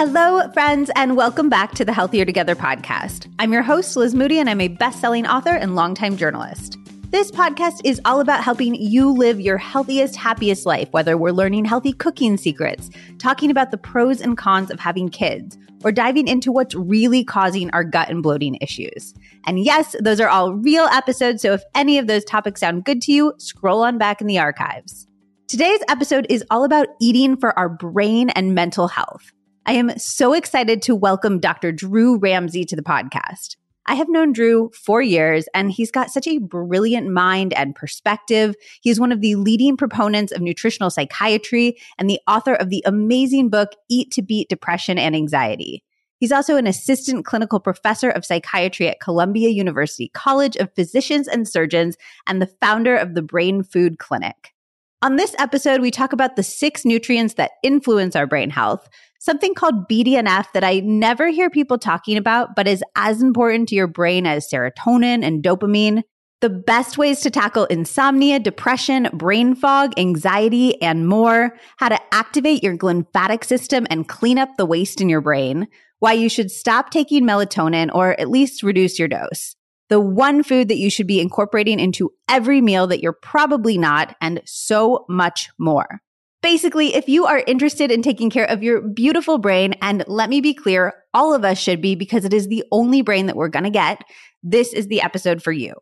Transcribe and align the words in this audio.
Hello, 0.00 0.48
friends, 0.52 0.92
and 0.94 1.16
welcome 1.16 1.48
back 1.48 1.72
to 1.72 1.84
the 1.84 1.92
Healthier 1.92 2.24
Together 2.24 2.54
podcast. 2.54 3.28
I'm 3.40 3.52
your 3.52 3.64
host, 3.64 3.96
Liz 3.96 4.14
Moody, 4.14 4.38
and 4.38 4.48
I'm 4.48 4.60
a 4.60 4.68
best 4.68 5.00
selling 5.00 5.26
author 5.26 5.56
and 5.56 5.74
longtime 5.74 6.16
journalist. 6.16 6.78
This 7.10 7.32
podcast 7.32 7.80
is 7.82 8.00
all 8.04 8.20
about 8.20 8.44
helping 8.44 8.76
you 8.76 9.10
live 9.10 9.40
your 9.40 9.58
healthiest, 9.58 10.14
happiest 10.14 10.66
life, 10.66 10.88
whether 10.92 11.18
we're 11.18 11.32
learning 11.32 11.64
healthy 11.64 11.92
cooking 11.92 12.36
secrets, 12.36 12.90
talking 13.18 13.50
about 13.50 13.72
the 13.72 13.76
pros 13.76 14.20
and 14.20 14.38
cons 14.38 14.70
of 14.70 14.78
having 14.78 15.08
kids, 15.08 15.58
or 15.82 15.90
diving 15.90 16.28
into 16.28 16.52
what's 16.52 16.76
really 16.76 17.24
causing 17.24 17.68
our 17.72 17.82
gut 17.82 18.08
and 18.08 18.22
bloating 18.22 18.56
issues. 18.60 19.14
And 19.46 19.58
yes, 19.58 19.96
those 19.98 20.20
are 20.20 20.28
all 20.28 20.54
real 20.54 20.84
episodes, 20.84 21.42
so 21.42 21.54
if 21.54 21.64
any 21.74 21.98
of 21.98 22.06
those 22.06 22.24
topics 22.24 22.60
sound 22.60 22.84
good 22.84 23.02
to 23.02 23.12
you, 23.12 23.34
scroll 23.38 23.82
on 23.82 23.98
back 23.98 24.20
in 24.20 24.28
the 24.28 24.38
archives. 24.38 25.08
Today's 25.48 25.80
episode 25.88 26.24
is 26.30 26.44
all 26.52 26.62
about 26.62 26.86
eating 27.00 27.36
for 27.36 27.58
our 27.58 27.68
brain 27.68 28.30
and 28.30 28.54
mental 28.54 28.86
health. 28.86 29.32
I 29.68 29.72
am 29.72 29.98
so 29.98 30.32
excited 30.32 30.80
to 30.80 30.94
welcome 30.94 31.40
Dr. 31.40 31.72
Drew 31.72 32.16
Ramsey 32.16 32.64
to 32.64 32.74
the 32.74 32.80
podcast. 32.80 33.56
I 33.84 33.96
have 33.96 34.08
known 34.08 34.32
Drew 34.32 34.70
for 34.72 35.02
years, 35.02 35.46
and 35.52 35.70
he's 35.70 35.90
got 35.90 36.10
such 36.10 36.26
a 36.26 36.38
brilliant 36.38 37.10
mind 37.10 37.52
and 37.52 37.74
perspective. 37.74 38.54
He's 38.80 38.98
one 38.98 39.12
of 39.12 39.20
the 39.20 39.34
leading 39.34 39.76
proponents 39.76 40.32
of 40.32 40.40
nutritional 40.40 40.88
psychiatry 40.88 41.76
and 41.98 42.08
the 42.08 42.18
author 42.26 42.54
of 42.54 42.70
the 42.70 42.82
amazing 42.86 43.50
book, 43.50 43.72
Eat 43.90 44.10
to 44.12 44.22
Beat 44.22 44.48
Depression 44.48 44.96
and 44.96 45.14
Anxiety. 45.14 45.84
He's 46.16 46.32
also 46.32 46.56
an 46.56 46.66
assistant 46.66 47.26
clinical 47.26 47.60
professor 47.60 48.08
of 48.08 48.24
psychiatry 48.24 48.88
at 48.88 49.00
Columbia 49.00 49.50
University 49.50 50.08
College 50.14 50.56
of 50.56 50.74
Physicians 50.76 51.28
and 51.28 51.46
Surgeons 51.46 51.98
and 52.26 52.40
the 52.40 52.50
founder 52.62 52.96
of 52.96 53.12
the 53.14 53.22
Brain 53.22 53.62
Food 53.62 53.98
Clinic. 53.98 54.54
On 55.00 55.14
this 55.14 55.32
episode, 55.38 55.80
we 55.80 55.92
talk 55.92 56.12
about 56.12 56.34
the 56.34 56.42
six 56.42 56.84
nutrients 56.84 57.34
that 57.34 57.52
influence 57.62 58.16
our 58.16 58.26
brain 58.26 58.50
health, 58.50 58.88
something 59.20 59.54
called 59.54 59.88
BDNF 59.88 60.46
that 60.54 60.64
I 60.64 60.80
never 60.80 61.28
hear 61.28 61.50
people 61.50 61.78
talking 61.78 62.16
about, 62.16 62.56
but 62.56 62.66
is 62.66 62.82
as 62.96 63.22
important 63.22 63.68
to 63.68 63.76
your 63.76 63.86
brain 63.86 64.26
as 64.26 64.50
serotonin 64.50 65.24
and 65.24 65.40
dopamine. 65.40 66.02
The 66.40 66.50
best 66.50 66.98
ways 66.98 67.20
to 67.20 67.30
tackle 67.30 67.66
insomnia, 67.66 68.40
depression, 68.40 69.08
brain 69.12 69.54
fog, 69.54 69.92
anxiety, 69.96 70.82
and 70.82 71.06
more. 71.06 71.56
How 71.76 71.90
to 71.90 72.00
activate 72.12 72.64
your 72.64 72.76
glymphatic 72.76 73.44
system 73.44 73.86
and 73.90 74.08
clean 74.08 74.36
up 74.36 74.56
the 74.56 74.66
waste 74.66 75.00
in 75.00 75.08
your 75.08 75.20
brain. 75.20 75.68
Why 76.00 76.14
you 76.14 76.28
should 76.28 76.50
stop 76.50 76.90
taking 76.90 77.24
melatonin 77.24 77.94
or 77.94 78.18
at 78.20 78.30
least 78.30 78.64
reduce 78.64 78.98
your 78.98 79.08
dose 79.08 79.54
the 79.88 80.00
one 80.00 80.42
food 80.42 80.68
that 80.68 80.78
you 80.78 80.90
should 80.90 81.06
be 81.06 81.20
incorporating 81.20 81.80
into 81.80 82.10
every 82.28 82.60
meal 82.60 82.86
that 82.86 83.00
you're 83.00 83.16
probably 83.22 83.78
not, 83.78 84.14
and 84.20 84.42
so 84.44 85.04
much 85.08 85.48
more. 85.58 86.00
Basically, 86.40 86.94
if 86.94 87.08
you 87.08 87.26
are 87.26 87.42
interested 87.46 87.90
in 87.90 88.00
taking 88.00 88.30
care 88.30 88.44
of 88.44 88.62
your 88.62 88.80
beautiful 88.80 89.38
brain, 89.38 89.74
and 89.82 90.04
let 90.06 90.30
me 90.30 90.40
be 90.40 90.54
clear, 90.54 90.94
all 91.12 91.34
of 91.34 91.44
us 91.44 91.58
should 91.58 91.80
be 91.80 91.94
because 91.94 92.24
it 92.24 92.32
is 92.32 92.46
the 92.46 92.64
only 92.70 93.02
brain 93.02 93.26
that 93.26 93.36
we're 93.36 93.48
to 93.48 93.70
get, 93.70 94.04
this 94.42 94.72
is 94.72 94.86
the 94.86 95.00
episode 95.00 95.42
for 95.42 95.50
you. 95.50 95.74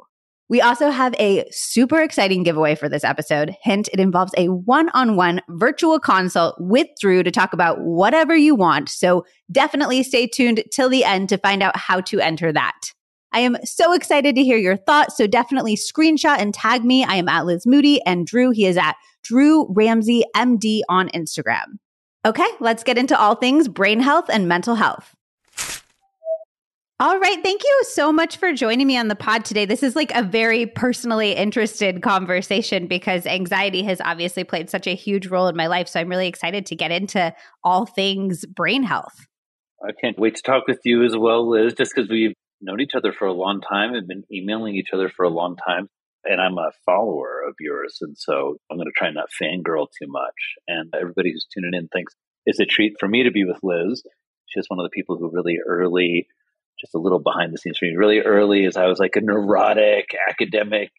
We 0.49 0.61
also 0.61 0.91
have 0.91 1.15
a 1.19 1.45
super 1.51 2.01
exciting 2.01 2.45
giveaway 2.45 2.77
for 2.77 2.89
this 2.89 3.03
episode. 3.03 3.55
Hint, 3.63 3.89
it 3.93 3.99
involves 3.99 4.33
a 4.39 4.47
one 4.47 4.89
on 4.91 5.17
one 5.17 5.43
virtual 5.49 5.99
consult 5.99 6.55
with 6.61 6.87
Drew 7.01 7.25
to 7.25 7.33
talk 7.33 7.53
about 7.53 7.81
whatever 7.81 8.37
you 8.37 8.55
want. 8.55 8.89
So 8.89 9.27
definitely 9.51 10.05
stay 10.05 10.29
tuned 10.29 10.63
till 10.73 10.89
the 10.89 11.05
end 11.05 11.29
to 11.31 11.39
find 11.39 11.65
out 11.65 11.77
how 11.77 12.01
to 12.03 12.21
enter 12.21 12.53
that. 12.53 12.93
I 13.33 13.41
am 13.41 13.57
so 13.65 13.93
excited 13.93 14.35
to 14.37 14.43
hear 14.43 14.57
your 14.57 14.77
thoughts. 14.77 15.17
So 15.17 15.27
definitely 15.27 15.77
screenshot 15.77 16.39
and 16.39 16.55
tag 16.55 16.85
me. 16.85 17.05
I 17.05 17.17
am 17.17 17.29
at 17.29 17.47
Liz 17.47 17.67
Moody 17.67 18.01
and 18.07 18.27
Drew. 18.27 18.51
He 18.51 18.67
is 18.67 18.77
at 18.77 18.95
Drew 19.23 19.67
Ramsey 19.73 20.25
MD 20.35 20.83
on 20.89 21.09
Instagram. 21.11 21.79
Okay, 22.25 22.49
let's 22.61 22.83
get 22.83 22.99
into 22.99 23.19
all 23.19 23.35
things 23.35 23.69
brain 23.69 24.01
health 24.01 24.27
and 24.29 24.49
mental 24.49 24.75
health. 24.75 25.15
All 26.99 27.19
right. 27.21 27.43
Thank 27.43 27.63
you 27.63 27.83
so 27.91 28.11
much 28.11 28.39
for 28.39 28.55
joining 28.55 28.87
me 28.87 28.97
on 28.97 29.09
the 29.09 29.15
pod 29.15 29.45
today. 29.45 29.67
This 29.67 29.83
is 29.83 29.95
like 29.95 30.11
a 30.15 30.23
very 30.23 30.65
personally 30.65 31.33
interested 31.33 32.01
conversation 32.01 32.87
because 32.87 33.27
anxiety 33.27 33.83
has 33.83 34.01
obviously 34.01 34.45
played 34.45 34.71
such 34.71 34.87
a 34.87 34.95
huge 34.95 35.27
role 35.27 35.47
in 35.47 35.57
my 35.57 35.67
life. 35.67 35.89
So 35.89 36.01
I'm 36.01 36.09
really 36.09 36.27
excited 36.27 36.65
to 36.65 36.75
get 36.75 36.91
into 36.91 37.35
all 37.63 37.85
things 37.85 38.47
brain 38.47 38.83
health. 38.83 39.27
I 39.87 39.93
can't 40.01 40.19
wait 40.19 40.37
to 40.37 40.43
talk 40.43 40.67
with 40.67 40.81
you 40.85 41.05
as 41.05 41.15
well, 41.15 41.47
Liz, 41.47 41.75
just 41.75 41.95
because 41.95 42.09
we've 42.09 42.33
known 42.61 42.81
each 42.81 42.95
other 42.95 43.13
for 43.13 43.27
a 43.27 43.33
long 43.33 43.61
time 43.61 43.95
and 43.95 44.09
been 44.09 44.25
emailing 44.33 44.77
each 44.77 44.91
other 44.93 45.09
for 45.09 45.25
a 45.25 45.31
long 45.31 45.57
time. 45.57 45.89
And 46.25 46.41
I'm 46.41 46.59
a 46.59 46.73
follower 46.85 47.43
of 47.47 47.55
yours. 47.61 47.99
And 48.01 48.17
so 48.19 48.57
I'm 48.71 48.77
going 48.77 48.87
to 48.87 48.93
try 48.97 49.11
not 49.11 49.29
fangirl 49.41 49.87
too 50.01 50.09
much. 50.09 50.35
And 50.67 50.93
everybody 51.01 51.33
who's 51.33 51.47
tuning 51.53 51.75
in 51.75 51.89
thinks 51.89 52.15
it's 52.47 52.59
a 52.59 52.65
treat 52.65 52.95
for 52.99 53.09
me 53.09 53.25
to 53.25 53.31
be 53.31 53.45
with 53.45 53.59
Liz. 53.63 54.03
She's 54.47 54.67
one 54.69 54.81
of 54.81 54.85
the 54.85 54.95
people 54.95 55.17
who 55.17 55.31
really 55.33 55.59
early, 55.65 56.27
just 56.81 56.95
a 56.95 56.99
little 56.99 57.21
behind 57.21 57.53
the 57.53 57.59
scenes 57.59 57.79
for 57.79 57.87
me, 57.87 57.97
really 57.97 58.21
early 58.21 58.65
as 58.65 58.77
I 58.77 58.87
was 58.87 58.99
like 58.99 59.17
a 59.17 59.21
neurotic 59.21 60.11
academic 60.29 60.91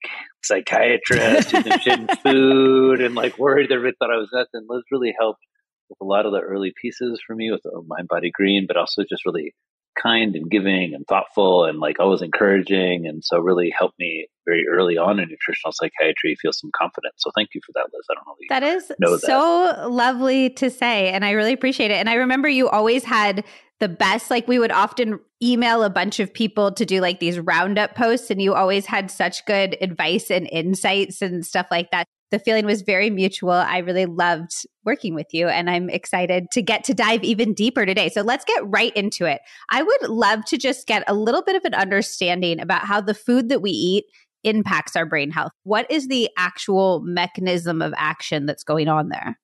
psychiatrist 0.44 1.53
in 1.53 2.07
food 2.24 3.01
and 3.01 3.16
like 3.16 3.38
worried 3.38 3.69
that 3.69 3.75
everybody 3.75 3.95
thought 4.00 4.13
I 4.13 4.18
was 4.18 4.29
nuts. 4.31 4.51
And 4.53 4.68
Liz 4.69 4.84
really 4.91 5.13
helped 5.18 5.41
with 5.89 5.97
a 6.01 6.06
lot 6.06 6.25
of 6.25 6.31
the 6.31 6.39
early 6.39 6.74
pieces 6.79 7.22
for 7.25 7.35
me 7.35 7.51
with 7.51 7.66
uh, 7.66 7.81
Mind 7.85 8.07
Body 8.07 8.31
Green, 8.34 8.66
but 8.68 8.78
also 8.78 9.03
just 9.03 9.25
really 9.25 9.53
kind 10.02 10.35
and 10.35 10.50
giving 10.50 10.94
and 10.94 11.06
thoughtful 11.08 11.66
and 11.66 11.80
like 11.80 12.00
always 12.00 12.22
encouraging 12.22 13.08
and 13.08 13.24
so 13.24 13.40
really 13.40 13.74
helped 13.78 13.97
me 14.00 14.28
very 14.46 14.66
early 14.69 14.97
on 14.97 15.19
in 15.19 15.28
nutritional 15.30 15.74
psychiatry 15.74 16.35
feel 16.41 16.53
some 16.53 16.72
confidence. 16.75 17.16
So 17.18 17.31
thank 17.35 17.50
you 17.53 17.62
for 17.66 17.74
that 17.74 17.88
liz. 17.94 18.06
I 18.09 18.13
don't 18.13 18.25
know 18.25 18.36
that 18.50 18.63
is 18.63 18.91
know 19.00 19.18
so 19.18 19.74
that. 19.75 19.91
lovely 19.91 20.50
to 20.52 20.69
say 20.69 21.09
and 21.09 21.25
i 21.25 21.31
really 21.31 21.53
appreciate 21.53 21.91
it. 21.91 21.96
And 21.96 22.09
i 22.09 22.13
remember 22.13 22.47
you 22.47 22.69
always 22.69 23.03
had 23.03 23.44
the 23.80 23.90
best 23.90 24.31
like 24.31 24.47
we 24.47 24.59
would 24.59 24.72
often 24.72 25.19
email 25.41 25.84
a 25.84 25.90
bunch 25.90 26.19
of 26.19 26.34
people 26.34 26.72
to 26.72 26.86
do 26.86 27.00
like 27.00 27.19
these 27.19 27.40
roundup 27.40 27.96
posts 27.96 28.31
and 28.31 28.41
you 28.41 28.56
always 28.56 28.86
had 28.88 29.12
such 29.12 29.46
good 29.46 29.78
advice 29.81 30.31
and 30.31 30.50
insights 30.52 31.22
and 31.22 31.46
stuff 31.46 31.68
like 31.69 31.91
that 31.91 32.07
the 32.32 32.40
feeling 32.40 32.66
was 32.66 32.82
very 32.82 33.10
mutual. 33.10 33.52
I 33.52 33.80
really 33.80 34.06
loved 34.06 34.66
working 34.84 35.16
with 35.16 35.28
you, 35.32 35.48
and 35.48 35.70
I'm 35.70 35.90
excited 35.90 36.52
to 36.52 36.62
get 36.62 36.84
to 36.86 36.94
dive 36.94 37.24
even 37.24 37.54
deeper 37.54 37.86
today. 37.86 38.10
So 38.10 38.22
let's 38.22 38.46
get 38.46 38.62
right 38.66 38.96
into 38.96 39.26
it. 39.26 39.42
I 39.70 39.84
would 39.84 40.10
love 40.10 40.46
to 40.46 40.58
just 40.58 40.88
get 40.88 41.04
a 41.08 41.14
little 41.14 41.42
bit 41.42 41.56
of 41.56 41.66
an 41.66 41.74
understanding 41.74 42.60
about 42.60 42.86
how 42.86 43.02
the 43.02 43.14
food 43.14 43.50
that 43.50 43.62
we 43.62 43.72
eat 43.72 44.06
impacts 44.44 44.96
our 44.96 45.06
brain 45.06 45.32
health. 45.32 45.52
What 45.64 45.90
is 45.90 46.08
the 46.08 46.30
actual 46.38 47.02
mechanism 47.02 47.82
of 47.82 47.94
action 47.98 48.46
that's 48.46 48.64
going 48.64 48.88
on 48.88 49.10
there? 49.10 49.40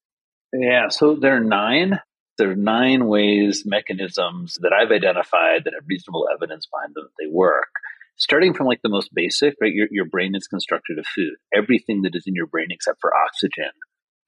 Yeah, 0.53 0.89
so 0.89 1.15
there 1.15 1.35
are 1.35 1.43
nine. 1.43 1.99
There 2.37 2.51
are 2.51 2.55
nine 2.55 3.07
ways, 3.07 3.63
mechanisms 3.65 4.57
that 4.61 4.73
I've 4.73 4.91
identified 4.91 5.63
that 5.65 5.73
have 5.73 5.83
reasonable 5.87 6.27
evidence 6.33 6.67
behind 6.67 6.95
them 6.95 7.05
that 7.05 7.23
they 7.23 7.29
work 7.31 7.69
starting 8.23 8.53
from 8.53 8.67
like 8.67 8.81
the 8.81 8.89
most 8.89 9.09
basic, 9.13 9.55
right? 9.61 9.73
Your, 9.73 9.87
your 9.91 10.05
brain 10.05 10.33
is 10.33 10.47
constructed 10.47 10.97
of 10.97 11.05
food. 11.05 11.33
Everything 11.53 12.03
that 12.03 12.15
is 12.15 12.23
in 12.25 12.33
your 12.33 12.47
brain 12.47 12.67
except 12.69 12.99
for 13.01 13.11
oxygen 13.27 13.71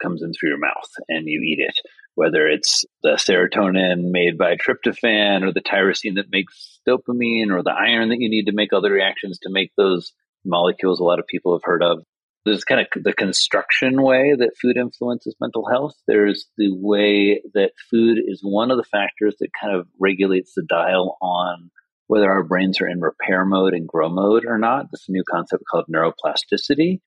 comes 0.03 0.21
in 0.21 0.33
through 0.33 0.49
your 0.49 0.59
mouth 0.59 0.89
and 1.07 1.25
you 1.25 1.41
eat 1.41 1.59
it. 1.59 1.75
Whether 2.15 2.47
it's 2.47 2.85
the 3.03 3.11
serotonin 3.13 4.11
made 4.11 4.37
by 4.37 4.55
tryptophan 4.55 5.43
or 5.43 5.53
the 5.53 5.61
tyrosine 5.61 6.15
that 6.15 6.29
makes 6.29 6.79
dopamine 6.87 7.51
or 7.51 7.63
the 7.63 7.75
iron 7.77 8.09
that 8.09 8.19
you 8.19 8.29
need 8.29 8.45
to 8.45 8.53
make 8.53 8.73
other 8.73 8.91
reactions 8.91 9.39
to 9.39 9.49
make 9.49 9.71
those 9.77 10.11
molecules 10.43 10.99
a 10.99 11.03
lot 11.03 11.19
of 11.19 11.27
people 11.27 11.53
have 11.53 11.63
heard 11.63 11.81
of. 11.81 12.03
There's 12.45 12.63
kind 12.63 12.81
of 12.81 13.03
the 13.03 13.13
construction 13.13 14.01
way 14.01 14.35
that 14.37 14.57
food 14.61 14.77
influences 14.77 15.35
mental 15.41 15.67
health. 15.67 15.95
There's 16.05 16.45
the 16.57 16.69
way 16.71 17.41
that 17.53 17.71
food 17.89 18.19
is 18.19 18.41
one 18.43 18.71
of 18.71 18.77
the 18.77 18.83
factors 18.83 19.35
that 19.39 19.49
kind 19.59 19.75
of 19.75 19.87
regulates 19.99 20.53
the 20.53 20.63
dial 20.69 21.17
on 21.21 21.71
whether 22.07 22.31
our 22.31 22.43
brains 22.43 22.81
are 22.81 22.87
in 22.87 23.01
repair 23.01 23.45
mode 23.45 23.73
and 23.73 23.87
grow 23.87 24.09
mode 24.09 24.45
or 24.45 24.57
not. 24.57 24.91
This 24.91 25.05
new 25.09 25.23
concept 25.29 25.63
called 25.69 25.85
neuroplasticity. 25.93 26.99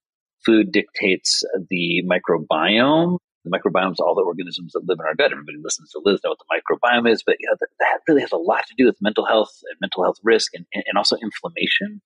Food 0.44 0.72
dictates 0.72 1.42
the 1.70 2.02
microbiome. 2.08 3.18
The 3.44 3.50
microbiome 3.50 3.92
is 3.92 4.00
all 4.00 4.14
the 4.14 4.22
organisms 4.22 4.72
that 4.72 4.86
live 4.86 4.98
in 5.00 5.06
our 5.06 5.14
gut. 5.14 5.32
Everybody 5.32 5.58
listens 5.62 5.90
to 5.90 6.02
Liz 6.04 6.20
know 6.24 6.30
what 6.30 6.38
the 6.38 6.76
microbiome 6.76 7.10
is, 7.10 7.22
but 7.24 7.36
you 7.38 7.48
know, 7.48 7.56
that, 7.58 7.68
that, 7.80 8.00
really 8.08 8.22
has 8.22 8.32
a 8.32 8.36
lot 8.36 8.66
to 8.66 8.74
do 8.76 8.86
with 8.86 8.96
mental 9.00 9.24
health 9.24 9.52
and 9.68 9.76
mental 9.80 10.02
health 10.02 10.18
risk 10.22 10.54
and, 10.54 10.66
and 10.74 10.96
also 10.96 11.16
inflammation. 11.16 12.00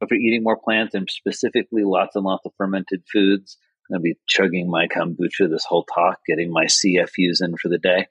If 0.00 0.10
you're 0.10 0.20
eating 0.20 0.42
more 0.42 0.58
plants 0.62 0.94
and 0.94 1.08
specifically 1.10 1.82
lots 1.84 2.14
and 2.16 2.24
lots 2.24 2.44
of 2.44 2.52
fermented 2.58 3.02
foods, 3.10 3.56
I'm 3.88 3.94
going 3.94 4.02
to 4.02 4.14
be 4.14 4.20
chugging 4.26 4.70
my 4.70 4.86
kombucha 4.86 5.48
this 5.50 5.64
whole 5.64 5.84
talk, 5.84 6.18
getting 6.26 6.52
my 6.52 6.66
CFUs 6.66 7.42
in 7.42 7.56
for 7.56 7.68
the 7.68 7.78
day 7.78 8.06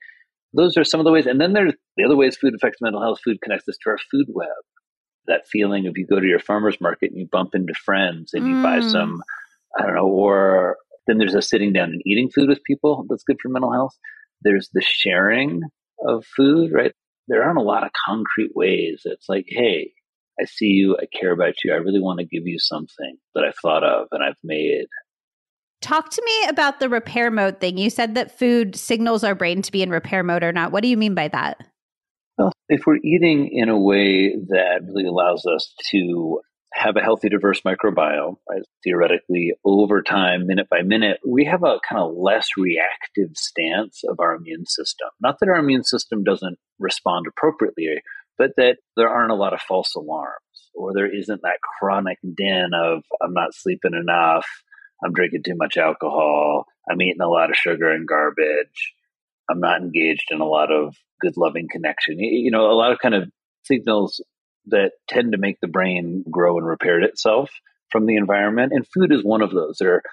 those 0.53 0.77
are 0.77 0.83
some 0.83 0.99
of 0.99 1.05
the 1.05 1.11
ways. 1.11 1.25
And 1.25 1.39
then 1.41 1.53
there's 1.53 1.73
the 1.97 2.05
other 2.05 2.15
ways 2.15 2.37
food 2.37 2.53
affects 2.55 2.79
mental 2.81 3.01
health. 3.01 3.19
Food 3.23 3.41
connects 3.41 3.67
us 3.67 3.77
to 3.83 3.89
our 3.89 3.97
food 4.11 4.27
web. 4.29 4.47
That 5.27 5.47
feeling 5.51 5.87
of 5.87 5.97
you 5.97 6.05
go 6.05 6.19
to 6.19 6.27
your 6.27 6.39
farmer's 6.39 6.79
market 6.81 7.11
and 7.11 7.19
you 7.19 7.27
bump 7.31 7.51
into 7.55 7.73
friends 7.73 8.31
and 8.33 8.47
you 8.47 8.55
mm. 8.55 8.63
buy 8.63 8.81
some, 8.81 9.23
I 9.77 9.83
don't 9.83 9.95
know, 9.95 10.07
or 10.07 10.77
then 11.07 11.17
there's 11.17 11.35
a 11.35 11.41
sitting 11.41 11.73
down 11.73 11.89
and 11.89 12.01
eating 12.05 12.29
food 12.29 12.49
with 12.49 12.63
people 12.65 13.05
that's 13.09 13.23
good 13.23 13.37
for 13.41 13.49
mental 13.49 13.71
health. 13.71 13.95
There's 14.41 14.69
the 14.73 14.83
sharing 14.85 15.61
of 16.05 16.25
food, 16.35 16.71
right? 16.73 16.91
There 17.27 17.43
aren't 17.43 17.57
a 17.57 17.63
lot 17.63 17.83
of 17.83 17.91
concrete 18.05 18.51
ways. 18.53 19.03
It's 19.05 19.29
like, 19.29 19.45
hey, 19.47 19.91
I 20.39 20.45
see 20.45 20.65
you, 20.65 20.97
I 20.99 21.05
care 21.17 21.31
about 21.31 21.55
you, 21.63 21.73
I 21.73 21.77
really 21.77 22.01
want 22.01 22.19
to 22.19 22.25
give 22.25 22.45
you 22.45 22.57
something 22.59 23.17
that 23.35 23.43
I've 23.43 23.57
thought 23.61 23.83
of 23.83 24.07
and 24.11 24.23
I've 24.23 24.39
made 24.43 24.87
Talk 25.83 26.09
to 26.11 26.23
me 26.23 26.47
about 26.47 26.79
the 26.79 26.87
repair 26.87 27.29
mode 27.29 27.59
thing. 27.59 27.77
You 27.77 27.89
said 27.89 28.15
that 28.15 28.39
food 28.39 28.73
signals 28.73 29.21
our 29.25 29.35
brain 29.35 29.61
to 29.61 29.71
be 29.71 29.81
in 29.81 29.89
repair 29.89 30.23
mode 30.23 30.41
or 30.41 30.53
not. 30.53 30.71
What 30.71 30.81
do 30.81 30.87
you 30.87 30.95
mean 30.95 31.13
by 31.13 31.27
that? 31.27 31.57
Well, 32.37 32.53
if 32.69 32.83
we're 32.87 33.01
eating 33.03 33.49
in 33.51 33.67
a 33.67 33.77
way 33.77 34.33
that 34.33 34.79
really 34.87 35.05
allows 35.05 35.45
us 35.45 35.73
to 35.91 36.39
have 36.71 36.95
a 36.95 37.01
healthy, 37.01 37.27
diverse 37.27 37.61
microbiome, 37.61 38.37
right? 38.49 38.61
Theoretically, 38.85 39.51
over 39.65 40.01
time, 40.01 40.47
minute 40.47 40.67
by 40.69 40.83
minute, 40.83 41.19
we 41.27 41.43
have 41.45 41.63
a 41.63 41.81
kind 41.87 42.01
of 42.01 42.13
less 42.15 42.47
reactive 42.57 43.35
stance 43.35 44.03
of 44.07 44.21
our 44.21 44.35
immune 44.35 44.65
system. 44.65 45.09
Not 45.19 45.39
that 45.41 45.49
our 45.49 45.59
immune 45.59 45.83
system 45.83 46.23
doesn't 46.23 46.57
respond 46.79 47.25
appropriately, 47.27 48.01
but 48.37 48.51
that 48.55 48.77
there 48.95 49.09
aren't 49.09 49.33
a 49.33 49.35
lot 49.35 49.53
of 49.53 49.59
false 49.59 49.93
alarms 49.95 50.69
or 50.73 50.93
there 50.93 51.13
isn't 51.13 51.41
that 51.41 51.59
chronic 51.77 52.19
din 52.21 52.69
of, 52.73 53.03
I'm 53.21 53.33
not 53.33 53.53
sleeping 53.53 53.93
enough, 53.93 54.47
I'm 55.03 55.13
drinking 55.13 55.43
too 55.43 55.55
much 55.55 55.77
alcohol, 55.77 56.65
I'm 56.89 57.01
eating 57.01 57.21
a 57.21 57.29
lot 57.29 57.49
of 57.49 57.55
sugar 57.55 57.91
and 57.91 58.07
garbage, 58.07 58.93
I'm 59.49 59.59
not 59.59 59.81
engaged 59.81 60.29
in 60.31 60.41
a 60.41 60.47
lot 60.47 60.71
of 60.71 60.95
good, 61.21 61.37
loving 61.37 61.67
connection. 61.69 62.19
You 62.19 62.51
know, 62.51 62.69
a 62.69 62.73
lot 62.73 62.91
of 62.91 62.99
kind 62.99 63.15
of 63.15 63.29
signals 63.63 64.21
that 64.67 64.91
tend 65.07 65.31
to 65.33 65.37
make 65.37 65.59
the 65.61 65.67
brain 65.67 66.23
grow 66.29 66.57
and 66.57 66.65
repair 66.65 67.01
itself 67.01 67.49
from 67.91 68.05
the 68.05 68.15
environment. 68.15 68.71
And 68.73 68.87
food 68.87 69.11
is 69.11 69.23
one 69.23 69.41
of 69.41 69.51
those. 69.51 69.77
There 69.79 69.95
are 69.95 70.03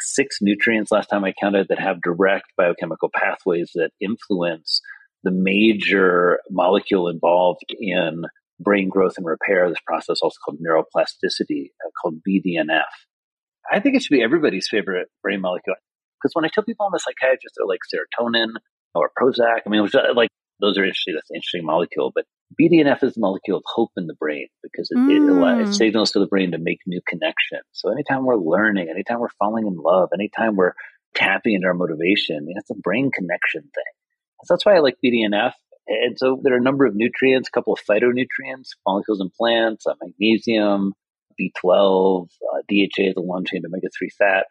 six 0.00 0.38
nutrients 0.40 0.90
last 0.90 1.08
time 1.08 1.24
I 1.24 1.32
counted 1.40 1.68
that 1.68 1.80
have 1.80 2.02
direct 2.02 2.46
biochemical 2.56 3.10
pathways 3.14 3.70
that 3.74 3.90
influence 4.00 4.80
the 5.22 5.30
major 5.30 6.38
molecule 6.50 7.08
involved 7.08 7.74
in 7.78 8.22
brain 8.58 8.88
growth 8.88 9.14
and 9.16 9.26
repair. 9.26 9.68
This 9.68 9.78
process, 9.86 10.20
also 10.22 10.36
called 10.44 10.58
neuroplasticity, 10.60 11.70
uh, 11.84 11.90
called 12.00 12.16
BDNF. 12.26 12.84
I 13.70 13.80
think 13.80 13.96
it 13.96 14.02
should 14.02 14.14
be 14.14 14.22
everybody's 14.22 14.68
favorite 14.68 15.08
brain 15.22 15.40
molecule. 15.40 15.76
Because 16.20 16.32
when 16.34 16.44
I 16.44 16.50
tell 16.52 16.64
people 16.64 16.86
I'm 16.86 16.94
a 16.94 16.98
psychiatrist, 16.98 17.56
they're 17.56 17.66
like 17.66 17.80
serotonin 17.88 18.54
or 18.94 19.10
Prozac. 19.18 19.60
I 19.66 19.70
mean, 19.70 19.88
like 20.14 20.30
those 20.60 20.76
are 20.76 20.84
interesting. 20.84 21.14
That's 21.14 21.30
an 21.30 21.36
interesting 21.36 21.64
molecule. 21.64 22.12
But 22.14 22.26
BDNF 22.60 23.02
is 23.02 23.14
the 23.14 23.20
molecule 23.20 23.58
of 23.58 23.64
hope 23.66 23.90
in 23.96 24.06
the 24.06 24.14
brain 24.14 24.48
because 24.62 24.90
it, 24.90 24.98
mm. 24.98 25.62
it, 25.62 25.68
it, 25.68 25.74
signals 25.74 26.10
to 26.12 26.18
the 26.18 26.26
brain 26.26 26.52
to 26.52 26.58
make 26.58 26.80
new 26.86 27.00
connections. 27.08 27.64
So 27.72 27.90
anytime 27.90 28.24
we're 28.24 28.36
learning, 28.36 28.88
anytime 28.90 29.20
we're 29.20 29.28
falling 29.38 29.66
in 29.66 29.76
love, 29.76 30.10
anytime 30.12 30.56
we're 30.56 30.74
tapping 31.14 31.54
into 31.54 31.66
our 31.66 31.74
motivation, 31.74 32.46
it's 32.48 32.70
a 32.70 32.74
brain 32.74 33.10
connection 33.12 33.62
thing. 33.62 33.92
So 34.44 34.54
that's 34.54 34.66
why 34.66 34.76
I 34.76 34.80
like 34.80 34.96
BDNF. 35.04 35.52
And 35.86 36.16
so 36.18 36.40
there 36.42 36.54
are 36.54 36.58
a 36.58 36.62
number 36.62 36.86
of 36.86 36.94
nutrients, 36.94 37.48
a 37.48 37.52
couple 37.52 37.72
of 37.72 37.80
phytonutrients, 37.80 38.68
molecules 38.86 39.20
in 39.20 39.30
plants, 39.36 39.86
uh, 39.86 39.94
magnesium, 40.00 40.92
B12, 41.40 42.26
uh, 42.26 42.62
DHA, 42.68 43.12
the 43.14 43.22
long 43.22 43.44
chain 43.44 43.62
omega 43.64 43.88
3 43.96 44.10
fat 44.10 44.46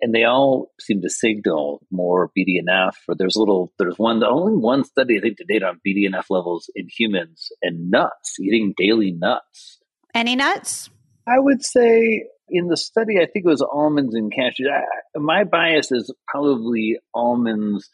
and 0.00 0.14
they 0.14 0.24
all 0.24 0.70
seem 0.80 1.00
to 1.00 1.08
signal 1.08 1.80
more 1.90 2.30
BDNF. 2.36 2.92
Or 3.08 3.14
there's 3.16 3.36
a 3.36 3.38
little, 3.38 3.72
there's 3.78 3.98
one, 3.98 4.20
the 4.20 4.28
only 4.28 4.52
one 4.52 4.84
study 4.84 5.16
I 5.16 5.20
think 5.20 5.38
to 5.38 5.44
date 5.44 5.62
on 5.62 5.80
BDNF 5.86 6.24
levels 6.30 6.70
in 6.74 6.88
humans 6.94 7.48
and 7.62 7.90
nuts, 7.90 8.38
eating 8.38 8.74
daily 8.76 9.12
nuts. 9.12 9.78
Any 10.14 10.36
nuts? 10.36 10.90
I 11.26 11.38
would 11.38 11.64
say 11.64 12.26
in 12.50 12.68
the 12.68 12.76
study, 12.76 13.14
I 13.16 13.26
think 13.26 13.46
it 13.46 13.48
was 13.48 13.62
almonds 13.62 14.14
and 14.14 14.30
cashews. 14.30 14.70
I, 14.70 14.82
my 15.18 15.44
bias 15.44 15.90
is 15.90 16.12
probably 16.28 16.98
almonds, 17.14 17.88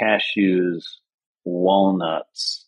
cashews, 0.00 0.84
walnuts. 1.44 2.63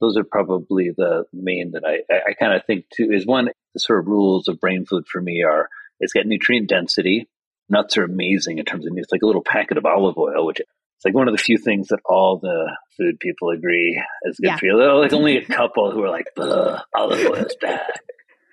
Those 0.00 0.16
are 0.16 0.24
probably 0.24 0.90
the 0.96 1.24
main 1.32 1.72
that 1.72 1.84
I, 1.84 2.02
I, 2.12 2.30
I 2.30 2.32
kind 2.34 2.52
of 2.52 2.64
think 2.66 2.86
too 2.94 3.10
is 3.10 3.26
one, 3.26 3.50
the 3.74 3.80
sort 3.80 4.00
of 4.00 4.06
rules 4.06 4.48
of 4.48 4.60
brain 4.60 4.86
food 4.86 5.06
for 5.06 5.20
me 5.20 5.42
are 5.42 5.68
it's 6.00 6.12
got 6.12 6.26
nutrient 6.26 6.68
density 6.68 7.28
nuts 7.68 7.96
are 7.96 8.04
amazing 8.04 8.58
in 8.58 8.64
terms 8.64 8.86
of 8.86 8.92
it's 8.96 9.12
like 9.12 9.22
a 9.22 9.26
little 9.26 9.42
packet 9.42 9.78
of 9.78 9.84
olive 9.84 10.16
oil, 10.16 10.46
which 10.46 10.60
it's 10.60 11.04
like 11.04 11.14
one 11.14 11.28
of 11.28 11.34
the 11.34 11.42
few 11.42 11.58
things 11.58 11.88
that 11.88 12.00
all 12.04 12.38
the 12.38 12.76
food 12.96 13.20
people 13.20 13.50
agree 13.50 14.02
is 14.24 14.38
good 14.38 14.48
yeah. 14.48 14.56
for 14.56 14.66
you. 14.66 15.00
Like 15.00 15.12
only 15.12 15.36
a 15.36 15.44
couple 15.44 15.92
who 15.92 16.02
are 16.02 16.10
like, 16.10 16.26
olive 16.36 17.24
oil 17.26 17.34
is 17.34 17.56
bad. 17.60 17.82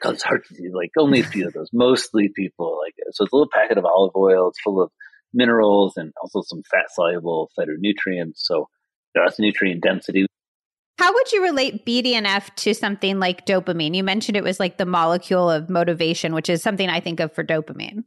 Hard 0.04 0.46
to 0.46 0.56
see, 0.56 0.70
like 0.72 0.92
only 1.00 1.22
a 1.22 1.24
few 1.24 1.48
of 1.48 1.54
those. 1.54 1.70
Mostly 1.74 2.30
people 2.36 2.80
like 2.84 2.94
it. 2.98 3.16
So 3.16 3.24
it's 3.24 3.34
a 3.34 3.36
little 3.36 3.50
packet 3.52 3.80
of 3.80 3.86
olive 3.86 4.16
oil. 4.16 4.50
It's 4.50 4.62
full 4.62 4.82
of 4.82 4.92
minerals 5.34 5.98
and 5.98 6.14
also 6.22 6.44
some 6.46 6.62
fat 6.70 6.86
soluble 6.92 7.50
phytonutrients. 7.58 8.36
So 8.36 8.68
that's 9.16 9.40
nutrient 9.40 9.82
density. 9.82 10.28
How 10.98 11.14
would 11.14 11.32
you 11.32 11.44
relate 11.44 11.86
BDNF 11.86 12.56
to 12.56 12.74
something 12.74 13.20
like 13.20 13.46
dopamine? 13.46 13.96
You 13.96 14.04
mentioned 14.04 14.38
it 14.38 14.44
was 14.44 14.60
like 14.60 14.78
the 14.78 14.86
molecule 14.86 15.50
of 15.50 15.70
motivation, 15.70 16.34
which 16.34 16.50
is 16.50 16.64
something 16.64 16.90
I 16.90 17.02
think 17.02 17.20
of 17.20 17.34
for 17.34 17.44
dopamine. 17.44 18.06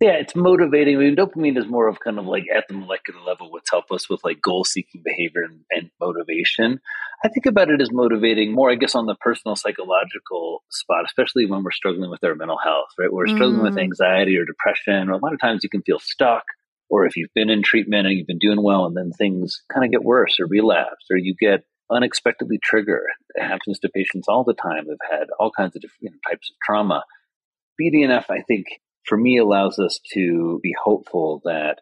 Yeah, 0.00 0.12
it's 0.12 0.36
motivating. 0.36 0.96
I 0.96 1.00
mean, 1.00 1.16
dopamine 1.16 1.58
is 1.58 1.66
more 1.66 1.88
of 1.88 1.98
kind 1.98 2.20
of 2.20 2.26
like 2.26 2.44
at 2.54 2.68
the 2.68 2.74
molecular 2.74 3.20
level 3.20 3.50
what's 3.50 3.70
help 3.70 3.90
us 3.90 4.08
with 4.08 4.20
like 4.22 4.40
goal 4.40 4.62
seeking 4.62 5.02
behavior 5.04 5.42
and, 5.42 5.60
and, 5.72 5.90
motivation. 6.00 6.80
I 7.24 7.28
think 7.28 7.46
about 7.46 7.68
it 7.68 7.80
as 7.80 7.90
motivating 7.90 8.52
more, 8.52 8.70
I 8.70 8.76
guess, 8.76 8.94
on 8.94 9.06
the 9.06 9.16
personal 9.16 9.56
psychological 9.56 10.62
spot, 10.70 11.04
especially 11.04 11.46
when 11.46 11.64
we're 11.64 11.72
struggling 11.72 12.10
with 12.10 12.22
our 12.22 12.36
mental 12.36 12.58
health, 12.58 12.90
right? 12.96 13.12
We're 13.12 13.26
struggling 13.26 13.58
mm. 13.58 13.64
with 13.64 13.78
anxiety 13.78 14.36
or 14.36 14.44
depression, 14.44 15.08
or 15.08 15.14
a 15.14 15.18
lot 15.18 15.32
of 15.32 15.40
times 15.40 15.64
you 15.64 15.68
can 15.68 15.82
feel 15.82 15.98
stuck, 15.98 16.44
or 16.88 17.04
if 17.04 17.16
you've 17.16 17.34
been 17.34 17.50
in 17.50 17.64
treatment 17.64 18.06
and 18.06 18.16
you've 18.16 18.28
been 18.28 18.38
doing 18.38 18.62
well 18.62 18.86
and 18.86 18.96
then 18.96 19.10
things 19.10 19.62
kind 19.72 19.84
of 19.84 19.90
get 19.90 20.04
worse 20.04 20.38
or 20.38 20.46
relapse, 20.46 21.06
or 21.10 21.16
you 21.16 21.34
get 21.34 21.64
unexpectedly 21.90 22.58
trigger. 22.62 23.02
It 23.34 23.42
happens 23.42 23.78
to 23.80 23.88
patients 23.88 24.26
all 24.28 24.44
the 24.44 24.54
time 24.54 24.84
They've 24.86 25.18
had 25.18 25.28
all 25.38 25.50
kinds 25.50 25.76
of 25.76 25.82
different 25.82 26.02
you 26.02 26.10
know, 26.10 26.16
types 26.28 26.50
of 26.50 26.56
trauma. 26.64 27.04
BDNF, 27.80 28.24
I 28.30 28.42
think, 28.42 28.66
for 29.04 29.16
me 29.16 29.38
allows 29.38 29.78
us 29.78 30.00
to 30.14 30.60
be 30.62 30.74
hopeful 30.82 31.40
that 31.44 31.78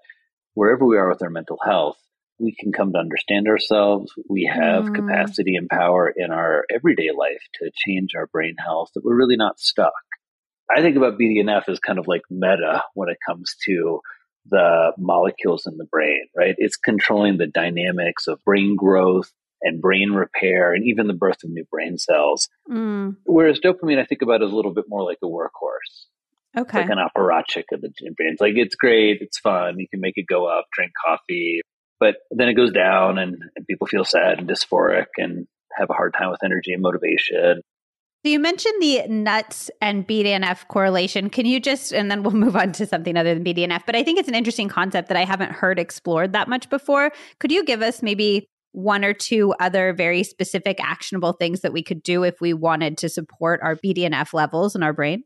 wherever 0.55 0.85
we 0.85 0.97
are 0.97 1.09
with 1.09 1.23
our 1.23 1.31
mental 1.31 1.59
health, 1.65 1.97
we 2.39 2.55
can 2.55 2.73
come 2.73 2.93
to 2.93 2.99
understand 2.99 3.49
ourselves. 3.49 4.13
We 4.29 4.51
have 4.53 4.85
mm. 4.85 4.95
capacity 4.95 5.57
and 5.57 5.69
power 5.69 6.13
in 6.15 6.31
our 6.31 6.65
everyday 6.75 7.11
life 7.17 7.43
to 7.55 7.71
change 7.75 8.11
our 8.15 8.27
brain 8.27 8.57
health, 8.59 8.91
that 8.95 9.05
we're 9.05 9.17
really 9.17 9.37
not 9.37 9.59
stuck. 9.59 9.93
I 10.71 10.83
think 10.83 10.97
about 10.97 11.19
BDNF 11.19 11.69
as 11.69 11.79
kind 11.79 11.99
of 11.99 12.07
like 12.07 12.23
meta 12.31 12.83
when 12.95 13.09
it 13.09 13.19
comes 13.27 13.55
to 13.67 14.01
the 14.49 14.93
molecules 14.99 15.67
in 15.67 15.77
the 15.77 15.87
brain, 15.91 16.27
right? 16.37 16.55
It's 16.59 16.77
controlling 16.77 17.39
the 17.39 17.47
dynamics 17.47 18.27
of 18.27 18.45
brain 18.45 18.77
growth 18.77 19.33
and 19.63 19.81
brain 19.81 20.11
repair 20.11 20.73
and 20.73 20.85
even 20.85 21.07
the 21.07 21.15
birth 21.15 21.43
of 21.45 21.51
new 21.51 21.65
brain 21.71 21.99
cells. 21.99 22.49
Mm. 22.71 23.17
Whereas 23.25 23.61
dopamine, 23.61 23.99
I 23.99 24.05
think 24.05 24.23
about 24.23 24.43
as 24.43 24.51
a 24.51 24.55
little 24.55 24.75
bit 24.75 24.85
more 24.89 25.03
like 25.03 25.19
a 25.23 25.27
workhorse. 25.27 26.07
Okay. 26.57 26.81
Like 26.81 26.91
an 26.91 26.99
apparatchik 26.99 27.65
of 27.73 27.83
the 27.83 27.91
brain. 28.17 28.31
It's 28.33 28.41
like 28.41 28.55
it's 28.57 28.75
great, 28.75 29.19
it's 29.21 29.39
fun, 29.39 29.79
you 29.79 29.89
can 29.89 30.01
make 30.01 30.15
it 30.17 30.27
go 30.27 30.47
up, 30.47 30.67
drink 30.73 30.93
coffee, 31.05 31.61
but 32.01 32.17
then 32.31 32.49
it 32.49 32.55
goes 32.55 32.73
down 32.73 33.19
and, 33.19 33.37
and 33.57 33.67
people 33.67 33.87
feel 33.87 34.05
sad 34.05 34.39
and 34.39 34.49
dysphoric 34.49 35.07
and 35.17 35.47
have 35.77 35.91
a 35.91 35.95
hard 35.95 36.15
time 36.15 36.31
with 36.31 36.43
energy 36.43 36.73
and 36.73 36.83
motivation. 36.83 37.63
So 38.25 38.31
you 38.31 38.41
mentioned 38.41 38.83
the 38.83 39.07
nuts 39.09 39.71
and 39.81 40.07
BDNF 40.07 40.67
correlation. 40.69 41.31
Can 41.31 41.47
you 41.47 41.61
just, 41.61 41.93
and 41.93 42.11
then 42.11 42.23
we'll 42.23 42.33
move 42.35 42.57
on 42.57 42.73
to 42.73 42.87
something 42.87 43.17
other 43.17 43.35
than 43.35 43.45
BDNF, 43.45 43.83
but 43.87 43.95
I 43.95 44.03
think 44.03 44.19
it's 44.19 44.29
an 44.29 44.35
interesting 44.35 44.69
concept 44.69 45.09
that 45.09 45.17
I 45.17 45.25
haven't 45.25 45.53
heard 45.53 45.79
explored 45.79 46.33
that 46.33 46.49
much 46.49 46.69
before. 46.69 47.13
Could 47.39 47.53
you 47.53 47.65
give 47.65 47.83
us 47.83 48.03
maybe 48.03 48.49
one 48.77 49.07
or 49.07 49.15
two 49.15 49.55
other 49.59 49.95
very 49.95 50.23
specific 50.23 50.79
actionable 50.85 51.33
things 51.33 51.63
that 51.63 51.73
we 51.73 51.83
could 51.83 52.03
do 52.03 52.25
if 52.25 52.43
we 52.43 52.53
wanted 52.53 52.99
to 52.99 53.09
support 53.09 53.59
our 53.63 53.75
BDNF 53.75 54.35
levels 54.35 54.77
in 54.77 54.83
our 54.83 54.93
brain? 54.93 55.25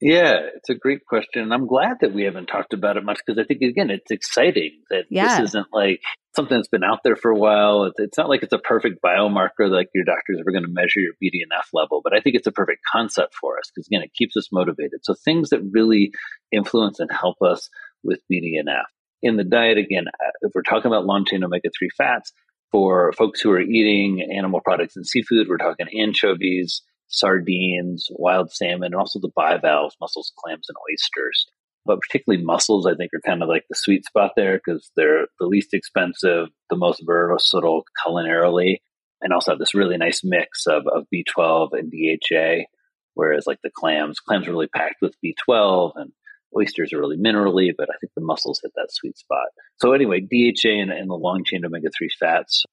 Yeah, 0.00 0.36
it's 0.54 0.70
a 0.70 0.74
great 0.74 1.04
question. 1.06 1.42
And 1.42 1.52
I'm 1.52 1.66
glad 1.66 1.98
that 2.00 2.14
we 2.14 2.22
haven't 2.22 2.46
talked 2.46 2.72
about 2.72 2.96
it 2.96 3.04
much 3.04 3.18
because 3.24 3.38
I 3.38 3.44
think, 3.44 3.60
again, 3.60 3.90
it's 3.90 4.10
exciting 4.10 4.80
that 4.88 5.04
yeah. 5.10 5.40
this 5.40 5.50
isn't 5.50 5.66
like 5.74 6.00
something 6.34 6.56
that's 6.56 6.68
been 6.68 6.84
out 6.84 7.00
there 7.04 7.16
for 7.16 7.30
a 7.30 7.38
while. 7.38 7.92
It's 7.98 8.16
not 8.16 8.30
like 8.30 8.42
it's 8.42 8.54
a 8.54 8.58
perfect 8.58 9.02
biomarker 9.04 9.70
like 9.70 9.88
your 9.94 10.04
doctors 10.04 10.40
are 10.40 10.50
going 10.50 10.64
to 10.64 10.72
measure 10.72 11.00
your 11.00 11.12
BDNF 11.22 11.68
level, 11.74 12.00
but 12.02 12.16
I 12.16 12.20
think 12.20 12.36
it's 12.36 12.46
a 12.46 12.52
perfect 12.52 12.80
concept 12.90 13.34
for 13.34 13.58
us 13.58 13.70
because, 13.74 13.86
again, 13.88 14.02
it 14.02 14.14
keeps 14.14 14.38
us 14.38 14.48
motivated. 14.50 15.00
So 15.02 15.14
things 15.14 15.50
that 15.50 15.60
really 15.70 16.12
influence 16.50 16.98
and 16.98 17.10
help 17.12 17.36
us 17.42 17.68
with 18.02 18.20
BDNF. 18.32 18.84
In 19.22 19.36
the 19.36 19.44
diet, 19.44 19.76
again, 19.76 20.06
uh, 20.08 20.30
if 20.42 20.52
we're 20.54 20.62
talking 20.62 20.86
about 20.86 21.04
long 21.04 21.26
chain 21.26 21.44
omega 21.44 21.68
3 21.78 21.88
fats, 21.96 22.32
for 22.76 23.10
folks 23.14 23.40
who 23.40 23.50
are 23.50 23.58
eating 23.58 24.20
animal 24.36 24.60
products 24.60 24.96
and 24.96 25.06
seafood, 25.06 25.48
we're 25.48 25.56
talking 25.56 25.86
anchovies, 25.98 26.82
sardines, 27.08 28.06
wild 28.10 28.52
salmon, 28.52 28.92
and 28.92 28.94
also 28.94 29.18
the 29.18 29.30
bivalves, 29.34 29.96
mussels, 29.98 30.30
clams, 30.36 30.66
and 30.68 30.76
oysters. 30.92 31.46
But 31.86 32.02
particularly 32.02 32.44
mussels, 32.44 32.86
I 32.86 32.94
think, 32.94 33.12
are 33.14 33.20
kind 33.24 33.42
of 33.42 33.48
like 33.48 33.64
the 33.70 33.76
sweet 33.76 34.04
spot 34.04 34.32
there 34.36 34.58
because 34.58 34.90
they're 34.94 35.26
the 35.40 35.46
least 35.46 35.72
expensive, 35.72 36.48
the 36.68 36.76
most 36.76 37.02
versatile 37.06 37.86
culinarily, 38.06 38.80
and 39.22 39.32
also 39.32 39.52
have 39.52 39.58
this 39.58 39.74
really 39.74 39.96
nice 39.96 40.20
mix 40.22 40.66
of, 40.66 40.82
of 40.86 41.06
B12 41.14 41.70
and 41.72 41.90
DHA. 41.90 42.66
Whereas, 43.14 43.46
like 43.46 43.60
the 43.62 43.70
clams, 43.74 44.20
clams 44.20 44.48
are 44.48 44.52
really 44.52 44.68
packed 44.68 44.96
with 45.00 45.14
B12 45.24 45.92
and 45.96 46.12
oysters 46.56 46.92
are 46.92 46.98
really 46.98 47.16
minerally, 47.16 47.70
but 47.76 47.88
I 47.90 47.96
think 48.00 48.12
the 48.14 48.24
mussels 48.24 48.60
hit 48.62 48.72
that 48.76 48.88
sweet 48.90 49.18
spot. 49.18 49.48
So, 49.80 49.92
anyway, 49.92 50.20
DHA 50.20 50.70
and, 50.70 50.90
and 50.90 51.10
the 51.10 51.14
long 51.14 51.44
chain 51.44 51.64
omega 51.64 51.88
3 51.96 52.08
fats. 52.18 52.64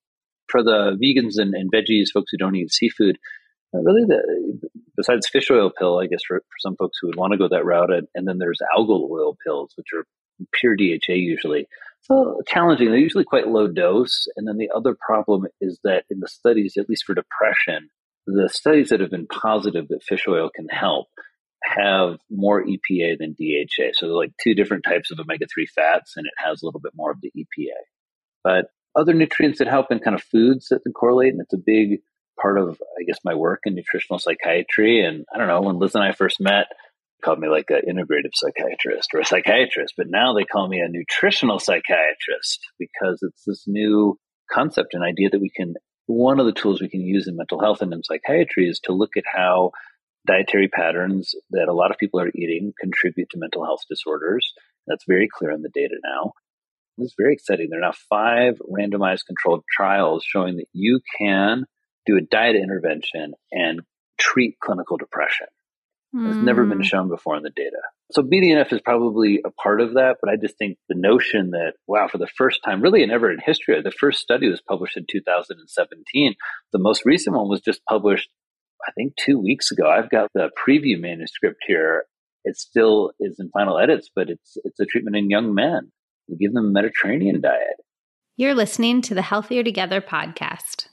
For 0.48 0.63
the 0.63 0.98
vegans 1.02 1.42
and, 1.42 1.54
and 1.54 1.72
veggies, 1.72 2.10
folks 2.13 2.32
who 2.32 2.38
don't 2.38 2.56
eat 2.56 2.72
seafood, 2.72 3.18
uh, 3.74 3.80
really 3.80 4.04
the 4.06 4.70
besides 4.96 5.28
fish 5.28 5.50
oil 5.50 5.72
pill, 5.75 6.00
I 6.00 6.08
guess 6.08 6.20
for, 6.28 6.40
for 6.40 6.60
some 6.60 6.75
folks 6.75 6.98
who 7.02 7.08
would 7.08 7.16
want 7.16 7.32
to 7.32 7.38
go 7.38 7.48
that 7.50 7.66
route, 7.66 7.90
and 8.13 8.28
then 8.28 8.38
there's 8.38 8.60
algal 8.78 9.10
oil 9.10 9.36
pills, 9.44 9.74
which 9.75 9.88
are 9.96 10.06
pure 10.54 10.75
DHA 10.75 11.13
usually. 11.13 11.68
So 12.02 12.42
challenging. 12.48 12.90
They're 12.90 12.98
usually 12.98 13.24
quite 13.24 13.48
low 13.48 13.68
dose. 13.68 14.28
And 14.36 14.48
then 14.48 14.58
the 14.58 14.70
other 14.75 14.96
problem 15.00 15.48
is 15.62 15.80
that 15.84 16.04
in 16.10 16.20
the 16.20 16.28
studies, 16.28 16.74
at 16.78 16.90
least 16.90 17.06
for 17.06 17.16
depression, 17.16 17.90
the 18.28 18.50
studies 18.50 18.90
that 18.90 19.00
have 19.00 19.12
been 19.12 19.28
positive 19.28 19.88
that 19.90 20.04
fish 20.04 20.25
oil 20.28 20.50
can 20.54 20.68
help 20.70 21.08
have 21.63 22.17
more 22.29 22.63
EPA 22.63 23.17
than 23.20 23.36
DHA. 23.39 23.91
So 23.93 24.08
they're 24.08 24.15
like 24.15 24.34
two 24.43 24.53
different 24.53 24.84
types 24.84 25.12
of 25.12 25.20
omega 25.20 25.46
3 25.53 25.65
fats, 25.67 26.13
and 26.15 26.25
it 26.25 26.34
has 26.38 26.62
a 26.62 26.65
little 26.65 26.82
bit 26.82 26.93
more 26.96 27.12
of 27.12 27.22
the 27.22 27.32
EPA. 27.38 27.79
But 28.43 28.65
other 28.96 29.13
nutrients 29.13 29.60
that 29.60 29.67
help 29.67 29.91
in 29.91 30.00
kind 30.00 30.15
of 30.15 30.24
foods 30.24 30.67
that 30.70 30.82
correlate, 30.96 31.34
and 31.34 31.41
it's 31.41 31.53
a 31.53 31.58
big 31.58 32.01
part 32.39 32.60
of, 32.60 32.79
I 33.00 33.03
guess, 33.03 33.20
my 33.24 33.36
work 33.36 33.62
in 33.65 33.75
nutritional 33.75 34.20
psychiatry. 34.20 35.03
And 35.03 35.25
I 35.34 35.38
don't 35.38 35.48
know, 35.48 35.62
when 35.62 35.79
Liz 35.79 35.96
and 35.96 36.03
I 36.03 36.12
first 36.12 36.39
met, 36.39 36.67
called 37.24 37.39
me 37.39 37.48
like 37.48 37.70
an 37.70 37.82
integrative 37.88 38.34
psychiatrist 38.34 39.10
or 39.13 39.22
a 39.22 39.25
psychiatrist, 39.25 39.93
but 39.98 40.08
now 40.10 40.34
they 40.34 40.43
call 40.43 40.67
me 40.67 40.79
a 40.79 40.89
nutritional 40.89 41.60
psychiatrist 41.60 42.60
because 42.77 43.20
it's 43.22 43.43
this 43.48 43.63
new 43.65 44.17
concept 44.51 44.93
and 44.93 45.03
idea 45.03 45.29
that 45.29 45.39
we 45.39 45.50
can, 45.55 45.74
one 46.05 46.39
of 46.39 46.46
the 46.46 46.51
tools 46.51 46.82
we 46.82 46.89
can 46.89 47.01
use 47.01 47.27
in 47.27 47.38
mental 47.38 47.62
health 47.62 47.82
and 47.82 47.93
in 47.93 48.03
psychiatry 48.03 48.67
is 48.67 48.82
to 48.84 48.91
look 48.91 49.15
at 49.15 49.24
how 49.25 49.72
dietary 50.25 50.68
patterns 50.68 51.36
that 51.51 51.68
a 51.68 51.74
lot 51.74 51.92
of 51.92 51.98
people 51.98 52.20
are 52.20 52.30
eating 52.30 52.74
contribute 52.80 53.30
to 53.32 53.39
mental 53.39 53.65
health 53.65 53.82
disorders. 53.89 54.53
That's 54.88 55.06
very 55.08 55.27
clear 55.32 55.51
in 55.51 55.62
the 55.62 55.72
data 55.74 55.96
now. 56.03 56.34
It's 56.98 57.15
very 57.18 57.34
exciting. 57.34 57.70
There 57.70 57.80
are 57.80 57.82
now 57.82 57.94
five 58.10 58.62
randomized 58.70 59.25
controlled 59.25 59.63
trials 59.75 60.24
showing 60.27 60.58
that 60.58 60.68
you 60.74 61.01
can 61.18 61.65
do 62.06 62.18
a 62.18 62.22
diet 62.22 62.56
intervention 62.56 63.34
and 63.51 63.82
treat 64.20 64.60
clinical 64.60 64.98
depression. 64.98 65.48
It's 66.15 66.38
never 66.38 66.63
been 66.65 66.77
hmm. 66.77 66.84
shown 66.84 67.10
before 67.10 67.36
in 67.38 67.42
the 67.42 67.50
data. 67.50 67.82
So 68.12 68.22
BDNF 68.22 68.72
is 68.72 68.82
probably 68.82 69.42
a 69.44 69.50
part 69.50 69.82
of 69.82 69.96
that, 69.96 70.18
but 70.22 70.30
I 70.30 70.36
just 70.39 70.60
think 70.60 70.77
the 70.88 70.96
notion 70.96 71.51
that, 71.51 71.74
wow, 71.88 72.08
for 72.08 72.20
the 72.20 72.27
first 72.27 72.60
time, 72.63 72.84
really 72.84 73.01
and 73.01 73.12
ever 73.12 73.32
in 73.32 73.39
history, 73.44 73.82
the 73.82 73.89
first 73.89 74.20
study 74.20 74.48
was 74.48 74.62
published 74.62 74.96
in 74.96 75.08
2017. 75.10 76.36
The 76.72 76.77
most 76.77 77.01
recent 77.03 77.36
one 77.36 77.50
was 77.50 77.62
just 77.62 77.84
published, 77.86 78.30
I 78.88 78.92
think, 78.92 79.13
two 79.16 79.40
weeks 79.40 79.72
ago. 79.72 79.90
I've 79.90 80.10
got 80.10 80.30
the 80.34 80.50
preview 80.68 81.00
manuscript 81.00 81.63
here. 81.66 82.06
It 82.46 82.58
still 82.58 83.12
is 83.20 83.40
in 83.40 83.50
final 83.50 83.80
edits, 83.80 84.10
but 84.13 84.30
it's 84.30 84.58
it's 84.63 84.80
a 84.80 84.86
treatment 84.86 85.16
in 85.16 85.30
young 85.30 85.54
men. 85.54 85.92
We 86.28 86.38
give 86.38 86.54
them 86.54 86.66
a 86.66 86.72
Mediterranean 86.72 87.42
diet. 87.42 87.78
You're 88.36 88.56
listening 88.56 89.02
to 89.04 89.13
the 89.13 89.22
Healthier 89.22 89.63
Together 89.63 90.02
podcast. 90.02 90.88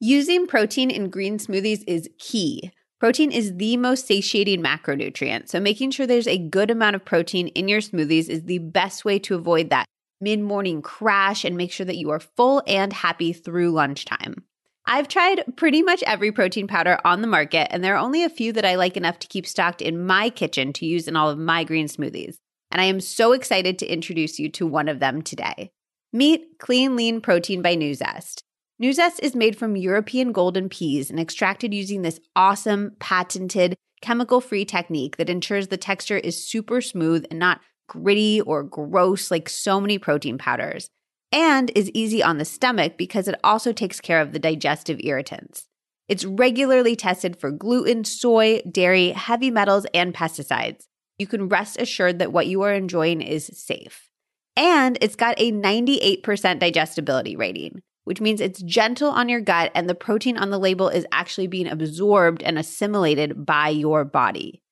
Using 0.00 0.46
protein 0.46 0.90
in 0.90 1.10
green 1.10 1.38
smoothies 1.38 1.84
is 1.86 2.08
key. 2.18 2.72
Protein 2.98 3.30
is 3.30 3.56
the 3.56 3.76
most 3.76 4.06
satiating 4.06 4.62
macronutrient, 4.62 5.48
so 5.48 5.60
making 5.60 5.90
sure 5.90 6.06
there's 6.06 6.26
a 6.26 6.36
good 6.36 6.70
amount 6.70 6.96
of 6.96 7.04
protein 7.04 7.48
in 7.48 7.68
your 7.68 7.80
smoothies 7.80 8.28
is 8.28 8.44
the 8.44 8.58
best 8.58 9.04
way 9.04 9.18
to 9.20 9.34
avoid 9.34 9.70
that 9.70 9.86
mid 10.20 10.40
morning 10.40 10.82
crash 10.82 11.44
and 11.44 11.56
make 11.56 11.72
sure 11.72 11.86
that 11.86 11.96
you 11.96 12.10
are 12.10 12.20
full 12.20 12.62
and 12.66 12.92
happy 12.92 13.32
through 13.32 13.70
lunchtime. 13.70 14.44
I've 14.86 15.08
tried 15.08 15.44
pretty 15.56 15.82
much 15.82 16.02
every 16.04 16.32
protein 16.32 16.66
powder 16.66 16.98
on 17.04 17.20
the 17.20 17.28
market, 17.28 17.68
and 17.70 17.84
there 17.84 17.94
are 17.94 18.04
only 18.04 18.24
a 18.24 18.30
few 18.30 18.52
that 18.54 18.64
I 18.64 18.74
like 18.74 18.96
enough 18.96 19.18
to 19.20 19.28
keep 19.28 19.46
stocked 19.46 19.82
in 19.82 20.04
my 20.04 20.30
kitchen 20.30 20.72
to 20.74 20.86
use 20.86 21.06
in 21.06 21.16
all 21.16 21.30
of 21.30 21.38
my 21.38 21.64
green 21.64 21.86
smoothies. 21.86 22.36
And 22.70 22.80
I 22.80 22.84
am 22.84 23.00
so 23.00 23.32
excited 23.32 23.78
to 23.78 23.86
introduce 23.86 24.38
you 24.38 24.48
to 24.50 24.66
one 24.66 24.88
of 24.88 25.00
them 25.00 25.22
today. 25.22 25.70
Meet 26.12 26.58
Clean 26.58 26.96
Lean 26.96 27.20
Protein 27.20 27.62
by 27.62 27.76
Nuzest. 27.76 28.42
Nuzest 28.82 29.20
is 29.22 29.36
made 29.36 29.56
from 29.56 29.76
European 29.76 30.32
golden 30.32 30.68
peas 30.68 31.10
and 31.10 31.20
extracted 31.20 31.74
using 31.74 32.02
this 32.02 32.18
awesome, 32.34 32.92
patented, 32.98 33.76
chemical 34.00 34.40
free 34.40 34.64
technique 34.64 35.18
that 35.18 35.28
ensures 35.28 35.68
the 35.68 35.76
texture 35.76 36.16
is 36.16 36.48
super 36.48 36.80
smooth 36.80 37.26
and 37.30 37.38
not 37.38 37.60
gritty 37.88 38.40
or 38.40 38.62
gross 38.62 39.30
like 39.30 39.48
so 39.48 39.80
many 39.80 39.98
protein 39.98 40.38
powders, 40.38 40.88
and 41.32 41.70
is 41.74 41.90
easy 41.90 42.22
on 42.22 42.38
the 42.38 42.44
stomach 42.44 42.96
because 42.96 43.28
it 43.28 43.38
also 43.44 43.72
takes 43.72 44.00
care 44.00 44.20
of 44.20 44.32
the 44.32 44.38
digestive 44.38 45.00
irritants. 45.02 45.66
It's 46.08 46.24
regularly 46.24 46.96
tested 46.96 47.36
for 47.38 47.50
gluten, 47.50 48.04
soy, 48.04 48.62
dairy, 48.70 49.10
heavy 49.10 49.50
metals, 49.50 49.86
and 49.94 50.12
pesticides. 50.12 50.86
You 51.18 51.26
can 51.26 51.48
rest 51.48 51.80
assured 51.80 52.18
that 52.18 52.32
what 52.32 52.46
you 52.46 52.62
are 52.62 52.74
enjoying 52.74 53.20
is 53.20 53.46
safe. 53.54 54.10
And 54.56 54.98
it's 55.00 55.16
got 55.16 55.38
a 55.38 55.52
98% 55.52 56.58
digestibility 56.58 57.36
rating 57.36 57.82
which 58.04 58.20
means 58.20 58.40
it's 58.40 58.62
gentle 58.62 59.08
on 59.08 59.28
your 59.28 59.40
gut 59.40 59.70
and 59.74 59.88
the 59.88 59.94
protein 59.94 60.36
on 60.36 60.50
the 60.50 60.58
label 60.58 60.88
is 60.88 61.06
actually 61.12 61.46
being 61.46 61.68
absorbed 61.68 62.42
and 62.42 62.58
assimilated 62.58 63.46
by 63.46 63.68
your 63.68 64.04
body. 64.04 64.62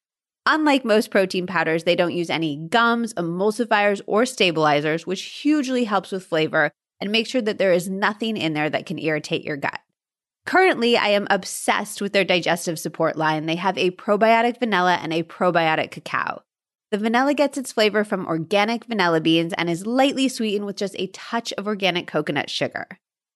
Unlike 0.51 0.87
most 0.87 1.11
protein 1.11 1.47
powders, 1.47 1.85
they 1.85 1.95
don't 1.95 2.15
use 2.15 2.31
any 2.31 2.57
gums, 2.57 3.13
emulsifiers, 3.13 4.01
or 4.07 4.25
stabilizers, 4.25 5.07
which 5.07 5.23
hugely 5.23 5.85
helps 5.85 6.11
with 6.11 6.25
flavor 6.25 6.71
and 7.03 7.13
make 7.13 7.27
sure 7.27 7.43
that 7.43 7.59
there 7.59 7.75
is 7.75 7.91
nothing 7.91 8.39
in 8.39 8.55
there 8.55 8.71
that 8.71 8.87
can 8.87 8.99
irritate 8.99 9.45
your 9.45 9.59
gut. 9.59 9.79
Currently, 10.47 10.97
I 10.97 11.09
am 11.09 11.27
obsessed 11.29 12.01
with 12.01 12.15
their 12.15 12.25
digestive 12.25 12.79
support 12.79 13.15
line. 13.15 13.45
They 13.45 13.57
have 13.57 13.77
a 13.77 13.91
probiotic 13.91 14.59
vanilla 14.59 14.95
and 14.95 15.13
a 15.13 15.23
probiotic 15.23 15.91
cacao. 15.91 16.41
The 16.93 16.97
vanilla 16.97 17.35
gets 17.35 17.59
its 17.59 17.73
flavor 17.73 18.03
from 18.03 18.27
organic 18.27 18.87
vanilla 18.87 19.21
beans 19.21 19.53
and 19.59 19.69
is 19.69 19.85
lightly 19.85 20.31
sweetened 20.31 20.65
with 20.65 20.77
just 20.77 20.97
a 20.99 21.09
touch 21.09 21.53
of 21.59 21.67
organic 21.67 22.07
coconut 22.07 22.49
sugar. 22.49 22.87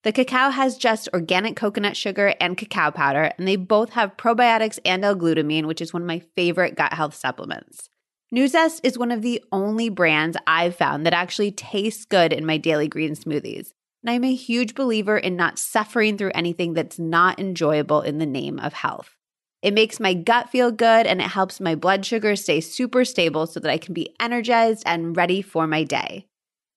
The 0.02 0.12
cacao 0.12 0.50
has 0.50 0.76
just 0.76 1.08
organic 1.14 1.54
coconut 1.54 1.96
sugar 1.96 2.34
and 2.40 2.56
cacao 2.56 2.90
powder, 2.90 3.32
and 3.38 3.46
they 3.46 3.54
both 3.54 3.90
have 3.90 4.16
probiotics 4.16 4.80
and 4.84 5.04
L-glutamine, 5.04 5.66
which 5.66 5.80
is 5.80 5.92
one 5.92 6.02
of 6.02 6.08
my 6.08 6.22
favorite 6.34 6.74
gut 6.74 6.92
health 6.92 7.14
supplements. 7.14 7.88
Nuzest 8.34 8.80
is 8.82 8.98
one 8.98 9.12
of 9.12 9.22
the 9.22 9.44
only 9.52 9.90
brands 9.90 10.36
I've 10.44 10.74
found 10.74 11.06
that 11.06 11.12
actually 11.12 11.52
tastes 11.52 12.04
good 12.04 12.32
in 12.32 12.44
my 12.44 12.56
daily 12.56 12.88
green 12.88 13.12
smoothies. 13.12 13.74
And 14.02 14.10
I'm 14.10 14.24
a 14.24 14.34
huge 14.34 14.74
believer 14.74 15.16
in 15.16 15.36
not 15.36 15.58
suffering 15.58 16.18
through 16.18 16.32
anything 16.34 16.72
that's 16.72 16.98
not 16.98 17.38
enjoyable 17.38 18.00
in 18.00 18.18
the 18.18 18.26
name 18.26 18.58
of 18.58 18.72
health. 18.72 19.16
It 19.60 19.74
makes 19.74 20.00
my 20.00 20.14
gut 20.14 20.50
feel 20.50 20.72
good 20.72 21.06
and 21.06 21.20
it 21.20 21.28
helps 21.28 21.60
my 21.60 21.76
blood 21.76 22.04
sugar 22.04 22.34
stay 22.34 22.60
super 22.60 23.04
stable 23.04 23.46
so 23.46 23.60
that 23.60 23.70
I 23.70 23.78
can 23.78 23.94
be 23.94 24.16
energized 24.18 24.82
and 24.84 25.16
ready 25.16 25.42
for 25.42 25.68
my 25.68 25.84
day. 25.84 26.26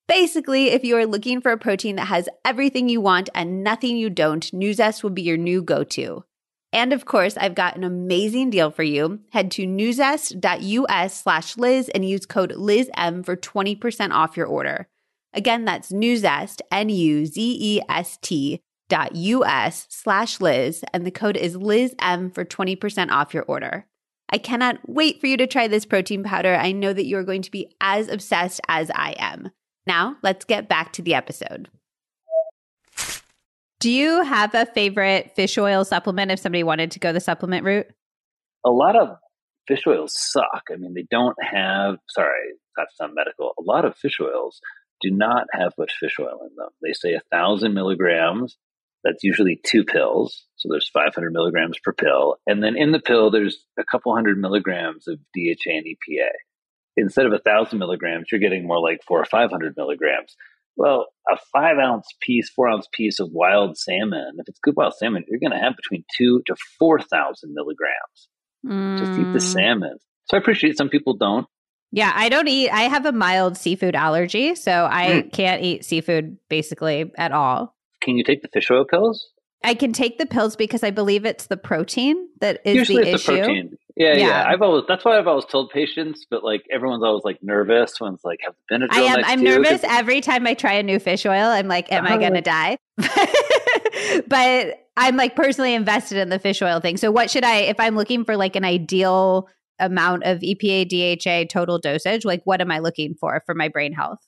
Basically, 0.08 0.70
if 0.70 0.84
you 0.84 0.98
are 0.98 1.06
looking 1.06 1.42
for 1.42 1.52
a 1.52 1.58
protein 1.58 1.96
that 1.96 2.08
has 2.08 2.30
everything 2.44 2.90
you 2.90 3.02
want 3.02 3.30
and 3.34 3.64
nothing 3.64 3.98
you 3.98 4.10
don't, 4.10 4.44
Nuzest 4.52 5.02
will 5.02 5.10
be 5.10 5.24
your 5.24 5.38
new 5.38 5.64
go 5.64 5.84
to. 5.84 6.24
And 6.72 6.94
of 6.94 7.06
course, 7.06 7.38
I've 7.38 7.56
got 7.56 7.76
an 7.76 7.84
amazing 7.84 8.50
deal 8.50 8.70
for 8.70 8.84
you. 8.84 9.22
Head 9.32 9.50
to 9.52 9.66
nuzest.us 9.66 11.22
slash 11.22 11.58
Liz 11.58 11.90
and 11.90 12.08
use 12.08 12.26
code 12.26 12.52
LizM 12.52 13.26
for 13.26 13.36
20% 13.36 14.12
off 14.12 14.38
your 14.38 14.46
order. 14.46 14.88
Again, 15.34 15.66
that's 15.66 15.92
Nuzest, 15.92 16.62
N 16.72 16.90
U 16.90 17.26
Z 17.26 17.58
E 17.60 17.82
S 17.90 18.18
T 18.22 18.62
dot 18.90 19.16
US 19.16 19.88
slash 19.90 20.40
Liz, 20.40 20.84
and 20.94 21.06
the 21.06 21.12
code 21.12 21.38
is 21.38 21.58
LizM 21.58 22.34
for 22.34 22.46
20% 22.46 23.10
off 23.10 23.34
your 23.34 23.44
order. 23.44 23.88
I 24.30 24.38
cannot 24.38 24.88
wait 24.88 25.20
for 25.20 25.28
you 25.28 25.38
to 25.38 25.48
try 25.48 25.68
this 25.68 25.86
protein 25.86 26.24
powder. 26.24 26.56
I 26.56 26.72
know 26.72 26.94
that 26.94 27.06
you 27.06 27.18
are 27.18 27.24
going 27.24 27.42
to 27.42 27.52
be 27.52 27.76
as 27.82 28.08
obsessed 28.08 28.62
as 28.68 28.92
I 28.94 29.16
am. 29.18 29.50
Now, 29.88 30.18
let's 30.24 30.46
get 30.46 30.68
back 30.68 30.94
to 30.94 31.02
the 31.02 31.14
episode. 31.14 31.70
Do 33.80 33.92
you 33.92 34.24
have 34.24 34.56
a 34.56 34.66
favorite 34.66 35.34
fish 35.36 35.58
oil 35.58 35.86
supplement 35.86 36.32
if 36.32 36.40
somebody 36.40 36.64
wanted 36.64 36.92
to 36.92 37.00
go 37.00 37.12
the 37.12 37.20
supplement 37.20 37.66
route? 37.66 37.88
A 38.66 38.72
lot 38.72 38.96
of 38.96 39.18
fish 39.68 39.84
oils 39.86 40.14
suck. 40.16 40.64
I 40.72 40.78
mean, 40.78 40.94
they 40.94 41.06
don't 41.12 41.36
have, 41.42 41.98
sorry, 42.10 42.54
that's 42.76 42.96
not 43.00 43.12
medical. 43.14 43.54
A 43.60 43.62
lot 43.62 43.86
of 43.86 43.96
fish 43.96 44.18
oils 44.22 44.60
do 45.02 45.12
not 45.12 45.46
have 45.52 45.74
much 45.78 45.94
fish 46.00 46.16
oil 46.20 46.40
in 46.50 46.56
them. 46.56 46.70
They 46.82 46.94
say 46.94 47.14
a 47.14 47.22
thousand 47.32 47.74
milligrams. 47.74 48.58
That's 49.04 49.24
usually 49.24 49.60
two 49.64 49.84
pills. 49.84 50.46
So 50.56 50.70
there's 50.72 50.90
500 50.90 51.32
milligrams 51.32 51.78
per 51.84 51.94
pill. 51.94 52.38
And 52.48 52.64
then 52.64 52.76
in 52.76 52.92
the 52.92 53.00
pill, 53.00 53.30
there's 53.30 53.64
a 53.78 53.84
couple 53.84 54.16
hundred 54.16 54.40
milligrams 54.40 55.08
of 55.08 55.20
DHA 55.36 55.70
and 55.70 55.86
EPA 55.86 56.30
instead 56.98 57.26
of 57.26 57.34
a 57.34 57.40
thousand 57.40 57.80
milligrams, 57.80 58.28
you're 58.32 58.42
getting 58.42 58.68
more 58.68 58.80
like 58.80 59.00
four 59.08 59.22
or 59.22 59.26
500 59.26 59.74
milligrams. 59.78 60.36
Well, 60.78 61.08
a 61.32 61.38
five 61.54 61.78
ounce 61.78 62.08
piece, 62.22 62.50
four 62.50 62.68
ounce 62.68 62.88
piece 62.92 63.20
of 63.20 63.30
wild 63.32 63.78
salmon, 63.78 64.34
if 64.38 64.48
it's 64.48 64.60
good 64.60 64.76
wild 64.76 64.94
salmon, 64.98 65.24
you're 65.28 65.40
going 65.40 65.58
to 65.58 65.64
have 65.64 65.76
between 65.76 66.04
two 66.18 66.42
to 66.48 66.56
4,000 66.80 67.54
milligrams. 67.54 68.30
Mm. 68.66 69.00
Just 69.00 69.20
eat 69.20 69.34
the 69.34 69.40
salmon. 69.40 69.98
So 70.26 70.38
I 70.38 70.40
appreciate 70.40 70.78
some 70.78 70.90
people 70.90 71.16
don't. 71.16 71.46
Yeah, 71.92 72.12
I 72.14 72.28
don't 72.28 72.48
eat, 72.50 72.70
I 72.72 72.84
have 72.84 73.06
a 73.06 73.14
mild 73.14 73.58
seafood 73.58 73.96
allergy. 73.96 74.56
So 74.56 74.88
I 74.92 75.06
mm. 75.06 75.32
can't 75.32 75.62
eat 75.62 75.86
seafood 75.86 76.38
basically 76.50 77.12
at 77.18 77.32
all. 77.32 77.74
Can 78.02 78.18
you 78.18 78.24
take 78.24 78.42
the 78.42 78.50
fish 78.52 78.70
oil 78.70 78.84
pills? 78.84 79.30
I 79.64 79.74
can 79.74 79.94
take 79.94 80.18
the 80.18 80.26
pills 80.26 80.56
because 80.56 80.84
I 80.84 80.92
believe 80.92 81.26
it's 81.26 81.48
the 81.48 81.58
protein 81.58 82.28
that 82.42 82.60
is 82.66 82.76
Usually 82.76 83.04
the 83.04 83.14
issue. 83.14 83.32
The 83.32 83.38
protein. 83.40 83.78
Yeah, 83.96 84.14
yeah, 84.14 84.28
yeah, 84.28 84.46
I've 84.46 84.62
always 84.62 84.84
that's 84.88 85.06
why 85.06 85.18
I've 85.18 85.28
always 85.28 85.46
told 85.46 85.70
patients, 85.70 86.26
but 86.30 86.44
like 86.44 86.66
everyone's 86.70 87.04
always 87.04 87.24
like 87.24 87.40
nervous 87.42 87.94
when 88.00 88.16
it's 88.16 88.26
like 88.26 88.40
have 88.44 88.56
Benadryl. 88.70 88.92
I 88.92 89.02
am. 89.02 89.24
I'm 89.24 89.42
nervous 89.42 89.86
every 89.86 90.20
time 90.20 90.46
I 90.46 90.54
try 90.54 90.74
a 90.74 90.84
new 90.84 91.00
fish 91.00 91.26
oil. 91.26 91.48
I'm 91.48 91.70
like, 91.70 91.90
am 91.94 92.06
I 92.06 92.18
gonna 92.18 92.42
die? 92.42 92.78
but 94.28 94.86
I'm 94.98 95.16
like 95.16 95.38
personally 95.38 95.74
invested 95.74 96.18
in 96.18 96.28
the 96.28 96.40
fish 96.40 96.62
oil 96.62 96.82
thing. 96.82 96.98
So 96.98 97.10
what 97.10 97.30
should 97.30 97.46
I 97.46 97.58
if 97.60 97.80
I'm 97.80 97.96
looking 97.96 98.26
for 98.26 98.36
like 98.36 98.58
an 98.58 98.66
ideal 98.66 99.48
amount 99.80 100.24
of 100.24 100.40
EPA, 100.40 100.90
DHA 100.90 101.46
total 101.50 101.80
dosage? 101.80 102.26
Like, 102.26 102.42
what 102.44 102.60
am 102.60 102.72
I 102.72 102.80
looking 102.80 103.16
for 103.16 103.42
for 103.46 103.56
my 103.56 103.70
brain 103.70 103.94
health? 103.94 104.20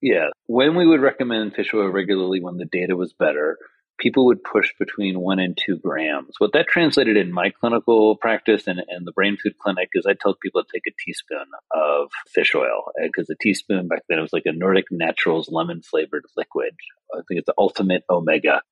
Yeah. 0.00 0.28
When 0.46 0.74
we 0.74 0.86
would 0.86 1.00
recommend 1.00 1.54
fish 1.54 1.72
oil 1.72 1.88
regularly 1.88 2.42
when 2.42 2.56
the 2.56 2.66
data 2.70 2.96
was 2.96 3.12
better, 3.12 3.56
people 4.02 4.26
would 4.26 4.42
push 4.42 4.72
between 4.78 5.20
one 5.20 5.38
and 5.38 5.56
two 5.56 5.76
grams. 5.76 6.34
What 6.38 6.52
that 6.54 6.66
translated 6.66 7.16
in 7.16 7.32
my 7.32 7.50
clinical 7.50 8.16
practice 8.16 8.66
and, 8.66 8.80
and 8.88 9.06
the 9.06 9.12
brain 9.12 9.36
food 9.40 9.56
clinic 9.58 9.90
is 9.94 10.04
I 10.06 10.14
told 10.14 10.40
people 10.40 10.62
to 10.62 10.68
take 10.72 10.82
a 10.88 11.04
teaspoon 11.04 11.46
of 11.72 12.08
fish 12.28 12.54
oil 12.54 12.82
uh, 13.00 13.06
because 13.06 13.30
a 13.30 13.36
teaspoon 13.40 13.86
back 13.86 14.02
then 14.08 14.18
it 14.18 14.22
was 14.22 14.32
like 14.32 14.46
a 14.46 14.52
Nordic 14.52 14.86
Naturals 14.90 15.48
lemon 15.50 15.82
flavored 15.82 16.24
liquid. 16.36 16.74
I 17.14 17.20
think 17.28 17.38
it's 17.38 17.46
the 17.46 17.54
ultimate 17.56 18.02
omega. 18.10 18.62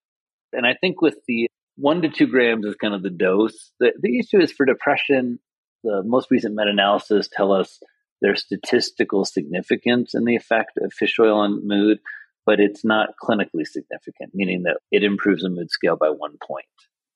And 0.52 0.66
I 0.66 0.74
think 0.80 1.00
with 1.00 1.16
the 1.28 1.48
one 1.76 2.02
to 2.02 2.08
two 2.08 2.26
grams 2.26 2.66
is 2.66 2.74
kind 2.74 2.94
of 2.94 3.02
the 3.02 3.10
dose. 3.10 3.72
The, 3.78 3.92
the 4.00 4.18
issue 4.18 4.40
is 4.40 4.52
for 4.52 4.66
depression, 4.66 5.38
the 5.84 6.02
most 6.04 6.30
recent 6.30 6.56
meta 6.56 6.70
analysis 6.70 7.28
tell 7.32 7.52
us 7.52 7.78
there's 8.20 8.42
statistical 8.42 9.24
significance 9.24 10.14
in 10.14 10.24
the 10.24 10.36
effect 10.36 10.72
of 10.76 10.92
fish 10.92 11.16
oil 11.18 11.38
on 11.38 11.66
mood, 11.66 12.00
but 12.46 12.60
it's 12.60 12.84
not 12.84 13.10
clinically 13.22 13.66
significant, 13.66 14.34
meaning 14.34 14.62
that 14.64 14.78
it 14.90 15.04
improves 15.04 15.44
a 15.44 15.48
mood 15.48 15.70
scale 15.70 15.96
by 15.96 16.08
one 16.08 16.36
point. 16.46 16.64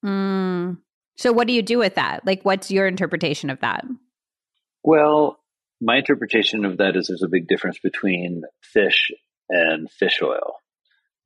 Mm. 0.04 0.78
So, 1.16 1.32
what 1.32 1.46
do 1.46 1.52
you 1.52 1.62
do 1.62 1.78
with 1.78 1.94
that? 1.94 2.26
Like, 2.26 2.42
what's 2.42 2.70
your 2.70 2.86
interpretation 2.86 3.50
of 3.50 3.60
that? 3.60 3.84
Well, 4.82 5.38
my 5.80 5.96
interpretation 5.96 6.64
of 6.64 6.78
that 6.78 6.96
is 6.96 7.08
there's 7.08 7.22
a 7.22 7.28
big 7.28 7.48
difference 7.48 7.78
between 7.78 8.42
fish 8.62 9.10
and 9.48 9.90
fish 9.90 10.20
oil. 10.22 10.56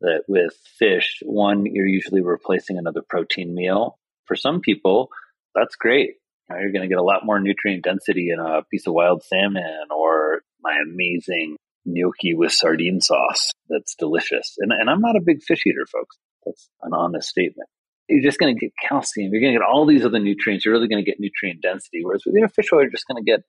That 0.01 0.23
with 0.29 0.55
fish, 0.79 1.19
one, 1.25 1.67
you're 1.67 1.87
usually 1.87 2.23
replacing 2.23 2.79
another 2.79 3.03
protein 3.09 3.55
meal. 3.55 3.99
For 4.27 4.37
some 4.37 4.61
people, 4.61 5.09
that's 5.55 5.75
great. 5.75 6.15
You're 6.51 6.73
going 6.73 6.83
to 6.83 6.89
get 6.89 6.99
a 6.99 7.03
lot 7.03 7.27
more 7.27 7.41
nutrient 7.41 7.85
density 7.85 8.31
in 8.31 8.39
a 8.39 8.63
piece 8.71 8.87
of 8.87 8.95
wild 8.95 9.23
salmon 9.23 9.89
or 9.95 10.43
my 10.63 10.79
amazing 10.87 11.57
gnocchi 11.85 12.35
with 12.35 12.53
sardine 12.53 13.01
sauce 13.01 13.53
that's 13.69 13.95
delicious. 13.95 14.57
And, 14.59 14.73
and 14.73 14.91
I'm 14.91 15.01
not 15.01 15.17
a 15.17 15.21
big 15.25 15.43
fish 15.43 15.67
eater, 15.67 15.87
folks. 15.91 16.17
That's 16.45 16.69
an 16.83 16.93
honest 16.95 17.29
statement. 17.29 17.69
You're 18.09 18.23
just 18.23 18.39
going 18.39 18.55
to 18.55 18.59
get 18.59 18.73
calcium. 18.89 19.33
You're 19.33 19.43
going 19.43 19.53
to 19.55 19.61
get 19.61 19.67
all 19.67 19.85
these 19.85 20.05
other 20.05 20.19
nutrients. 20.19 20.65
You're 20.65 20.75
really 20.75 20.89
going 20.89 21.05
to 21.05 21.09
get 21.09 21.21
nutrient 21.21 21.61
density. 21.63 22.01
Whereas 22.03 22.23
with 22.25 22.35
you 22.35 22.41
know, 22.41 22.49
fish 22.49 22.73
oil, 22.73 22.81
you're 22.83 22.91
just 22.91 23.07
going 23.07 23.23
to 23.23 23.31
get, 23.31 23.43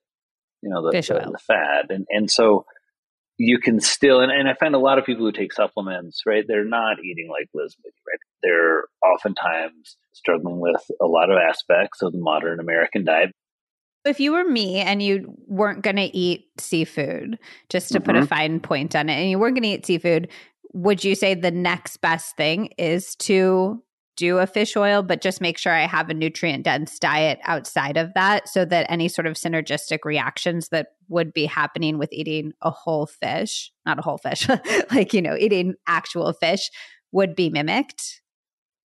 you 0.62 0.68
know, 0.68 0.82
the, 0.82 0.90
the, 0.90 1.30
the, 1.32 1.38
fat. 1.38 1.86
And, 1.88 2.06
and 2.10 2.30
so 2.30 2.66
you 3.38 3.58
can 3.58 3.80
still, 3.80 4.20
and, 4.20 4.30
and 4.30 4.46
I 4.46 4.54
find 4.54 4.74
a 4.74 4.78
lot 4.78 4.98
of 4.98 5.06
people 5.06 5.24
who 5.24 5.32
take 5.32 5.54
supplements, 5.54 6.22
right, 6.26 6.44
they're 6.46 6.64
not 6.64 6.98
eating 7.02 7.28
like 7.30 7.48
Liz 7.54 7.74
right? 7.84 8.18
They're 8.42 8.84
oftentimes 9.02 9.96
struggling 10.12 10.60
with 10.60 10.82
a 11.00 11.06
lot 11.06 11.30
of 11.30 11.38
aspects 11.38 12.02
of 12.02 12.12
the 12.12 12.18
modern 12.18 12.60
American 12.60 13.06
diet. 13.06 13.30
If 14.04 14.18
you 14.18 14.32
were 14.32 14.44
me 14.44 14.76
and 14.76 15.02
you 15.02 15.34
weren't 15.46 15.82
going 15.82 15.96
to 15.96 16.16
eat 16.16 16.46
seafood, 16.58 17.38
just 17.68 17.88
to 17.88 17.98
mm-hmm. 17.98 18.06
put 18.06 18.16
a 18.16 18.20
mm-hmm. 18.20 18.28
fine 18.28 18.60
point 18.60 18.96
on 18.96 19.08
it, 19.08 19.14
and 19.14 19.30
you 19.30 19.38
weren't 19.38 19.54
going 19.54 19.62
to 19.62 19.68
eat 19.68 19.86
seafood, 19.86 20.28
would 20.72 21.04
you 21.04 21.14
say 21.14 21.34
the 21.34 21.50
next 21.50 21.98
best 21.98 22.36
thing 22.36 22.66
is 22.78 23.14
to 23.16 23.82
do 24.16 24.38
a 24.38 24.46
fish 24.46 24.76
oil, 24.76 25.02
but 25.02 25.22
just 25.22 25.40
make 25.40 25.56
sure 25.56 25.72
I 25.72 25.86
have 25.86 26.10
a 26.10 26.14
nutrient 26.14 26.64
dense 26.64 26.98
diet 26.98 27.38
outside 27.44 27.96
of 27.96 28.12
that 28.14 28.48
so 28.48 28.66
that 28.66 28.86
any 28.90 29.08
sort 29.08 29.26
of 29.26 29.34
synergistic 29.34 30.00
reactions 30.04 30.68
that 30.68 30.88
would 31.08 31.32
be 31.32 31.46
happening 31.46 31.96
with 31.96 32.12
eating 32.12 32.52
a 32.60 32.70
whole 32.70 33.06
fish, 33.06 33.72
not 33.86 33.98
a 33.98 34.02
whole 34.02 34.18
fish, 34.18 34.46
like, 34.90 35.14
you 35.14 35.22
know, 35.22 35.36
eating 35.36 35.74
actual 35.86 36.32
fish 36.34 36.70
would 37.12 37.34
be 37.34 37.48
mimicked? 37.48 38.20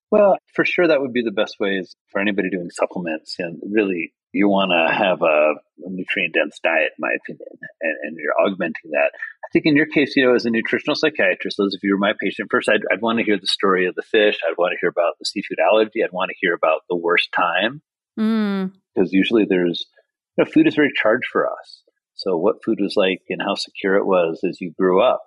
Well, 0.10 0.38
for 0.54 0.64
sure, 0.64 0.88
that 0.88 1.02
would 1.02 1.12
be 1.12 1.24
the 1.24 1.32
best 1.32 1.58
ways 1.60 1.96
for 2.12 2.22
anybody 2.22 2.50
doing 2.50 2.70
supplements. 2.70 3.36
And 3.38 3.62
really, 3.70 4.14
you 4.36 4.50
want 4.50 4.72
to 4.72 4.94
have 4.94 5.22
a, 5.22 5.54
nutrient 5.78 6.34
dense 6.34 6.60
diet, 6.64 6.92
in 6.98 7.00
my 7.00 7.16
opinion, 7.24 7.48
and, 7.82 7.96
and, 8.04 8.18
you're 8.18 8.40
augmenting 8.40 8.92
that. 8.92 9.12
I 9.14 9.48
think 9.52 9.66
in 9.66 9.76
your 9.76 9.86
case, 9.86 10.16
you 10.16 10.26
know, 10.26 10.36
as 10.36 10.46
a 10.46 10.50
nutritional 10.50 10.96
psychiatrist, 10.96 11.58
those 11.58 11.74
of 11.74 11.80
you 11.84 11.92
who 11.92 11.96
are 11.96 12.00
my 12.00 12.14
patient, 12.20 12.50
first, 12.52 12.70
I'd, 12.70 12.82
I'd 12.92 13.02
want 13.02 13.20
to 13.20 13.26
hear 13.26 13.40
the 13.40 13.48
story 13.48 13.88
of 13.88 13.96
the 13.96 14.02
fish. 14.02 14.38
I'd 14.46 14.58
want 14.58 14.74
to 14.74 14.78
hear 14.80 14.90
about 14.90 15.14
the 15.20 15.26
seafood 15.26 15.60
allergy. 15.60 16.04
I'd 16.04 16.12
want 16.12 16.30
to 16.30 16.38
hear 16.40 16.54
about 16.54 16.82
the 16.90 16.96
worst 16.96 17.30
time. 17.34 17.82
Mm. 18.20 18.74
Because 18.94 19.14
usually 19.14 19.46
there's, 19.46 19.86
you 20.38 20.44
know, 20.44 20.52
food 20.52 20.68
is 20.68 20.76
very 20.76 20.92
charged 20.96 21.28
for 21.32 21.48
us. 21.48 21.84
So 22.16 22.38
what 22.38 22.64
food 22.64 22.80
was 22.82 22.96
like 22.96 23.22
and 23.30 23.42
how 23.42 23.56
secure 23.56 23.96
it 23.96 24.06
was 24.06 24.42
as 24.48 24.60
you 24.60 24.74
grew 24.78 25.02
up. 25.02 25.22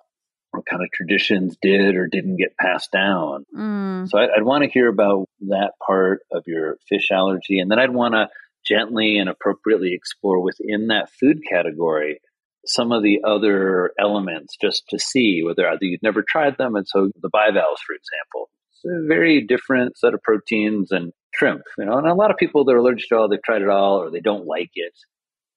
What 0.51 0.65
kind 0.65 0.81
of 0.81 0.89
traditions 0.91 1.57
did 1.61 1.95
or 1.95 2.07
didn't 2.07 2.37
get 2.37 2.57
passed 2.57 2.91
down. 2.91 3.45
Mm. 3.55 4.09
So 4.09 4.17
I'd, 4.17 4.29
I'd 4.37 4.43
want 4.43 4.63
to 4.63 4.69
hear 4.69 4.87
about 4.87 5.27
that 5.47 5.73
part 5.85 6.21
of 6.31 6.43
your 6.47 6.77
fish 6.87 7.09
allergy. 7.11 7.59
And 7.59 7.69
then 7.69 7.77
I'd 7.77 7.93
want 7.93 8.15
to 8.15 8.29
gently 8.69 9.17
and 9.17 9.29
appropriately 9.29 9.93
explore 9.93 10.41
within 10.41 10.87
that 10.87 11.09
food 11.19 11.39
category 11.49 12.19
some 12.65 12.91
of 12.91 13.03
the 13.03 13.21
other 13.25 13.91
elements 13.99 14.55
just 14.61 14.83
to 14.89 14.99
see 14.99 15.41
whether 15.43 15.67
either 15.67 15.79
you've 15.81 16.03
never 16.03 16.23
tried 16.27 16.57
them. 16.57 16.75
And 16.75 16.87
so 16.87 17.09
the 17.21 17.29
bivalves, 17.31 17.81
for 17.85 17.95
example, 17.95 18.49
it's 18.71 18.85
a 18.85 19.07
very 19.07 19.45
different 19.45 19.97
set 19.97 20.13
of 20.13 20.21
proteins 20.21 20.91
and 20.91 21.11
shrimp, 21.33 21.61
you 21.77 21.85
know, 21.85 21.97
and 21.97 22.07
a 22.07 22.13
lot 22.13 22.31
of 22.31 22.37
people 22.37 22.65
that 22.65 22.73
are 22.73 22.77
allergic 22.77 23.07
to 23.09 23.17
all, 23.17 23.29
they've 23.29 23.41
tried 23.43 23.61
it 23.61 23.69
all 23.69 24.01
or 24.01 24.11
they 24.11 24.19
don't 24.19 24.45
like 24.45 24.71
it. 24.75 24.93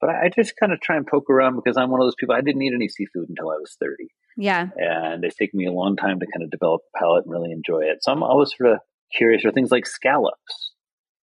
But 0.00 0.10
I 0.10 0.30
just 0.34 0.54
kind 0.58 0.72
of 0.72 0.80
try 0.80 0.96
and 0.96 1.06
poke 1.06 1.30
around 1.30 1.56
because 1.56 1.76
I'm 1.76 1.90
one 1.90 2.00
of 2.00 2.06
those 2.06 2.16
people. 2.18 2.34
I 2.34 2.40
didn't 2.40 2.62
eat 2.62 2.72
any 2.74 2.88
seafood 2.88 3.28
until 3.28 3.50
I 3.50 3.54
was 3.54 3.76
30. 3.80 4.08
Yeah. 4.36 4.68
And 4.76 5.24
it's 5.24 5.36
taken 5.36 5.58
me 5.58 5.66
a 5.66 5.72
long 5.72 5.96
time 5.96 6.18
to 6.18 6.26
kind 6.26 6.42
of 6.42 6.50
develop 6.50 6.80
a 6.94 6.98
palate 6.98 7.24
and 7.24 7.32
really 7.32 7.52
enjoy 7.52 7.82
it. 7.82 7.98
So 8.00 8.10
I'm 8.10 8.22
always 8.22 8.52
sort 8.56 8.72
of 8.72 8.78
curious 9.16 9.42
for 9.42 9.52
things 9.52 9.70
like 9.70 9.86
scallops, 9.86 10.72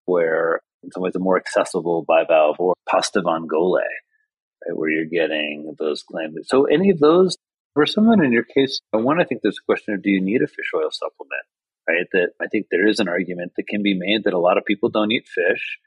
where 0.06 0.60
in 0.82 0.90
some 0.90 1.02
ways 1.02 1.14
a 1.14 1.18
more 1.18 1.36
accessible 1.36 2.04
bivalve 2.08 2.56
or 2.58 2.74
pasta 2.88 3.20
vongole, 3.20 3.80
right, 3.80 4.76
where 4.76 4.90
you're 4.90 5.04
getting 5.04 5.74
those 5.78 6.02
clams. 6.02 6.36
So 6.46 6.64
any 6.64 6.90
of 6.90 6.98
those, 6.98 7.36
for 7.74 7.86
someone 7.86 8.24
in 8.24 8.32
your 8.32 8.44
case, 8.44 8.80
one, 8.92 9.20
I 9.20 9.24
think 9.24 9.42
there's 9.42 9.58
a 9.62 9.66
question 9.66 9.94
of 9.94 10.02
do 10.02 10.10
you 10.10 10.20
need 10.20 10.42
a 10.42 10.46
fish 10.46 10.70
oil 10.74 10.90
supplement, 10.90 11.44
right? 11.88 12.06
That 12.12 12.30
I 12.40 12.46
think 12.48 12.66
there 12.70 12.88
is 12.88 13.00
an 13.00 13.08
argument 13.08 13.52
that 13.56 13.68
can 13.68 13.82
be 13.82 13.94
made 13.94 14.24
that 14.24 14.34
a 14.34 14.38
lot 14.38 14.58
of 14.58 14.64
people 14.64 14.88
don't 14.88 15.12
eat 15.12 15.28
fish. 15.28 15.78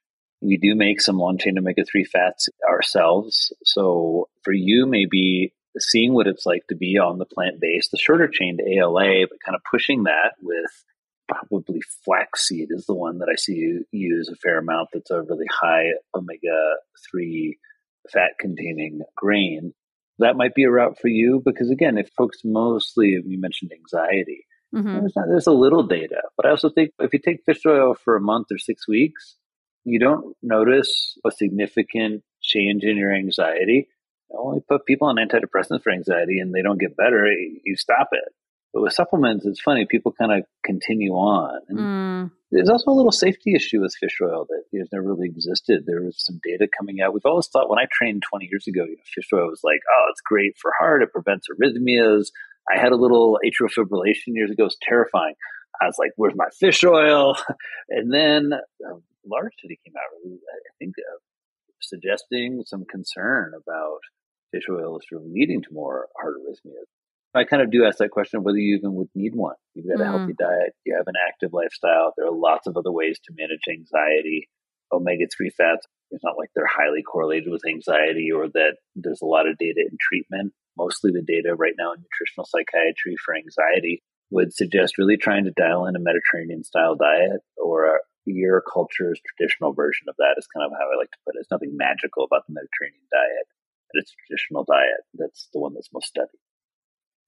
We 0.42 0.58
do 0.58 0.76
make 0.76 1.02
some 1.02 1.18
long 1.18 1.38
chain 1.38 1.58
omega 1.58 1.84
3 1.90 2.04
fats 2.04 2.50
ourselves. 2.70 3.54
So 3.64 4.28
for 4.44 4.54
you, 4.54 4.86
maybe 4.86 5.54
seeing 5.80 6.14
what 6.14 6.28
it's 6.28 6.46
like 6.46 6.68
to 6.68 6.76
be 6.76 6.98
on 6.98 7.18
the 7.18 7.26
plant 7.26 7.60
based, 7.60 7.92
the 7.92 7.98
shorter 7.98 8.28
chained 8.28 8.62
ALA, 8.62 9.26
but 9.28 9.40
kind 9.44 9.56
of 9.56 9.62
pushing 9.70 10.04
that 10.04 10.34
with 10.42 10.84
probably 11.34 11.82
flaxseed 12.06 12.68
is 12.72 12.86
the 12.86 12.94
one 12.94 13.20
that 13.20 13.30
I 13.32 13.36
see 13.36 13.54
you 13.54 13.86
use 13.92 14.30
a 14.30 14.36
fair 14.36 14.60
amount. 14.60 14.90
That's 14.94 15.12
a 15.12 15.22
really 15.22 15.48
high 15.52 15.92
omega 16.16 16.76
three 17.10 17.58
fat 18.12 18.32
containing 18.40 19.02
grain. 19.16 19.74
That 20.20 20.36
might 20.36 20.56
be 20.56 20.64
a 20.64 20.72
route 20.72 21.00
for 21.00 21.08
you 21.08 21.42
because 21.44 21.70
again, 21.70 21.98
if 21.98 22.10
folks 22.18 22.40
mostly 22.44 23.18
you 23.26 23.40
mentioned 23.40 23.72
anxiety, 23.74 24.46
mm-hmm. 24.74 25.00
there's, 25.00 25.16
not, 25.16 25.26
there's 25.28 25.48
a 25.48 25.52
little 25.52 25.84
data, 25.84 26.22
but 26.38 26.46
I 26.46 26.50
also 26.50 26.70
think 26.70 26.92
if 27.00 27.14
you 27.14 27.20
take 27.20 27.44
fish 27.46 27.66
oil 27.66 27.96
for 27.96 28.16
a 28.16 28.22
month 28.22 28.48
or 28.52 28.58
six 28.58 28.88
weeks, 28.88 29.36
you 29.84 30.00
don't 30.00 30.36
notice 30.42 31.18
a 31.26 31.32
significant 31.32 32.24
change 32.42 32.84
in 32.84 32.98
your 32.98 33.14
anxiety. 33.14 33.88
Only 34.32 34.62
put 34.68 34.86
people 34.86 35.08
on 35.08 35.18
antidepressants 35.18 35.84
for 35.84 35.92
anxiety 35.92 36.40
and 36.40 36.54
they 36.54 36.62
don't 36.62 36.80
get 36.80 36.98
better, 36.98 37.28
you 37.28 37.76
stop 37.76 38.10
it. 38.12 38.34
But 38.74 38.82
with 38.82 38.94
supplements, 38.94 39.46
it's 39.46 39.62
funny, 39.62 39.86
people 39.90 40.12
kind 40.12 40.32
of 40.32 40.46
continue 40.66 41.12
on. 41.12 41.60
And 41.70 41.80
mm. 41.80 42.32
There's 42.54 42.70
also 42.70 42.92
a 42.92 42.94
little 42.94 43.12
safety 43.12 43.56
issue 43.56 43.82
with 43.82 43.96
fish 44.00 44.20
oil 44.22 44.46
that 44.48 44.78
has 44.78 44.90
never 44.94 45.12
really 45.12 45.26
existed. 45.26 45.86
There 45.88 46.04
was 46.04 46.24
some 46.24 46.40
data 46.44 46.68
coming 46.78 47.02
out. 47.02 47.12
We've 47.12 47.26
always 47.26 47.48
thought 47.48 47.68
when 47.68 47.80
I 47.80 47.88
trained 47.92 48.22
20 48.30 48.46
years 48.46 48.68
ago, 48.68 48.84
you 48.84 48.92
know, 48.92 49.04
fish 49.06 49.28
oil 49.34 49.48
was 49.48 49.62
like, 49.64 49.80
oh, 49.92 50.06
it's 50.12 50.22
great 50.22 50.56
for 50.62 50.72
heart, 50.78 51.02
it 51.02 51.12
prevents 51.12 51.48
arrhythmias. 51.50 52.28
I 52.72 52.80
had 52.80 52.92
a 52.92 52.96
little 52.96 53.40
atrial 53.44 53.74
fibrillation 53.74 54.36
years 54.36 54.52
ago. 54.52 54.64
It 54.64 54.66
was 54.66 54.78
terrifying. 54.84 55.34
I 55.82 55.88
was 55.88 55.96
like, 55.98 56.12
where's 56.16 56.36
my 56.36 56.50
fish 56.60 56.84
oil? 56.84 57.36
And 57.90 58.14
then 58.14 58.54
a 58.54 58.94
large 59.26 59.54
study 59.58 59.80
came 59.84 59.96
out, 59.98 60.32
I 60.32 60.72
think, 60.78 60.94
uh, 61.00 61.18
suggesting 61.82 62.64
some 62.68 62.86
concern 62.86 63.54
about 63.56 64.00
fish 64.52 64.66
oil 64.72 64.98
is 64.98 65.06
really 65.12 65.30
leading 65.34 65.64
to 65.64 65.70
more 65.72 66.08
heart 66.22 66.36
arrhythmias. 66.36 66.86
I 67.36 67.46
kind 67.46 67.64
of 67.64 67.72
do 67.72 67.86
ask 67.86 67.98
that 67.98 68.12
question 68.12 68.38
of 68.38 68.44
whether 68.44 68.58
you 68.58 68.78
even 68.78 68.94
would 68.96 69.10
need 69.16 69.34
one. 69.34 69.56
You've 69.74 69.88
got 69.88 70.06
a 70.06 70.08
mm. 70.08 70.18
healthy 70.18 70.36
diet, 70.38 70.76
you 70.86 70.96
have 70.96 71.08
an 71.08 71.18
active 71.28 71.52
lifestyle. 71.52 72.14
There 72.16 72.28
are 72.28 72.36
lots 72.36 72.68
of 72.68 72.78
other 72.78 72.92
ways 72.92 73.20
to 73.26 73.34
manage 73.36 73.66
anxiety. 73.70 74.50
Omega 74.92 75.26
3 75.36 75.50
fats, 75.50 75.88
it's 76.12 76.24
not 76.24 76.38
like 76.38 76.50
they're 76.54 76.70
highly 76.70 77.02
correlated 77.02 77.50
with 77.50 77.66
anxiety 77.66 78.30
or 78.30 78.48
that 78.54 78.78
there's 78.96 79.22
a 79.24 79.26
lot 79.26 79.50
of 79.50 79.58
data 79.58 79.82
in 79.82 79.98
treatment. 79.98 80.54
Mostly 80.78 81.10
the 81.10 81.26
data 81.26 81.56
right 81.56 81.74
now 81.78 81.94
in 81.94 82.06
nutritional 82.06 82.46
psychiatry 82.46 83.18
for 83.18 83.36
anxiety 83.36 84.04
would 84.30 84.54
suggest 84.54 84.98
really 84.98 85.18
trying 85.18 85.46
to 85.46 85.58
dial 85.58 85.86
in 85.88 85.96
a 85.96 86.02
Mediterranean 86.02 86.64
style 86.64 86.96
diet 86.96 87.42
or 87.58 87.98
a, 87.98 87.98
your 88.26 88.62
culture's 88.62 89.20
traditional 89.26 89.74
version 89.74 90.06
of 90.08 90.16
that 90.18 90.38
is 90.38 90.48
kind 90.54 90.66
of 90.66 90.72
how 90.78 90.86
I 90.86 90.98
like 90.98 91.12
to 91.12 91.24
put 91.26 91.36
it. 91.36 91.42
It's 91.42 91.52
nothing 91.52 91.74
magical 91.74 92.26
about 92.26 92.46
the 92.46 92.54
Mediterranean 92.54 93.10
diet, 93.10 93.46
but 93.90 94.06
it's 94.06 94.14
a 94.14 94.20
traditional 94.26 94.66
diet 94.70 95.02
that's 95.18 95.50
the 95.54 95.60
one 95.60 95.74
that's 95.74 95.90
most 95.92 96.14
studied. 96.14 96.42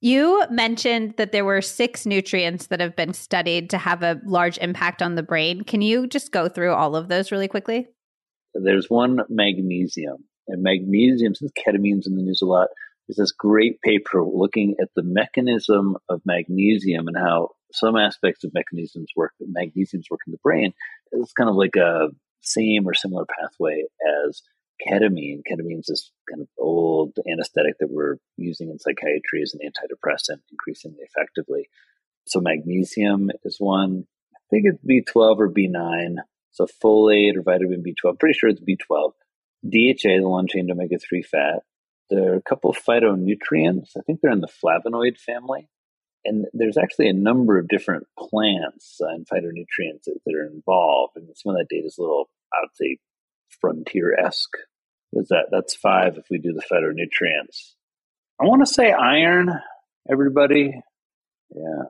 You 0.01 0.43
mentioned 0.49 1.15
that 1.17 1.31
there 1.31 1.45
were 1.45 1.61
six 1.61 2.05
nutrients 2.05 2.67
that 2.67 2.79
have 2.79 2.95
been 2.95 3.13
studied 3.13 3.69
to 3.71 3.77
have 3.77 4.03
a 4.03 4.21
large 4.25 4.57
impact 4.59 5.01
on 5.01 5.15
the 5.15 5.23
brain. 5.23 5.63
Can 5.63 5.81
you 5.81 6.05
just 6.07 6.31
go 6.31 6.47
through 6.47 6.73
all 6.73 6.95
of 6.95 7.07
those 7.07 7.31
really 7.31 7.47
quickly? 7.47 7.87
There's 8.53 8.89
one 8.89 9.21
magnesium, 9.29 10.25
and 10.47 10.61
magnesium, 10.61 11.35
since 11.35 11.51
ketamine's 11.57 12.07
in 12.07 12.15
the 12.15 12.23
news 12.23 12.41
a 12.41 12.45
lot, 12.45 12.69
is 13.09 13.17
this 13.17 13.31
great 13.31 13.81
paper 13.81 14.23
looking 14.23 14.75
at 14.81 14.89
the 14.95 15.03
mechanism 15.03 15.95
of 16.09 16.21
magnesium 16.25 17.07
and 17.07 17.17
how 17.17 17.49
some 17.71 17.97
aspects 17.97 18.43
of 18.43 18.53
mechanisms 18.53 19.09
work, 19.15 19.33
magnesiums 19.41 20.09
work 20.09 20.21
in 20.25 20.31
the 20.31 20.39
brain. 20.43 20.73
It's 21.11 21.33
kind 21.33 21.49
of 21.49 21.55
like 21.55 21.75
a 21.75 22.09
same 22.41 22.87
or 22.87 22.93
similar 22.93 23.25
pathway 23.39 23.83
as 24.25 24.41
ketamine. 24.81 25.41
Ketamine 25.49 25.79
is 25.79 25.87
this 25.87 26.11
kind 26.29 26.41
of 26.41 26.47
old 26.57 27.13
anesthetic 27.29 27.77
that 27.79 27.89
we're 27.91 28.17
using 28.37 28.69
in 28.69 28.79
psychiatry 28.79 29.41
as 29.41 29.53
an 29.53 29.59
antidepressant 29.65 30.41
increasingly 30.51 31.03
effectively. 31.03 31.69
So 32.25 32.41
magnesium 32.41 33.31
is 33.43 33.57
one. 33.59 34.05
I 34.35 34.39
think 34.49 34.65
it's 34.65 34.83
B12 34.83 35.39
or 35.39 35.49
B9. 35.49 36.17
So 36.51 36.67
folate 36.83 37.35
or 37.35 37.41
vitamin 37.41 37.83
B12. 37.83 38.19
Pretty 38.19 38.37
sure 38.37 38.49
it's 38.49 38.61
B12. 38.61 39.11
DHA, 39.63 40.21
the 40.21 40.27
long 40.27 40.47
chain 40.47 40.69
omega 40.71 40.97
3 40.97 41.23
fat. 41.23 41.63
There 42.09 42.33
are 42.33 42.37
a 42.37 42.41
couple 42.41 42.73
phytonutrients. 42.73 43.89
I 43.97 44.01
think 44.05 44.21
they're 44.21 44.31
in 44.31 44.41
the 44.41 44.47
flavonoid 44.47 45.17
family. 45.17 45.69
And 46.23 46.45
there's 46.53 46.77
actually 46.77 47.09
a 47.09 47.13
number 47.13 47.59
of 47.59 47.67
different 47.67 48.07
plants 48.17 48.99
uh, 49.01 49.09
and 49.09 49.27
phytonutrients 49.27 50.05
that, 50.05 50.19
that 50.25 50.35
are 50.35 50.47
involved. 50.47 51.13
And 51.15 51.29
some 51.35 51.51
of 51.51 51.57
that 51.57 51.67
data 51.69 51.85
is 51.85 51.97
a 51.97 52.01
little, 52.01 52.29
I 52.51 52.57
would 52.61 52.75
say, 52.75 52.97
frontier 53.61 54.15
esque. 54.17 54.57
Is 55.13 55.29
that 55.29 55.47
that's 55.51 55.75
five 55.75 56.17
if 56.17 56.25
we 56.29 56.39
do 56.39 56.53
the 56.53 56.63
phytonutrients. 56.69 57.73
I 58.39 58.45
want 58.45 58.65
to 58.65 58.73
say 58.73 58.91
iron, 58.91 59.49
everybody. 60.11 60.81
Yeah. 61.55 61.83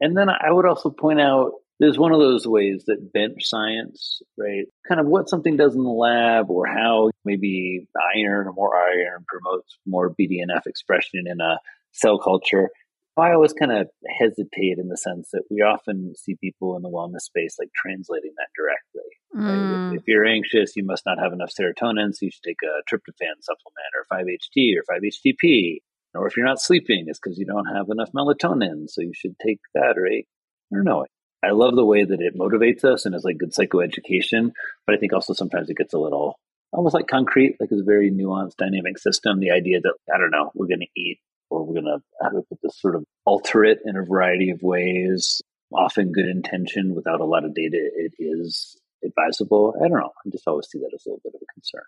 And 0.00 0.16
then 0.16 0.28
I 0.28 0.50
would 0.50 0.66
also 0.66 0.90
point 0.90 1.20
out 1.20 1.52
there's 1.80 1.98
one 1.98 2.12
of 2.12 2.20
those 2.20 2.46
ways 2.46 2.84
that 2.86 3.12
bench 3.12 3.44
science, 3.44 4.20
right? 4.36 4.66
Kind 4.88 5.00
of 5.00 5.06
what 5.06 5.28
something 5.28 5.56
does 5.56 5.74
in 5.74 5.82
the 5.82 5.90
lab 5.90 6.50
or 6.50 6.66
how 6.66 7.10
maybe 7.24 7.86
iron 8.16 8.46
or 8.46 8.52
more 8.52 8.76
iron 8.76 9.24
promotes 9.26 9.78
more 9.86 10.10
BDNF 10.10 10.66
expression 10.66 11.26
in 11.26 11.40
a 11.40 11.58
cell 11.92 12.18
culture. 12.18 12.70
I 13.18 13.32
always 13.32 13.52
kind 13.52 13.72
of 13.72 13.88
hesitate 14.18 14.78
in 14.78 14.88
the 14.88 14.96
sense 14.96 15.30
that 15.32 15.44
we 15.50 15.62
often 15.62 16.14
see 16.16 16.36
people 16.40 16.76
in 16.76 16.82
the 16.82 16.90
wellness 16.90 17.22
space 17.22 17.56
like 17.58 17.70
translating 17.74 18.32
that 18.36 18.48
directly. 18.56 19.08
Right? 19.34 19.90
Mm. 19.90 19.94
If, 19.94 20.00
if 20.00 20.08
you're 20.08 20.26
anxious, 20.26 20.76
you 20.76 20.84
must 20.84 21.04
not 21.06 21.18
have 21.18 21.32
enough 21.32 21.52
serotonin, 21.58 22.14
so 22.14 22.26
you 22.26 22.30
should 22.30 22.42
take 22.42 22.62
a 22.62 22.82
tryptophan 22.88 23.40
supplement 23.40 23.92
or 23.96 24.06
5-HT 24.12 24.74
or 24.76 24.84
5-HTP. 24.94 25.78
Or 26.14 26.26
if 26.26 26.36
you're 26.36 26.46
not 26.46 26.60
sleeping, 26.60 27.04
it's 27.06 27.20
because 27.22 27.38
you 27.38 27.46
don't 27.46 27.66
have 27.66 27.86
enough 27.90 28.10
melatonin, 28.12 28.88
so 28.88 29.02
you 29.02 29.12
should 29.14 29.36
take 29.38 29.60
that, 29.74 29.94
right? 30.00 30.26
I 30.72 30.76
don't 30.76 30.84
know. 30.84 31.06
I 31.44 31.50
love 31.50 31.76
the 31.76 31.84
way 31.84 32.04
that 32.04 32.20
it 32.20 32.36
motivates 32.36 32.84
us 32.84 33.06
and 33.06 33.14
is 33.14 33.24
like 33.24 33.38
good 33.38 33.52
psychoeducation, 33.52 34.50
but 34.86 34.96
I 34.96 34.98
think 34.98 35.12
also 35.12 35.34
sometimes 35.34 35.70
it 35.70 35.76
gets 35.76 35.94
a 35.94 35.98
little 35.98 36.38
almost 36.72 36.94
like 36.94 37.06
concrete, 37.06 37.56
like 37.60 37.70
it's 37.70 37.80
a 37.80 37.84
very 37.84 38.10
nuanced 38.10 38.56
dynamic 38.56 38.98
system. 38.98 39.38
The 39.38 39.52
idea 39.52 39.80
that, 39.80 39.94
I 40.12 40.18
don't 40.18 40.30
know, 40.30 40.50
we're 40.54 40.66
going 40.66 40.80
to 40.80 41.00
eat 41.00 41.18
or 41.50 41.64
we're 41.64 41.80
going 41.80 41.84
to, 41.84 41.98
how 42.22 42.30
do 42.30 42.44
put 42.48 42.58
this, 42.62 42.80
sort 42.80 42.96
of 42.96 43.04
alter 43.24 43.64
it 43.64 43.78
in 43.84 43.96
a 43.96 44.04
variety 44.04 44.50
of 44.50 44.62
ways, 44.62 45.42
often 45.72 46.12
good 46.12 46.26
intention 46.26 46.94
without 46.94 47.20
a 47.20 47.24
lot 47.24 47.44
of 47.44 47.54
data, 47.54 47.76
it 47.76 48.12
is 48.18 48.76
advisable. 49.04 49.74
I 49.76 49.88
don't 49.88 49.98
know. 49.98 50.12
I 50.24 50.30
just 50.30 50.46
always 50.46 50.68
see 50.70 50.78
that 50.78 50.90
as 50.94 51.04
a 51.06 51.10
little 51.10 51.20
bit 51.24 51.34
of 51.34 51.40
a 51.42 51.52
concern. 51.52 51.82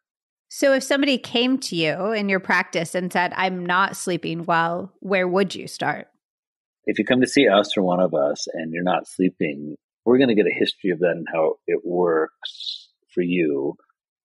So, 0.52 0.72
if 0.72 0.82
somebody 0.82 1.16
came 1.16 1.58
to 1.58 1.76
you 1.76 2.12
in 2.12 2.28
your 2.28 2.40
practice 2.40 2.96
and 2.96 3.12
said, 3.12 3.32
I'm 3.36 3.64
not 3.64 3.96
sleeping 3.96 4.44
well, 4.46 4.92
where 4.98 5.28
would 5.28 5.54
you 5.54 5.68
start? 5.68 6.08
If 6.86 6.98
you 6.98 7.04
come 7.04 7.20
to 7.20 7.28
see 7.28 7.46
us 7.46 7.76
or 7.76 7.82
one 7.82 8.00
of 8.00 8.14
us 8.14 8.48
and 8.52 8.72
you're 8.72 8.82
not 8.82 9.06
sleeping, 9.06 9.76
we're 10.04 10.18
going 10.18 10.28
to 10.28 10.34
get 10.34 10.46
a 10.46 10.58
history 10.58 10.90
of 10.90 10.98
that 11.00 11.12
and 11.12 11.26
how 11.32 11.56
it 11.68 11.82
works 11.84 12.88
for 13.14 13.22
you, 13.22 13.76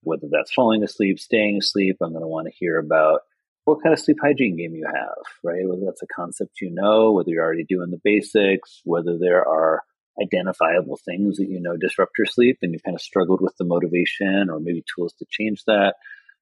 whether 0.02 0.28
that's 0.32 0.54
falling 0.54 0.84
asleep, 0.84 1.20
staying 1.20 1.58
asleep. 1.60 1.98
I'm 2.02 2.12
going 2.12 2.24
to 2.24 2.28
want 2.28 2.48
to 2.48 2.54
hear 2.58 2.80
about 2.80 3.22
what 3.66 3.82
kind 3.82 3.94
of 3.94 4.00
sleep 4.00 4.18
hygiene 4.22 4.58
game 4.58 4.76
you 4.76 4.86
have, 4.86 5.18
right? 5.44 5.68
Whether 5.68 5.86
that's 5.86 6.04
a 6.04 6.08
concept 6.08 6.62
you 6.62 6.72
know, 6.72 7.12
whether 7.12 7.30
you're 7.30 7.44
already 7.44 7.66
doing 7.68 7.90
the 7.90 8.00
basics, 8.04 8.82
whether 8.86 9.18
there 9.18 9.46
are 9.48 9.82
identifiable 10.22 10.98
things 11.04 11.38
that 11.38 11.50
you 11.50 11.60
know 11.60 11.76
disrupt 11.76 12.18
your 12.18 12.28
sleep 12.28 12.60
and 12.62 12.72
you've 12.72 12.84
kind 12.84 12.96
of 12.96 13.02
struggled 13.02 13.42
with 13.42 13.54
the 13.58 13.66
motivation 13.66 14.50
or 14.50 14.60
maybe 14.60 14.84
tools 14.96 15.14
to 15.20 15.26
change 15.30 15.64
that. 15.66 15.96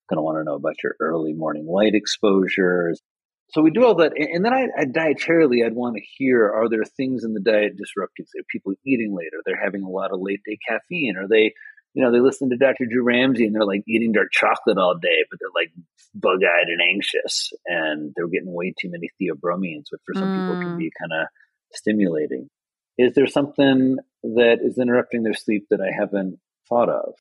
Going 0.10 0.18
to 0.18 0.22
want 0.22 0.38
to 0.38 0.44
know 0.44 0.56
about 0.56 0.84
your 0.84 0.96
early 1.00 1.34
morning 1.34 1.66
light 1.66 1.96
exposures. 1.96 3.02
So 3.50 3.62
we 3.62 3.72
do 3.72 3.86
all 3.86 3.96
that. 3.96 4.14
And 4.18 4.44
then 4.44 4.54
I, 4.54 4.68
I 4.78 4.86
dietarily, 4.86 5.66
I'd 5.66 5.76
want 5.76 5.96
to 5.96 6.02
hear, 6.18 6.52
are 6.52 6.68
there 6.70 6.84
things 6.84 7.24
in 7.24 7.34
the 7.34 7.40
diet 7.40 7.78
disrupting? 7.78 8.26
Are 8.38 8.44
people 8.52 8.74
eating 8.86 9.16
later? 9.16 9.38
They're 9.46 9.64
having 9.64 9.84
a 9.84 9.90
lot 9.90 10.12
of 10.12 10.20
late 10.20 10.42
day 10.46 10.58
caffeine. 10.68 11.16
Are 11.18 11.28
they, 11.28 11.54
you 11.94 12.04
know, 12.04 12.12
they 12.12 12.20
listen 12.20 12.50
to 12.50 12.58
Dr. 12.58 12.86
Drew 12.90 13.04
Ramsey 13.04 13.46
and 13.46 13.56
they're 13.56 13.66
like 13.66 13.84
eating 13.88 14.12
dark 14.12 14.30
chocolate 14.32 14.78
all 14.78 14.96
day, 14.96 15.26
but 15.30 15.40
they're 15.40 15.50
like 15.56 15.72
bug 16.16 16.40
eyed 16.44 16.68
and 16.68 16.82
anxious 16.82 17.52
and 17.66 18.14
they're 18.16 18.28
getting 18.28 18.52
way 18.52 18.74
too 18.80 18.90
many 18.90 19.10
theobromines, 19.22 19.86
which 19.92 20.02
for 20.06 20.16
some 20.16 20.30
mm. 20.30 20.42
people 20.42 20.62
can 20.62 20.78
be 20.78 20.92
kind 21.00 21.22
of 21.22 21.28
stimulating. 21.72 22.50
Is 22.98 23.14
there 23.14 23.28
something 23.28 23.98
that 24.24 24.58
is 24.62 24.78
interrupting 24.78 25.24
their 25.24 25.34
sleep 25.34 25.68
that 25.70 25.82
I 25.82 25.92
haven't 25.96 26.40
thought 26.68 26.90
of? 26.90 27.14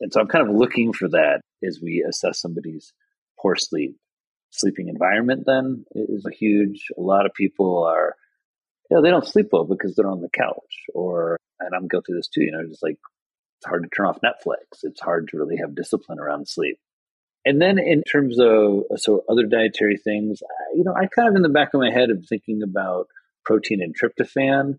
And 0.00 0.12
so 0.12 0.20
I'm 0.20 0.28
kind 0.28 0.46
of 0.46 0.54
looking 0.54 0.92
for 0.92 1.08
that 1.08 1.40
as 1.66 1.80
we 1.82 2.04
assess 2.06 2.40
somebody's 2.40 2.92
poor 3.40 3.56
sleep. 3.56 3.96
Sleeping 4.50 4.88
environment 4.88 5.44
then 5.46 5.86
is 5.94 6.26
a 6.26 6.34
huge, 6.34 6.88
a 6.98 7.00
lot 7.00 7.24
of 7.24 7.32
people 7.32 7.84
are, 7.84 8.14
you 8.90 8.96
know, 8.96 9.02
they 9.02 9.08
don't 9.08 9.26
sleep 9.26 9.46
well 9.50 9.64
because 9.64 9.94
they're 9.94 10.10
on 10.10 10.20
the 10.20 10.28
couch 10.28 10.84
or, 10.92 11.38
and 11.58 11.74
I'm 11.74 11.88
guilty 11.88 12.12
of 12.12 12.18
this 12.18 12.28
too, 12.28 12.42
you 12.42 12.52
know, 12.52 12.66
just 12.68 12.82
like 12.82 12.98
it's 13.62 13.68
hard 13.68 13.84
to 13.84 13.88
turn 13.96 14.06
off 14.06 14.18
Netflix. 14.24 14.82
It's 14.82 15.00
hard 15.00 15.28
to 15.28 15.38
really 15.38 15.56
have 15.58 15.76
discipline 15.76 16.18
around 16.18 16.48
sleep. 16.48 16.78
And 17.44 17.60
then 17.60 17.78
in 17.78 18.02
terms 18.02 18.38
of 18.38 18.84
so 18.96 19.24
other 19.28 19.46
dietary 19.46 19.96
things, 19.96 20.40
you 20.74 20.84
know, 20.84 20.94
I 20.94 21.06
kind 21.06 21.28
of 21.28 21.36
in 21.36 21.42
the 21.42 21.48
back 21.48 21.74
of 21.74 21.80
my 21.80 21.90
head 21.90 22.10
am 22.10 22.22
thinking 22.22 22.62
about 22.62 23.06
protein 23.44 23.80
and 23.82 23.94
tryptophan 23.96 24.78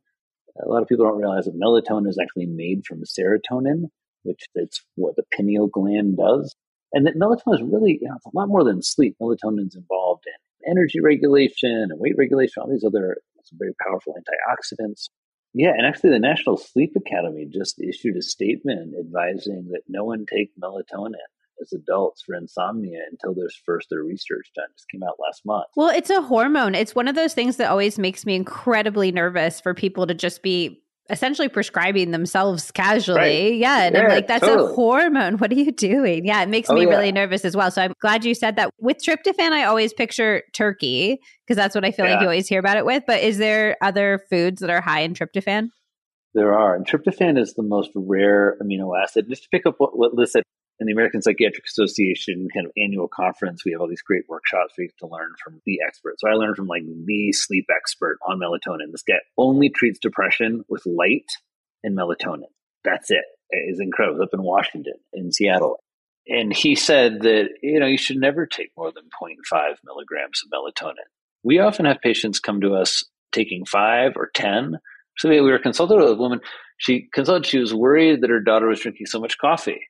a 0.62 0.70
lot 0.70 0.82
of 0.82 0.88
people 0.88 1.06
don't 1.06 1.18
realize 1.18 1.46
that 1.46 1.60
melatonin 1.60 2.08
is 2.08 2.20
actually 2.22 2.46
made 2.46 2.86
from 2.86 3.04
serotonin, 3.04 3.90
which 4.24 4.44
is 4.56 4.82
what 4.96 5.16
the 5.16 5.24
pineal 5.32 5.68
gland 5.68 6.18
does. 6.18 6.56
And 6.92 7.08
that 7.08 7.18
melatonin 7.18 7.56
is 7.56 7.64
really, 7.64 7.98
you 8.00 8.08
know, 8.08 8.16
it's 8.16 8.26
a 8.26 8.38
lot 8.38 8.50
more 8.50 8.64
than 8.64 8.84
sleep. 8.84 9.16
Melatonin 9.22 9.68
is 9.68 9.76
involved 9.76 10.26
in 10.28 10.70
energy 10.72 11.00
regulation 11.02 11.88
and 11.90 12.00
weight 12.00 12.16
regulation, 12.18 12.62
all 12.62 12.70
these 12.70 12.84
other 12.84 13.18
very 13.58 13.74
powerful 13.86 14.16
antioxidants. 14.16 15.10
Yeah, 15.54 15.72
and 15.78 15.86
actually, 15.86 16.12
the 16.12 16.20
National 16.20 16.58
Sleep 16.58 16.94
Academy 16.96 17.48
just 17.52 17.80
issued 17.82 18.18
a 18.18 18.22
statement 18.22 18.96
advising 19.00 19.70
that 19.72 19.84
no 19.88 20.04
one 20.04 20.26
take 20.26 20.52
melatonin 20.62 21.14
as 21.62 21.72
adults 21.74 22.24
for 22.24 22.36
insomnia 22.36 23.02
until 23.12 23.36
there's 23.36 23.60
first 23.66 23.88
their 23.90 24.04
research 24.04 24.50
done. 24.56 24.66
Just 24.76 24.90
came 24.90 25.04
out 25.04 25.18
last 25.20 25.46
month. 25.46 25.68
Well, 25.76 25.90
it's 25.90 26.10
a 26.10 26.22
hormone. 26.22 26.74
It's 26.74 26.96
one 26.96 27.08
of 27.08 27.16
those 27.16 27.36
things 27.36 27.58
that 27.58 27.70
always 27.70 28.00
makes 28.00 28.26
me 28.26 28.36
incredibly 28.36 29.12
nervous 29.12 29.62
for 29.62 29.74
people 29.74 30.08
to 30.08 30.16
just 30.16 30.42
be 30.42 30.82
essentially 31.10 31.50
prescribing 31.50 32.12
themselves 32.12 32.72
casually. 32.72 33.20
Right. 33.20 33.56
Yeah. 33.56 33.84
And 33.84 33.96
yeah, 33.96 34.02
I'm 34.04 34.10
like, 34.10 34.28
that's 34.28 34.46
totally. 34.46 34.72
a 34.72 34.76
hormone. 34.76 35.38
What 35.38 35.52
are 35.52 35.56
you 35.56 35.72
doing? 35.72 36.26
Yeah. 36.26 36.42
It 36.42 36.50
makes 36.50 36.70
oh, 36.70 36.74
me 36.74 36.84
yeah. 36.84 36.90
really 36.90 37.12
nervous 37.12 37.44
as 37.44 37.56
well. 37.56 37.72
So 37.72 37.82
I'm 37.82 37.94
glad 38.00 38.24
you 38.24 38.34
said 38.34 38.56
that. 38.56 38.70
With 38.80 38.98
tryptophan, 39.06 39.52
I 39.52 39.66
always 39.66 39.94
picture 39.94 40.44
turkey 40.54 41.20
because 41.46 41.58
that's 41.58 41.76
what 41.76 41.86
I 41.86 41.92
feel 41.92 42.06
yeah. 42.06 42.14
like 42.14 42.22
you 42.22 42.28
always 42.28 42.48
hear 42.48 42.60
about 42.60 42.78
it 42.78 42.86
with. 42.86 43.04
But 43.06 43.22
is 43.22 43.38
there 43.38 43.76
other 43.82 44.22
foods 44.30 44.62
that 44.62 44.70
are 44.70 44.82
high 44.82 45.02
in 45.02 45.14
tryptophan? 45.14 45.70
There 46.34 46.58
are. 46.58 46.76
And 46.76 46.88
tryptophan 46.88 47.38
is 47.40 47.54
the 47.54 47.64
most 47.64 47.92
rare 47.96 48.58
amino 48.62 49.00
acid. 49.00 49.28
Just 49.30 49.44
to 49.44 49.50
pick 49.50 49.66
up 49.66 49.76
what, 49.78 49.98
what 49.98 50.14
Liz 50.14 50.32
said, 50.32 50.44
the 50.88 50.94
American 50.94 51.22
Psychiatric 51.22 51.66
Association 51.66 52.48
kind 52.54 52.66
of 52.66 52.72
annual 52.78 53.08
conference, 53.08 53.64
we 53.66 53.72
have 53.72 53.82
all 53.82 53.88
these 53.88 54.02
great 54.02 54.24
workshops 54.28 54.74
you 54.78 54.88
get 54.88 54.98
to 55.00 55.08
learn 55.08 55.34
from 55.44 55.62
the 55.66 55.80
experts. 55.86 56.22
So 56.22 56.30
I 56.30 56.34
learned 56.34 56.56
from 56.56 56.68
like 56.68 56.84
the 57.06 57.32
sleep 57.32 57.68
expert 57.76 58.18
on 58.28 58.40
melatonin. 58.40 58.92
This 58.92 59.04
guy 59.04 59.16
only 59.38 59.70
treats 59.70 60.00
depression 60.00 60.64
with 60.70 60.86
light 60.86 61.30
and 61.84 61.98
melatonin. 61.98 62.52
That's 62.84 63.12
it. 63.12 63.26
It's 63.50 63.80
incredible. 63.80 64.22
Up 64.22 64.30
in 64.34 64.42
Washington, 64.42 64.94
in 65.14 65.32
Seattle. 65.32 65.80
And 66.28 66.56
he 66.56 66.76
said 66.76 67.22
that, 67.22 67.50
you 67.62 67.80
know, 67.80 67.86
you 67.86 67.98
should 67.98 68.18
never 68.18 68.46
take 68.46 68.72
more 68.78 68.92
than 68.92 69.04
0.5 69.22 69.76
milligrams 69.84 70.42
of 70.44 70.52
melatonin. 70.52 71.06
We 71.44 71.60
often 71.60 71.86
have 71.86 72.00
patients 72.02 72.40
come 72.40 72.62
to 72.62 72.76
us 72.76 73.04
taking 73.32 73.66
five 73.66 74.14
or 74.16 74.32
10. 74.34 74.78
So 75.18 75.30
we 75.30 75.42
were 75.42 75.60
consulted 75.60 75.98
with 75.98 76.12
a 76.12 76.16
woman. 76.16 76.40
She 76.78 77.10
consulted, 77.14 77.46
she 77.46 77.60
was 77.60 77.74
worried 77.74 78.22
that 78.22 78.30
her 78.30 78.40
daughter 78.40 78.68
was 78.68 78.80
drinking 78.80 79.08
so 79.08 79.20
much 79.20 79.38
coffee 79.38 79.82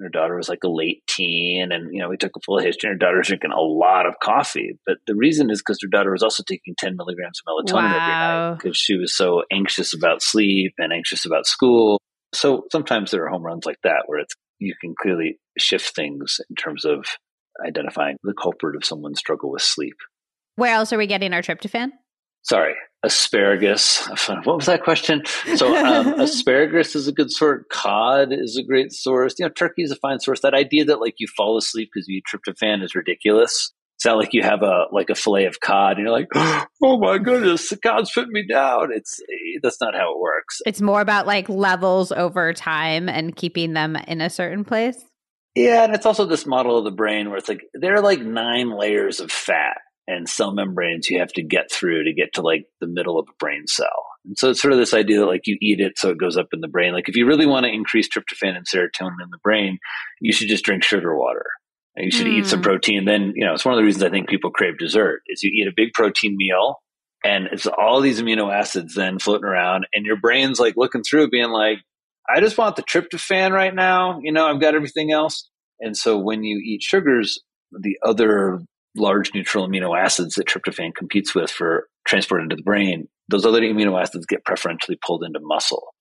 her 0.00 0.08
daughter 0.08 0.36
was 0.36 0.48
like 0.48 0.64
a 0.64 0.68
late 0.68 1.02
teen 1.06 1.70
and 1.72 1.92
you 1.92 2.00
know 2.00 2.08
we 2.08 2.16
took 2.16 2.36
a 2.36 2.40
full 2.44 2.58
history. 2.58 2.90
And 2.90 2.94
her 2.94 3.06
daughter 3.06 3.18
was 3.18 3.28
drinking 3.28 3.52
a 3.52 3.60
lot 3.60 4.06
of 4.06 4.14
coffee 4.22 4.78
but 4.86 4.98
the 5.06 5.14
reason 5.14 5.50
is 5.50 5.60
because 5.60 5.78
her 5.82 5.88
daughter 5.88 6.12
was 6.12 6.22
also 6.22 6.42
taking 6.46 6.74
10 6.78 6.96
milligrams 6.96 7.40
of 7.40 7.52
melatonin 7.52 7.74
wow. 7.74 7.86
every 7.86 7.98
night 7.98 8.58
because 8.58 8.76
she 8.76 8.96
was 8.96 9.16
so 9.16 9.42
anxious 9.52 9.94
about 9.94 10.22
sleep 10.22 10.72
and 10.78 10.92
anxious 10.92 11.24
about 11.24 11.46
school. 11.46 12.00
So 12.34 12.64
sometimes 12.70 13.10
there 13.10 13.24
are 13.24 13.30
home 13.30 13.42
runs 13.42 13.64
like 13.64 13.78
that 13.84 14.04
where 14.06 14.20
it's 14.20 14.34
you 14.58 14.74
can 14.80 14.94
clearly 15.00 15.38
shift 15.56 15.94
things 15.94 16.40
in 16.50 16.56
terms 16.56 16.84
of 16.84 17.04
identifying 17.64 18.16
the 18.22 18.34
culprit 18.34 18.76
of 18.76 18.84
someone's 18.84 19.18
struggle 19.18 19.50
with 19.50 19.62
sleep. 19.62 19.94
Where 20.56 20.74
else 20.74 20.92
are 20.92 20.98
we 20.98 21.06
getting 21.06 21.32
our 21.32 21.42
tryptophan? 21.42 21.90
Sorry 22.42 22.74
asparagus. 23.02 24.06
What 24.44 24.56
was 24.56 24.66
that 24.66 24.82
question? 24.82 25.22
So 25.56 25.76
um, 25.76 26.14
asparagus 26.20 26.94
is 26.94 27.08
a 27.08 27.12
good 27.12 27.30
source. 27.30 27.64
Cod 27.70 28.32
is 28.32 28.56
a 28.56 28.62
great 28.62 28.92
source. 28.92 29.34
You 29.38 29.46
know, 29.46 29.50
turkey 29.50 29.82
is 29.82 29.90
a 29.90 29.96
fine 29.96 30.20
source. 30.20 30.40
That 30.40 30.54
idea 30.54 30.84
that 30.86 31.00
like 31.00 31.14
you 31.18 31.26
fall 31.36 31.56
asleep 31.56 31.90
because 31.92 32.08
you 32.08 32.18
eat 32.18 32.24
tryptophan 32.32 32.82
is 32.82 32.94
ridiculous. 32.94 33.72
It's 33.96 34.04
not 34.04 34.16
like 34.16 34.32
you 34.32 34.42
have 34.42 34.62
a 34.62 34.84
like 34.92 35.10
a 35.10 35.16
fillet 35.16 35.46
of 35.46 35.58
cod 35.58 35.96
and 35.96 36.06
you're 36.06 36.12
like, 36.12 36.28
oh 36.82 36.98
my 36.98 37.18
goodness, 37.18 37.68
the 37.68 37.76
cod's 37.76 38.12
putting 38.12 38.32
me 38.32 38.46
down. 38.46 38.90
It's 38.92 39.20
that's 39.62 39.80
not 39.80 39.94
how 39.94 40.12
it 40.12 40.20
works. 40.20 40.60
It's 40.66 40.80
more 40.80 41.00
about 41.00 41.26
like 41.26 41.48
levels 41.48 42.12
over 42.12 42.52
time 42.52 43.08
and 43.08 43.34
keeping 43.34 43.72
them 43.72 43.96
in 43.96 44.20
a 44.20 44.30
certain 44.30 44.64
place. 44.64 45.04
Yeah, 45.56 45.82
and 45.82 45.94
it's 45.94 46.06
also 46.06 46.24
this 46.24 46.46
model 46.46 46.78
of 46.78 46.84
the 46.84 46.92
brain 46.92 47.28
where 47.28 47.38
it's 47.38 47.48
like 47.48 47.62
there 47.74 47.96
are 47.96 48.00
like 48.00 48.20
nine 48.20 48.70
layers 48.70 49.18
of 49.18 49.32
fat 49.32 49.78
and 50.08 50.28
cell 50.28 50.52
membranes 50.52 51.10
you 51.10 51.18
have 51.18 51.32
to 51.34 51.42
get 51.42 51.70
through 51.70 52.04
to 52.04 52.14
get 52.14 52.32
to 52.32 52.42
like 52.42 52.64
the 52.80 52.86
middle 52.88 53.18
of 53.18 53.28
a 53.28 53.36
brain 53.38 53.66
cell. 53.66 54.06
And 54.24 54.38
so 54.38 54.50
it's 54.50 54.60
sort 54.60 54.72
of 54.72 54.78
this 54.78 54.94
idea 54.94 55.20
that 55.20 55.26
like 55.26 55.46
you 55.46 55.58
eat 55.60 55.80
it 55.80 55.98
so 55.98 56.08
it 56.08 56.18
goes 56.18 56.38
up 56.38 56.48
in 56.52 56.60
the 56.60 56.68
brain. 56.68 56.94
Like 56.94 57.08
if 57.08 57.16
you 57.16 57.26
really 57.26 57.46
want 57.46 57.64
to 57.64 57.72
increase 57.72 58.08
tryptophan 58.08 58.56
and 58.56 58.66
serotonin 58.66 59.22
in 59.22 59.30
the 59.30 59.38
brain, 59.44 59.78
you 60.20 60.32
should 60.32 60.48
just 60.48 60.64
drink 60.64 60.82
sugar 60.82 61.16
water. 61.16 61.44
And 61.94 62.06
you 62.06 62.10
should 62.10 62.26
mm. 62.26 62.38
eat 62.38 62.46
some 62.46 62.60
hmm. 62.60 62.64
protein. 62.64 63.04
Then, 63.04 63.32
you 63.34 63.44
know, 63.44 63.54
it's 63.54 63.64
one 63.64 63.74
of 63.74 63.78
the 63.78 63.84
reasons 63.84 64.04
I 64.04 64.10
think 64.10 64.28
people 64.28 64.50
crave 64.50 64.78
dessert 64.78 65.22
is 65.26 65.42
you 65.42 65.50
eat 65.52 65.68
a 65.68 65.74
big 65.74 65.92
protein 65.92 66.36
meal 66.36 66.76
and 67.24 67.48
it's 67.50 67.66
all 67.66 68.00
these 68.00 68.22
amino 68.22 68.54
acids 68.54 68.94
then 68.94 69.18
floating 69.18 69.46
around 69.46 69.86
and 69.92 70.06
your 70.06 70.16
brain's 70.16 70.60
like 70.60 70.74
looking 70.76 71.02
through 71.02 71.28
being 71.28 71.50
like, 71.50 71.78
I 72.28 72.40
just 72.40 72.56
want 72.56 72.76
the 72.76 72.82
tryptophan 72.82 73.52
right 73.52 73.74
now. 73.74 74.20
You 74.22 74.32
know, 74.32 74.46
I've 74.46 74.60
got 74.60 74.74
everything 74.74 75.12
else. 75.12 75.50
And 75.80 75.96
so 75.96 76.18
when 76.18 76.44
you 76.44 76.58
eat 76.64 76.82
sugars, 76.82 77.40
the 77.72 77.98
other 78.04 78.60
large 78.96 79.32
neutral 79.34 79.68
amino 79.68 79.96
acids 79.98 80.34
that 80.34 80.46
tryptophan 80.46 80.94
competes 80.94 81.34
with 81.34 81.50
for 81.50 81.88
transport 82.06 82.42
into 82.42 82.56
the 82.56 82.62
brain, 82.62 83.08
those 83.28 83.44
other 83.44 83.60
amino 83.60 84.00
acids 84.00 84.26
get 84.26 84.44
preferentially 84.44 84.98
pulled 85.04 85.24
into 85.24 85.40
muscle. 85.42 85.94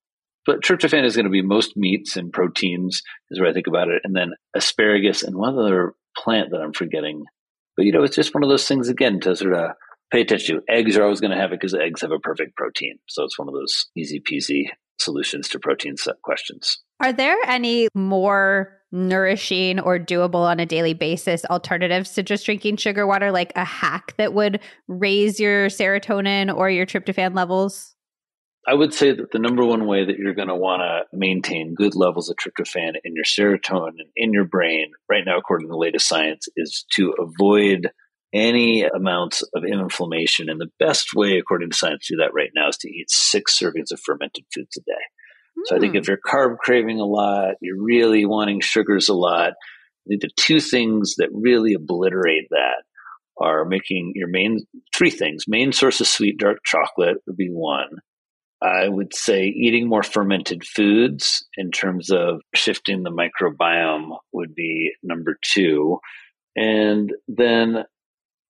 But 0.45 0.61
tryptophan 0.61 1.03
is 1.03 1.15
going 1.15 1.25
to 1.25 1.31
be 1.31 1.41
most 1.41 1.75
meats 1.75 2.15
and 2.15 2.31
proteins, 2.31 3.01
is 3.29 3.39
where 3.39 3.49
I 3.49 3.53
think 3.53 3.67
about 3.67 3.89
it. 3.89 4.01
And 4.05 4.15
then 4.15 4.31
asparagus 4.55 5.23
and 5.23 5.35
one 5.35 5.59
other 5.59 5.93
plant 6.17 6.51
that 6.51 6.61
I'm 6.61 6.71
forgetting. 6.71 7.25
But, 7.75 7.85
you 7.85 7.91
know, 7.91 8.03
it's 8.03 8.15
just 8.15 8.33
one 8.33 8.43
of 8.43 8.49
those 8.49 8.67
things, 8.67 8.87
again, 8.87 9.19
to 9.21 9.35
sort 9.35 9.53
of 9.53 9.71
pay 10.09 10.21
attention 10.21 10.55
to. 10.55 10.73
Eggs 10.73 10.95
are 10.95 11.03
always 11.03 11.19
going 11.19 11.31
to 11.31 11.37
have 11.37 11.51
it 11.51 11.59
because 11.59 11.73
eggs 11.73 12.01
have 12.01 12.11
a 12.11 12.19
perfect 12.19 12.55
protein. 12.55 12.97
So 13.07 13.25
it's 13.25 13.37
one 13.37 13.49
of 13.49 13.53
those 13.53 13.87
easy 13.95 14.21
peasy 14.21 14.69
solutions 14.99 15.47
to 15.49 15.59
protein 15.59 15.97
set 15.97 16.21
questions. 16.21 16.79
Are 16.99 17.13
there 17.13 17.37
any 17.45 17.87
more 17.93 18.73
nourishing 18.91 19.79
or 19.79 19.99
doable 19.99 20.45
on 20.45 20.59
a 20.59 20.65
daily 20.65 20.93
basis 20.93 21.43
alternatives 21.45 22.13
to 22.13 22.23
just 22.23 22.45
drinking 22.45 22.77
sugar 22.77 23.05
water, 23.05 23.31
like 23.31 23.51
a 23.55 23.65
hack 23.65 24.15
that 24.17 24.33
would 24.33 24.59
raise 24.87 25.39
your 25.39 25.67
serotonin 25.67 26.55
or 26.55 26.69
your 26.69 26.85
tryptophan 26.85 27.35
levels? 27.35 27.95
I 28.67 28.73
would 28.73 28.93
say 28.93 29.13
that 29.13 29.31
the 29.31 29.39
number 29.39 29.65
one 29.65 29.87
way 29.87 30.03
that 30.03 30.17
you're 30.17 30.33
going 30.33 30.49
to 30.49 30.55
want 30.55 30.81
to 30.81 31.17
maintain 31.17 31.73
good 31.73 31.95
levels 31.95 32.29
of 32.29 32.35
tryptophan 32.35 32.95
in 33.05 33.15
your 33.15 33.23
serotonin 33.23 33.99
and 33.99 34.09
in 34.15 34.33
your 34.33 34.43
brain 34.43 34.91
right 35.09 35.23
now, 35.25 35.37
according 35.37 35.67
to 35.67 35.71
the 35.71 35.77
latest 35.77 36.07
science, 36.07 36.49
is 36.57 36.85
to 36.91 37.13
avoid 37.17 37.91
any 38.33 38.83
amounts 38.83 39.41
of 39.55 39.63
inflammation. 39.63 40.49
And 40.49 40.59
the 40.59 40.71
best 40.79 41.13
way, 41.15 41.37
according 41.37 41.69
to 41.71 41.77
science, 41.77 42.07
to 42.07 42.15
do 42.15 42.17
that 42.21 42.33
right 42.33 42.51
now 42.55 42.69
is 42.69 42.77
to 42.77 42.89
eat 42.89 43.09
six 43.09 43.57
servings 43.57 43.91
of 43.91 43.99
fermented 43.99 44.45
foods 44.53 44.77
a 44.77 44.81
day. 44.81 45.65
So 45.65 45.75
I 45.75 45.79
think 45.79 45.95
if 45.95 46.05
hmm. 46.05 46.11
you're 46.11 46.19
carb 46.25 46.57
craving 46.59 46.99
a 46.99 47.05
lot, 47.05 47.55
you're 47.61 47.81
really 47.81 48.25
wanting 48.25 48.61
sugars 48.61 49.09
a 49.09 49.13
lot, 49.13 49.53
the 50.05 50.29
two 50.35 50.59
things 50.59 51.15
that 51.17 51.29
really 51.31 51.73
obliterate 51.73 52.47
that 52.51 52.83
are 53.39 53.65
making 53.65 54.13
your 54.15 54.27
main 54.27 54.65
three 54.95 55.09
things. 55.09 55.45
Main 55.47 55.71
source 55.71 56.01
of 56.01 56.07
sweet 56.07 56.37
dark 56.37 56.59
chocolate 56.65 57.17
would 57.25 57.37
be 57.37 57.49
one. 57.49 57.89
I 58.61 58.87
would 58.87 59.13
say 59.13 59.45
eating 59.45 59.87
more 59.87 60.01
fermented 60.01 60.65
foods 60.65 61.45
in 61.55 61.69
terms 61.69 62.09
of 62.09 62.41
shifting 62.55 63.03
the 63.03 63.11
microbiome 63.11 64.17
would 64.33 64.55
be 64.55 64.93
number 65.03 65.37
two. 65.53 65.99
And 66.55 67.13
then 67.27 67.83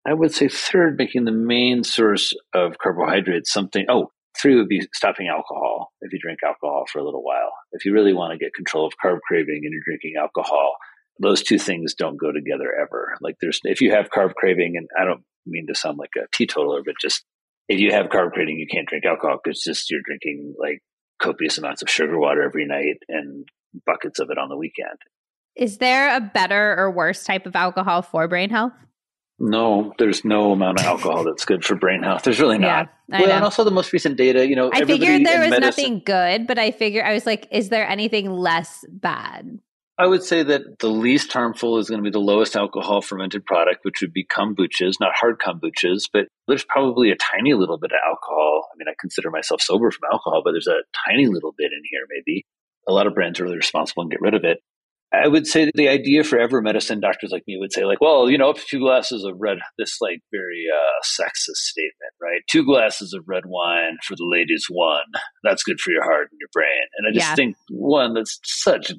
I 0.07 0.15
would 0.15 0.33
say 0.33 0.49
third, 0.49 0.97
making 0.99 1.25
the 1.25 1.33
main 1.33 1.83
source 1.83 2.33
of 2.55 2.79
carbohydrates 2.79 3.53
something. 3.53 3.87
Oh, 3.89 4.11
Three 4.41 4.55
would 4.57 4.69
be 4.69 4.87
stopping 4.93 5.29
alcohol 5.29 5.93
if 6.03 6.13
you 6.13 6.19
drink 6.19 6.41
alcohol 6.45 6.85
for 6.93 6.99
a 6.99 7.05
little 7.05 7.23
while. 7.23 7.53
If 7.73 7.85
you 7.85 7.95
really 7.95 8.13
want 8.13 8.33
to 8.33 8.39
get 8.39 8.55
control 8.55 8.87
of 8.87 8.93
carb 9.03 9.21
craving 9.27 9.63
and 9.65 9.73
you're 9.73 9.83
drinking 9.85 10.15
alcohol, 10.21 10.73
those 11.19 11.43
two 11.43 11.59
things 11.59 11.95
don't 11.95 12.21
go 12.21 12.33
together 12.33 12.71
ever. 12.79 13.17
Like 13.23 13.37
there's, 13.41 13.61
if 13.65 13.81
you 13.81 13.93
have 13.93 14.11
carb 14.11 14.35
craving, 14.35 14.75
and 14.77 14.89
I 14.99 15.05
don't 15.05 15.23
mean 15.47 15.67
to 15.69 15.75
sound 15.75 15.97
like 15.97 16.11
a 16.17 16.27
teetotaler, 16.33 16.83
but 16.85 16.97
just 17.01 17.25
if 17.69 17.81
you 17.81 17.93
have 17.93 18.07
carb 18.07 18.33
craving, 18.33 18.59
you 18.59 18.67
can't 18.71 18.87
drink 18.87 19.07
alcohol 19.07 19.39
because 19.43 19.63
just 19.63 19.91
you're 19.91 20.03
drinking 20.05 20.55
like 20.59 20.81
copious 21.21 21.57
amounts 21.57 21.81
of 21.81 21.89
sugar 21.89 22.19
water 22.19 22.43
every 22.43 22.67
night 22.67 22.97
and 23.09 23.49
buckets 23.87 24.19
of 24.19 24.29
it 24.31 24.39
on 24.39 24.51
the 24.51 24.57
weekend. 24.57 24.99
Is 25.55 25.79
there 25.79 26.15
a 26.15 26.21
better 26.21 26.77
or 26.77 26.91
worse 26.91 27.25
type 27.25 27.47
of 27.47 27.57
alcohol 27.57 28.03
for 28.03 28.29
brain 28.29 28.51
health? 28.51 28.75
No, 29.39 29.93
there's 29.99 30.25
no 30.25 30.53
amount 30.53 30.81
of 30.81 30.87
alcohol 30.87 31.25
that's 31.25 31.45
good 31.45 31.65
for 31.65 31.75
brain 31.75 32.03
health. 32.03 32.23
There's 32.23 32.41
really 32.41 32.59
not. 32.59 32.89
Yeah, 33.09 33.21
well, 33.21 33.29
know. 33.29 33.35
and 33.35 33.45
also 33.45 33.65
the 33.65 33.71
most 33.71 33.93
recent 33.93 34.17
data, 34.17 34.47
you 34.47 34.57
know, 34.57 34.71
I 34.73 34.85
figured 34.85 35.27
there 35.27 35.41
was 35.41 35.51
medicine, 35.51 35.61
nothing 35.61 36.03
good, 36.05 36.47
but 36.47 36.59
I 36.59 36.71
figure 36.71 37.05
I 37.05 37.13
was 37.13 37.27
like, 37.27 37.47
is 37.51 37.69
there 37.69 37.87
anything 37.87 38.31
less 38.31 38.85
bad? 38.89 39.59
I 39.99 40.07
would 40.07 40.23
say 40.23 40.43
that 40.43 40.79
the 40.79 40.89
least 40.89 41.33
harmful 41.33 41.79
is 41.79 41.89
going 41.89 42.03
to 42.03 42.05
be 42.05 42.13
the 42.13 42.19
lowest 42.19 42.55
alcohol 42.55 43.01
fermented 43.01 43.47
product, 43.47 43.81
which 43.83 44.03
would 44.03 44.13
be 44.13 44.27
kombuchas, 44.27 45.01
not 45.01 45.15
hard 45.15 45.39
kombuchas, 45.39 46.05
but 46.13 46.27
there's 46.49 46.65
probably 46.65 47.11
a 47.11 47.17
tiny 47.17 47.55
little 47.55 47.79
bit 47.79 47.93
of 47.93 47.99
alcohol. 48.07 48.69
I 48.73 48.77
mean, 48.77 48.89
I 48.89 48.95
consider 49.01 49.31
myself 49.31 49.63
sober 49.63 49.91
from 49.91 50.11
alcohol, 50.13 50.43
but 50.45 50.53
there's 50.53 50.67
a 50.67 50.85
tiny 51.09 51.27
little 51.27 51.55
bit 51.57 51.73
in 51.73 51.83
here, 51.91 52.03
maybe. 52.11 52.45
A 52.87 52.93
lot 52.93 53.07
of 53.07 53.15
brands 53.15 53.41
are 53.41 53.45
really 53.45 53.57
responsible 53.57 54.03
and 54.03 54.11
get 54.11 54.21
rid 54.21 54.35
of 54.35 54.45
it. 54.45 54.59
I 55.25 55.29
would 55.29 55.47
say 55.47 55.71
the 55.75 55.89
idea 55.89 56.25
for 56.25 56.39
ever 56.39 56.61
medicine 56.61 57.01
doctors 57.01 57.31
like 57.31 57.45
me 57.47 57.57
would 57.59 57.73
say 57.73 57.85
like, 57.85 58.01
well, 58.01 58.29
you 58.31 58.39
know, 58.39 58.51
up 58.51 58.57
to 58.57 58.65
two 58.69 58.81
glasses 58.81 59.25
of 59.25 59.37
red, 59.39 59.59
this 59.79 59.99
like 60.01 60.21
very 60.31 60.65
uh, 60.73 61.03
sexist 61.05 61.57
statement, 61.57 62.13
right? 62.21 62.41
Two 62.51 62.65
glasses 62.65 63.13
of 63.13 63.25
red 63.27 63.45
wine 63.47 63.99
for 64.07 64.15
the 64.17 64.29
ladies, 64.29 64.67
one. 64.69 65.05
That's 65.43 65.63
good 65.63 65.81
for 65.81 65.91
your 65.91 66.05
heart 66.05 66.29
and 66.31 66.41
your 66.41 66.49
brain. 66.53 66.87
And 66.97 67.09
I 67.09 67.13
just 67.13 67.31
yeah. 67.31 67.35
think 67.35 67.57
one 67.71 68.15
that's 68.15 68.39
such 68.45 68.93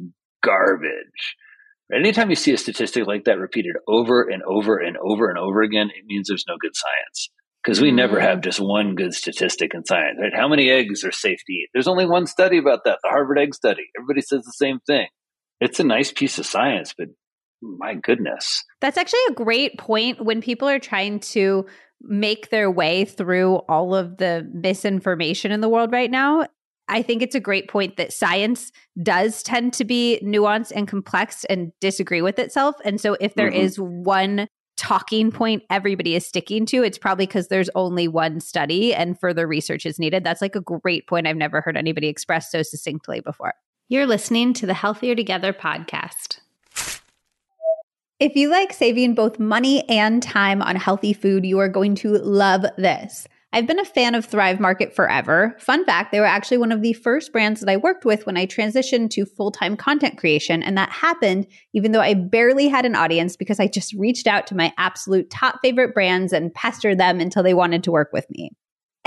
garbage. 0.43 1.35
Anytime 1.93 2.29
you 2.29 2.35
see 2.35 2.53
a 2.53 2.57
statistic 2.57 3.07
like 3.07 3.25
that 3.25 3.39
repeated 3.39 3.75
over 3.87 4.23
and 4.23 4.43
over 4.43 4.77
and 4.77 4.97
over 4.97 5.29
and 5.29 5.37
over 5.37 5.61
again, 5.61 5.87
it 5.87 6.05
means 6.05 6.27
there's 6.27 6.45
no 6.47 6.57
good 6.59 6.75
science 6.75 7.29
because 7.63 7.81
we 7.81 7.91
never 7.91 8.19
have 8.19 8.41
just 8.41 8.59
one 8.59 8.95
good 8.95 9.13
statistic 9.13 9.73
in 9.73 9.85
science. 9.85 10.17
Right? 10.21 10.35
How 10.35 10.47
many 10.47 10.69
eggs 10.69 11.03
are 11.03 11.11
safe 11.11 11.39
to 11.45 11.53
eat? 11.53 11.69
There's 11.73 11.87
only 11.87 12.05
one 12.05 12.27
study 12.27 12.57
about 12.57 12.81
that, 12.85 12.99
the 13.03 13.09
Harvard 13.09 13.39
egg 13.39 13.53
study. 13.53 13.87
Everybody 13.97 14.21
says 14.21 14.43
the 14.43 14.53
same 14.53 14.79
thing 14.85 15.07
it's 15.59 15.79
a 15.79 15.83
nice 15.83 16.11
piece 16.11 16.37
of 16.37 16.45
science, 16.45 16.93
but 16.97 17.07
my 17.61 17.95
goodness. 17.95 18.63
That's 18.81 18.97
actually 18.97 19.19
a 19.29 19.33
great 19.33 19.77
point 19.77 20.23
when 20.23 20.41
people 20.41 20.67
are 20.69 20.79
trying 20.79 21.19
to 21.21 21.65
make 22.01 22.49
their 22.49 22.69
way 22.69 23.05
through 23.05 23.55
all 23.67 23.95
of 23.95 24.17
the 24.17 24.47
misinformation 24.53 25.51
in 25.51 25.61
the 25.61 25.69
world 25.69 25.91
right 25.91 26.11
now. 26.11 26.45
I 26.89 27.01
think 27.01 27.21
it's 27.21 27.35
a 27.35 27.39
great 27.39 27.67
point 27.67 27.97
that 27.97 28.13
science 28.13 28.71
does 29.01 29.43
tend 29.43 29.73
to 29.73 29.83
be 29.83 30.19
nuanced 30.23 30.71
and 30.73 30.87
complex 30.87 31.43
and 31.45 31.71
disagree 31.81 32.21
with 32.21 32.39
itself. 32.39 32.75
And 32.85 33.01
so 33.01 33.17
if 33.19 33.33
there 33.33 33.49
mm-hmm. 33.49 33.61
is 33.61 33.77
one 33.77 34.47
talking 34.77 35.31
point 35.31 35.63
everybody 35.69 36.15
is 36.15 36.25
sticking 36.25 36.65
to, 36.67 36.83
it's 36.83 36.99
probably 36.99 37.25
because 37.25 37.47
there's 37.47 37.69
only 37.75 38.07
one 38.07 38.39
study 38.39 38.93
and 38.93 39.19
further 39.19 39.47
research 39.47 39.85
is 39.85 39.99
needed. 39.99 40.23
That's 40.23 40.41
like 40.41 40.55
a 40.55 40.61
great 40.61 41.07
point 41.07 41.27
I've 41.27 41.35
never 41.35 41.61
heard 41.61 41.75
anybody 41.75 42.07
express 42.07 42.51
so 42.51 42.61
succinctly 42.61 43.19
before. 43.19 43.53
You're 43.89 44.05
listening 44.05 44.51
to 44.55 44.65
the 44.65 44.73
Healthier 44.73 45.15
Together 45.15 45.53
podcast. 45.53 46.39
If 48.19 48.35
you 48.35 48.49
like 48.49 48.73
saving 48.73 49.15
both 49.15 49.39
money 49.39 49.87
and 49.87 50.21
time 50.21 50.61
on 50.61 50.75
healthy 50.75 51.13
food, 51.13 51.45
you 51.45 51.59
are 51.59 51.69
going 51.69 51.95
to 51.95 52.17
love 52.17 52.65
this. 52.77 53.29
I've 53.53 53.65
been 53.65 53.79
a 53.79 53.85
fan 53.85 54.13
of 54.13 54.25
Thrive 54.25 54.59
Market 54.59 54.93
forever. 54.93 55.55
Fun 55.57 55.85
fact, 55.85 56.11
they 56.11 56.19
were 56.19 56.25
actually 56.25 56.57
one 56.57 56.73
of 56.73 56.81
the 56.81 56.91
first 56.91 57.31
brands 57.31 57.61
that 57.61 57.69
I 57.69 57.77
worked 57.77 58.03
with 58.03 58.25
when 58.25 58.35
I 58.35 58.45
transitioned 58.45 59.09
to 59.11 59.25
full 59.25 59.51
time 59.51 59.77
content 59.77 60.17
creation. 60.17 60.63
And 60.63 60.77
that 60.77 60.91
happened 60.91 61.47
even 61.71 61.93
though 61.93 62.01
I 62.01 62.13
barely 62.13 62.67
had 62.67 62.85
an 62.85 62.93
audience 62.93 63.37
because 63.37 63.61
I 63.61 63.67
just 63.67 63.93
reached 63.93 64.27
out 64.27 64.47
to 64.47 64.55
my 64.55 64.73
absolute 64.77 65.29
top 65.29 65.59
favorite 65.63 65.93
brands 65.93 66.33
and 66.33 66.53
pestered 66.53 66.97
them 66.97 67.21
until 67.21 67.41
they 67.41 67.53
wanted 67.53 67.85
to 67.85 67.91
work 67.93 68.09
with 68.11 68.29
me. 68.31 68.51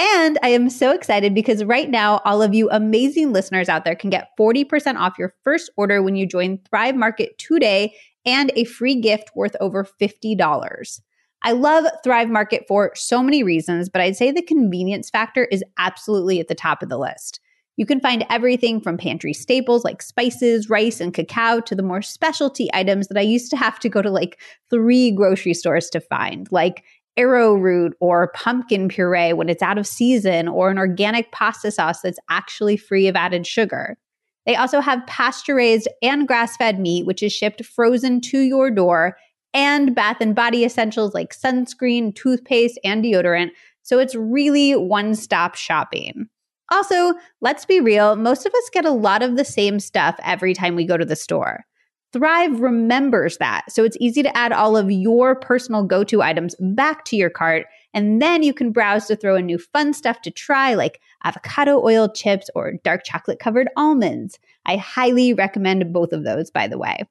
And 0.00 0.38
I 0.42 0.48
am 0.48 0.70
so 0.70 0.92
excited 0.92 1.34
because 1.34 1.62
right 1.62 1.90
now, 1.90 2.22
all 2.24 2.40
of 2.40 2.54
you 2.54 2.70
amazing 2.70 3.34
listeners 3.34 3.68
out 3.68 3.84
there 3.84 3.94
can 3.94 4.08
get 4.08 4.30
40% 4.40 4.96
off 4.96 5.18
your 5.18 5.34
first 5.44 5.70
order 5.76 6.02
when 6.02 6.16
you 6.16 6.26
join 6.26 6.58
Thrive 6.70 6.96
Market 6.96 7.36
today 7.36 7.94
and 8.24 8.50
a 8.56 8.64
free 8.64 8.98
gift 8.98 9.30
worth 9.36 9.54
over 9.60 9.84
$50. 9.84 11.00
I 11.42 11.52
love 11.52 11.84
Thrive 12.02 12.30
Market 12.30 12.64
for 12.66 12.92
so 12.94 13.22
many 13.22 13.42
reasons, 13.42 13.90
but 13.90 14.00
I'd 14.00 14.16
say 14.16 14.32
the 14.32 14.40
convenience 14.40 15.10
factor 15.10 15.44
is 15.44 15.62
absolutely 15.76 16.40
at 16.40 16.48
the 16.48 16.54
top 16.54 16.82
of 16.82 16.88
the 16.88 16.98
list. 16.98 17.38
You 17.76 17.84
can 17.84 18.00
find 18.00 18.24
everything 18.30 18.80
from 18.80 18.96
pantry 18.96 19.34
staples 19.34 19.84
like 19.84 20.00
spices, 20.00 20.70
rice, 20.70 21.00
and 21.00 21.12
cacao 21.12 21.60
to 21.60 21.74
the 21.74 21.82
more 21.82 22.02
specialty 22.02 22.70
items 22.72 23.08
that 23.08 23.18
I 23.18 23.22
used 23.22 23.50
to 23.50 23.56
have 23.58 23.78
to 23.80 23.90
go 23.90 24.00
to 24.00 24.10
like 24.10 24.40
three 24.70 25.10
grocery 25.10 25.54
stores 25.54 25.90
to 25.90 26.00
find, 26.00 26.46
like 26.50 26.84
arrowroot 27.16 27.94
or 28.00 28.32
pumpkin 28.34 28.88
puree 28.88 29.32
when 29.32 29.48
it's 29.48 29.62
out 29.62 29.78
of 29.78 29.86
season, 29.86 30.48
or 30.48 30.70
an 30.70 30.78
organic 30.78 31.30
pasta 31.32 31.70
sauce 31.70 32.00
that's 32.02 32.18
actually 32.28 32.76
free 32.76 33.08
of 33.08 33.16
added 33.16 33.46
sugar. 33.46 33.98
They 34.46 34.56
also 34.56 34.80
have 34.80 35.06
pasture 35.06 35.54
raised 35.54 35.88
and 36.02 36.26
grass 36.26 36.56
fed 36.56 36.80
meat, 36.80 37.06
which 37.06 37.22
is 37.22 37.32
shipped 37.32 37.64
frozen 37.64 38.20
to 38.22 38.40
your 38.40 38.70
door, 38.70 39.16
and 39.52 39.94
bath 39.94 40.18
and 40.20 40.34
body 40.34 40.64
essentials 40.64 41.14
like 41.14 41.34
sunscreen, 41.34 42.14
toothpaste, 42.14 42.78
and 42.84 43.04
deodorant. 43.04 43.50
So 43.82 43.98
it's 43.98 44.14
really 44.14 44.76
one 44.76 45.14
stop 45.14 45.56
shopping. 45.56 46.28
Also, 46.72 47.14
let's 47.40 47.64
be 47.64 47.80
real, 47.80 48.14
most 48.14 48.46
of 48.46 48.54
us 48.54 48.70
get 48.72 48.84
a 48.84 48.92
lot 48.92 49.22
of 49.22 49.36
the 49.36 49.44
same 49.44 49.80
stuff 49.80 50.14
every 50.22 50.54
time 50.54 50.76
we 50.76 50.86
go 50.86 50.96
to 50.96 51.04
the 51.04 51.16
store. 51.16 51.64
Thrive 52.12 52.60
remembers 52.60 53.38
that. 53.38 53.70
So 53.70 53.84
it's 53.84 53.96
easy 54.00 54.22
to 54.22 54.36
add 54.36 54.52
all 54.52 54.76
of 54.76 54.90
your 54.90 55.36
personal 55.36 55.84
go 55.84 56.02
to 56.04 56.22
items 56.22 56.56
back 56.58 57.04
to 57.06 57.16
your 57.16 57.30
cart. 57.30 57.66
And 57.94 58.20
then 58.20 58.42
you 58.42 58.52
can 58.52 58.72
browse 58.72 59.06
to 59.06 59.16
throw 59.16 59.36
in 59.36 59.46
new 59.46 59.58
fun 59.58 59.92
stuff 59.92 60.20
to 60.22 60.30
try, 60.30 60.74
like 60.74 61.00
avocado 61.24 61.80
oil 61.84 62.08
chips 62.08 62.50
or 62.54 62.74
dark 62.82 63.02
chocolate 63.04 63.38
covered 63.38 63.68
almonds. 63.76 64.38
I 64.66 64.76
highly 64.76 65.34
recommend 65.34 65.92
both 65.92 66.12
of 66.12 66.24
those, 66.24 66.50
by 66.50 66.66
the 66.66 66.78
way. 66.78 67.04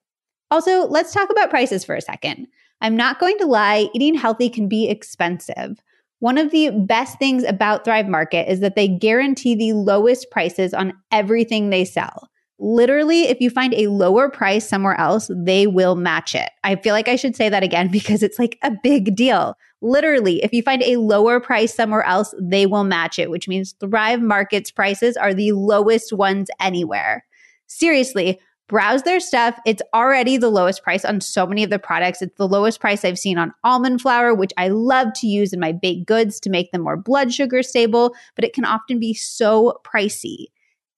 Also, 0.51 0.87
let's 0.87 1.13
talk 1.13 1.29
about 1.29 1.49
prices 1.49 1.85
for 1.85 1.95
a 1.95 2.01
second. 2.01 2.47
I'm 2.81 2.97
not 2.97 3.19
going 3.19 3.37
to 3.39 3.45
lie, 3.45 3.89
eating 3.93 4.15
healthy 4.15 4.49
can 4.49 4.67
be 4.67 4.89
expensive. 4.89 5.79
One 6.19 6.37
of 6.37 6.51
the 6.51 6.71
best 6.71 7.17
things 7.19 7.43
about 7.43 7.85
Thrive 7.85 8.07
Market 8.07 8.51
is 8.51 8.59
that 8.59 8.75
they 8.75 8.87
guarantee 8.87 9.55
the 9.55 9.73
lowest 9.73 10.29
prices 10.31 10.73
on 10.73 10.93
everything 11.11 11.69
they 11.69 11.85
sell. 11.85 12.29
Literally, 12.59 13.23
if 13.23 13.39
you 13.39 13.49
find 13.49 13.73
a 13.73 13.87
lower 13.87 14.29
price 14.29 14.67
somewhere 14.67 14.99
else, 14.99 15.31
they 15.33 15.65
will 15.65 15.95
match 15.95 16.35
it. 16.35 16.49
I 16.63 16.75
feel 16.75 16.93
like 16.93 17.07
I 17.07 17.15
should 17.15 17.35
say 17.35 17.49
that 17.49 17.63
again 17.63 17.87
because 17.91 18.21
it's 18.21 18.39
like 18.39 18.57
a 18.61 18.71
big 18.71 19.15
deal. 19.15 19.55
Literally, 19.81 20.43
if 20.43 20.51
you 20.51 20.61
find 20.61 20.83
a 20.83 20.97
lower 20.97 21.39
price 21.39 21.73
somewhere 21.73 22.03
else, 22.03 22.35
they 22.39 22.65
will 22.65 22.83
match 22.83 23.17
it, 23.17 23.31
which 23.31 23.47
means 23.47 23.73
Thrive 23.79 24.21
Market's 24.21 24.71
prices 24.71 25.15
are 25.15 25.33
the 25.33 25.53
lowest 25.53 26.11
ones 26.11 26.49
anywhere. 26.59 27.23
Seriously, 27.67 28.39
browse 28.67 29.03
their 29.03 29.21
stuff. 29.21 29.57
It's 29.65 29.81
already 29.93 30.37
the 30.37 30.49
lowest 30.49 30.83
price 30.83 31.05
on 31.05 31.21
so 31.21 31.45
many 31.45 31.63
of 31.63 31.69
the 31.69 31.79
products. 31.79 32.21
It's 32.21 32.35
the 32.37 32.47
lowest 32.47 32.81
price 32.81 33.05
I've 33.05 33.17
seen 33.17 33.37
on 33.37 33.53
almond 33.63 34.01
flour, 34.01 34.33
which 34.33 34.51
I 34.57 34.67
love 34.67 35.09
to 35.15 35.27
use 35.27 35.53
in 35.53 35.59
my 35.59 35.71
baked 35.71 36.07
goods 36.07 36.39
to 36.41 36.49
make 36.49 36.71
them 36.71 36.81
more 36.81 36.97
blood 36.97 37.33
sugar 37.33 37.63
stable, 37.63 38.13
but 38.35 38.43
it 38.43 38.53
can 38.53 38.65
often 38.65 38.99
be 38.99 39.13
so 39.13 39.79
pricey. 39.85 40.47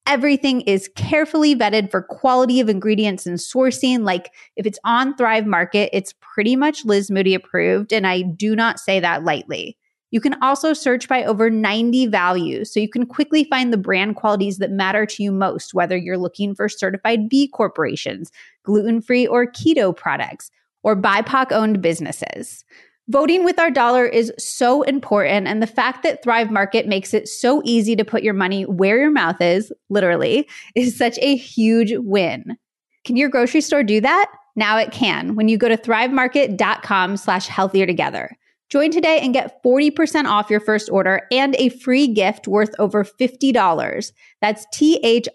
Everything 0.06 0.62
is 0.62 0.90
carefully 0.96 1.54
vetted 1.54 1.90
for 1.90 2.02
quality 2.02 2.60
of 2.60 2.68
ingredients 2.68 3.24
and 3.24 3.38
sourcing. 3.38 4.04
Like 4.04 4.32
if 4.56 4.66
it's 4.66 4.78
on 4.84 5.16
Thrive 5.16 5.46
Market, 5.46 5.90
it's 5.92 6.14
pretty 6.20 6.56
much 6.56 6.84
Liz 6.84 7.10
Moody 7.10 7.34
approved. 7.34 7.92
And 7.92 8.06
I 8.06 8.22
do 8.22 8.56
not 8.56 8.80
say 8.80 8.98
that 9.00 9.24
lightly. 9.24 9.76
You 10.12 10.20
can 10.20 10.36
also 10.42 10.74
search 10.74 11.08
by 11.08 11.24
over 11.24 11.48
90 11.48 12.06
values, 12.06 12.72
so 12.72 12.78
you 12.78 12.88
can 12.88 13.06
quickly 13.06 13.44
find 13.44 13.72
the 13.72 13.78
brand 13.78 14.16
qualities 14.16 14.58
that 14.58 14.70
matter 14.70 15.06
to 15.06 15.22
you 15.22 15.32
most, 15.32 15.72
whether 15.72 15.96
you're 15.96 16.18
looking 16.18 16.54
for 16.54 16.68
certified 16.68 17.30
B 17.30 17.48
corporations, 17.48 18.30
gluten 18.62 19.00
free 19.00 19.26
or 19.26 19.46
keto 19.46 19.96
products, 19.96 20.50
or 20.82 20.94
BIPOC 20.94 21.52
owned 21.52 21.80
businesses. 21.80 22.62
Voting 23.08 23.44
with 23.44 23.58
our 23.58 23.70
dollar 23.70 24.06
is 24.06 24.32
so 24.38 24.82
important. 24.82 25.48
And 25.48 25.60
the 25.60 25.66
fact 25.66 26.02
that 26.04 26.22
Thrive 26.22 26.50
Market 26.50 26.86
makes 26.86 27.12
it 27.12 27.28
so 27.28 27.60
easy 27.64 27.96
to 27.96 28.04
put 28.04 28.22
your 28.22 28.34
money 28.34 28.64
where 28.64 28.98
your 28.98 29.10
mouth 29.10 29.40
is, 29.40 29.72
literally, 29.90 30.48
is 30.74 30.96
such 30.96 31.18
a 31.20 31.36
huge 31.36 31.92
win. 31.96 32.56
Can 33.04 33.16
your 33.16 33.28
grocery 33.28 33.60
store 33.60 33.82
do 33.82 34.00
that? 34.00 34.30
Now 34.54 34.78
it 34.78 34.92
can 34.92 35.34
when 35.34 35.48
you 35.48 35.58
go 35.58 35.68
to 35.68 35.76
thrivemarket.com 35.76 37.16
slash 37.16 37.46
healthier 37.46 37.86
together. 37.86 38.36
Join 38.72 38.90
today 38.90 39.20
and 39.20 39.34
get 39.34 39.62
40% 39.62 40.24
off 40.24 40.48
your 40.48 40.58
first 40.58 40.88
order 40.88 41.28
and 41.30 41.54
a 41.58 41.68
free 41.68 42.08
gift 42.08 42.48
worth 42.48 42.70
over 42.78 43.04
$50. 43.04 44.12
That's 44.40 44.64
T-H-R-I-V-E 44.72 45.28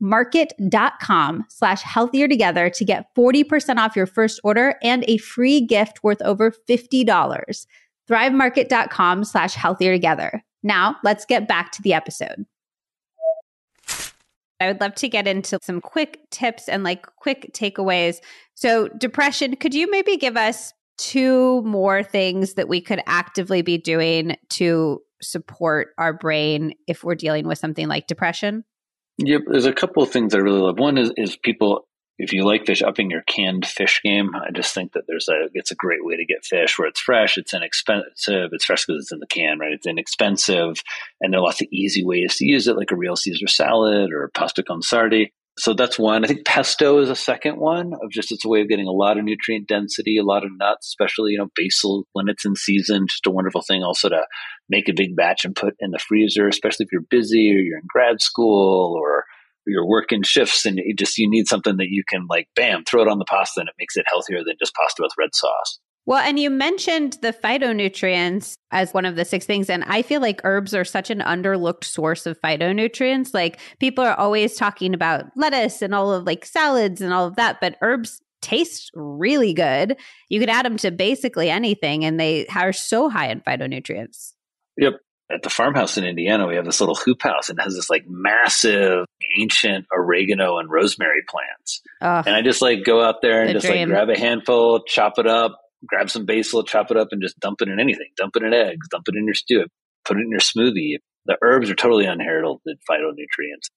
market.com 0.00 1.44
slash 1.50 1.82
healthier 1.82 2.26
together 2.26 2.70
to 2.70 2.84
get 2.86 3.14
40% 3.14 3.76
off 3.76 3.94
your 3.94 4.06
first 4.06 4.40
order 4.42 4.76
and 4.82 5.04
a 5.08 5.18
free 5.18 5.60
gift 5.60 6.02
worth 6.02 6.22
over 6.22 6.52
$50. 6.52 7.66
Thrivemarket.com 8.08 9.24
slash 9.24 9.52
healthier 9.52 9.92
together. 9.92 10.42
Now 10.62 10.96
let's 11.04 11.26
get 11.26 11.46
back 11.46 11.72
to 11.72 11.82
the 11.82 11.92
episode. 11.92 12.46
I 14.58 14.68
would 14.68 14.80
love 14.80 14.94
to 14.94 15.08
get 15.08 15.28
into 15.28 15.58
some 15.62 15.82
quick 15.82 16.30
tips 16.30 16.66
and 16.66 16.82
like 16.82 17.04
quick 17.16 17.50
takeaways. 17.52 18.20
So, 18.54 18.88
depression, 18.88 19.54
could 19.56 19.74
you 19.74 19.90
maybe 19.90 20.16
give 20.16 20.38
us 20.38 20.72
two 20.98 21.62
more 21.62 22.02
things 22.02 22.54
that 22.54 22.68
we 22.68 22.80
could 22.80 23.00
actively 23.06 23.62
be 23.62 23.78
doing 23.78 24.36
to 24.50 25.00
support 25.22 25.88
our 25.96 26.12
brain 26.12 26.74
if 26.86 27.02
we're 27.02 27.14
dealing 27.14 27.46
with 27.46 27.58
something 27.58 27.88
like 27.88 28.06
depression? 28.06 28.64
Yep, 29.18 29.42
there's 29.46 29.66
a 29.66 29.72
couple 29.72 30.02
of 30.02 30.10
things 30.10 30.34
I 30.34 30.38
really 30.38 30.60
love. 30.60 30.78
One 30.78 30.98
is, 30.98 31.12
is 31.16 31.36
people, 31.36 31.88
if 32.18 32.32
you 32.32 32.44
like 32.44 32.66
fish, 32.66 32.82
upping 32.82 33.10
your 33.10 33.22
canned 33.22 33.66
fish 33.66 34.00
game. 34.04 34.30
I 34.34 34.50
just 34.52 34.74
think 34.74 34.92
that 34.92 35.04
there's 35.08 35.28
a, 35.28 35.48
it's 35.54 35.72
a 35.72 35.76
great 35.76 36.04
way 36.04 36.16
to 36.16 36.24
get 36.24 36.44
fish 36.44 36.78
where 36.78 36.88
it's 36.88 37.00
fresh, 37.00 37.36
it's 37.36 37.54
inexpensive, 37.54 38.50
it's 38.52 38.64
fresh 38.64 38.86
because 38.86 39.02
it's 39.02 39.12
in 39.12 39.18
the 39.18 39.26
can, 39.26 39.58
right? 39.58 39.72
It's 39.72 39.86
inexpensive, 39.86 40.82
and 41.20 41.32
there 41.32 41.40
are 41.40 41.44
lots 41.44 41.60
of 41.60 41.68
easy 41.72 42.04
ways 42.04 42.36
to 42.36 42.46
use 42.46 42.68
it, 42.68 42.76
like 42.76 42.92
a 42.92 42.96
real 42.96 43.16
Caesar 43.16 43.48
salad 43.48 44.12
or 44.12 44.30
pasta 44.34 44.62
con 44.62 44.82
sardi 44.82 45.32
so 45.58 45.74
that's 45.74 45.98
one. 45.98 46.24
I 46.24 46.28
think 46.28 46.44
pesto 46.44 47.00
is 47.00 47.10
a 47.10 47.16
second 47.16 47.58
one 47.58 47.92
of 47.92 48.10
just 48.10 48.32
it's 48.32 48.44
a 48.44 48.48
way 48.48 48.60
of 48.62 48.68
getting 48.68 48.86
a 48.86 48.92
lot 48.92 49.18
of 49.18 49.24
nutrient 49.24 49.66
density, 49.66 50.16
a 50.16 50.24
lot 50.24 50.44
of 50.44 50.50
nuts, 50.56 50.86
especially 50.86 51.32
you 51.32 51.38
know 51.38 51.48
basil 51.56 52.04
when 52.12 52.28
it's 52.28 52.44
in 52.44 52.54
season. 52.54 53.06
Just 53.08 53.26
a 53.26 53.30
wonderful 53.30 53.62
thing 53.62 53.82
also 53.82 54.08
to 54.08 54.24
make 54.68 54.88
a 54.88 54.94
big 54.94 55.16
batch 55.16 55.44
and 55.44 55.56
put 55.56 55.74
in 55.80 55.90
the 55.90 55.98
freezer, 55.98 56.48
especially 56.48 56.84
if 56.84 56.92
you're 56.92 57.02
busy 57.10 57.52
or 57.52 57.60
you're 57.60 57.78
in 57.78 57.84
grad 57.88 58.20
school 58.22 58.94
or 58.96 59.24
you're 59.66 59.86
working 59.86 60.22
shifts 60.22 60.64
and 60.64 60.78
you 60.78 60.94
just 60.94 61.18
you 61.18 61.28
need 61.28 61.46
something 61.46 61.76
that 61.76 61.88
you 61.90 62.02
can 62.08 62.26
like 62.28 62.48
bam 62.56 62.84
throw 62.84 63.02
it 63.02 63.08
on 63.08 63.18
the 63.18 63.24
pasta 63.24 63.60
and 63.60 63.68
it 63.68 63.74
makes 63.78 63.96
it 63.96 64.06
healthier 64.08 64.38
than 64.44 64.54
just 64.58 64.74
pasta 64.74 65.02
with 65.02 65.12
red 65.18 65.34
sauce. 65.34 65.78
Well, 66.08 66.26
and 66.26 66.38
you 66.38 66.48
mentioned 66.48 67.18
the 67.20 67.34
phytonutrients 67.34 68.56
as 68.70 68.94
one 68.94 69.04
of 69.04 69.14
the 69.14 69.26
six 69.26 69.44
things. 69.44 69.68
And 69.68 69.84
I 69.84 70.00
feel 70.00 70.22
like 70.22 70.40
herbs 70.42 70.74
are 70.74 70.82
such 70.82 71.10
an 71.10 71.18
underlooked 71.18 71.84
source 71.84 72.24
of 72.24 72.40
phytonutrients. 72.40 73.34
Like 73.34 73.60
people 73.78 74.04
are 74.04 74.14
always 74.14 74.56
talking 74.56 74.94
about 74.94 75.26
lettuce 75.36 75.82
and 75.82 75.94
all 75.94 76.10
of 76.10 76.24
like 76.24 76.46
salads 76.46 77.02
and 77.02 77.12
all 77.12 77.26
of 77.26 77.36
that, 77.36 77.60
but 77.60 77.76
herbs 77.82 78.22
taste 78.40 78.90
really 78.94 79.52
good. 79.52 79.98
You 80.30 80.40
could 80.40 80.48
add 80.48 80.64
them 80.64 80.78
to 80.78 80.90
basically 80.90 81.50
anything 81.50 82.06
and 82.06 82.18
they 82.18 82.46
are 82.56 82.72
so 82.72 83.10
high 83.10 83.28
in 83.28 83.42
phytonutrients. 83.42 84.32
Yep. 84.78 84.94
At 85.30 85.42
the 85.42 85.50
farmhouse 85.50 85.98
in 85.98 86.04
Indiana, 86.04 86.46
we 86.46 86.56
have 86.56 86.64
this 86.64 86.80
little 86.80 86.94
hoop 86.94 87.22
house 87.22 87.50
and 87.50 87.58
it 87.58 87.62
has 87.64 87.74
this 87.74 87.90
like 87.90 88.04
massive 88.08 89.04
ancient 89.38 89.84
oregano 89.94 90.56
and 90.56 90.70
rosemary 90.70 91.20
plants. 91.28 91.82
Oh, 92.00 92.22
and 92.24 92.34
I 92.34 92.40
just 92.40 92.62
like 92.62 92.82
go 92.82 93.02
out 93.02 93.16
there 93.20 93.42
and 93.42 93.52
just 93.52 93.66
dream. 93.66 93.90
like 93.90 94.06
grab 94.06 94.08
a 94.08 94.18
handful, 94.18 94.84
chop 94.84 95.18
it 95.18 95.26
up, 95.26 95.58
grab 95.86 96.10
some 96.10 96.26
basil, 96.26 96.62
chop 96.64 96.90
it 96.90 96.96
up, 96.96 97.08
and 97.12 97.22
just 97.22 97.38
dump 97.40 97.60
it 97.62 97.68
in 97.68 97.80
anything. 97.80 98.08
Dump 98.16 98.36
it 98.36 98.42
in 98.42 98.52
eggs, 98.52 98.88
dump 98.88 99.06
it 99.08 99.16
in 99.16 99.24
your 99.24 99.34
stew, 99.34 99.66
put 100.04 100.16
it 100.16 100.20
in 100.20 100.30
your 100.30 100.40
smoothie. 100.40 100.96
The 101.26 101.36
herbs 101.42 101.70
are 101.70 101.74
totally 101.74 102.06
unheralded 102.06 102.78
phytonutrients. 102.90 103.68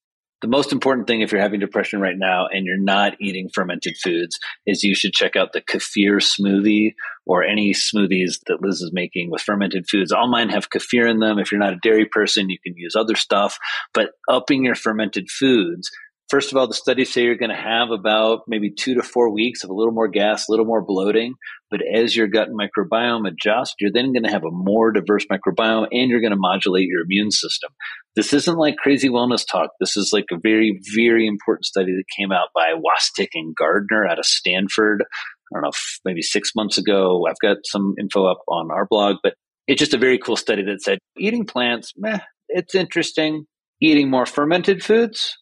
The 0.42 0.48
most 0.48 0.72
important 0.72 1.06
thing 1.06 1.20
if 1.20 1.30
you're 1.30 1.40
having 1.40 1.60
depression 1.60 2.00
right 2.00 2.18
now 2.18 2.48
and 2.48 2.66
you're 2.66 2.76
not 2.76 3.14
eating 3.20 3.48
fermented 3.54 3.96
foods 4.02 4.40
is 4.66 4.82
you 4.82 4.92
should 4.92 5.12
check 5.12 5.36
out 5.36 5.52
the 5.52 5.60
kefir 5.60 6.16
smoothie 6.16 6.94
or 7.24 7.44
any 7.44 7.72
smoothies 7.72 8.40
that 8.48 8.60
Liz 8.60 8.80
is 8.80 8.90
making 8.92 9.30
with 9.30 9.40
fermented 9.40 9.88
foods. 9.88 10.10
All 10.10 10.28
mine 10.28 10.48
have 10.48 10.68
kefir 10.68 11.08
in 11.08 11.20
them. 11.20 11.38
If 11.38 11.52
you're 11.52 11.60
not 11.60 11.74
a 11.74 11.80
dairy 11.80 12.06
person, 12.06 12.50
you 12.50 12.58
can 12.58 12.74
use 12.76 12.96
other 12.96 13.14
stuff, 13.14 13.56
but 13.94 14.10
upping 14.28 14.64
your 14.64 14.74
fermented 14.74 15.30
foods 15.30 15.88
First 16.28 16.50
of 16.50 16.56
all, 16.56 16.66
the 16.66 16.72
studies 16.72 17.12
say 17.12 17.24
you're 17.24 17.36
going 17.36 17.50
to 17.50 17.56
have 17.56 17.90
about 17.90 18.42
maybe 18.48 18.70
two 18.70 18.94
to 18.94 19.02
four 19.02 19.30
weeks 19.30 19.64
of 19.64 19.70
a 19.70 19.74
little 19.74 19.92
more 19.92 20.08
gas, 20.08 20.48
a 20.48 20.50
little 20.50 20.64
more 20.64 20.82
bloating. 20.82 21.34
But 21.70 21.80
as 21.82 22.16
your 22.16 22.26
gut 22.26 22.48
microbiome 22.48 23.28
adjusts, 23.28 23.74
you're 23.80 23.92
then 23.92 24.12
going 24.12 24.24
to 24.24 24.30
have 24.30 24.44
a 24.44 24.50
more 24.50 24.92
diverse 24.92 25.26
microbiome 25.30 25.88
and 25.92 26.10
you're 26.10 26.20
going 26.20 26.32
to 26.32 26.38
modulate 26.38 26.88
your 26.88 27.02
immune 27.02 27.30
system. 27.30 27.70
This 28.16 28.32
isn't 28.32 28.56
like 28.56 28.76
crazy 28.76 29.10
wellness 29.10 29.46
talk. 29.46 29.70
This 29.78 29.96
is 29.96 30.10
like 30.12 30.26
a 30.32 30.38
very, 30.42 30.80
very 30.94 31.26
important 31.26 31.66
study 31.66 31.92
that 31.92 32.04
came 32.18 32.32
out 32.32 32.48
by 32.54 32.72
Wastyk 32.72 33.28
and 33.34 33.54
Gardner 33.54 34.06
out 34.06 34.18
of 34.18 34.24
Stanford. 34.24 35.02
I 35.02 35.56
don't 35.56 35.64
know, 35.64 35.70
maybe 36.04 36.22
six 36.22 36.52
months 36.54 36.78
ago. 36.78 37.26
I've 37.28 37.38
got 37.42 37.58
some 37.64 37.94
info 38.00 38.24
up 38.24 38.38
on 38.48 38.70
our 38.70 38.86
blog, 38.86 39.16
but 39.22 39.34
it's 39.66 39.78
just 39.78 39.94
a 39.94 39.98
very 39.98 40.18
cool 40.18 40.36
study 40.36 40.62
that 40.64 40.82
said 40.82 40.98
eating 41.18 41.44
plants, 41.44 41.92
meh, 41.96 42.18
it's 42.48 42.74
interesting. 42.74 43.46
Eating 43.80 44.10
more 44.10 44.26
fermented 44.26 44.84
foods, 44.84 45.36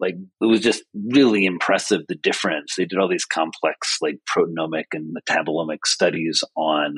like 0.00 0.14
it 0.40 0.46
was 0.46 0.60
just 0.60 0.82
really 1.12 1.44
impressive 1.44 2.02
the 2.08 2.14
difference 2.14 2.74
they 2.76 2.84
did 2.84 2.98
all 2.98 3.08
these 3.08 3.24
complex 3.24 3.98
like 4.00 4.18
proteomic 4.34 4.84
and 4.92 5.14
metabolomic 5.16 5.78
studies 5.84 6.42
on 6.56 6.94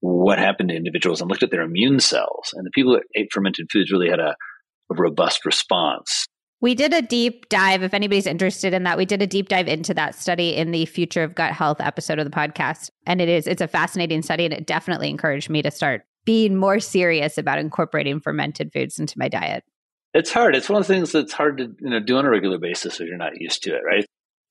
what 0.00 0.38
happened 0.38 0.68
to 0.68 0.76
individuals 0.76 1.20
and 1.20 1.30
looked 1.30 1.42
at 1.42 1.50
their 1.50 1.62
immune 1.62 2.00
cells 2.00 2.50
and 2.54 2.64
the 2.66 2.70
people 2.70 2.92
that 2.92 3.04
ate 3.14 3.28
fermented 3.32 3.66
foods 3.72 3.90
really 3.90 4.10
had 4.10 4.20
a, 4.20 4.34
a 4.90 4.94
robust 4.94 5.44
response 5.44 6.26
We 6.60 6.74
did 6.74 6.94
a 6.94 7.02
deep 7.02 7.48
dive. 7.50 7.82
If 7.82 7.92
anybody's 7.92 8.26
interested 8.26 8.72
in 8.72 8.84
that, 8.84 8.96
we 8.96 9.04
did 9.04 9.20
a 9.20 9.26
deep 9.26 9.48
dive 9.48 9.68
into 9.68 9.92
that 9.94 10.14
study 10.14 10.56
in 10.56 10.70
the 10.70 10.86
Future 10.86 11.22
of 11.22 11.34
Gut 11.34 11.52
Health 11.52 11.80
episode 11.80 12.18
of 12.18 12.24
the 12.24 12.30
podcast. 12.30 12.90
And 13.06 13.20
it 13.20 13.28
is, 13.28 13.46
it's 13.46 13.60
a 13.60 13.68
fascinating 13.68 14.22
study 14.22 14.46
and 14.46 14.54
it 14.54 14.66
definitely 14.66 15.10
encouraged 15.10 15.50
me 15.50 15.60
to 15.62 15.70
start 15.70 16.04
being 16.24 16.56
more 16.56 16.80
serious 16.80 17.38
about 17.38 17.58
incorporating 17.58 18.20
fermented 18.20 18.72
foods 18.72 18.98
into 18.98 19.18
my 19.18 19.28
diet. 19.28 19.64
It's 20.16 20.32
hard. 20.32 20.56
It's 20.56 20.70
one 20.70 20.80
of 20.80 20.86
the 20.86 20.94
things 20.94 21.12
that's 21.12 21.34
hard 21.34 21.58
to 21.58 21.74
you 21.78 21.90
know 21.90 22.00
do 22.00 22.16
on 22.16 22.24
a 22.24 22.30
regular 22.30 22.58
basis 22.58 23.00
if 23.00 23.06
you're 23.06 23.18
not 23.18 23.40
used 23.40 23.62
to 23.64 23.74
it, 23.76 23.82
right? 23.84 24.06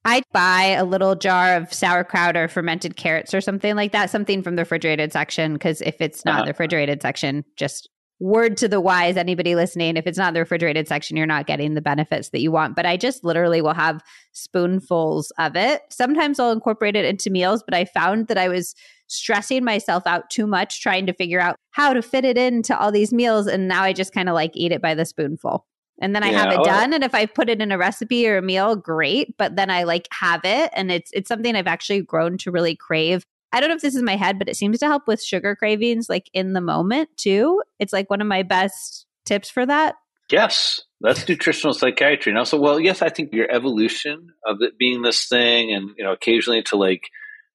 I'd 0.08 0.24
buy 0.32 0.76
a 0.78 0.86
little 0.86 1.16
jar 1.16 1.56
of 1.56 1.74
sauerkraut 1.74 2.38
or 2.38 2.48
fermented 2.48 2.96
carrots 2.96 3.34
or 3.34 3.42
something 3.42 3.76
like 3.76 3.92
that, 3.94 4.12
something 4.12 4.44
from 4.44 4.56
the 4.56 4.62
refrigerated 4.62 5.12
section. 5.12 5.54
Because 5.54 5.82
if 5.82 6.00
it's 6.00 6.24
not 6.24 6.36
uh-huh. 6.36 6.44
the 6.44 6.52
refrigerated 6.52 7.02
section, 7.02 7.44
just 7.58 7.90
word 8.20 8.58
to 8.58 8.68
the 8.68 8.80
wise, 8.80 9.18
anybody 9.18 9.56
listening, 9.56 9.98
if 9.98 10.08
it's 10.08 10.18
not 10.18 10.34
the 10.34 10.40
refrigerated 10.40 10.88
section, 10.88 11.18
you're 11.18 11.26
not 11.26 11.48
getting 11.48 11.74
the 11.74 11.82
benefits 11.82 12.30
that 12.30 12.42
you 12.42 12.52
want. 12.52 12.76
But 12.76 12.86
I 12.86 12.98
just 12.98 13.24
literally 13.24 13.62
will 13.62 13.74
have 13.74 14.02
spoonfuls 14.32 15.32
of 15.38 15.56
it. 15.56 15.82
Sometimes 15.90 16.40
I'll 16.40 16.52
incorporate 16.52 16.96
it 16.96 17.06
into 17.06 17.30
meals, 17.30 17.64
but 17.64 17.74
I 17.74 17.86
found 17.86 18.28
that 18.28 18.38
I 18.38 18.48
was 18.48 18.76
stressing 19.08 19.64
myself 19.64 20.08
out 20.08 20.30
too 20.30 20.48
much 20.48 20.82
trying 20.82 21.06
to 21.06 21.14
figure 21.14 21.40
out 21.40 21.58
how 21.72 21.94
to 21.94 22.02
fit 22.02 22.26
it 22.26 22.38
into 22.38 22.78
all 22.78 22.92
these 22.92 23.14
meals. 23.14 23.48
And 23.48 23.68
now 23.68 23.84
I 23.84 23.94
just 23.94 24.14
kind 24.14 24.30
of 24.30 24.34
like 24.34 24.52
eat 24.56 24.72
it 24.72 24.82
by 24.82 24.96
the 24.96 25.06
spoonful 25.06 25.66
and 26.00 26.14
then 26.16 26.24
I 26.24 26.32
yeah, 26.32 26.44
have 26.44 26.54
it 26.54 26.64
done. 26.64 26.94
And 26.94 27.04
if 27.04 27.16
I 27.16 27.26
put 27.26 27.50
it 27.50 27.62
in 27.62 27.72
a 27.72 27.78
recipe 27.78 28.28
or 28.28 28.38
a 28.38 28.42
meal, 28.42 28.76
great. 28.76 29.38
But 29.38 29.56
then 29.56 29.70
I 29.70 29.84
like 29.84 30.08
have 30.12 30.42
it, 30.44 30.70
and 30.74 30.92
it's 30.92 31.10
it's 31.14 31.28
something 31.28 31.56
I've 31.56 31.68
actually 31.68 32.02
grown 32.02 32.38
to 32.40 32.52
really 32.52 32.76
crave. 32.76 33.26
I 33.52 33.60
don't 33.60 33.70
know 33.70 33.76
if 33.76 33.82
this 33.82 33.96
is 33.96 34.04
my 34.04 34.16
head, 34.16 34.38
but 34.38 34.50
it 34.50 34.58
seems 34.58 34.80
to 34.80 34.88
help 34.88 35.08
with 35.08 35.24
sugar 35.24 35.56
cravings, 35.56 36.10
like 36.10 36.30
in 36.34 36.54
the 36.54 36.62
moment 36.62 37.10
too. 37.18 37.62
It's 37.80 37.94
like 37.94 38.10
one 38.10 38.22
of 38.22 38.28
my 38.28 38.44
best 38.44 39.06
tips 39.26 39.50
for 39.50 39.66
that. 39.66 39.96
Yes, 40.32 40.82
that's 41.02 41.28
nutritional 41.28 41.74
psychiatry. 41.74 42.32
And 42.32 42.40
also, 42.40 42.60
well, 42.60 42.80
yes, 42.80 43.02
I 43.02 43.10
think 43.10 43.32
your 43.32 43.50
evolution 43.52 44.30
of 44.46 44.58
it 44.62 44.78
being 44.78 45.02
this 45.02 45.28
thing, 45.28 45.74
and 45.74 45.92
you 45.98 46.04
know, 46.04 46.14
occasionally 46.14 46.64
to 46.64 46.78
like 46.78 47.04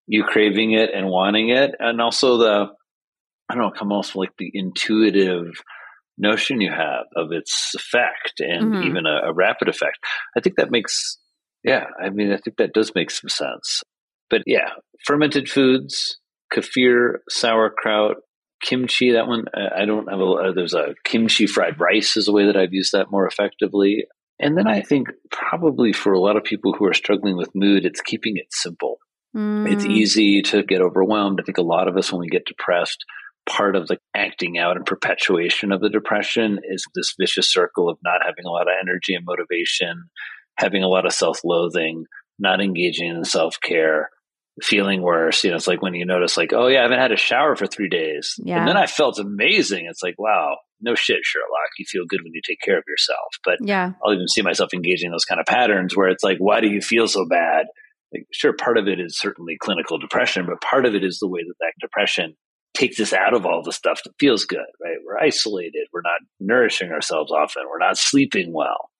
you 0.06 0.24
craving 0.24 0.72
it 0.72 0.90
and 0.94 1.08
wanting 1.08 1.50
it, 1.50 1.72
and 1.78 2.00
also 2.00 2.38
the 2.38 2.66
I 3.50 3.54
don't 3.54 3.64
know, 3.64 3.72
come 3.76 3.90
almost 3.90 4.14
like 4.14 4.30
the 4.38 4.50
intuitive 4.54 5.50
notion 6.16 6.60
you 6.60 6.70
have 6.70 7.06
of 7.16 7.32
its 7.32 7.74
effect 7.74 8.38
and 8.38 8.72
mm-hmm. 8.72 8.88
even 8.88 9.06
a, 9.06 9.30
a 9.30 9.32
rapid 9.32 9.68
effect. 9.68 9.98
I 10.36 10.40
think 10.40 10.56
that 10.56 10.70
makes, 10.70 11.18
yeah, 11.64 11.86
I 12.00 12.10
mean, 12.10 12.32
I 12.32 12.36
think 12.36 12.58
that 12.58 12.72
does 12.72 12.92
make 12.94 13.10
some 13.10 13.28
sense. 13.28 13.82
But 14.30 14.42
yeah, 14.46 14.70
fermented 15.04 15.48
foods, 15.48 16.18
kefir, 16.52 17.18
sauerkraut, 17.28 18.16
kimchi. 18.62 19.12
That 19.12 19.26
one 19.26 19.46
I 19.54 19.84
don't 19.84 20.10
have. 20.10 20.20
A, 20.20 20.52
there's 20.54 20.74
a 20.74 20.94
kimchi 21.04 21.46
fried 21.46 21.78
rice 21.80 22.16
is 22.16 22.28
a 22.28 22.32
way 22.32 22.46
that 22.46 22.56
I've 22.56 22.72
used 22.72 22.92
that 22.92 23.10
more 23.10 23.26
effectively. 23.26 24.06
And 24.38 24.56
then 24.56 24.66
I 24.66 24.80
think 24.80 25.08
probably 25.30 25.92
for 25.92 26.14
a 26.14 26.20
lot 26.20 26.36
of 26.36 26.44
people 26.44 26.72
who 26.72 26.86
are 26.86 26.94
struggling 26.94 27.36
with 27.36 27.54
mood, 27.54 27.84
it's 27.84 28.00
keeping 28.00 28.38
it 28.38 28.46
simple. 28.50 28.96
Mm. 29.36 29.70
It's 29.70 29.84
easy 29.84 30.40
to 30.42 30.62
get 30.62 30.80
overwhelmed. 30.80 31.40
I 31.40 31.44
think 31.44 31.58
a 31.58 31.62
lot 31.62 31.88
of 31.88 31.96
us 31.96 32.10
when 32.10 32.20
we 32.20 32.28
get 32.28 32.46
depressed 32.46 33.04
part 33.48 33.74
of 33.74 33.88
the 33.88 33.98
acting 34.14 34.58
out 34.58 34.76
and 34.76 34.86
perpetuation 34.86 35.72
of 35.72 35.80
the 35.80 35.88
depression 35.88 36.58
is 36.68 36.84
this 36.94 37.14
vicious 37.18 37.50
circle 37.50 37.88
of 37.88 37.98
not 38.04 38.20
having 38.24 38.44
a 38.44 38.50
lot 38.50 38.68
of 38.68 38.74
energy 38.80 39.14
and 39.14 39.24
motivation, 39.24 40.04
having 40.56 40.82
a 40.82 40.88
lot 40.88 41.06
of 41.06 41.12
self 41.12 41.40
loathing, 41.44 42.04
not 42.38 42.60
engaging 42.60 43.08
in 43.08 43.24
self 43.24 43.58
care, 43.60 44.10
feeling 44.62 45.02
worse. 45.02 45.44
You 45.44 45.50
know, 45.50 45.56
it's 45.56 45.66
like 45.66 45.82
when 45.82 45.94
you 45.94 46.06
notice, 46.06 46.36
like, 46.36 46.52
oh, 46.52 46.66
yeah, 46.66 46.80
I 46.80 46.82
haven't 46.82 46.98
had 46.98 47.12
a 47.12 47.16
shower 47.16 47.56
for 47.56 47.66
three 47.66 47.88
days. 47.88 48.34
Yeah. 48.38 48.58
And 48.58 48.68
then 48.68 48.76
I 48.76 48.86
felt 48.86 49.18
amazing. 49.18 49.86
It's 49.88 50.02
like, 50.02 50.18
wow, 50.18 50.56
no 50.80 50.94
shit, 50.94 51.20
Sherlock. 51.22 51.70
You 51.78 51.84
feel 51.88 52.04
good 52.08 52.20
when 52.22 52.32
you 52.32 52.40
take 52.46 52.60
care 52.60 52.78
of 52.78 52.84
yourself. 52.88 53.28
But 53.44 53.58
yeah. 53.62 53.92
I'll 54.04 54.14
even 54.14 54.28
see 54.28 54.42
myself 54.42 54.74
engaging 54.74 55.06
in 55.06 55.12
those 55.12 55.24
kind 55.24 55.40
of 55.40 55.46
patterns 55.46 55.96
where 55.96 56.08
it's 56.08 56.24
like, 56.24 56.38
why 56.38 56.60
do 56.60 56.68
you 56.68 56.80
feel 56.80 57.06
so 57.06 57.26
bad? 57.28 57.66
Like, 58.12 58.26
sure, 58.32 58.52
part 58.52 58.76
of 58.76 58.88
it 58.88 58.98
is 58.98 59.18
certainly 59.18 59.56
clinical 59.60 59.98
depression, 59.98 60.46
but 60.46 60.60
part 60.60 60.84
of 60.84 60.94
it 60.94 61.04
is 61.04 61.18
the 61.18 61.28
way 61.28 61.40
that 61.46 61.54
that 61.60 61.72
depression 61.80 62.34
takes 62.74 63.00
us 63.00 63.12
out 63.12 63.34
of 63.34 63.46
all 63.46 63.62
the 63.62 63.72
stuff 63.72 64.00
that 64.04 64.14
feels 64.18 64.44
good, 64.44 64.58
right? 64.82 64.96
We're 65.04 65.18
isolated. 65.18 65.86
We're 65.92 66.02
not 66.02 66.20
nourishing 66.38 66.90
ourselves 66.90 67.30
often. 67.30 67.64
We're 67.68 67.78
not 67.78 67.98
sleeping 67.98 68.52
well. 68.52 68.90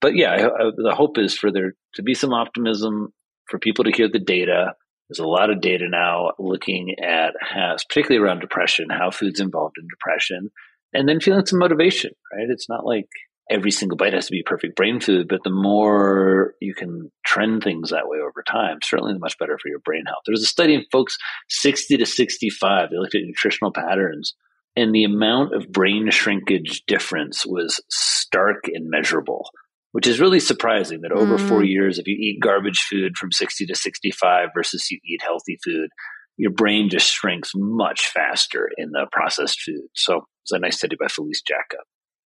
But 0.00 0.16
yeah, 0.16 0.32
I, 0.32 0.46
I, 0.46 0.70
the 0.76 0.94
hope 0.94 1.18
is 1.18 1.36
for 1.36 1.50
there 1.50 1.74
to 1.94 2.02
be 2.02 2.14
some 2.14 2.32
optimism, 2.32 3.12
for 3.48 3.58
people 3.58 3.84
to 3.84 3.92
hear 3.92 4.08
the 4.08 4.18
data. 4.18 4.74
There's 5.08 5.24
a 5.24 5.26
lot 5.26 5.50
of 5.50 5.60
data 5.60 5.86
now 5.88 6.32
looking 6.38 6.94
at, 7.02 7.34
how, 7.40 7.76
particularly 7.88 8.24
around 8.24 8.40
depression, 8.40 8.88
how 8.90 9.10
food's 9.10 9.40
involved 9.40 9.76
in 9.78 9.86
depression, 9.88 10.50
and 10.92 11.08
then 11.08 11.20
feeling 11.20 11.44
some 11.44 11.58
motivation, 11.58 12.12
right? 12.32 12.48
It's 12.48 12.68
not 12.68 12.86
like 12.86 13.08
every 13.50 13.70
single 13.70 13.96
bite 13.96 14.14
has 14.14 14.26
to 14.26 14.32
be 14.32 14.42
perfect 14.42 14.76
brain 14.76 15.00
food, 15.00 15.28
but 15.28 15.42
the 15.44 15.50
more 15.50 16.54
you 16.60 16.74
can 16.74 17.10
trend 17.26 17.62
things 17.62 17.90
that 17.90 18.08
way 18.08 18.18
over 18.18 18.42
time, 18.42 18.78
certainly 18.82 19.12
the 19.12 19.18
much 19.18 19.38
better 19.38 19.58
for 19.60 19.68
your 19.68 19.80
brain 19.80 20.04
health. 20.06 20.22
There's 20.26 20.42
a 20.42 20.46
study 20.46 20.74
in 20.74 20.84
folks 20.90 21.18
60 21.50 21.98
to 21.98 22.06
65, 22.06 22.90
they 22.90 22.96
looked 22.96 23.14
at 23.14 23.22
nutritional 23.22 23.72
patterns, 23.72 24.34
and 24.76 24.94
the 24.94 25.04
amount 25.04 25.54
of 25.54 25.70
brain 25.70 26.10
shrinkage 26.10 26.84
difference 26.86 27.44
was 27.44 27.80
stark 27.90 28.64
and 28.72 28.88
measurable, 28.88 29.50
which 29.94 30.08
is 30.08 30.18
really 30.18 30.40
surprising 30.40 31.02
that 31.02 31.12
over 31.12 31.38
mm. 31.38 31.48
four 31.48 31.62
years, 31.62 32.00
if 32.00 32.08
you 32.08 32.16
eat 32.18 32.40
garbage 32.42 32.80
food 32.80 33.16
from 33.16 33.30
60 33.30 33.64
to 33.66 33.76
65 33.76 34.48
versus 34.52 34.90
you 34.90 34.98
eat 35.04 35.22
healthy 35.22 35.56
food, 35.64 35.88
your 36.36 36.50
brain 36.50 36.88
just 36.90 37.08
shrinks 37.08 37.52
much 37.54 38.08
faster 38.08 38.68
in 38.76 38.90
the 38.90 39.06
processed 39.12 39.60
food. 39.60 39.84
So 39.94 40.22
it's 40.42 40.50
a 40.50 40.58
nice 40.58 40.78
study 40.78 40.96
by 40.98 41.06
Felice 41.06 41.42
Jacka. 41.42 41.76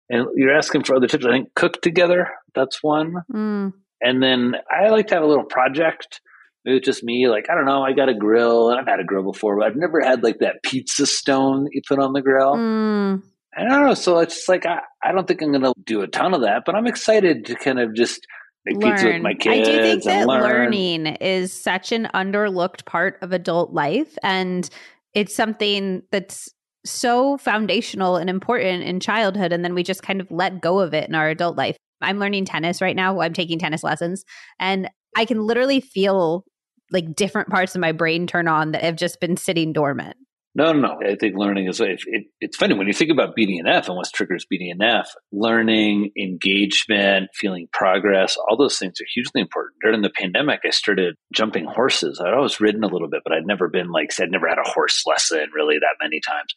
And 0.08 0.28
you're 0.34 0.56
asking 0.56 0.84
for 0.84 0.96
other 0.96 1.08
tips. 1.08 1.26
I 1.26 1.30
think 1.30 1.54
cook 1.54 1.82
together. 1.82 2.28
That's 2.54 2.82
one. 2.82 3.16
Mm. 3.30 3.74
And 4.00 4.22
then 4.22 4.54
I 4.70 4.88
like 4.88 5.08
to 5.08 5.16
have 5.16 5.22
a 5.22 5.28
little 5.28 5.44
project. 5.44 6.22
Maybe 6.64 6.78
it's 6.78 6.86
just 6.86 7.04
me. 7.04 7.28
Like 7.28 7.50
I 7.50 7.54
don't 7.54 7.66
know. 7.66 7.82
I 7.82 7.92
got 7.92 8.08
a 8.08 8.14
grill, 8.14 8.70
and 8.70 8.80
I've 8.80 8.86
had 8.86 9.00
a 9.00 9.04
grill 9.04 9.30
before, 9.30 9.58
but 9.58 9.66
I've 9.66 9.76
never 9.76 10.00
had 10.00 10.22
like 10.22 10.38
that 10.38 10.62
pizza 10.64 11.04
stone 11.04 11.64
that 11.64 11.70
you 11.74 11.82
put 11.86 11.98
on 11.98 12.14
the 12.14 12.22
grill. 12.22 12.54
Mm. 12.54 13.22
I 13.58 13.64
don't 13.64 13.86
know. 13.86 13.94
So 13.94 14.18
it's 14.18 14.36
just 14.36 14.48
like 14.48 14.66
I, 14.66 14.80
I 15.02 15.12
don't 15.12 15.26
think 15.26 15.42
I'm 15.42 15.50
going 15.50 15.62
to 15.62 15.74
do 15.84 16.02
a 16.02 16.06
ton 16.06 16.32
of 16.32 16.42
that, 16.42 16.62
but 16.64 16.74
I'm 16.74 16.86
excited 16.86 17.44
to 17.46 17.54
kind 17.56 17.80
of 17.80 17.94
just 17.94 18.24
make 18.64 18.76
learn. 18.76 18.92
pizza 18.92 19.06
with 19.08 19.22
my 19.22 19.34
kids. 19.34 19.68
I 19.68 19.72
do 19.72 19.82
think 19.82 20.04
that 20.04 20.26
learn. 20.28 20.42
learning 20.42 21.06
is 21.16 21.52
such 21.52 21.90
an 21.90 22.08
underlooked 22.14 22.84
part 22.84 23.18
of 23.20 23.32
adult 23.32 23.72
life, 23.72 24.16
and 24.22 24.68
it's 25.14 25.34
something 25.34 26.02
that's 26.12 26.48
so 26.84 27.36
foundational 27.38 28.16
and 28.16 28.30
important 28.30 28.84
in 28.84 29.00
childhood 29.00 29.52
and 29.52 29.64
then 29.64 29.74
we 29.74 29.82
just 29.82 30.02
kind 30.02 30.20
of 30.20 30.30
let 30.30 30.60
go 30.60 30.78
of 30.78 30.94
it 30.94 31.08
in 31.08 31.14
our 31.14 31.28
adult 31.28 31.56
life. 31.56 31.76
I'm 32.00 32.18
learning 32.18 32.44
tennis 32.44 32.80
right 32.80 32.96
now. 32.96 33.20
I'm 33.20 33.32
taking 33.32 33.58
tennis 33.58 33.82
lessons 33.82 34.24
and 34.58 34.88
I 35.16 35.24
can 35.24 35.42
literally 35.42 35.80
feel 35.80 36.44
like 36.90 37.14
different 37.14 37.48
parts 37.48 37.74
of 37.74 37.80
my 37.80 37.92
brain 37.92 38.26
turn 38.26 38.48
on 38.48 38.72
that 38.72 38.82
have 38.82 38.96
just 38.96 39.20
been 39.20 39.36
sitting 39.36 39.72
dormant. 39.72 40.16
No, 40.54 40.72
no, 40.72 40.80
no. 40.80 40.98
I 41.06 41.14
think 41.14 41.36
learning 41.36 41.68
is 41.68 41.80
it, 41.80 42.00
it, 42.06 42.24
it's 42.40 42.56
funny 42.56 42.74
when 42.74 42.86
you 42.86 42.92
think 42.92 43.10
about 43.10 43.36
BDNF 43.36 43.86
and 43.86 43.96
what 43.96 44.10
triggers 44.12 44.46
BDNF. 44.52 45.06
Learning, 45.30 46.10
engagement, 46.18 47.30
feeling 47.34 47.68
progress, 47.72 48.36
all 48.36 48.56
those 48.56 48.78
things 48.78 49.00
are 49.00 49.06
hugely 49.14 49.40
important. 49.40 49.76
During 49.82 50.02
the 50.02 50.10
pandemic, 50.10 50.60
I 50.66 50.70
started 50.70 51.14
jumping 51.32 51.66
horses. 51.66 52.20
I'd 52.20 52.34
always 52.34 52.60
ridden 52.60 52.82
a 52.82 52.88
little 52.88 53.08
bit, 53.08 53.20
but 53.24 53.32
I'd 53.32 53.46
never 53.46 53.68
been 53.68 53.90
like 53.90 54.10
I'd 54.18 54.30
never 54.30 54.48
had 54.48 54.58
a 54.58 54.68
horse 54.68 55.02
lesson 55.06 55.46
really 55.54 55.76
that 55.76 56.02
many 56.02 56.20
times. 56.20 56.52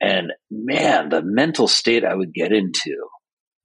And 0.00 0.32
man, 0.50 1.10
the 1.10 1.22
mental 1.22 1.68
state 1.68 2.04
I 2.04 2.14
would 2.14 2.34
get 2.34 2.52
into 2.52 2.96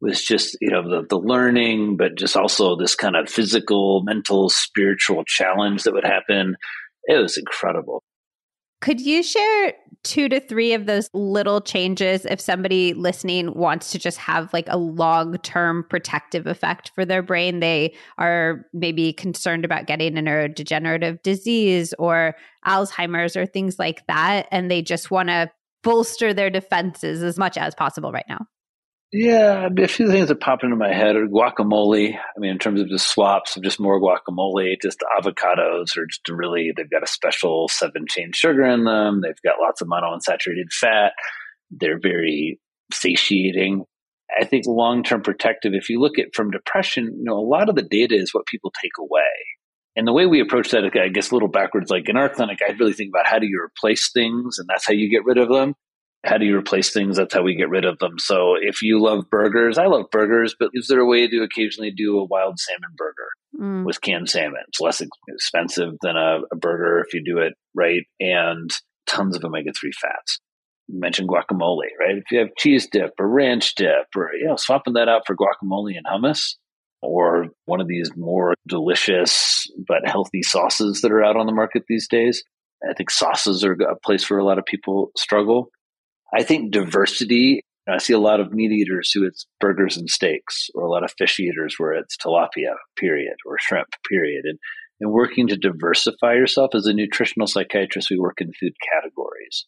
was 0.01 0.23
just, 0.23 0.57
you 0.61 0.69
know, 0.69 0.83
the, 0.83 1.07
the 1.09 1.17
learning, 1.17 1.97
but 1.97 2.15
just 2.15 2.37
also 2.37 2.75
this 2.75 2.95
kind 2.95 3.15
of 3.15 3.29
physical, 3.29 4.03
mental, 4.03 4.49
spiritual 4.49 5.23
challenge 5.25 5.83
that 5.83 5.93
would 5.93 6.05
happen. 6.05 6.55
It 7.05 7.21
was 7.21 7.37
incredible. 7.37 8.03
Could 8.85 9.01
you 9.01 9.23
share 9.23 9.73
two 10.03 10.29
to 10.29 10.39
three 10.39 10.73
of 10.73 10.85
those 10.85 11.09
little 11.11 11.59
changes 11.59 12.23
if 12.27 12.39
somebody 12.39 12.93
listening 12.93 13.51
wants 13.55 13.91
to 13.93 13.97
just 13.97 14.19
have 14.19 14.53
like 14.53 14.67
a 14.69 14.77
long 14.77 15.39
term 15.39 15.83
protective 15.89 16.45
effect 16.45 16.91
for 16.93 17.03
their 17.03 17.23
brain? 17.23 17.61
They 17.61 17.95
are 18.19 18.63
maybe 18.73 19.11
concerned 19.11 19.65
about 19.65 19.87
getting 19.87 20.19
a 20.19 20.21
neurodegenerative 20.21 21.23
disease 21.23 21.95
or 21.97 22.35
Alzheimer's 22.67 23.35
or 23.35 23.47
things 23.47 23.79
like 23.79 24.05
that. 24.05 24.47
And 24.51 24.69
they 24.69 24.83
just 24.83 25.09
want 25.09 25.29
to 25.29 25.49
bolster 25.81 26.31
their 26.31 26.51
defenses 26.51 27.23
as 27.23 27.39
much 27.39 27.57
as 27.57 27.73
possible 27.73 28.11
right 28.11 28.25
now? 28.29 28.45
Yeah, 29.17 29.69
a 29.77 29.87
few 29.87 30.11
things 30.11 30.27
that 30.27 30.41
pop 30.41 30.61
into 30.65 30.75
my 30.75 30.93
head 30.93 31.15
are 31.15 31.25
guacamole. 31.25 32.15
I 32.15 32.39
mean, 32.39 32.51
in 32.51 32.59
terms 32.59 32.81
of 32.81 32.89
just 32.89 33.09
swaps 33.09 33.55
of 33.55 33.63
just 33.63 33.79
more 33.79 33.97
guacamole, 34.01 34.75
just 34.81 35.01
avocados 35.17 35.95
are 35.95 36.05
just 36.05 36.27
really, 36.27 36.73
they've 36.75 36.89
got 36.89 37.01
a 37.01 37.07
special 37.07 37.69
seven 37.69 38.07
chain 38.09 38.33
sugar 38.33 38.63
in 38.63 38.83
them. 38.83 39.21
They've 39.21 39.41
got 39.41 39.61
lots 39.61 39.79
of 39.79 39.87
monounsaturated 39.87 40.73
fat. 40.73 41.13
They're 41.71 41.97
very 41.97 42.59
satiating. 42.91 43.85
I 44.37 44.43
think 44.43 44.65
long 44.67 45.01
term 45.01 45.21
protective, 45.21 45.73
if 45.73 45.89
you 45.89 46.01
look 46.01 46.19
at 46.19 46.35
from 46.35 46.51
depression, 46.51 47.05
you 47.17 47.23
know, 47.23 47.37
a 47.37 47.39
lot 47.39 47.69
of 47.69 47.75
the 47.75 47.83
data 47.83 48.15
is 48.15 48.33
what 48.33 48.47
people 48.47 48.73
take 48.81 48.97
away. 48.99 49.21
And 49.95 50.05
the 50.05 50.11
way 50.11 50.25
we 50.25 50.41
approach 50.41 50.71
that, 50.71 50.83
I 50.83 51.07
guess, 51.07 51.31
a 51.31 51.35
little 51.35 51.47
backwards. 51.47 51.89
Like 51.89 52.09
in 52.09 52.17
our 52.17 52.27
clinic, 52.27 52.59
I 52.61 52.73
really 52.73 52.91
think 52.91 53.11
about 53.13 53.27
how 53.27 53.39
do 53.39 53.47
you 53.47 53.61
replace 53.63 54.11
things, 54.11 54.59
and 54.59 54.67
that's 54.67 54.85
how 54.85 54.93
you 54.93 55.09
get 55.09 55.23
rid 55.23 55.37
of 55.37 55.47
them. 55.47 55.73
How 56.25 56.37
do 56.37 56.45
you 56.45 56.57
replace 56.57 56.91
things? 56.91 57.17
That's 57.17 57.33
how 57.33 57.43
we 57.43 57.55
get 57.55 57.69
rid 57.69 57.85
of 57.85 57.99
them. 57.99 58.17
So 58.17 58.55
if 58.59 58.81
you 58.81 59.01
love 59.01 59.29
burgers, 59.29 59.77
I 59.77 59.85
love 59.85 60.05
burgers, 60.11 60.55
but 60.59 60.69
is 60.73 60.87
there 60.87 60.99
a 60.99 61.05
way 61.05 61.27
to 61.27 61.43
occasionally 61.43 61.91
do 61.91 62.19
a 62.19 62.25
wild 62.25 62.59
salmon 62.59 62.95
burger 62.97 63.27
mm. 63.59 63.85
with 63.85 64.01
canned 64.01 64.29
salmon? 64.29 64.61
It's 64.67 64.79
less 64.79 65.01
expensive 65.27 65.93
than 66.01 66.15
a, 66.15 66.39
a 66.51 66.55
burger 66.55 67.03
if 67.05 67.13
you 67.13 67.23
do 67.23 67.39
it 67.39 67.53
right, 67.75 68.03
and 68.19 68.69
tons 69.07 69.35
of 69.35 69.43
omega 69.43 69.71
3 69.79 69.91
fats. 70.01 70.39
You 70.87 70.99
mentioned 70.99 71.29
guacamole, 71.29 71.89
right? 71.99 72.17
If 72.17 72.31
you 72.31 72.39
have 72.39 72.49
cheese 72.57 72.87
dip 72.87 73.11
or 73.19 73.27
ranch 73.27 73.75
dip 73.75 74.07
or, 74.15 74.31
you 74.39 74.47
know, 74.47 74.55
swapping 74.55 74.93
that 74.93 75.09
out 75.09 75.23
for 75.25 75.35
guacamole 75.35 75.95
and 75.95 76.05
hummus, 76.05 76.55
or 77.01 77.47
one 77.65 77.81
of 77.81 77.87
these 77.87 78.11
more 78.15 78.55
delicious 78.67 79.67
but 79.87 80.07
healthy 80.07 80.41
sauces 80.41 81.01
that 81.01 81.11
are 81.11 81.23
out 81.23 81.37
on 81.37 81.45
the 81.45 81.53
market 81.53 81.83
these 81.87 82.07
days. 82.07 82.43
I 82.87 82.93
think 82.93 83.09
sauces 83.09 83.63
are 83.63 83.73
a 83.73 83.95
place 84.03 84.29
where 84.29 84.39
a 84.39 84.43
lot 84.43 84.59
of 84.59 84.65
people 84.65 85.11
struggle. 85.17 85.69
I 86.35 86.43
think 86.43 86.71
diversity. 86.71 87.61
I 87.87 87.99
see 87.99 88.13
a 88.13 88.19
lot 88.19 88.39
of 88.39 88.51
meat 88.51 88.71
eaters 88.71 89.11
who 89.11 89.25
it's 89.25 89.45
burgers 89.61 89.95
and 89.95 90.09
steaks, 90.09 90.69
or 90.75 90.83
a 90.83 90.89
lot 90.89 91.03
of 91.03 91.13
fish 91.17 91.39
eaters 91.39 91.75
where 91.77 91.93
it's 91.93 92.17
tilapia, 92.17 92.73
period, 92.97 93.35
or 93.45 93.57
shrimp, 93.59 93.87
period. 94.09 94.43
And, 94.43 94.59
and 94.99 95.11
working 95.11 95.47
to 95.47 95.55
diversify 95.55 96.33
yourself 96.33 96.71
as 96.73 96.87
a 96.87 96.93
nutritional 96.93 97.47
psychiatrist, 97.47 98.09
we 98.09 98.19
work 98.19 98.41
in 98.41 98.51
food 98.59 98.73
categories. 98.91 99.65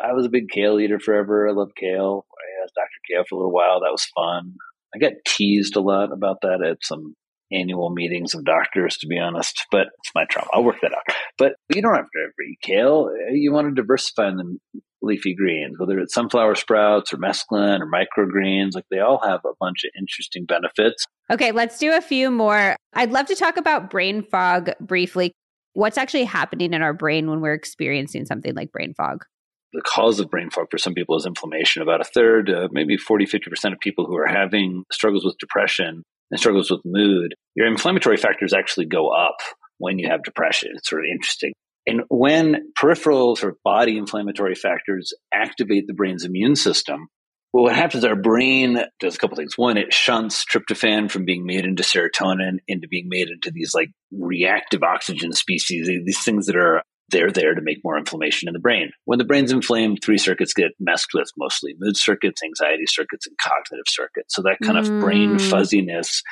I 0.00 0.12
was 0.12 0.24
a 0.24 0.30
big 0.30 0.48
kale 0.48 0.80
eater 0.80 1.00
forever. 1.00 1.48
I 1.48 1.52
love 1.52 1.72
kale. 1.78 2.24
I 2.32 2.64
asked 2.64 2.74
Dr. 2.74 2.88
Kale 3.10 3.24
for 3.28 3.34
a 3.34 3.38
little 3.38 3.52
while. 3.52 3.80
That 3.80 3.92
was 3.92 4.06
fun. 4.14 4.54
I 4.94 4.98
got 4.98 5.12
teased 5.26 5.76
a 5.76 5.80
lot 5.80 6.12
about 6.12 6.38
that 6.42 6.62
at 6.62 6.78
some 6.82 7.14
annual 7.52 7.90
meetings 7.90 8.34
of 8.34 8.44
doctors, 8.44 8.96
to 8.98 9.06
be 9.06 9.18
honest, 9.18 9.66
but 9.70 9.88
it's 9.98 10.10
my 10.14 10.24
trauma. 10.28 10.48
I'll 10.52 10.64
work 10.64 10.80
that 10.82 10.92
out. 10.92 11.16
But 11.38 11.54
you 11.74 11.82
don't 11.82 11.94
have 11.94 12.04
to 12.04 12.44
eat 12.48 12.58
kale. 12.62 13.10
You 13.30 13.52
want 13.52 13.68
to 13.68 13.74
diversify 13.74 14.28
in 14.28 14.36
the 14.36 14.80
leafy 15.02 15.34
greens, 15.34 15.78
whether 15.78 15.98
it's 15.98 16.14
sunflower 16.14 16.56
sprouts 16.56 17.12
or 17.12 17.18
mesclun 17.18 17.80
or 17.80 17.86
microgreens. 17.86 18.74
Like 18.74 18.86
they 18.90 19.00
all 19.00 19.20
have 19.22 19.40
a 19.44 19.54
bunch 19.60 19.84
of 19.84 19.90
interesting 19.98 20.44
benefits. 20.44 21.04
Okay, 21.30 21.52
let's 21.52 21.78
do 21.78 21.92
a 21.92 22.00
few 22.00 22.30
more. 22.30 22.76
I'd 22.94 23.12
love 23.12 23.26
to 23.26 23.36
talk 23.36 23.56
about 23.56 23.90
brain 23.90 24.22
fog 24.22 24.70
briefly. 24.80 25.32
What's 25.74 25.98
actually 25.98 26.24
happening 26.24 26.72
in 26.72 26.82
our 26.82 26.94
brain 26.94 27.28
when 27.28 27.40
we're 27.40 27.52
experiencing 27.52 28.24
something 28.24 28.54
like 28.54 28.72
brain 28.72 28.94
fog? 28.94 29.24
the 29.72 29.82
cause 29.82 30.20
of 30.20 30.30
brain 30.30 30.48
fog 30.48 30.68
for 30.70 30.78
some 30.78 30.94
people 30.94 31.16
is 31.16 31.26
inflammation. 31.26 31.82
About 31.82 32.00
a 32.00 32.04
third, 32.04 32.48
uh, 32.48 32.68
maybe 32.72 32.96
40, 32.96 33.26
50% 33.26 33.72
of 33.72 33.80
people 33.80 34.06
who 34.06 34.16
are 34.16 34.26
having 34.26 34.84
struggles 34.90 35.24
with 35.24 35.36
depression 35.38 36.02
and 36.30 36.40
struggles 36.40 36.70
with 36.70 36.80
mood, 36.84 37.34
your 37.54 37.66
inflammatory 37.66 38.16
factors 38.16 38.52
actually 38.52 38.86
go 38.86 39.08
up 39.08 39.36
when 39.78 39.98
you 39.98 40.08
have 40.08 40.22
depression. 40.22 40.70
It's 40.74 40.88
sort 40.88 41.02
of 41.02 41.10
interesting. 41.12 41.52
And 41.86 42.02
when 42.08 42.72
peripheral 42.74 43.36
sort 43.36 43.52
of 43.52 43.58
body 43.62 43.96
inflammatory 43.96 44.56
factors 44.56 45.12
activate 45.32 45.86
the 45.86 45.94
brain's 45.94 46.24
immune 46.24 46.56
system, 46.56 47.08
well, 47.52 47.64
what 47.64 47.76
happens 47.76 48.04
our 48.04 48.16
brain 48.16 48.82
does 49.00 49.14
a 49.14 49.18
couple 49.18 49.36
things. 49.36 49.56
One, 49.56 49.78
it 49.78 49.92
shunts 49.92 50.44
tryptophan 50.44 51.10
from 51.10 51.24
being 51.24 51.46
made 51.46 51.64
into 51.64 51.82
serotonin 51.82 52.58
into 52.66 52.88
being 52.88 53.08
made 53.08 53.28
into 53.28 53.50
these 53.50 53.72
like 53.72 53.90
reactive 54.12 54.82
oxygen 54.82 55.32
species, 55.32 55.86
these 55.86 56.22
things 56.22 56.46
that 56.46 56.56
are 56.56 56.82
they're 57.10 57.30
there 57.30 57.54
to 57.54 57.62
make 57.62 57.78
more 57.84 57.98
inflammation 57.98 58.48
in 58.48 58.52
the 58.52 58.58
brain. 58.58 58.90
When 59.04 59.18
the 59.18 59.24
brain's 59.24 59.52
inflamed, 59.52 60.00
three 60.02 60.18
circuits 60.18 60.52
get 60.52 60.72
messed 60.80 61.08
with 61.14 61.30
mostly 61.36 61.74
mood 61.78 61.96
circuits, 61.96 62.42
anxiety 62.42 62.86
circuits, 62.86 63.26
and 63.26 63.36
cognitive 63.38 63.86
circuits. 63.88 64.34
So 64.34 64.42
that 64.42 64.58
kind 64.62 64.76
mm. 64.76 64.80
of 64.80 65.00
brain 65.00 65.36
mm. 65.36 65.50
fuzziness, 65.50 66.22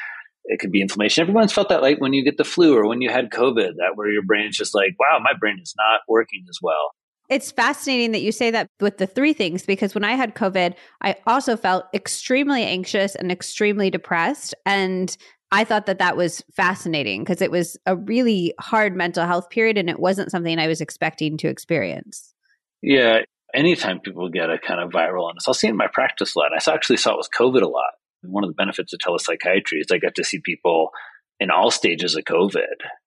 it 0.46 0.58
could 0.58 0.72
be 0.72 0.80
inflammation. 0.80 1.22
Everyone's 1.22 1.52
felt 1.52 1.68
that 1.68 1.82
like 1.82 2.00
when 2.00 2.12
you 2.12 2.24
get 2.24 2.36
the 2.36 2.44
flu 2.44 2.76
or 2.76 2.88
when 2.88 3.00
you 3.00 3.10
had 3.10 3.30
COVID, 3.30 3.76
that 3.76 3.92
where 3.94 4.10
your 4.10 4.22
brain 4.22 4.48
is 4.48 4.56
just 4.56 4.74
like, 4.74 4.96
wow, 4.98 5.18
my 5.22 5.32
brain 5.38 5.58
is 5.62 5.74
not 5.76 6.00
working 6.08 6.44
as 6.48 6.58
well. 6.60 6.90
It's 7.30 7.50
fascinating 7.50 8.12
that 8.12 8.20
you 8.20 8.32
say 8.32 8.50
that 8.50 8.68
with 8.80 8.98
the 8.98 9.06
three 9.06 9.32
things 9.32 9.64
because 9.64 9.94
when 9.94 10.04
I 10.04 10.12
had 10.12 10.34
COVID, 10.34 10.74
I 11.00 11.16
also 11.26 11.56
felt 11.56 11.86
extremely 11.94 12.64
anxious 12.64 13.14
and 13.14 13.32
extremely 13.32 13.88
depressed. 13.88 14.54
And 14.66 15.16
I 15.53 15.64
thought 15.64 15.86
that 15.86 15.99
that 15.99 16.16
was 16.16 16.42
fascinating 16.55 17.22
because 17.22 17.40
it 17.40 17.51
was 17.51 17.76
a 17.86 17.97
really 17.97 18.55
hard 18.59 18.97
mental 18.97 19.26
health 19.26 19.51
period 19.51 19.78
and 19.78 19.88
it 19.88 20.01
wasn't 20.01 20.30
something 20.30 20.59
I 20.59 20.66
was 20.66 20.80
expecting 20.80 21.36
to 21.38 21.49
experience. 21.49 22.34
Yeah. 22.82 23.20
Anytime 23.55 24.01
people 24.01 24.28
get 24.30 24.51
a 24.51 24.59
kind 24.59 24.80
of 24.80 24.90
viral 24.90 25.28
illness, 25.28 25.47
I'll 25.47 25.55
see 25.55 25.68
it 25.68 25.70
in 25.70 25.76
my 25.76 25.86
practice 25.86 26.34
a 26.34 26.38
lot. 26.40 26.51
I 26.53 26.72
actually 26.72 26.97
saw 26.97 27.12
it 27.12 27.18
with 27.18 27.28
COVID 27.38 27.62
a 27.62 27.68
lot. 27.68 27.92
One 28.22 28.42
of 28.42 28.51
the 28.51 28.55
benefits 28.55 28.92
of 28.92 28.99
telepsychiatry 28.99 29.80
is 29.80 29.86
I 29.92 29.99
get 29.99 30.16
to 30.16 30.24
see 30.24 30.40
people 30.40 30.90
in 31.38 31.51
all 31.51 31.70
stages 31.70 32.16
of 32.16 32.24
COVID. 32.24 32.64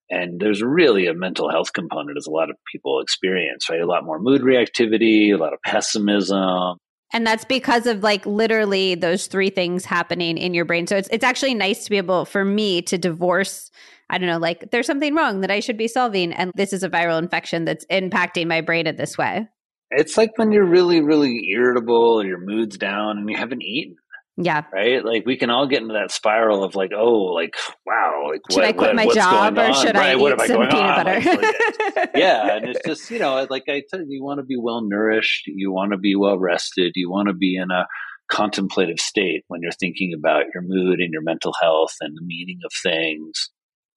And 0.10 0.40
there's 0.40 0.62
really 0.62 1.08
a 1.08 1.14
mental 1.14 1.50
health 1.50 1.74
component 1.74 2.18
as 2.18 2.28
a 2.28 2.32
lot 2.32 2.50
of 2.50 2.56
people 2.72 3.02
experience, 3.02 3.70
right? 3.70 3.82
A 3.82 3.86
lot 3.86 4.06
more 4.06 4.20
mood 4.20 4.42
reactivity, 4.42 5.34
a 5.34 5.38
lot 5.38 5.54
of 5.54 5.62
pessimism, 5.66 6.78
and 7.14 7.26
that's 7.26 7.46
because 7.46 7.88
of 7.88 8.04
like 8.04 8.26
literally 8.26 8.96
those 8.96 9.28
three 9.28 9.50
things 9.50 9.86
happening 9.86 10.38
in 10.38 10.54
your 10.54 10.66
brain. 10.66 10.88
So 10.88 10.98
it's 10.98 11.08
it's 11.12 11.24
actually 11.24 11.54
nice 11.54 11.84
to 11.86 11.90
be 11.90 11.98
able 11.98 12.26
for 12.26 12.44
me 12.44 12.82
to 12.84 12.98
divorce 12.98 13.72
I 14.10 14.18
don't 14.18 14.30
know, 14.30 14.38
like 14.38 14.72
there's 14.72 14.86
something 14.88 15.16
wrong 15.16 15.42
that 15.42 15.52
I 15.52 15.60
should 15.60 15.78
be 15.78 15.90
solving 15.90 16.32
and 16.32 16.52
this 16.56 16.72
is 16.72 16.84
a 16.84 16.90
viral 16.90 17.20
infection 17.20 17.66
that's 17.66 17.86
impacting 17.88 18.48
my 18.48 18.62
brain 18.62 18.88
in 18.88 18.96
this 18.96 19.18
way. 19.18 19.48
It's 19.92 20.18
like 20.18 20.38
when 20.38 20.52
you're 20.52 20.70
really 20.70 21.02
really 21.02 21.50
irritable 21.52 22.26
your 22.26 22.40
mood's 22.40 22.78
down 22.78 23.18
and 23.18 23.30
you 23.30 23.38
haven't 23.38 23.64
eaten. 23.64 23.96
Yeah. 24.40 24.64
Right. 24.72 25.04
Like 25.04 25.26
we 25.26 25.36
can 25.36 25.50
all 25.50 25.68
get 25.68 25.82
into 25.82 25.96
that 25.96 26.12
spiral 26.12 26.64
of 26.64 26.76
like, 26.76 26.92
oh, 26.96 27.24
like 27.34 27.56
wow, 27.88 28.30
like 28.32 28.42
should 28.52 28.60
what, 28.60 28.66
I 28.66 28.72
quit 28.72 28.90
what, 28.90 28.96
my 28.96 29.14
job 29.14 29.58
or 29.58 29.74
should 29.74 29.96
right? 29.96 30.12
I 30.12 30.16
what 30.16 30.34
eat 30.34 30.48
some 30.48 30.68
peanut 30.68 30.96
butter? 30.96 31.20
Like, 31.20 31.96
like, 31.96 32.10
yeah, 32.16 32.56
and 32.56 32.70
it's 32.70 32.86
just 32.86 33.10
you 33.10 33.18
know, 33.18 33.48
like 33.50 33.64
I 33.68 33.82
tell 33.90 34.00
you, 34.02 34.08
you 34.10 34.24
want 34.24 34.40
to 34.40 34.46
be 34.46 34.56
well 34.56 34.82
nourished, 34.82 35.48
you 35.48 35.72
want 35.72 35.92
to 35.92 35.98
be 35.98 36.16
well 36.16 36.38
rested, 36.38 36.92
you 36.96 37.10
want 37.10 37.30
to 37.30 37.34
be 37.34 37.58
in 37.58 37.72
a 37.72 37.88
contemplative 38.30 39.00
state 39.00 39.44
when 39.48 39.62
you're 39.64 39.72
thinking 39.72 40.14
about 40.16 40.46
your 40.54 40.62
mood 40.62 41.00
and 41.00 41.12
your 41.12 41.24
mental 41.24 41.54
health 41.60 41.96
and 42.02 42.16
the 42.16 42.24
meaning 42.24 42.60
of 42.64 42.72
things. 42.84 43.50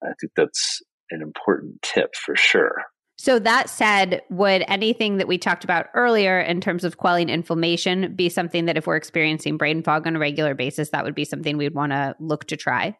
I 0.03 0.13
think 0.19 0.33
that's 0.37 0.81
an 1.11 1.21
important 1.21 1.83
tip 1.83 2.15
for 2.15 2.35
sure. 2.35 2.85
So, 3.23 3.39
that 3.39 3.69
said, 3.69 4.23
would 4.31 4.65
anything 4.67 5.19
that 5.19 5.29
we 5.29 5.37
talked 5.37 5.63
about 5.63 5.89
earlier 5.93 6.41
in 6.41 6.63
terms 6.63 6.85
of 6.85 6.97
quelling 6.97 7.29
inflammation 7.29 8.15
be 8.17 8.31
something 8.31 8.65
that 8.65 8.79
if 8.79 8.87
we're 8.87 8.97
experiencing 8.97 9.59
brain 9.59 9.83
fog 9.83 10.07
on 10.07 10.17
a 10.17 10.19
regular 10.19 10.55
basis, 10.55 10.89
that 10.89 11.05
would 11.05 11.15
be 11.15 11.27
something 11.27 11.59
we'd 11.59 11.75
want 11.75 11.93
to 11.93 12.17
look 12.19 12.47
to 12.47 12.57
try? 12.57 12.97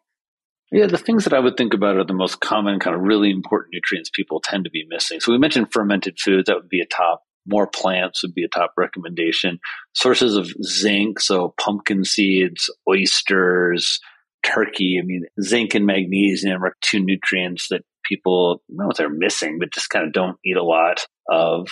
Yeah, 0.71 0.85
the 0.85 0.99
things 0.99 1.23
that 1.23 1.33
I 1.33 1.39
would 1.39 1.57
think 1.57 1.73
about 1.73 1.97
are 1.97 2.03
the 2.03 2.13
most 2.13 2.39
common, 2.39 2.79
kind 2.79 2.95
of 2.95 3.01
really 3.01 3.31
important 3.31 3.73
nutrients 3.73 4.11
people 4.13 4.39
tend 4.39 4.65
to 4.65 4.69
be 4.69 4.85
missing. 4.87 5.21
So, 5.21 5.31
we 5.31 5.39
mentioned 5.39 5.73
fermented 5.73 6.19
foods, 6.19 6.45
that 6.45 6.55
would 6.55 6.69
be 6.69 6.81
a 6.81 6.85
top. 6.85 7.23
More 7.47 7.65
plants 7.65 8.21
would 8.21 8.35
be 8.35 8.43
a 8.43 8.47
top 8.47 8.73
recommendation. 8.77 9.57
Sources 9.95 10.35
of 10.35 10.53
zinc, 10.63 11.19
so 11.19 11.55
pumpkin 11.59 12.05
seeds, 12.05 12.69
oysters, 12.87 13.99
turkey. 14.45 14.99
I 15.01 15.03
mean, 15.03 15.25
zinc 15.41 15.73
and 15.73 15.87
magnesium 15.87 16.63
are 16.63 16.75
two 16.81 16.99
nutrients 16.99 17.69
that 17.69 17.81
people, 18.11 18.61
I 18.69 18.73
don't 18.73 18.85
know 18.85 18.91
if 18.91 18.97
they're 18.97 19.09
missing, 19.09 19.57
but 19.59 19.71
just 19.71 19.89
kind 19.89 20.05
of 20.05 20.11
don't 20.11 20.37
eat 20.45 20.57
a 20.57 20.63
lot 20.63 21.05
of 21.29 21.67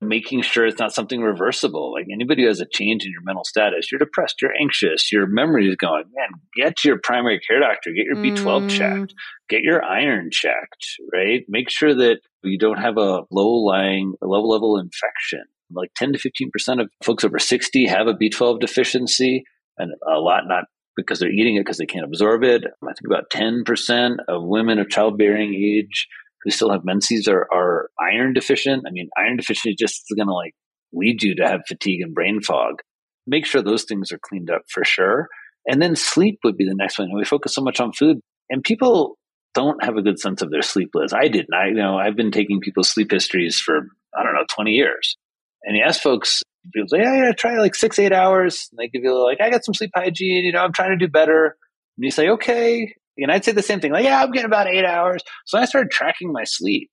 making 0.00 0.42
sure 0.42 0.66
it's 0.66 0.78
not 0.78 0.94
something 0.94 1.20
reversible. 1.20 1.92
Like 1.92 2.06
anybody 2.12 2.42
who 2.42 2.48
has 2.48 2.60
a 2.60 2.66
change 2.70 3.04
in 3.04 3.12
your 3.12 3.22
mental 3.22 3.44
status, 3.44 3.90
you're 3.90 3.98
depressed, 3.98 4.40
you're 4.40 4.54
anxious, 4.60 5.10
your 5.12 5.26
memory 5.26 5.68
is 5.68 5.76
going, 5.76 6.04
man, 6.14 6.28
get 6.56 6.76
to 6.78 6.88
your 6.88 6.98
primary 7.02 7.40
care 7.40 7.60
doctor, 7.60 7.90
get 7.90 8.06
your 8.06 8.16
B12 8.16 8.44
mm. 8.44 8.70
checked, 8.70 9.14
get 9.48 9.62
your 9.62 9.84
iron 9.84 10.30
checked, 10.30 10.86
right? 11.12 11.42
Make 11.48 11.70
sure 11.70 11.94
that 11.94 12.20
you 12.42 12.58
don't 12.58 12.78
have 12.78 12.96
a 12.96 13.22
low 13.30 13.64
lying, 13.64 14.14
low 14.22 14.46
level 14.46 14.78
infection. 14.78 15.44
Like 15.72 15.90
10 15.96 16.12
to 16.12 16.18
15% 16.18 16.80
of 16.80 16.90
folks 17.02 17.24
over 17.24 17.38
60 17.38 17.86
have 17.86 18.06
a 18.06 18.14
B12 18.14 18.60
deficiency 18.60 19.44
and 19.78 19.92
a 20.06 20.20
lot 20.20 20.42
not 20.46 20.64
because 20.96 21.18
they're 21.18 21.30
eating 21.30 21.56
it 21.56 21.60
because 21.60 21.78
they 21.78 21.86
can't 21.86 22.04
absorb 22.04 22.44
it. 22.44 22.64
I 22.64 22.92
think 22.92 23.06
about 23.06 23.30
10% 23.30 24.16
of 24.28 24.42
women 24.44 24.78
of 24.78 24.88
childbearing 24.88 25.54
age 25.54 26.06
who 26.42 26.50
still 26.50 26.70
have 26.70 26.84
menses 26.84 27.26
are, 27.28 27.46
are 27.52 27.90
iron 28.00 28.34
deficient. 28.34 28.84
I 28.86 28.90
mean, 28.90 29.08
iron 29.16 29.36
deficiency 29.36 29.74
just 29.74 30.02
is 30.08 30.16
going 30.16 30.28
to 30.28 30.34
like 30.34 30.54
lead 30.92 31.22
you 31.22 31.34
to 31.36 31.46
have 31.46 31.62
fatigue 31.66 32.02
and 32.02 32.14
brain 32.14 32.40
fog. 32.40 32.80
Make 33.26 33.46
sure 33.46 33.62
those 33.62 33.84
things 33.84 34.12
are 34.12 34.18
cleaned 34.18 34.50
up 34.50 34.62
for 34.68 34.84
sure. 34.84 35.28
And 35.66 35.80
then 35.80 35.96
sleep 35.96 36.40
would 36.44 36.56
be 36.56 36.66
the 36.66 36.74
next 36.74 36.98
one. 36.98 37.08
We 37.14 37.24
focus 37.24 37.54
so 37.54 37.62
much 37.62 37.80
on 37.80 37.92
food 37.92 38.18
and 38.50 38.62
people 38.62 39.16
don't 39.54 39.82
have 39.84 39.96
a 39.96 40.02
good 40.02 40.18
sense 40.18 40.42
of 40.42 40.50
their 40.50 40.62
sleep 40.62 40.90
lives. 40.94 41.12
I 41.12 41.28
didn't. 41.28 41.54
I 41.54 41.68
you 41.68 41.74
know 41.74 41.96
I've 41.96 42.16
been 42.16 42.32
taking 42.32 42.60
people's 42.60 42.90
sleep 42.90 43.10
histories 43.10 43.58
for 43.58 43.86
I 44.16 44.22
don't 44.22 44.34
know 44.34 44.44
20 44.54 44.72
years. 44.72 45.16
And 45.62 45.76
you 45.76 45.82
ask 45.82 46.02
folks, 46.02 46.42
people 46.72 46.88
say, 46.88 46.98
yeah, 46.98 47.24
yeah, 47.24 47.32
try 47.32 47.58
like 47.58 47.74
six, 47.74 47.98
eight 47.98 48.12
hours. 48.12 48.68
And 48.70 48.78
they 48.78 48.88
give 48.88 49.04
you 49.04 49.22
like, 49.22 49.40
I 49.40 49.50
got 49.50 49.64
some 49.64 49.74
sleep 49.74 49.90
hygiene, 49.94 50.44
you 50.44 50.52
know, 50.52 50.60
I'm 50.60 50.72
trying 50.72 50.90
to 50.90 51.06
do 51.06 51.10
better. 51.10 51.56
And 51.96 52.04
you 52.04 52.10
say, 52.10 52.28
okay. 52.30 52.94
And 53.16 53.30
I'd 53.30 53.44
say 53.44 53.52
the 53.52 53.62
same 53.62 53.80
thing, 53.80 53.92
like, 53.92 54.04
yeah, 54.04 54.22
I'm 54.22 54.32
getting 54.32 54.46
about 54.46 54.68
eight 54.68 54.84
hours. 54.84 55.22
So 55.46 55.58
I 55.58 55.66
started 55.66 55.90
tracking 55.90 56.32
my 56.32 56.44
sleep. 56.44 56.90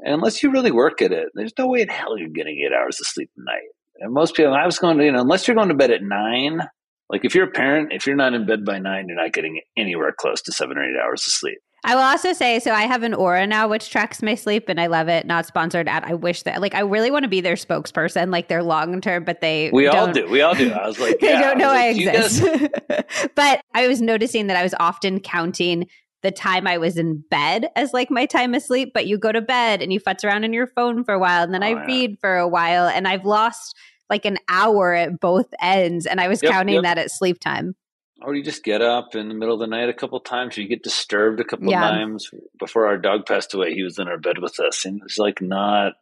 And 0.00 0.14
unless 0.14 0.42
you 0.42 0.50
really 0.50 0.72
work 0.72 1.02
at 1.02 1.12
it, 1.12 1.28
there's 1.34 1.52
no 1.58 1.68
way 1.68 1.82
in 1.82 1.88
hell 1.88 2.18
you're 2.18 2.28
getting 2.28 2.58
eight 2.66 2.74
hours 2.74 2.98
of 3.00 3.06
sleep 3.06 3.30
a 3.36 3.44
night. 3.44 3.68
And 4.00 4.12
most 4.12 4.34
people, 4.34 4.54
I 4.54 4.64
was 4.64 4.78
going 4.78 4.98
to, 4.98 5.04
you 5.04 5.12
know, 5.12 5.20
unless 5.20 5.46
you're 5.46 5.54
going 5.54 5.68
to 5.68 5.74
bed 5.74 5.90
at 5.90 6.02
nine, 6.02 6.60
like 7.10 7.24
if 7.24 7.34
you're 7.34 7.48
a 7.48 7.50
parent, 7.50 7.92
if 7.92 8.06
you're 8.06 8.16
not 8.16 8.34
in 8.34 8.46
bed 8.46 8.64
by 8.64 8.78
nine, 8.78 9.06
you're 9.08 9.22
not 9.22 9.32
getting 9.32 9.60
anywhere 9.76 10.12
close 10.16 10.40
to 10.42 10.52
seven 10.52 10.78
or 10.78 10.82
eight 10.82 10.98
hours 11.00 11.26
of 11.26 11.32
sleep. 11.32 11.58
I 11.84 11.94
will 11.94 12.02
also 12.02 12.32
say, 12.32 12.58
so 12.58 12.72
I 12.72 12.82
have 12.82 13.02
an 13.02 13.12
Oura 13.12 13.48
now, 13.48 13.66
which 13.66 13.88
tracks 13.90 14.22
my 14.22 14.34
sleep, 14.34 14.68
and 14.68 14.80
I 14.80 14.86
love 14.86 15.08
it. 15.08 15.26
Not 15.26 15.46
sponsored 15.46 15.88
at. 15.88 16.04
I 16.04 16.14
wish 16.14 16.42
that, 16.42 16.60
like, 16.60 16.74
I 16.74 16.80
really 16.80 17.10
want 17.10 17.22
to 17.22 17.28
be 17.28 17.40
their 17.40 17.54
spokesperson, 17.54 18.30
like 18.30 18.48
their 18.48 18.62
long 18.62 19.00
term, 19.00 19.24
but 19.24 19.40
they. 19.40 19.70
We 19.72 19.86
all 19.86 20.12
do. 20.12 20.28
We 20.28 20.42
all 20.42 20.54
do. 20.54 20.70
I 20.72 20.86
was 20.86 20.98
like, 20.98 21.18
they 21.20 21.30
yeah. 21.30 21.40
don't 21.40 21.58
know 21.58 21.70
I, 21.70 21.88
I, 21.88 21.92
like, 21.92 21.96
exist. 21.96 22.44
but 23.34 23.62
I 23.74 23.88
was 23.88 24.02
noticing 24.02 24.48
that 24.48 24.56
I 24.56 24.62
was 24.62 24.74
often 24.78 25.20
counting 25.20 25.86
the 26.22 26.30
time 26.30 26.66
I 26.66 26.76
was 26.76 26.98
in 26.98 27.24
bed 27.30 27.68
as 27.76 27.94
like 27.94 28.10
my 28.10 28.26
time 28.26 28.52
asleep. 28.52 28.90
But 28.92 29.06
you 29.06 29.16
go 29.16 29.32
to 29.32 29.40
bed 29.40 29.80
and 29.80 29.90
you 29.90 29.98
futz 30.00 30.22
around 30.22 30.44
in 30.44 30.52
your 30.52 30.66
phone 30.66 31.02
for 31.02 31.14
a 31.14 31.18
while, 31.18 31.42
and 31.42 31.54
then 31.54 31.62
Oh, 31.62 31.66
I 31.66 31.70
yeah. 31.70 31.86
read 31.86 32.18
for 32.20 32.36
a 32.36 32.46
while, 32.48 32.88
and 32.88 33.08
I've 33.08 33.24
lost 33.24 33.74
like 34.10 34.26
an 34.26 34.36
hour 34.48 34.92
at 34.92 35.18
both 35.18 35.46
ends, 35.62 36.04
and 36.04 36.20
I 36.20 36.28
was 36.28 36.42
Yep, 36.42 36.52
counting 36.52 36.74
yep. 36.74 36.82
that 36.82 36.98
at 36.98 37.10
sleep 37.10 37.40
time. 37.40 37.74
Or 38.22 38.34
you 38.34 38.42
just 38.42 38.64
get 38.64 38.82
up 38.82 39.14
in 39.14 39.28
the 39.28 39.34
middle 39.34 39.54
of 39.54 39.60
the 39.60 39.66
night 39.66 39.88
a 39.88 39.94
couple 39.94 40.20
times. 40.20 40.56
You 40.56 40.68
get 40.68 40.82
disturbed 40.82 41.40
a 41.40 41.44
couple 41.44 41.70
Yeah. 41.70 41.80
times. 41.80 42.30
Before 42.58 42.86
our 42.86 42.98
dog 42.98 43.26
passed 43.26 43.54
away, 43.54 43.72
he 43.74 43.82
was 43.82 43.98
in 43.98 44.08
our 44.08 44.18
bed 44.18 44.38
with 44.38 44.60
us, 44.60 44.84
and 44.84 44.98
it 44.98 45.02
was 45.02 45.16
like 45.18 45.40
not 45.40 45.94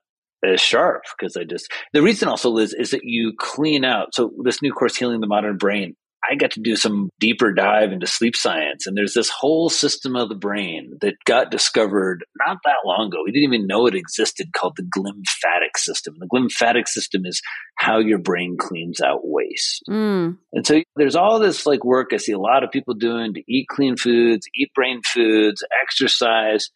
as 0.45 0.61
sharp 0.61 1.03
because 1.19 1.37
I 1.37 1.45
just. 1.45 1.71
The 1.93 2.03
reason 2.03 2.29
also, 2.29 2.51
Liz, 2.51 2.75
is 2.75 2.91
that 2.91 3.05
you 3.05 3.33
clean 3.39 3.85
out. 3.85 4.15
So 4.15 4.33
this 4.43 4.63
new 4.63 4.73
course, 4.73 4.97
healing 4.97 5.21
the 5.21 5.27
modern 5.27 5.57
brain. 5.57 5.97
I 6.29 6.35
got 6.35 6.51
to 6.53 6.61
do 6.61 6.77
some 6.77 7.11
deeper 7.21 7.53
dive 7.53 7.93
into 7.93 8.07
sleep 8.07 8.35
science, 8.35 8.87
and 8.87 8.97
there's 8.97 9.15
this 9.15 9.31
whole 9.31 9.69
system 9.71 10.17
of 10.17 10.29
the 10.29 10.35
brain 10.35 10.97
that 11.01 11.15
got 11.25 11.51
discovered 11.51 12.25
not 12.47 12.59
that 12.65 12.85
long 12.85 13.09
ago. 13.09 13.23
We 13.25 13.33
didn't 13.33 13.55
even 13.55 13.67
know 13.67 13.87
it 13.87 13.95
existed, 13.95 14.53
called 14.53 14.77
the 14.77 14.83
glymphatic 14.83 15.77
system. 15.77 16.17
The 16.19 16.27
glymphatic 16.27 16.89
system 16.89 17.23
is 17.25 17.41
how 17.77 17.99
your 17.99 18.19
brain 18.19 18.57
cleans 18.59 19.01
out 19.01 19.21
waste. 19.23 19.83
Mm. 19.89 20.39
And 20.53 20.67
so 20.67 20.83
there's 20.97 21.17
all 21.17 21.39
this 21.39 21.67
like 21.67 21.85
work 21.85 22.09
I 22.13 22.17
see 22.17 22.33
a 22.33 22.39
lot 22.39 22.65
of 22.65 22.71
people 22.71 22.95
doing 22.95 23.35
to 23.35 23.43
eat 23.49 23.69
clean 23.69 23.97
foods, 23.97 24.47
eat 24.55 24.73
brain 24.75 25.01
foods, 25.15 25.63
exercise, 25.83 26.69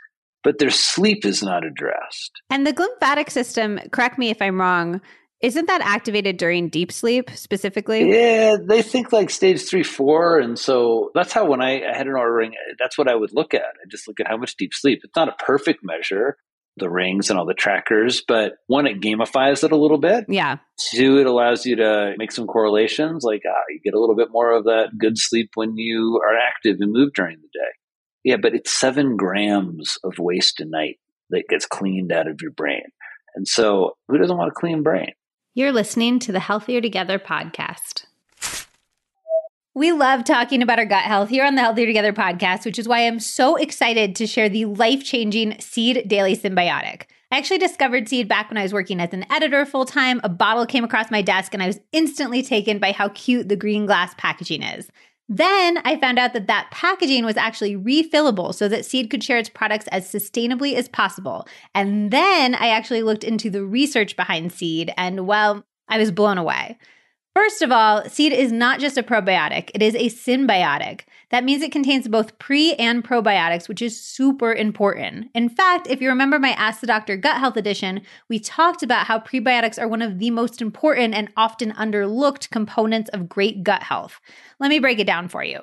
but 0.44 0.58
their 0.58 0.70
sleep 0.70 1.24
is 1.24 1.42
not 1.42 1.64
addressed. 1.64 2.32
And 2.50 2.66
the 2.66 2.72
glymphatic 2.72 3.30
system, 3.30 3.80
correct 3.90 4.18
me 4.18 4.30
if 4.30 4.40
I'm 4.40 4.60
wrong, 4.60 5.00
isn't 5.42 5.66
that 5.66 5.80
activated 5.80 6.36
during 6.36 6.68
deep 6.68 6.92
sleep 6.92 7.28
specifically? 7.34 8.08
Yeah, 8.08 8.56
they 8.64 8.80
think 8.80 9.12
like 9.12 9.28
stage 9.28 9.68
three, 9.68 9.82
four. 9.82 10.38
And 10.38 10.56
so 10.56 11.10
that's 11.14 11.32
how 11.32 11.44
when 11.46 11.60
I, 11.60 11.80
had 11.92 12.06
an 12.06 12.14
Oura 12.14 12.36
ring, 12.36 12.54
that's 12.78 12.96
what 12.96 13.08
I 13.08 13.14
would 13.16 13.30
look 13.32 13.52
at. 13.52 13.62
I 13.62 13.88
just 13.90 14.06
look 14.06 14.20
at 14.20 14.28
how 14.28 14.36
much 14.36 14.56
deep 14.56 14.72
sleep. 14.72 15.00
It's 15.02 15.16
not 15.16 15.28
a 15.28 15.44
perfect 15.44 15.80
measure, 15.82 16.36
the 16.76 16.88
rings 16.88 17.28
and 17.28 17.38
all 17.38 17.44
the 17.44 17.54
trackers, 17.54 18.22
but 18.26 18.52
one, 18.68 18.86
it 18.86 19.00
gamifies 19.00 19.64
it 19.64 19.72
a 19.72 19.76
little 19.76 19.98
bit. 19.98 20.26
Yeah. 20.28 20.58
Two, 20.92 21.18
it 21.18 21.26
allows 21.26 21.66
you 21.66 21.76
to 21.76 22.14
make 22.16 22.30
some 22.30 22.46
correlations. 22.46 23.24
Like 23.24 23.42
ah, 23.46 23.62
you 23.68 23.80
get 23.84 23.94
a 23.94 24.00
little 24.00 24.16
bit 24.16 24.28
more 24.30 24.56
of 24.56 24.64
that 24.64 24.90
good 24.96 25.18
sleep 25.18 25.50
when 25.54 25.76
you 25.76 26.20
are 26.24 26.38
active 26.38 26.76
and 26.80 26.92
move 26.92 27.12
during 27.14 27.38
the 27.38 27.48
day. 27.52 27.70
Yeah, 28.24 28.36
but 28.40 28.54
it's 28.54 28.72
seven 28.72 29.16
grams 29.16 29.98
of 30.04 30.14
waste 30.20 30.60
a 30.60 30.64
night 30.64 31.00
that 31.30 31.48
gets 31.48 31.66
cleaned 31.66 32.12
out 32.12 32.28
of 32.28 32.40
your 32.40 32.52
brain. 32.52 32.84
And 33.34 33.48
so 33.48 33.96
who 34.08 34.18
doesn't 34.18 34.36
want 34.36 34.52
a 34.52 34.54
clean 34.54 34.82
brain? 34.82 35.12
You're 35.54 35.70
listening 35.70 36.18
to 36.20 36.32
the 36.32 36.40
Healthier 36.40 36.80
Together 36.80 37.18
podcast. 37.18 38.06
We 39.74 39.92
love 39.92 40.24
talking 40.24 40.62
about 40.62 40.78
our 40.78 40.86
gut 40.86 41.02
health 41.02 41.28
here 41.28 41.44
on 41.44 41.56
the 41.56 41.60
Healthier 41.60 41.84
Together 41.84 42.14
podcast, 42.14 42.64
which 42.64 42.78
is 42.78 42.88
why 42.88 43.06
I'm 43.06 43.20
so 43.20 43.56
excited 43.56 44.16
to 44.16 44.26
share 44.26 44.48
the 44.48 44.64
life 44.64 45.04
changing 45.04 45.60
Seed 45.60 46.08
Daily 46.08 46.34
Synbiotic. 46.34 47.02
I 47.30 47.36
actually 47.36 47.58
discovered 47.58 48.08
Seed 48.08 48.28
back 48.28 48.48
when 48.48 48.56
I 48.56 48.62
was 48.62 48.72
working 48.72 48.98
as 48.98 49.12
an 49.12 49.30
editor 49.30 49.66
full 49.66 49.84
time. 49.84 50.22
A 50.24 50.30
bottle 50.30 50.64
came 50.64 50.84
across 50.84 51.10
my 51.10 51.20
desk 51.20 51.52
and 51.52 51.62
I 51.62 51.66
was 51.66 51.80
instantly 51.92 52.42
taken 52.42 52.78
by 52.78 52.92
how 52.92 53.10
cute 53.10 53.50
the 53.50 53.56
green 53.56 53.84
glass 53.84 54.14
packaging 54.16 54.62
is. 54.62 54.90
Then 55.34 55.78
I 55.86 55.96
found 55.96 56.18
out 56.18 56.34
that 56.34 56.46
that 56.48 56.70
packaging 56.70 57.24
was 57.24 57.38
actually 57.38 57.74
refillable 57.74 58.54
so 58.54 58.68
that 58.68 58.84
Seed 58.84 59.08
could 59.08 59.24
share 59.24 59.38
its 59.38 59.48
products 59.48 59.88
as 59.88 60.12
sustainably 60.12 60.74
as 60.74 60.90
possible. 60.90 61.48
And 61.74 62.10
then 62.10 62.54
I 62.54 62.68
actually 62.68 63.02
looked 63.02 63.24
into 63.24 63.48
the 63.48 63.64
research 63.64 64.14
behind 64.14 64.52
Seed 64.52 64.92
and 64.98 65.26
well, 65.26 65.64
I 65.88 65.96
was 65.96 66.10
blown 66.10 66.36
away. 66.36 66.76
First 67.34 67.62
of 67.62 67.72
all, 67.72 68.04
seed 68.10 68.34
is 68.34 68.52
not 68.52 68.78
just 68.78 68.98
a 68.98 69.02
probiotic, 69.02 69.70
it 69.74 69.80
is 69.80 69.94
a 69.94 70.10
synbiotic. 70.10 71.02
That 71.32 71.44
means 71.44 71.62
it 71.62 71.72
contains 71.72 72.06
both 72.08 72.38
pre 72.38 72.74
and 72.74 73.02
probiotics, 73.02 73.66
which 73.66 73.80
is 73.80 73.98
super 73.98 74.52
important. 74.52 75.30
In 75.34 75.48
fact, 75.48 75.86
if 75.88 76.02
you 76.02 76.10
remember 76.10 76.38
my 76.38 76.50
Ask 76.50 76.82
the 76.82 76.86
Doctor 76.86 77.16
Gut 77.16 77.38
Health 77.38 77.56
edition, 77.56 78.02
we 78.28 78.38
talked 78.38 78.82
about 78.82 79.06
how 79.06 79.18
prebiotics 79.18 79.80
are 79.80 79.88
one 79.88 80.02
of 80.02 80.18
the 80.18 80.30
most 80.30 80.60
important 80.60 81.14
and 81.14 81.32
often 81.34 81.72
underlooked 81.72 82.50
components 82.50 83.08
of 83.14 83.30
great 83.30 83.64
gut 83.64 83.82
health. 83.82 84.20
Let 84.60 84.68
me 84.68 84.78
break 84.78 84.98
it 84.98 85.06
down 85.06 85.28
for 85.28 85.42
you. 85.42 85.60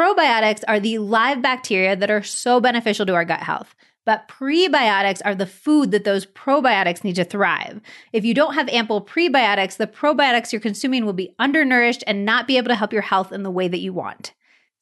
Probiotics 0.00 0.62
are 0.66 0.80
the 0.80 0.96
live 0.96 1.42
bacteria 1.42 1.94
that 1.94 2.10
are 2.10 2.22
so 2.22 2.58
beneficial 2.58 3.04
to 3.04 3.14
our 3.14 3.26
gut 3.26 3.42
health. 3.42 3.74
But 4.06 4.28
prebiotics 4.28 5.20
are 5.26 5.34
the 5.34 5.46
food 5.46 5.90
that 5.90 6.04
those 6.04 6.24
probiotics 6.24 7.04
need 7.04 7.16
to 7.16 7.24
thrive. 7.24 7.82
If 8.14 8.24
you 8.24 8.32
don't 8.32 8.54
have 8.54 8.68
ample 8.70 9.04
prebiotics, 9.04 9.76
the 9.76 9.86
probiotics 9.86 10.52
you're 10.52 10.60
consuming 10.60 11.04
will 11.04 11.12
be 11.12 11.34
undernourished 11.38 12.02
and 12.06 12.24
not 12.24 12.46
be 12.46 12.56
able 12.56 12.68
to 12.68 12.74
help 12.74 12.94
your 12.94 13.02
health 13.02 13.30
in 13.30 13.42
the 13.42 13.50
way 13.50 13.68
that 13.68 13.78
you 13.80 13.92
want. 13.92 14.32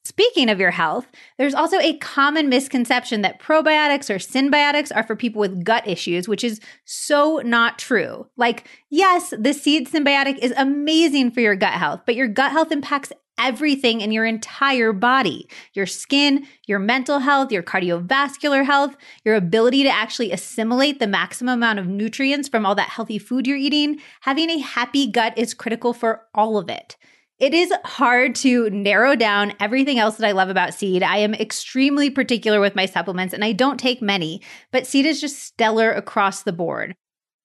Speaking 0.03 0.49
of 0.49 0.59
your 0.59 0.71
health, 0.71 1.05
there's 1.37 1.53
also 1.53 1.77
a 1.79 1.97
common 1.97 2.49
misconception 2.49 3.21
that 3.21 3.39
probiotics 3.39 4.09
or 4.09 4.15
synbiotics 4.15 4.91
are 4.95 5.03
for 5.03 5.15
people 5.15 5.39
with 5.39 5.63
gut 5.63 5.87
issues, 5.87 6.27
which 6.27 6.43
is 6.43 6.59
so 6.85 7.39
not 7.45 7.77
true. 7.77 8.27
Like, 8.35 8.67
yes, 8.89 9.31
the 9.37 9.53
seed 9.53 9.87
synbiotic 9.87 10.39
is 10.39 10.53
amazing 10.57 11.31
for 11.31 11.41
your 11.41 11.55
gut 11.55 11.73
health, 11.73 12.01
but 12.07 12.15
your 12.15 12.27
gut 12.27 12.51
health 12.51 12.71
impacts 12.71 13.11
everything 13.39 14.01
in 14.01 14.11
your 14.11 14.25
entire 14.25 14.93
body 14.93 15.47
your 15.73 15.85
skin, 15.85 16.45
your 16.67 16.79
mental 16.79 17.19
health, 17.19 17.51
your 17.51 17.63
cardiovascular 17.63 18.65
health, 18.65 18.95
your 19.23 19.35
ability 19.35 19.83
to 19.83 19.89
actually 19.89 20.31
assimilate 20.31 20.99
the 20.99 21.07
maximum 21.07 21.53
amount 21.53 21.79
of 21.79 21.87
nutrients 21.87 22.47
from 22.47 22.65
all 22.65 22.75
that 22.75 22.89
healthy 22.89 23.17
food 23.17 23.47
you're 23.47 23.57
eating. 23.57 23.99
Having 24.21 24.49
a 24.49 24.59
happy 24.59 25.07
gut 25.07 25.37
is 25.37 25.53
critical 25.53 25.93
for 25.93 26.25
all 26.33 26.57
of 26.57 26.69
it. 26.69 26.97
It 27.41 27.55
is 27.55 27.73
hard 27.83 28.35
to 28.35 28.69
narrow 28.69 29.15
down 29.15 29.53
everything 29.59 29.97
else 29.97 30.17
that 30.17 30.27
I 30.27 30.31
love 30.31 30.49
about 30.49 30.75
seed. 30.75 31.01
I 31.01 31.17
am 31.17 31.33
extremely 31.33 32.11
particular 32.11 32.61
with 32.61 32.75
my 32.75 32.85
supplements 32.85 33.33
and 33.33 33.43
I 33.43 33.51
don't 33.51 33.79
take 33.79 33.99
many, 33.99 34.43
but 34.71 34.85
seed 34.85 35.07
is 35.07 35.19
just 35.19 35.39
stellar 35.39 35.91
across 35.91 36.43
the 36.43 36.53
board. 36.53 36.95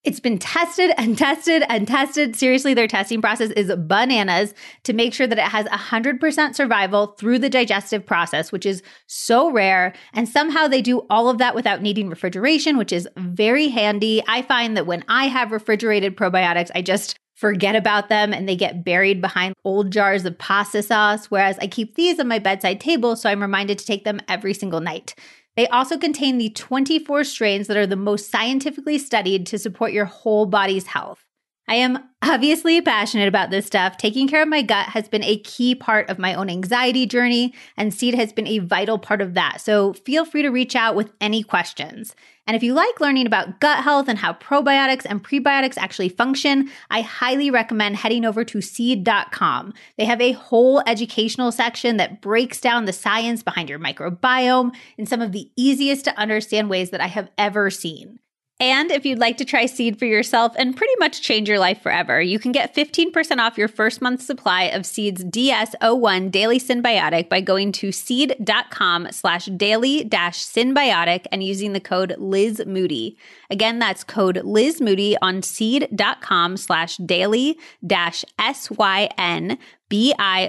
It's 0.05 0.21
been 0.21 0.39
tested 0.39 0.93
and 0.99 1.17
tested 1.17 1.65
and 1.71 1.89
tested. 1.89 2.37
Seriously, 2.37 2.75
their 2.75 2.87
testing 2.87 3.23
process 3.23 3.51
is 3.53 3.75
bananas 3.75 4.53
to 4.85 4.93
make 4.93 5.15
sure 5.15 5.27
that 5.27 5.39
it 5.39 5.45
has 5.45 5.65
100% 5.65 6.55
survival 6.55 7.07
through 7.19 7.39
the 7.39 7.49
digestive 7.49 8.05
process, 8.05 8.53
which 8.53 8.67
is 8.67 8.83
so 9.07 9.51
rare. 9.51 9.95
And 10.13 10.29
somehow 10.29 10.69
they 10.69 10.83
do 10.83 11.07
all 11.09 11.31
of 11.31 11.39
that 11.39 11.55
without 11.55 11.81
needing 11.81 12.11
refrigeration, 12.11 12.77
which 12.77 12.93
is 12.93 13.09
very 13.17 13.69
handy. 13.69 14.23
I 14.29 14.43
find 14.43 14.77
that 14.77 14.87
when 14.87 15.05
I 15.09 15.29
have 15.29 15.53
refrigerated 15.53 16.19
probiotics, 16.19 16.71
I 16.75 16.83
just 16.83 17.19
forget 17.37 17.77
about 17.77 18.09
them 18.09 18.33
and 18.33 18.49
they 18.49 18.57
get 18.57 18.85
buried 18.85 19.21
behind 19.21 19.55
old 19.65 19.93
jars 19.93 20.25
of 20.25 20.37
pasta 20.39 20.83
sauce, 20.83 21.27
whereas 21.27 21.59
I 21.59 21.67
keep 21.67 21.95
these 21.95 22.19
on 22.19 22.29
my 22.29 22.39
bedside 22.39 22.81
table 22.81 23.15
so 23.15 23.31
I'm 23.31 23.43
reminded 23.43 23.79
to 23.79 23.87
take 23.87 24.05
them 24.05 24.21
every 24.27 24.55
single 24.55 24.81
night. 24.81 25.15
They 25.55 25.69
also 25.69 25.97
contain 25.97 26.39
the 26.39 26.51
24 26.51 27.25
strains 27.25 27.67
that 27.67 27.77
are 27.77 27.87
the 27.87 27.97
most 27.97 28.31
scientifically 28.31 28.99
studied 28.99 29.47
to 29.47 29.59
support 29.59 29.93
your 29.93 30.05
whole 30.07 30.47
body's 30.47 30.87
health. 30.87 31.26
I 31.69 31.75
am 31.77 31.99
obviously 32.23 32.81
passionate 32.81 33.27
about 33.27 33.51
this 33.51 33.67
stuff. 33.67 33.97
Taking 33.97 34.29
care 34.29 34.43
of 34.43 34.49
my 34.49 34.63
gut 34.63 34.87
has 34.89 35.09
been 35.09 35.25
a 35.25 35.39
key 35.39 35.75
part 35.75 36.09
of 36.09 36.19
my 36.19 36.35
own 36.35 36.49
anxiety 36.49 37.07
journey, 37.07 37.55
and 37.77 37.93
seed 37.93 38.15
has 38.15 38.33
been 38.33 38.47
a 38.47 38.59
vital 38.59 38.99
part 38.99 39.21
of 39.21 39.35
that. 39.35 39.61
So 39.61 39.93
feel 39.93 40.25
free 40.25 40.43
to 40.43 40.51
reach 40.51 40.77
out 40.77 40.95
with 40.95 41.13
any 41.21 41.43
questions. 41.43 42.15
And 42.47 42.55
if 42.55 42.63
you 42.63 42.75
like 42.75 43.01
learning 43.01 43.27
about 43.27 43.59
gut 43.59 43.83
health 43.83 44.09
and 44.09 44.19
how 44.19 44.35
probiotics 44.35 45.05
and 45.05 45.25
prebiotics 45.25 45.77
actually 45.77 46.09
function, 46.09 46.71
I 46.91 47.01
highly 47.01 47.51
recommend 47.51 47.97
heading 47.97 48.25
over 48.25 48.45
to 48.45 48.61
seed.com. 48.61 49.75
They 49.99 50.05
have 50.05 50.21
a 50.21 50.33
whole 50.33 50.81
educational 50.87 51.51
section 51.51 51.97
that 51.97 52.23
breaks 52.23 52.61
down 52.61 52.85
the 52.85 52.93
science 52.93 53.43
behind 53.43 53.69
your 53.69 53.81
microbiome 53.81 54.73
in 54.97 55.07
some 55.07 55.21
of 55.21 55.33
the 55.33 55.51
easiest 55.57 56.05
to 56.05 56.17
understand 56.17 56.71
ways 56.71 56.91
that 56.91 57.01
I 57.01 57.09
have 57.09 57.29
ever 57.37 57.71
seen. 57.71 58.21
And 58.59 58.91
if 58.91 59.05
you'd 59.05 59.19
like 59.19 59.37
to 59.37 59.45
try 59.45 59.67
Seed 59.67 59.99
for 59.99 60.07
yourself 60.07 60.55
and 60.57 60.75
pretty 60.75 60.95
much 60.99 61.21
change 61.21 61.47
your 61.47 61.59
life 61.59 61.83
forever, 61.83 62.23
you 62.23 62.39
can 62.39 62.53
get 62.53 62.75
15% 62.75 63.39
off 63.39 63.59
your 63.59 63.69
first 63.69 64.01
month's 64.01 64.25
supply 64.25 64.63
of 64.65 64.87
Seed's 64.87 65.23
DS01 65.25 66.31
Daily 66.31 66.59
Synbiotic 66.59 67.29
by 67.29 67.43
going 67.43 67.71
to 67.73 67.93
seed.com 67.93 69.09
slash 69.13 69.45
daily 69.47 70.05
dash 70.05 70.39
synbiotic 70.39 71.27
and 71.31 71.43
using 71.43 71.75
the 71.75 71.81
code 71.81 72.15
Liz 72.17 72.63
Moody. 72.67 73.19
Again, 73.51 73.79
that's 73.79 74.03
code 74.03 74.43
Liz 74.43 74.81
Moody 74.81 75.19
on 75.21 75.43
seed.com 75.43 76.57
slash 76.57 76.97
daily 76.97 77.59
dash 77.87 78.25
S-Y-N 78.39 79.59
B-I-O-T-I-C. 79.89 80.45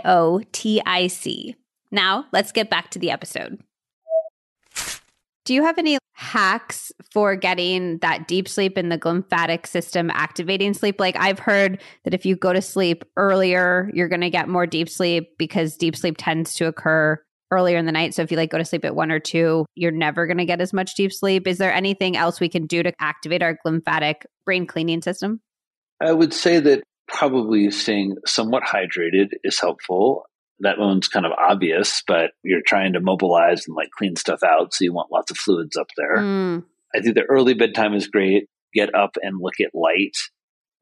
Now, 1.91 2.25
let's 2.31 2.51
get 2.51 2.69
back 2.69 2.89
to 2.91 2.99
the 2.99 3.11
episode. 3.11 3.61
Do 5.47 5.53
you 5.53 5.63
have 5.63 5.77
any 5.77 5.97
hacks 6.11 6.91
for 7.13 7.37
getting 7.37 7.99
that 7.99 8.27
deep 8.27 8.49
sleep 8.49 8.75
and 8.75 8.91
the 8.91 8.97
glymphatic 8.97 9.65
system 9.65 10.11
activating 10.13 10.73
sleep? 10.73 10.99
Like 10.99 11.15
I've 11.15 11.39
heard 11.39 11.81
that 12.03 12.13
if 12.13 12.25
you 12.25 12.35
go 12.35 12.51
to 12.51 12.61
sleep 12.61 13.05
earlier, 13.15 13.89
you're 13.93 14.09
going 14.09 14.19
to 14.19 14.29
get 14.29 14.49
more 14.49 14.67
deep 14.67 14.89
sleep 14.89 15.37
because 15.37 15.77
deep 15.77 15.95
sleep 15.95 16.15
tends 16.17 16.53
to 16.55 16.67
occur 16.67 17.17
earlier 17.49 17.77
in 17.77 17.85
the 17.85 17.93
night. 17.93 18.13
So 18.13 18.23
if 18.23 18.29
you 18.29 18.35
like 18.35 18.49
go 18.49 18.57
to 18.57 18.65
sleep 18.65 18.83
at 18.83 18.93
one 18.93 19.09
or 19.09 19.21
two, 19.21 19.65
you're 19.73 19.89
never 19.89 20.27
going 20.27 20.39
to 20.39 20.43
get 20.43 20.59
as 20.59 20.73
much 20.73 20.95
deep 20.95 21.13
sleep. 21.13 21.47
Is 21.47 21.59
there 21.59 21.73
anything 21.73 22.17
else 22.17 22.41
we 22.41 22.49
can 22.49 22.65
do 22.65 22.83
to 22.83 22.91
activate 22.99 23.41
our 23.41 23.57
glymphatic 23.65 24.25
brain 24.45 24.67
cleaning 24.67 25.01
system? 25.01 25.39
I 26.01 26.11
would 26.11 26.33
say 26.33 26.59
that 26.59 26.83
probably 27.07 27.71
staying 27.71 28.17
somewhat 28.25 28.63
hydrated 28.63 29.29
is 29.45 29.61
helpful. 29.61 30.25
That 30.61 30.79
one's 30.79 31.07
kind 31.07 31.25
of 31.25 31.31
obvious, 31.33 32.01
but 32.07 32.31
you're 32.43 32.61
trying 32.65 32.93
to 32.93 32.99
mobilize 32.99 33.67
and 33.67 33.75
like 33.75 33.89
clean 33.97 34.15
stuff 34.15 34.41
out. 34.43 34.73
So 34.73 34.83
you 34.83 34.93
want 34.93 35.11
lots 35.11 35.31
of 35.31 35.37
fluids 35.37 35.77
up 35.77 35.87
there. 35.95 36.17
Mm. 36.17 36.63
I 36.95 37.01
think 37.01 37.15
the 37.15 37.23
early 37.23 37.53
bedtime 37.53 37.93
is 37.93 38.07
great. 38.07 38.47
Get 38.73 38.93
up 38.95 39.17
and 39.21 39.39
look 39.39 39.55
at 39.59 39.75
light, 39.75 40.17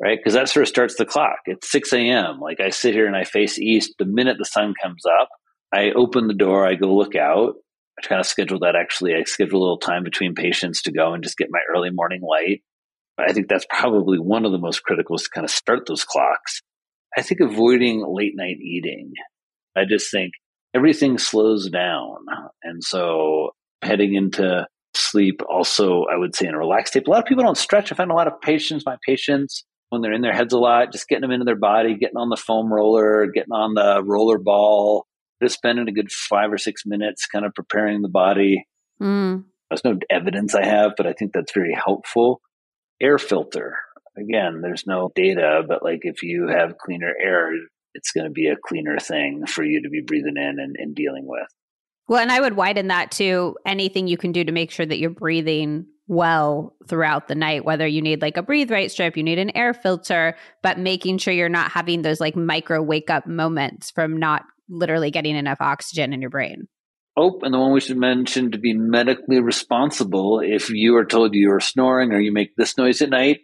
right? 0.01 0.17
Because 0.17 0.34
that 0.34 0.49
sort 0.49 0.63
of 0.63 0.69
starts 0.69 0.95
the 0.95 1.05
clock. 1.05 1.39
It's 1.45 1.71
6 1.71 1.93
a.m. 1.93 2.39
Like 2.39 2.59
I 2.59 2.69
sit 2.69 2.93
here 2.93 3.07
and 3.07 3.15
I 3.15 3.26
face 3.26 3.59
east. 3.59 3.95
The 3.99 4.05
minute 4.05 4.38
the 4.38 4.45
sun 4.45 4.73
comes 4.82 5.03
up, 5.19 5.30
I 5.73 5.91
open 5.91 6.28
the 6.28 6.34
door, 6.34 6.65
I 6.65 6.76
go 6.76 6.95
look 6.95 7.15
out. 7.15 7.55
I 7.97 8.07
kind 8.07 8.19
of 8.19 8.26
schedule 8.26 8.59
that 8.59 8.76
actually. 8.76 9.13
I 9.13 9.23
schedule 9.23 9.59
a 9.59 9.63
little 9.63 9.78
time 9.78 10.03
between 10.03 10.36
patients 10.36 10.82
to 10.84 10.91
go 10.91 11.13
and 11.13 11.23
just 11.23 11.38
get 11.38 11.47
my 11.49 11.61
early 11.73 11.89
morning 11.91 12.21
light. 12.21 12.61
I 13.17 13.32
think 13.32 13.47
that's 13.47 13.65
probably 13.69 14.19
one 14.19 14.45
of 14.45 14.51
the 14.51 14.57
most 14.57 14.84
critical 14.84 15.15
is 15.15 15.23
to 15.23 15.30
kind 15.30 15.45
of 15.45 15.51
start 15.51 15.86
those 15.88 16.03
clocks. 16.03 16.61
I 17.17 17.21
think 17.21 17.39
avoiding 17.39 18.05
late 18.05 18.34
night 18.36 18.57
eating. 18.61 19.13
I 19.76 19.86
just 19.88 20.11
think 20.11 20.34
everything 20.73 21.17
slows 21.17 21.69
down. 21.69 22.17
And 22.63 22.84
so 22.84 23.51
heading 23.82 24.15
into 24.15 24.67
sleep 24.93 25.41
also, 25.49 26.05
I 26.11 26.17
would 26.17 26.36
say 26.36 26.47
in 26.47 26.53
a 26.53 26.57
relaxed 26.57 26.93
state. 26.93 27.07
A 27.07 27.09
lot 27.09 27.19
of 27.19 27.26
people 27.26 27.43
don't 27.43 27.57
stretch. 27.57 27.91
I 27.91 27.95
find 27.95 28.11
a 28.11 28.15
lot 28.15 28.28
of 28.28 28.39
patients, 28.41 28.86
my 28.86 28.97
patients, 29.05 29.63
when 29.89 30.01
they're 30.01 30.13
in 30.13 30.21
their 30.21 30.34
heads 30.34 30.53
a 30.53 30.57
lot, 30.57 30.91
just 30.91 31.07
getting 31.07 31.21
them 31.21 31.32
into 31.32 31.45
their 31.45 31.55
body, 31.55 31.95
getting 31.95 32.17
on 32.17 32.30
the 32.30 32.38
foam 32.38 32.73
roller, 32.73 33.28
getting 33.28 33.53
on 33.53 33.73
the 33.73 34.01
roller 34.03 34.38
ball, 34.38 35.05
just 35.41 35.55
spending 35.55 35.88
a 35.88 35.91
good 35.91 36.11
five 36.11 36.51
or 36.51 36.57
six 36.57 36.84
minutes 36.86 37.28
kind 37.28 37.45
of 37.45 37.53
preparing 37.53 38.01
the 38.01 38.09
body. 38.09 38.65
Mm. 39.01 39.43
There's 39.69 39.84
no 39.84 39.97
evidence 40.09 40.55
I 40.55 40.65
have, 40.65 40.93
but 40.97 41.07
I 41.07 41.13
think 41.13 41.34
that's 41.34 41.53
very 41.53 41.73
helpful. 41.73 42.41
Air 43.01 43.17
filter. 43.17 43.78
Again, 44.17 44.61
there's 44.61 44.88
no 44.88 45.11
data, 45.13 45.61
but 45.67 45.84
like 45.84 46.01
if 46.03 46.23
you 46.23 46.47
have 46.47 46.78
cleaner 46.78 47.13
air, 47.21 47.51
it's 47.95 48.11
going 48.11 48.25
to 48.25 48.31
be 48.31 48.47
a 48.47 48.55
cleaner 48.55 48.97
thing 48.99 49.45
for 49.47 49.63
you 49.63 49.81
to 49.81 49.89
be 49.89 50.01
breathing 50.01 50.37
in 50.37 50.59
and, 50.59 50.75
and 50.77 50.95
dealing 50.95 51.25
with. 51.25 51.47
Well, 52.07 52.21
and 52.21 52.31
I 52.31 52.39
would 52.39 52.55
widen 52.55 52.89
that 52.89 53.11
to 53.11 53.57
anything 53.65 54.07
you 54.07 54.17
can 54.17 54.31
do 54.31 54.43
to 54.43 54.51
make 54.51 54.69
sure 54.69 54.85
that 54.85 54.99
you're 54.99 55.09
breathing 55.09 55.87
well 56.07 56.75
throughout 56.87 57.27
the 57.27 57.33
night, 57.33 57.65
whether 57.65 57.87
you 57.87 58.01
need 58.01 58.21
like 58.21 58.37
a 58.37 58.43
breathe 58.43 58.69
right 58.69 58.91
strip, 58.91 59.17
you 59.17 59.23
need 59.23 59.39
an 59.39 59.55
air 59.57 59.73
filter, 59.73 60.35
but 60.61 60.77
making 60.77 61.17
sure 61.17 61.33
you're 61.33 61.49
not 61.49 61.71
having 61.71 62.03
those 62.03 62.19
like 62.19 62.35
micro 62.35 62.81
wake 62.81 63.09
up 63.09 63.25
moments 63.25 63.89
from 63.89 64.17
not 64.17 64.43
literally 64.69 65.09
getting 65.09 65.35
enough 65.35 65.61
oxygen 65.61 66.13
in 66.13 66.21
your 66.21 66.29
brain. 66.29 66.67
Oh, 67.17 67.39
and 67.41 67.53
the 67.53 67.59
one 67.59 67.71
we 67.71 67.79
should 67.79 67.97
mention 67.97 68.51
to 68.51 68.57
be 68.57 68.73
medically 68.73 69.39
responsible 69.39 70.41
if 70.41 70.69
you 70.69 70.97
are 70.97 71.05
told 71.05 71.33
you 71.33 71.53
are 71.53 71.61
snoring 71.61 72.11
or 72.11 72.19
you 72.19 72.33
make 72.33 72.55
this 72.55 72.77
noise 72.77 73.01
at 73.01 73.09
night, 73.09 73.39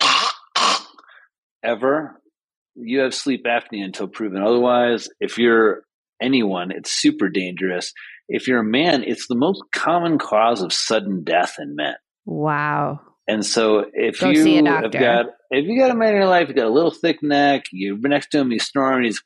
ever, 1.62 2.20
you 2.74 3.00
have 3.00 3.14
sleep 3.14 3.44
apnea 3.44 3.84
until 3.84 4.08
proven 4.08 4.42
otherwise. 4.42 5.08
If 5.20 5.38
you're 5.38 5.82
anyone, 6.20 6.70
it's 6.70 6.92
super 6.92 7.28
dangerous. 7.28 7.92
If 8.28 8.46
you're 8.46 8.60
a 8.60 8.64
man, 8.64 9.04
it's 9.04 9.26
the 9.26 9.34
most 9.34 9.62
common 9.74 10.18
cause 10.18 10.62
of 10.62 10.72
sudden 10.72 11.24
death 11.24 11.56
in 11.58 11.74
men. 11.74 11.94
Wow. 12.26 13.00
And 13.26 13.44
so 13.44 13.84
if 13.92 14.20
Go 14.20 14.30
you 14.30 14.64
have 14.64 14.90
got 14.92 15.26
if 15.50 15.66
you 15.66 15.78
got 15.78 15.90
a 15.90 15.94
man 15.94 16.10
in 16.10 16.16
your 16.16 16.28
life, 16.28 16.48
you 16.48 16.54
got 16.54 16.66
a 16.66 16.72
little 16.72 16.90
thick 16.90 17.22
neck, 17.22 17.64
you're 17.72 17.96
next 17.98 18.28
to 18.30 18.38
him, 18.38 18.50
he's 18.50 18.64
snoring, 18.64 19.04
he's 19.04 19.22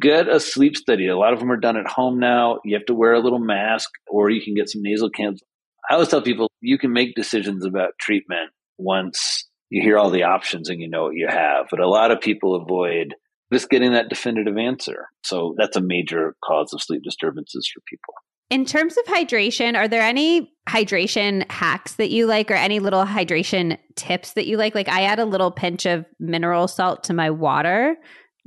get 0.00 0.28
a 0.28 0.40
sleep 0.40 0.76
study. 0.76 1.06
A 1.06 1.16
lot 1.16 1.32
of 1.32 1.38
them 1.38 1.50
are 1.50 1.56
done 1.56 1.76
at 1.76 1.86
home 1.86 2.18
now. 2.18 2.58
You 2.64 2.76
have 2.76 2.86
to 2.86 2.94
wear 2.94 3.14
a 3.14 3.20
little 3.20 3.38
mask 3.38 3.88
or 4.06 4.30
you 4.30 4.42
can 4.42 4.54
get 4.54 4.68
some 4.68 4.82
nasal 4.82 5.10
cans. 5.10 5.42
I 5.88 5.94
always 5.94 6.08
tell 6.08 6.22
people 6.22 6.50
you 6.60 6.78
can 6.78 6.92
make 6.92 7.14
decisions 7.14 7.64
about 7.64 7.92
treatment 8.00 8.50
once 8.76 9.47
you 9.70 9.82
hear 9.82 9.98
all 9.98 10.10
the 10.10 10.24
options 10.24 10.68
and 10.68 10.80
you 10.80 10.88
know 10.88 11.04
what 11.04 11.14
you 11.14 11.26
have. 11.28 11.66
But 11.70 11.80
a 11.80 11.88
lot 11.88 12.10
of 12.10 12.20
people 12.20 12.54
avoid 12.54 13.14
just 13.52 13.70
getting 13.70 13.92
that 13.92 14.08
definitive 14.08 14.56
answer. 14.56 15.06
So 15.24 15.54
that's 15.56 15.76
a 15.76 15.80
major 15.80 16.34
cause 16.44 16.72
of 16.72 16.82
sleep 16.82 17.02
disturbances 17.02 17.70
for 17.72 17.80
people. 17.86 18.14
In 18.50 18.64
terms 18.64 18.96
of 18.96 19.04
hydration, 19.04 19.76
are 19.76 19.88
there 19.88 20.02
any 20.02 20.52
hydration 20.68 21.50
hacks 21.50 21.94
that 21.94 22.10
you 22.10 22.26
like 22.26 22.50
or 22.50 22.54
any 22.54 22.78
little 22.78 23.04
hydration 23.04 23.78
tips 23.94 24.32
that 24.34 24.46
you 24.46 24.56
like? 24.56 24.74
Like 24.74 24.88
I 24.88 25.02
add 25.02 25.18
a 25.18 25.26
little 25.26 25.50
pinch 25.50 25.84
of 25.84 26.06
mineral 26.18 26.66
salt 26.66 27.04
to 27.04 27.14
my 27.14 27.30
water 27.30 27.96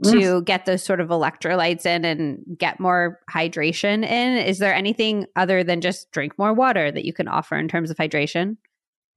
to 0.04 0.10
mm. 0.10 0.46
get 0.46 0.66
those 0.66 0.84
sort 0.84 1.00
of 1.00 1.10
electrolytes 1.10 1.86
in 1.86 2.04
and 2.04 2.40
get 2.58 2.80
more 2.80 3.20
hydration 3.32 4.04
in. 4.04 4.38
Is 4.38 4.58
there 4.58 4.74
anything 4.74 5.28
other 5.36 5.64
than 5.64 5.82
just 5.82 6.12
drink 6.12 6.34
more 6.40 6.54
water 6.54 6.92
that 6.92 7.06
you 7.06 7.14
can 7.14 7.28
offer 7.28 7.56
in 7.56 7.68
terms 7.68 7.92
of 7.92 7.98
hydration? 7.98 8.58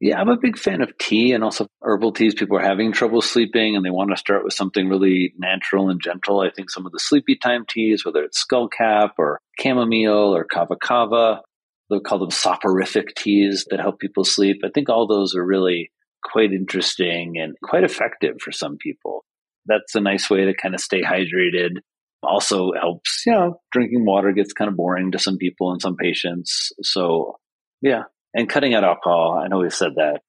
Yeah, 0.05 0.21
I'm 0.21 0.29
a 0.29 0.37
big 0.37 0.59
fan 0.59 0.83
of 0.83 0.97
tea 0.99 1.33
and 1.33 1.43
also 1.43 1.67
herbal 1.81 2.13
teas. 2.13 2.35
People 2.35 2.59
are 2.59 2.63
having 2.63 2.93
trouble 2.93 3.23
sleeping 3.23 3.75
and 3.75 3.83
they 3.83 3.91
want 3.91 4.11
to 4.11 4.19
start 4.19 4.45
with 4.45 4.53
something 4.53 4.87
really 4.87 5.33
natural 5.39 5.89
and 5.89 5.99
gentle. 5.99 6.41
I 6.41 6.51
think 6.51 6.69
some 6.69 6.85
of 6.85 6.93
the 6.93 6.99
sleepy 6.99 7.37
time 7.37 7.65
teas, 7.67 8.05
whether 8.05 8.23
it's 8.23 8.45
skullcap 8.45 9.13
or 9.17 9.41
chamomile 9.59 10.37
or 10.37 10.45
kava 10.45 10.77
kava, 10.77 11.41
they'll 11.89 12.01
call 12.01 12.19
them 12.19 12.31
soporific 12.31 13.15
teas 13.17 13.67
that 13.71 13.81
help 13.81 13.99
people 13.99 14.25
sleep. 14.25 14.59
I 14.63 14.69
think 14.75 14.91
all 14.91 15.07
those 15.07 15.35
are 15.35 15.43
really 15.43 15.91
quite 16.23 16.53
interesting 16.53 17.37
and 17.43 17.57
quite 17.63 17.85
effective 17.85 18.35
for 18.43 18.53
some 18.53 18.77
people 18.77 19.25
that's 19.67 19.95
a 19.95 20.01
nice 20.01 20.29
way 20.29 20.45
to 20.45 20.55
kind 20.55 20.75
of 20.75 20.81
stay 20.81 21.03
hydrated. 21.03 21.79
Also 22.23 22.73
helps, 22.79 23.23
you 23.27 23.33
know, 23.33 23.61
drinking 23.73 24.05
water 24.05 24.33
gets 24.33 24.53
kind 24.53 24.69
of 24.69 24.77
boring 24.77 25.13
to 25.13 25.19
some 25.19 25.37
people 25.37 25.73
and 25.73 25.81
some 25.81 25.97
patients. 25.97 26.73
So, 26.83 27.39
yeah. 27.83 28.03
And 28.35 28.49
cutting 28.49 28.75
out 28.75 28.85
alcohol. 28.85 29.41
I 29.43 29.49
know 29.49 29.59
we've 29.59 29.73
said 29.73 29.95
that. 29.97 30.21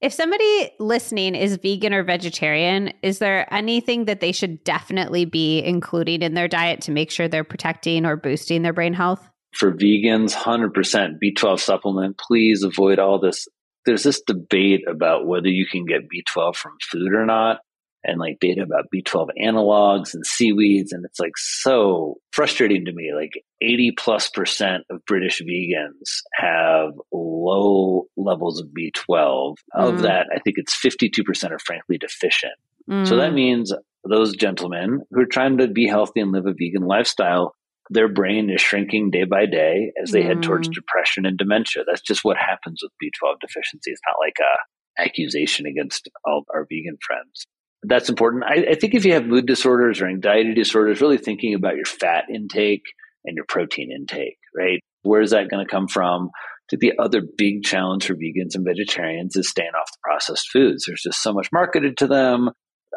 If 0.00 0.12
somebody 0.12 0.70
listening 0.78 1.34
is 1.34 1.56
vegan 1.56 1.94
or 1.94 2.02
vegetarian, 2.02 2.92
is 3.02 3.18
there 3.18 3.52
anything 3.52 4.04
that 4.04 4.20
they 4.20 4.32
should 4.32 4.62
definitely 4.62 5.24
be 5.24 5.60
including 5.60 6.22
in 6.22 6.34
their 6.34 6.48
diet 6.48 6.82
to 6.82 6.92
make 6.92 7.10
sure 7.10 7.26
they're 7.26 7.42
protecting 7.42 8.04
or 8.04 8.16
boosting 8.16 8.62
their 8.62 8.72
brain 8.72 8.92
health? 8.92 9.28
For 9.54 9.72
vegans, 9.72 10.34
100% 10.34 11.18
B12 11.22 11.58
supplement. 11.58 12.18
Please 12.18 12.62
avoid 12.62 12.98
all 12.98 13.18
this. 13.18 13.48
There's 13.86 14.02
this 14.02 14.20
debate 14.20 14.82
about 14.88 15.26
whether 15.26 15.48
you 15.48 15.66
can 15.66 15.86
get 15.86 16.02
B12 16.02 16.54
from 16.54 16.72
food 16.90 17.12
or 17.14 17.24
not 17.24 17.60
and 18.04 18.18
like 18.18 18.38
data 18.40 18.62
about 18.62 18.86
B12 18.94 19.28
analogs 19.42 20.14
and 20.14 20.24
seaweeds. 20.24 20.92
And 20.92 21.04
it's 21.04 21.18
like 21.18 21.36
so 21.36 22.16
frustrating 22.32 22.84
to 22.84 22.92
me. 22.92 23.12
Like 23.14 23.32
80 23.60 23.92
plus 23.98 24.28
percent 24.28 24.84
of 24.90 25.04
British 25.06 25.40
vegans 25.40 26.22
have 26.34 26.90
low 27.12 28.04
levels 28.16 28.60
of 28.60 28.68
B12. 28.68 29.56
Of 29.74 29.94
mm. 29.94 30.02
that, 30.02 30.26
I 30.34 30.38
think 30.40 30.56
it's 30.58 30.76
52% 30.76 31.50
are 31.50 31.58
frankly 31.58 31.98
deficient. 31.98 32.54
Mm. 32.90 33.06
So 33.06 33.16
that 33.16 33.30
mm. 33.30 33.34
means 33.34 33.72
those 34.08 34.36
gentlemen 34.36 35.00
who 35.10 35.20
are 35.20 35.26
trying 35.26 35.58
to 35.58 35.68
be 35.68 35.86
healthy 35.86 36.20
and 36.20 36.32
live 36.32 36.46
a 36.46 36.52
vegan 36.52 36.86
lifestyle, 36.86 37.54
their 37.90 38.08
brain 38.08 38.50
is 38.50 38.60
shrinking 38.60 39.10
day 39.10 39.24
by 39.24 39.46
day 39.46 39.92
as 40.02 40.10
they 40.10 40.22
mm. 40.22 40.26
head 40.26 40.42
towards 40.42 40.68
mm. 40.68 40.74
depression 40.74 41.26
and 41.26 41.38
dementia. 41.38 41.84
That's 41.86 42.02
just 42.02 42.24
what 42.24 42.36
happens 42.36 42.80
with 42.82 42.92
B12 43.02 43.40
deficiency. 43.40 43.90
It's 43.90 44.00
not 44.06 44.16
like 44.20 44.36
a 44.40 44.56
accusation 44.96 45.66
against 45.66 46.08
all 46.24 46.44
our 46.54 46.66
vegan 46.70 46.96
friends 47.04 47.46
that's 47.86 48.08
important. 48.08 48.44
I, 48.44 48.72
I, 48.72 48.74
think 48.74 48.94
if 48.94 49.04
you 49.04 49.12
have 49.14 49.26
mood 49.26 49.46
disorders 49.46 50.00
or 50.00 50.08
anxiety 50.08 50.54
disorders, 50.54 51.00
really 51.00 51.18
thinking 51.18 51.54
about 51.54 51.76
your 51.76 51.84
fat 51.84 52.24
intake 52.32 52.84
and 53.24 53.36
your 53.36 53.44
protein 53.48 53.90
intake, 53.92 54.38
right? 54.56 54.80
Where 55.02 55.20
is 55.20 55.30
that 55.30 55.48
going 55.50 55.64
to 55.64 55.70
come 55.70 55.88
from? 55.88 56.30
Think 56.70 56.80
the 56.80 56.92
other 56.98 57.22
big 57.36 57.62
challenge 57.62 58.06
for 58.06 58.14
vegans 58.14 58.54
and 58.54 58.64
vegetarians 58.64 59.36
is 59.36 59.50
staying 59.50 59.72
off 59.78 59.90
the 59.92 59.98
processed 60.02 60.48
foods. 60.50 60.84
There's 60.86 61.02
just 61.02 61.22
so 61.22 61.32
much 61.32 61.48
marketed 61.52 61.98
to 61.98 62.06
them. 62.06 62.50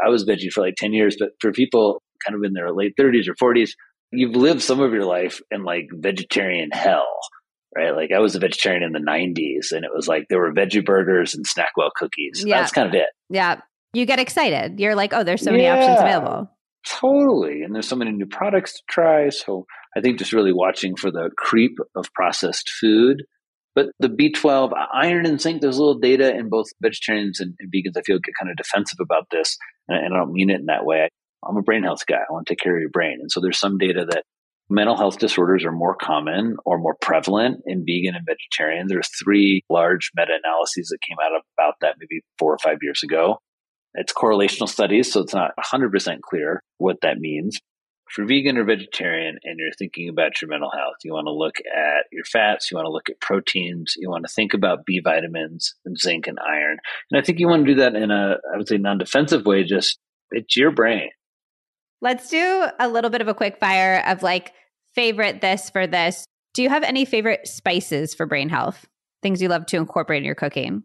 I 0.03 0.09
was 0.09 0.25
veggie 0.25 0.51
for 0.51 0.61
like 0.61 0.75
10 0.77 0.93
years, 0.93 1.17
but 1.19 1.29
for 1.41 1.51
people 1.51 2.01
kind 2.25 2.35
of 2.35 2.43
in 2.43 2.53
their 2.53 2.71
late 2.71 2.93
30s 2.99 3.27
or 3.27 3.35
40s, 3.35 3.71
you've 4.11 4.35
lived 4.35 4.61
some 4.61 4.79
of 4.79 4.93
your 4.93 5.05
life 5.05 5.41
in 5.51 5.63
like 5.63 5.88
vegetarian 5.91 6.69
hell, 6.71 7.07
right? 7.75 7.93
Like 7.93 8.11
I 8.15 8.19
was 8.19 8.35
a 8.35 8.39
vegetarian 8.39 8.83
in 8.83 8.93
the 8.93 8.99
90s 8.99 9.75
and 9.75 9.83
it 9.83 9.91
was 9.93 10.07
like 10.07 10.27
there 10.29 10.39
were 10.39 10.53
veggie 10.53 10.85
burgers 10.85 11.35
and 11.35 11.45
Snackwell 11.45 11.89
cookies. 11.95 12.43
Yeah. 12.45 12.61
That's 12.61 12.71
kind 12.71 12.88
of 12.88 12.93
it. 12.93 13.09
Yeah 13.29 13.59
you 13.93 14.05
get 14.05 14.19
excited. 14.19 14.79
You're 14.79 14.95
like, 14.95 15.13
oh, 15.13 15.23
there's 15.23 15.41
so 15.41 15.51
many 15.51 15.63
yeah, 15.63 15.75
options 15.75 15.99
available. 15.99 16.51
Totally. 16.88 17.63
And 17.63 17.73
there's 17.73 17.88
so 17.88 17.95
many 17.95 18.11
new 18.11 18.25
products 18.25 18.73
to 18.73 18.81
try. 18.89 19.29
So 19.29 19.65
I 19.95 20.01
think 20.01 20.19
just 20.19 20.33
really 20.33 20.53
watching 20.53 20.95
for 20.95 21.11
the 21.11 21.29
creep 21.38 21.77
of 21.95 22.11
processed 22.13 22.69
food. 22.69 23.23
But 23.75 23.88
the 23.99 24.09
B12, 24.09 24.71
iron 24.93 25.25
and 25.25 25.39
zinc, 25.39 25.61
there's 25.61 25.77
a 25.77 25.79
little 25.79 25.99
data 25.99 26.35
in 26.35 26.49
both 26.49 26.67
vegetarians 26.81 27.39
and, 27.39 27.53
and 27.59 27.71
vegans. 27.71 27.97
I 27.97 28.01
feel 28.01 28.17
get 28.17 28.33
kind 28.39 28.49
of 28.49 28.57
defensive 28.57 28.97
about 29.01 29.27
this. 29.31 29.57
And, 29.88 30.03
and 30.03 30.13
I 30.13 30.17
don't 30.17 30.31
mean 30.31 30.49
it 30.49 30.59
in 30.59 30.65
that 30.65 30.85
way. 30.85 31.09
I'm 31.47 31.57
a 31.57 31.61
brain 31.61 31.83
health 31.83 32.05
guy. 32.07 32.15
I 32.15 32.31
want 32.31 32.47
to 32.47 32.51
take 32.51 32.59
care 32.59 32.75
of 32.75 32.81
your 32.81 32.89
brain. 32.89 33.19
And 33.21 33.31
so 33.31 33.39
there's 33.39 33.59
some 33.59 33.77
data 33.77 34.05
that 34.09 34.23
mental 34.69 34.97
health 34.97 35.19
disorders 35.19 35.63
are 35.63 35.71
more 35.71 35.95
common 35.95 36.57
or 36.65 36.77
more 36.79 36.95
prevalent 36.99 37.61
in 37.65 37.85
vegan 37.85 38.15
and 38.15 38.25
vegetarian. 38.25 38.88
There's 38.88 39.09
three 39.23 39.61
large 39.69 40.11
meta 40.15 40.33
analyses 40.43 40.88
that 40.89 40.99
came 41.07 41.17
out 41.23 41.39
about 41.57 41.75
that 41.81 41.95
maybe 41.99 42.21
four 42.39 42.53
or 42.53 42.57
five 42.57 42.77
years 42.81 43.01
ago. 43.03 43.38
It's 43.93 44.13
correlational 44.13 44.69
studies, 44.69 45.11
so 45.11 45.21
it's 45.21 45.33
not 45.33 45.51
100% 45.57 46.21
clear 46.21 46.63
what 46.77 46.97
that 47.01 47.17
means. 47.17 47.59
if 48.09 48.17
you're 48.17 48.27
vegan 48.27 48.57
or 48.57 48.63
vegetarian 48.63 49.38
and 49.43 49.57
you're 49.57 49.71
thinking 49.77 50.07
about 50.09 50.41
your 50.41 50.49
mental 50.49 50.71
health, 50.71 50.95
you 51.03 51.13
want 51.13 51.25
to 51.25 51.33
look 51.33 51.55
at 51.75 52.05
your 52.11 52.23
fats, 52.23 52.71
you 52.71 52.77
want 52.77 52.85
to 52.85 52.91
look 52.91 53.09
at 53.09 53.19
proteins, 53.19 53.95
you 53.97 54.09
want 54.09 54.25
to 54.25 54.33
think 54.33 54.53
about 54.53 54.85
B 54.85 55.01
vitamins 55.03 55.75
and 55.85 55.97
zinc 55.97 56.27
and 56.27 56.39
iron. 56.39 56.77
And 57.11 57.19
I 57.19 57.23
think 57.23 57.39
you 57.39 57.47
want 57.47 57.65
to 57.65 57.73
do 57.73 57.79
that 57.81 57.95
in 57.95 58.11
a, 58.11 58.38
I 58.53 58.57
would 58.57 58.67
say, 58.67 58.77
non 58.77 58.97
defensive 58.97 59.45
way, 59.45 59.63
just 59.63 59.97
it's 60.31 60.55
your 60.55 60.71
brain. 60.71 61.09
Let's 62.01 62.29
do 62.29 62.67
a 62.79 62.88
little 62.88 63.09
bit 63.09 63.21
of 63.21 63.27
a 63.27 63.33
quick 63.33 63.59
fire 63.59 64.03
of 64.05 64.21
like 64.21 64.53
favorite 64.93 65.41
this 65.41 65.69
for 65.69 65.88
this. 65.88 66.25
Do 66.53 66.63
you 66.63 66.69
have 66.69 66.83
any 66.83 67.05
favorite 67.05 67.47
spices 67.47 68.13
for 68.13 68.25
brain 68.25 68.49
health? 68.49 68.85
Things 69.21 69.41
you 69.41 69.49
love 69.49 69.65
to 69.67 69.77
incorporate 69.77 70.19
in 70.19 70.25
your 70.25 70.35
cooking? 70.35 70.83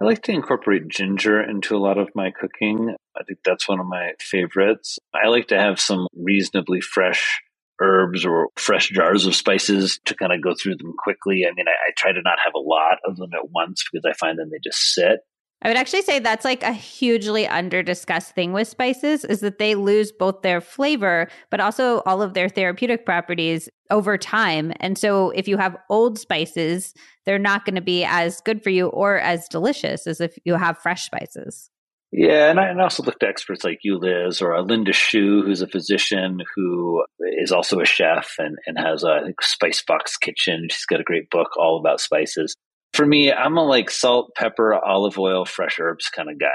I 0.00 0.06
like 0.06 0.22
to 0.22 0.32
incorporate 0.32 0.88
ginger 0.88 1.42
into 1.42 1.76
a 1.76 1.78
lot 1.78 1.98
of 1.98 2.08
my 2.14 2.30
cooking. 2.30 2.94
I 3.14 3.22
think 3.24 3.40
that's 3.44 3.68
one 3.68 3.80
of 3.80 3.86
my 3.86 4.12
favorites. 4.18 4.98
I 5.12 5.28
like 5.28 5.48
to 5.48 5.58
have 5.58 5.78
some 5.78 6.06
reasonably 6.16 6.80
fresh 6.80 7.42
herbs 7.82 8.24
or 8.24 8.48
fresh 8.56 8.88
jars 8.88 9.26
of 9.26 9.34
spices 9.34 10.00
to 10.06 10.14
kind 10.14 10.32
of 10.32 10.42
go 10.42 10.54
through 10.54 10.76
them 10.76 10.94
quickly. 10.98 11.44
I 11.46 11.52
mean, 11.54 11.66
I, 11.68 11.72
I, 11.72 11.90
try 11.96 12.12
to 12.12 12.22
not 12.22 12.38
have 12.44 12.54
a 12.54 12.58
lot 12.58 12.98
of 13.06 13.16
them 13.16 13.30
at 13.34 13.50
once 13.50 13.84
because 13.90 14.04
I 14.04 14.12
find 14.14 14.38
them 14.38 14.50
they 14.50 14.58
just 14.62 14.94
sit. 14.94 15.20
I 15.62 15.68
would 15.68 15.76
actually 15.76 16.02
say 16.02 16.18
that's 16.18 16.44
like 16.44 16.62
a 16.62 16.72
hugely 16.72 17.46
under 17.46 17.82
discussed 17.82 18.34
thing 18.34 18.54
with 18.54 18.66
spices 18.66 19.24
is 19.26 19.40
that 19.40 19.58
they 19.58 19.74
lose 19.74 20.10
both 20.10 20.40
their 20.40 20.60
flavor, 20.60 21.28
but 21.50 21.60
also 21.60 22.00
all 22.06 22.22
of 22.22 22.32
their 22.32 22.48
therapeutic 22.48 23.04
properties 23.04 23.68
over 23.90 24.16
time. 24.16 24.72
And 24.80 24.96
so 24.96 25.30
if 25.30 25.46
you 25.46 25.58
have 25.58 25.76
old 25.90 26.18
spices, 26.18 26.94
they're 27.26 27.38
not 27.38 27.66
going 27.66 27.74
to 27.74 27.82
be 27.82 28.04
as 28.04 28.40
good 28.40 28.62
for 28.62 28.70
you 28.70 28.86
or 28.86 29.18
as 29.18 29.48
delicious 29.48 30.06
as 30.06 30.20
if 30.20 30.38
you 30.44 30.54
have 30.54 30.78
fresh 30.78 31.04
spices. 31.04 31.68
Yeah, 32.12 32.50
and 32.50 32.58
I, 32.58 32.66
and 32.66 32.80
I 32.80 32.84
also 32.84 33.04
looked 33.04 33.22
at 33.22 33.28
experts 33.28 33.62
like 33.62 33.80
you, 33.82 33.96
Liz, 33.96 34.42
or 34.42 34.54
uh, 34.54 34.62
Linda 34.62 34.92
Shiue, 34.92 35.44
who's 35.44 35.62
a 35.62 35.68
physician 35.68 36.40
who 36.56 37.04
is 37.38 37.52
also 37.52 37.78
a 37.78 37.84
chef 37.84 38.34
and, 38.38 38.56
and 38.66 38.78
has 38.78 39.04
a 39.04 39.32
Spicebox 39.40 40.18
Kitchen. 40.20 40.66
She's 40.70 40.86
got 40.86 41.00
a 41.00 41.04
great 41.04 41.30
book 41.30 41.56
all 41.56 41.78
about 41.78 42.00
spices. 42.00 42.56
For 42.94 43.06
me, 43.06 43.32
I'm 43.32 43.56
a 43.56 43.64
like 43.64 43.90
salt, 43.90 44.32
pepper, 44.36 44.74
olive 44.74 45.18
oil, 45.18 45.44
fresh 45.44 45.78
herbs 45.80 46.08
kind 46.08 46.30
of 46.30 46.38
guy. 46.38 46.48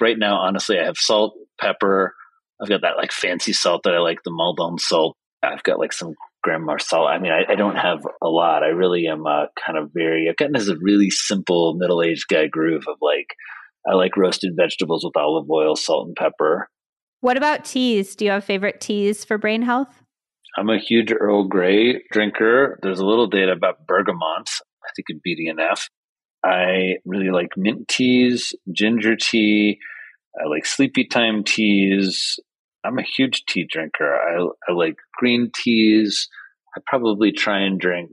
Right 0.00 0.18
now, 0.18 0.36
honestly, 0.36 0.78
I 0.78 0.84
have 0.84 0.96
salt, 0.96 1.34
pepper. 1.60 2.14
I've 2.60 2.68
got 2.68 2.82
that 2.82 2.96
like 2.96 3.12
fancy 3.12 3.52
salt 3.52 3.82
that 3.84 3.94
I 3.94 3.98
like, 3.98 4.22
the 4.22 4.30
Maldon 4.30 4.78
salt. 4.78 5.16
I've 5.42 5.62
got 5.62 5.78
like 5.78 5.92
some 5.92 6.14
garam 6.46 6.64
masala. 6.64 7.08
I 7.08 7.18
mean, 7.18 7.32
I, 7.32 7.52
I, 7.52 7.54
don't 7.54 7.76
have 7.76 8.00
a 8.22 8.28
lot. 8.28 8.62
I 8.62 8.68
really 8.68 9.06
am 9.06 9.26
uh, 9.26 9.46
kind 9.64 9.78
of 9.78 9.90
very, 9.94 10.26
I've 10.28 10.36
gotten 10.36 10.52
this 10.52 10.68
a 10.68 10.76
really 10.80 11.10
simple 11.10 11.74
middle 11.74 12.02
aged 12.02 12.28
guy 12.28 12.46
groove 12.46 12.84
of 12.88 12.96
like, 13.00 13.34
I 13.88 13.94
like 13.94 14.16
roasted 14.16 14.52
vegetables 14.56 15.04
with 15.04 15.16
olive 15.16 15.50
oil, 15.50 15.76
salt, 15.76 16.08
and 16.08 16.16
pepper. 16.16 16.68
What 17.20 17.36
about 17.36 17.64
teas? 17.64 18.14
Do 18.14 18.24
you 18.24 18.30
have 18.30 18.44
favorite 18.44 18.80
teas 18.80 19.24
for 19.24 19.38
brain 19.38 19.62
health? 19.62 20.02
I'm 20.56 20.68
a 20.68 20.78
huge 20.78 21.12
Earl 21.12 21.44
Grey 21.48 22.02
drinker. 22.10 22.78
There's 22.82 23.00
a 23.00 23.06
little 23.06 23.28
data 23.28 23.52
about 23.52 23.86
bergamot. 23.86 24.50
I 24.90 24.92
think 24.96 25.06
it'd 25.08 25.22
in 25.24 25.56
BDNF. 25.56 25.88
I 26.44 26.96
really 27.04 27.30
like 27.30 27.56
mint 27.56 27.88
teas, 27.88 28.54
ginger 28.72 29.16
tea. 29.16 29.78
I 30.38 30.48
like 30.48 30.66
sleepy 30.66 31.04
time 31.04 31.44
teas. 31.44 32.38
I'm 32.84 32.98
a 32.98 33.02
huge 33.02 33.44
tea 33.46 33.66
drinker. 33.70 34.14
I, 34.14 34.46
I 34.68 34.72
like 34.74 34.96
green 35.18 35.50
teas. 35.54 36.28
I 36.76 36.80
probably 36.86 37.32
try 37.32 37.60
and 37.60 37.78
drink. 37.78 38.10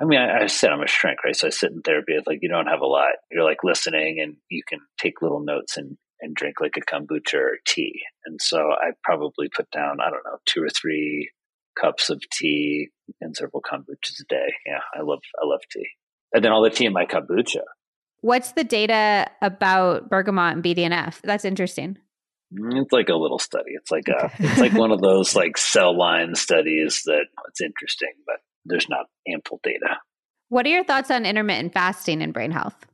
I 0.00 0.04
mean, 0.04 0.18
I, 0.18 0.42
I 0.42 0.46
said 0.46 0.70
I'm 0.70 0.82
a 0.82 0.86
shrink, 0.86 1.22
right? 1.24 1.36
So 1.36 1.48
I 1.48 1.50
sit 1.50 1.72
in 1.72 1.82
therapy. 1.82 2.12
It's 2.14 2.26
like 2.26 2.38
you 2.42 2.48
don't 2.48 2.66
have 2.66 2.80
a 2.80 2.86
lot. 2.86 3.12
You're 3.30 3.44
like 3.44 3.64
listening, 3.64 4.20
and 4.22 4.36
you 4.48 4.62
can 4.66 4.78
take 4.98 5.22
little 5.22 5.40
notes 5.40 5.76
and 5.76 5.96
and 6.20 6.34
drink 6.34 6.60
like 6.60 6.78
a 6.78 6.80
kombucha 6.80 7.34
or 7.34 7.58
tea. 7.66 8.00
And 8.24 8.40
so 8.40 8.58
I 8.58 8.92
probably 9.04 9.48
put 9.54 9.70
down 9.70 10.00
I 10.00 10.08
don't 10.08 10.24
know 10.24 10.38
two 10.46 10.62
or 10.62 10.70
three 10.70 11.30
cups 11.78 12.08
of 12.08 12.22
tea 12.32 12.88
and 13.20 13.36
several 13.36 13.62
kombuchas 13.62 14.20
a 14.20 14.24
day. 14.28 14.54
Yeah, 14.66 14.80
I 14.94 15.02
love 15.02 15.20
I 15.42 15.46
love 15.46 15.60
tea 15.70 15.88
and 16.32 16.44
then 16.44 16.52
all 16.52 16.62
the 16.62 16.70
tea 16.70 16.86
in 16.86 16.92
my 16.92 17.06
kombucha. 17.06 17.62
What's 18.20 18.52
the 18.52 18.64
data 18.64 19.30
about 19.42 20.10
bergamot 20.10 20.54
and 20.54 20.64
BDNF? 20.64 21.20
That's 21.22 21.44
interesting. 21.44 21.98
Mm, 22.52 22.82
it's 22.82 22.92
like 22.92 23.08
a 23.08 23.14
little 23.14 23.38
study. 23.38 23.72
It's 23.74 23.90
like 23.90 24.08
a, 24.08 24.30
it's 24.38 24.58
like 24.58 24.72
one 24.72 24.92
of 24.92 25.00
those 25.02 25.34
like 25.34 25.58
cell 25.58 25.96
line 25.96 26.34
studies 26.34 27.02
that 27.06 27.26
it's 27.48 27.60
interesting, 27.60 28.12
but 28.26 28.36
there's 28.64 28.88
not 28.88 29.06
ample 29.32 29.60
data. 29.62 29.98
What 30.48 30.66
are 30.66 30.70
your 30.70 30.84
thoughts 30.84 31.10
on 31.10 31.26
intermittent 31.26 31.72
fasting 31.72 32.22
and 32.22 32.32
brain 32.32 32.52
health? 32.52 32.86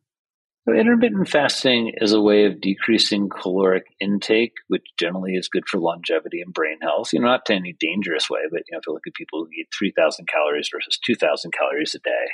So 0.66 0.74
intermittent 0.74 1.28
fasting 1.28 1.92
is 1.96 2.12
a 2.12 2.20
way 2.20 2.44
of 2.44 2.60
decreasing 2.60 3.28
caloric 3.28 3.84
intake, 4.00 4.52
which 4.68 4.86
generally 4.96 5.32
is 5.32 5.48
good 5.48 5.64
for 5.68 5.80
longevity 5.80 6.40
and 6.40 6.54
brain 6.54 6.78
health. 6.80 7.12
You 7.12 7.18
know, 7.18 7.26
not 7.26 7.46
to 7.46 7.54
any 7.54 7.74
dangerous 7.78 8.30
way, 8.30 8.40
but 8.50 8.62
you 8.68 8.72
know, 8.72 8.78
if 8.78 8.86
you 8.86 8.92
look 8.92 9.06
at 9.06 9.14
people 9.14 9.40
who 9.40 9.50
eat 9.50 9.68
3,000 9.76 10.28
calories 10.28 10.70
versus 10.72 10.98
2,000 11.04 11.52
calories 11.52 11.96
a 11.96 11.98
day, 11.98 12.26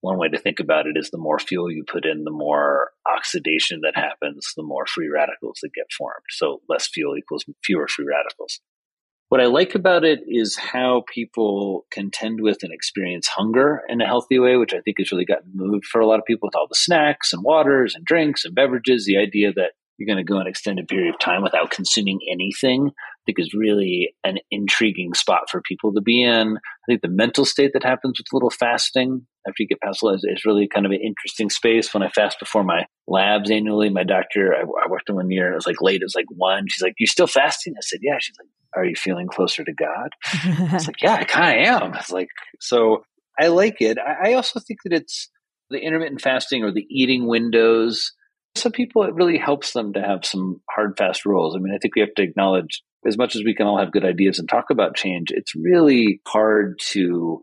one 0.00 0.18
way 0.18 0.28
to 0.28 0.38
think 0.38 0.60
about 0.60 0.86
it 0.86 0.96
is 0.96 1.10
the 1.10 1.18
more 1.18 1.38
fuel 1.38 1.70
you 1.70 1.84
put 1.86 2.04
in, 2.04 2.24
the 2.24 2.30
more 2.30 2.90
oxidation 3.10 3.80
that 3.82 3.96
happens, 3.96 4.52
the 4.56 4.62
more 4.62 4.86
free 4.86 5.08
radicals 5.08 5.58
that 5.62 5.74
get 5.74 5.86
formed. 5.96 6.24
So 6.30 6.60
less 6.68 6.88
fuel 6.88 7.16
equals 7.16 7.44
fewer 7.64 7.88
free 7.88 8.06
radicals. 8.06 8.60
What 9.28 9.40
I 9.40 9.46
like 9.46 9.74
about 9.74 10.04
it 10.04 10.20
is 10.28 10.56
how 10.56 11.02
people 11.12 11.86
contend 11.90 12.40
with 12.40 12.58
and 12.62 12.72
experience 12.72 13.26
hunger 13.26 13.82
in 13.88 14.00
a 14.00 14.06
healthy 14.06 14.38
way, 14.38 14.56
which 14.56 14.72
I 14.72 14.80
think 14.80 14.98
has 14.98 15.10
really 15.10 15.24
gotten 15.24 15.50
moved 15.52 15.86
for 15.86 16.00
a 16.00 16.06
lot 16.06 16.20
of 16.20 16.24
people 16.24 16.46
with 16.46 16.54
all 16.54 16.68
the 16.68 16.76
snacks 16.76 17.32
and 17.32 17.42
waters 17.42 17.96
and 17.96 18.04
drinks 18.04 18.44
and 18.44 18.54
beverages. 18.54 19.04
The 19.04 19.18
idea 19.18 19.52
that 19.54 19.72
you're 19.98 20.06
going 20.06 20.24
to 20.24 20.30
go 20.30 20.38
an 20.38 20.46
extended 20.46 20.86
period 20.86 21.12
of 21.12 21.18
time 21.18 21.42
without 21.42 21.70
consuming 21.70 22.20
anything, 22.30 22.90
I 22.90 23.20
think 23.24 23.40
is 23.40 23.54
really 23.54 24.14
an 24.22 24.38
intriguing 24.50 25.14
spot 25.14 25.50
for 25.50 25.60
people 25.60 25.92
to 25.94 26.00
be 26.00 26.22
in. 26.22 26.58
I 26.58 26.86
think 26.86 27.02
the 27.02 27.08
mental 27.08 27.44
state 27.44 27.72
that 27.72 27.82
happens 27.82 28.20
with 28.20 28.26
a 28.32 28.36
little 28.36 28.50
fasting 28.50 29.26
after 29.46 29.62
you 29.62 29.68
get 29.68 29.80
past 29.80 30.02
is, 30.02 30.24
is 30.24 30.44
really 30.44 30.68
kind 30.68 30.86
of 30.86 30.92
an 30.92 31.00
interesting 31.00 31.50
space. 31.50 31.92
When 31.92 32.02
I 32.02 32.08
fast 32.08 32.38
before 32.38 32.64
my 32.64 32.86
labs 33.06 33.50
annually, 33.50 33.88
my 33.90 34.04
doctor, 34.04 34.54
I, 34.54 34.60
I 34.62 34.88
worked 34.88 35.08
in 35.08 35.16
one 35.16 35.30
year, 35.30 35.52
it 35.52 35.56
was 35.56 35.66
like 35.66 35.80
late, 35.80 36.00
it 36.00 36.04
was 36.04 36.14
like 36.14 36.26
one. 36.30 36.66
She's 36.68 36.82
like, 36.82 36.94
You 36.98 37.06
still 37.06 37.26
fasting? 37.26 37.74
I 37.76 37.80
said, 37.82 38.00
Yeah. 38.02 38.18
She's 38.20 38.36
like, 38.38 38.48
Are 38.74 38.84
you 38.84 38.96
feeling 38.96 39.28
closer 39.28 39.64
to 39.64 39.72
God? 39.72 40.10
I 40.32 40.70
was 40.72 40.86
like, 40.86 41.02
Yeah, 41.02 41.14
I 41.14 41.24
kind 41.24 41.58
of 41.58 41.66
am. 41.66 41.94
It's 41.94 42.10
like, 42.10 42.28
so 42.60 43.04
I 43.38 43.48
like 43.48 43.80
it. 43.80 43.98
I, 43.98 44.30
I 44.30 44.34
also 44.34 44.60
think 44.60 44.80
that 44.84 44.92
it's 44.92 45.28
the 45.70 45.78
intermittent 45.78 46.20
fasting 46.20 46.62
or 46.62 46.72
the 46.72 46.86
eating 46.88 47.26
windows 47.26 48.12
some 48.56 48.72
people 48.72 49.02
it 49.02 49.14
really 49.14 49.38
helps 49.38 49.72
them 49.72 49.92
to 49.92 50.00
have 50.00 50.24
some 50.24 50.60
hard 50.70 50.96
fast 50.96 51.24
rules 51.24 51.54
i 51.54 51.58
mean 51.58 51.74
i 51.74 51.78
think 51.78 51.94
we 51.94 52.00
have 52.00 52.14
to 52.14 52.22
acknowledge 52.22 52.82
as 53.06 53.18
much 53.18 53.36
as 53.36 53.42
we 53.44 53.54
can 53.54 53.66
all 53.66 53.78
have 53.78 53.92
good 53.92 54.04
ideas 54.04 54.38
and 54.38 54.48
talk 54.48 54.70
about 54.70 54.96
change 54.96 55.28
it's 55.30 55.54
really 55.54 56.20
hard 56.26 56.78
to 56.80 57.42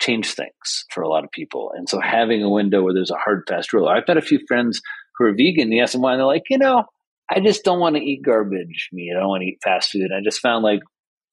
change 0.00 0.32
things 0.32 0.84
for 0.90 1.02
a 1.02 1.08
lot 1.08 1.24
of 1.24 1.30
people. 1.30 1.72
And 1.76 1.88
so 1.88 2.00
having 2.00 2.42
a 2.42 2.50
window 2.50 2.82
where 2.82 2.94
there's 2.94 3.10
a 3.10 3.16
hard 3.16 3.44
fast 3.48 3.72
rule. 3.72 3.88
I've 3.88 4.06
had 4.06 4.16
a 4.16 4.22
few 4.22 4.40
friends 4.48 4.80
who 5.20 5.26
are 5.26 5.34
vegan 5.34 5.72
ask 5.78 5.92
them 5.92 6.00
why 6.00 6.12
and 6.12 6.20
they're 6.20 6.26
like 6.26 6.44
you 6.48 6.58
know 6.58 6.84
i 7.30 7.38
just 7.38 7.62
don't 7.62 7.78
want 7.78 7.94
to 7.94 8.02
eat 8.02 8.22
garbage 8.24 8.88
meat. 8.92 9.12
I 9.14 9.20
don't 9.20 9.28
want 9.28 9.42
to 9.42 9.46
eat 9.46 9.58
fast 9.62 9.90
food. 9.90 10.10
And 10.10 10.14
i 10.14 10.20
just 10.24 10.40
found 10.40 10.64
like 10.64 10.80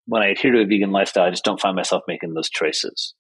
when 0.06 0.22
i 0.22 0.28
adhere 0.28 0.52
to 0.52 0.62
a 0.62 0.66
vegan 0.66 0.92
lifestyle 0.92 1.24
i 1.24 1.30
just 1.30 1.46
don't 1.46 1.60
find 1.60 1.76
myself 1.76 2.04
making 2.08 2.34
those 2.34 2.50
choices. 2.50 3.16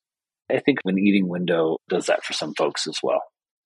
I 0.50 0.60
think 0.60 0.80
an 0.86 1.00
eating 1.00 1.28
window 1.28 1.78
does 1.89 2.06
that 2.06 2.24
for 2.24 2.34
some 2.34 2.54
folks 2.54 2.88
as 2.88 3.00
well. 3.02 3.22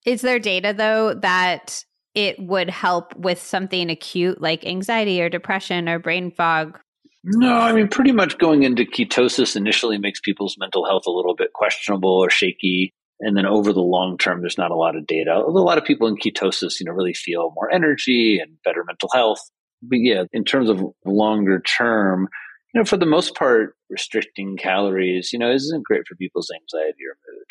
Is 0.06 0.22
there 0.22 0.40
data 0.40 0.74
though 0.76 1.14
that 1.16 1.84
it 2.14 2.40
would 2.40 2.70
help 2.70 3.16
with 3.16 3.42
something 3.42 3.90
acute 3.90 4.42
like 4.42 4.66
anxiety 4.66 5.22
or 5.22 5.30
depression 5.30 5.90
or 5.90 6.00
brain 6.00 6.32
fog? 6.32 6.80
No, 7.24 7.54
I 7.54 7.72
mean, 7.72 7.88
pretty 7.88 8.12
much 8.12 8.38
going 8.38 8.64
into 8.64 8.84
ketosis 8.84 9.56
initially 9.56 9.98
makes 9.98 10.20
people's 10.20 10.56
mental 10.58 10.86
health 10.86 11.04
a 11.06 11.12
little 11.12 11.36
bit 11.36 11.54
questionable 11.54 12.10
or 12.10 12.30
shaky. 12.30 12.94
And 13.20 13.38
then 13.38 13.46
over 13.46 13.72
the 13.72 13.82
long 13.82 14.18
term, 14.18 14.42
there's 14.42 14.58
not 14.58 14.72
a 14.72 14.76
lot 14.76 14.96
of 14.96 15.06
data. 15.06 15.32
Although 15.32 15.62
a 15.62 15.64
lot 15.64 15.78
of 15.78 15.86
people 15.86 16.08
in 16.08 16.18
ketosis, 16.18 16.80
you 16.80 16.86
know, 16.86 16.94
really 16.94 17.14
feel 17.14 17.54
more 17.56 17.72
energy 17.72 18.40
and 18.42 18.58
better 18.66 18.84
mental 18.84 19.10
health. 19.14 19.42
But 19.84 20.00
yeah, 20.02 20.24
in 20.34 20.44
terms 20.44 20.70
of 20.70 20.84
longer 21.06 21.62
term, 21.62 22.28
you 22.74 22.82
know, 22.82 22.86
for 22.86 22.98
the 22.98 23.06
most 23.06 23.36
part, 23.36 23.76
restricting 23.90 24.58
calories, 24.58 25.32
you 25.32 25.38
know, 25.38 25.52
isn't 25.52 25.84
great 25.84 26.08
for 26.08 26.16
people's 26.16 26.50
anxiety 26.52 27.04
or 27.08 27.18
mood. 27.32 27.46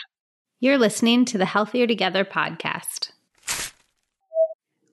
You're 0.59 0.79
listening 0.79 1.25
to 1.27 1.39
the 1.39 1.45
Healthier 1.47 1.87
Together 1.87 2.25
podcast. 2.25 3.13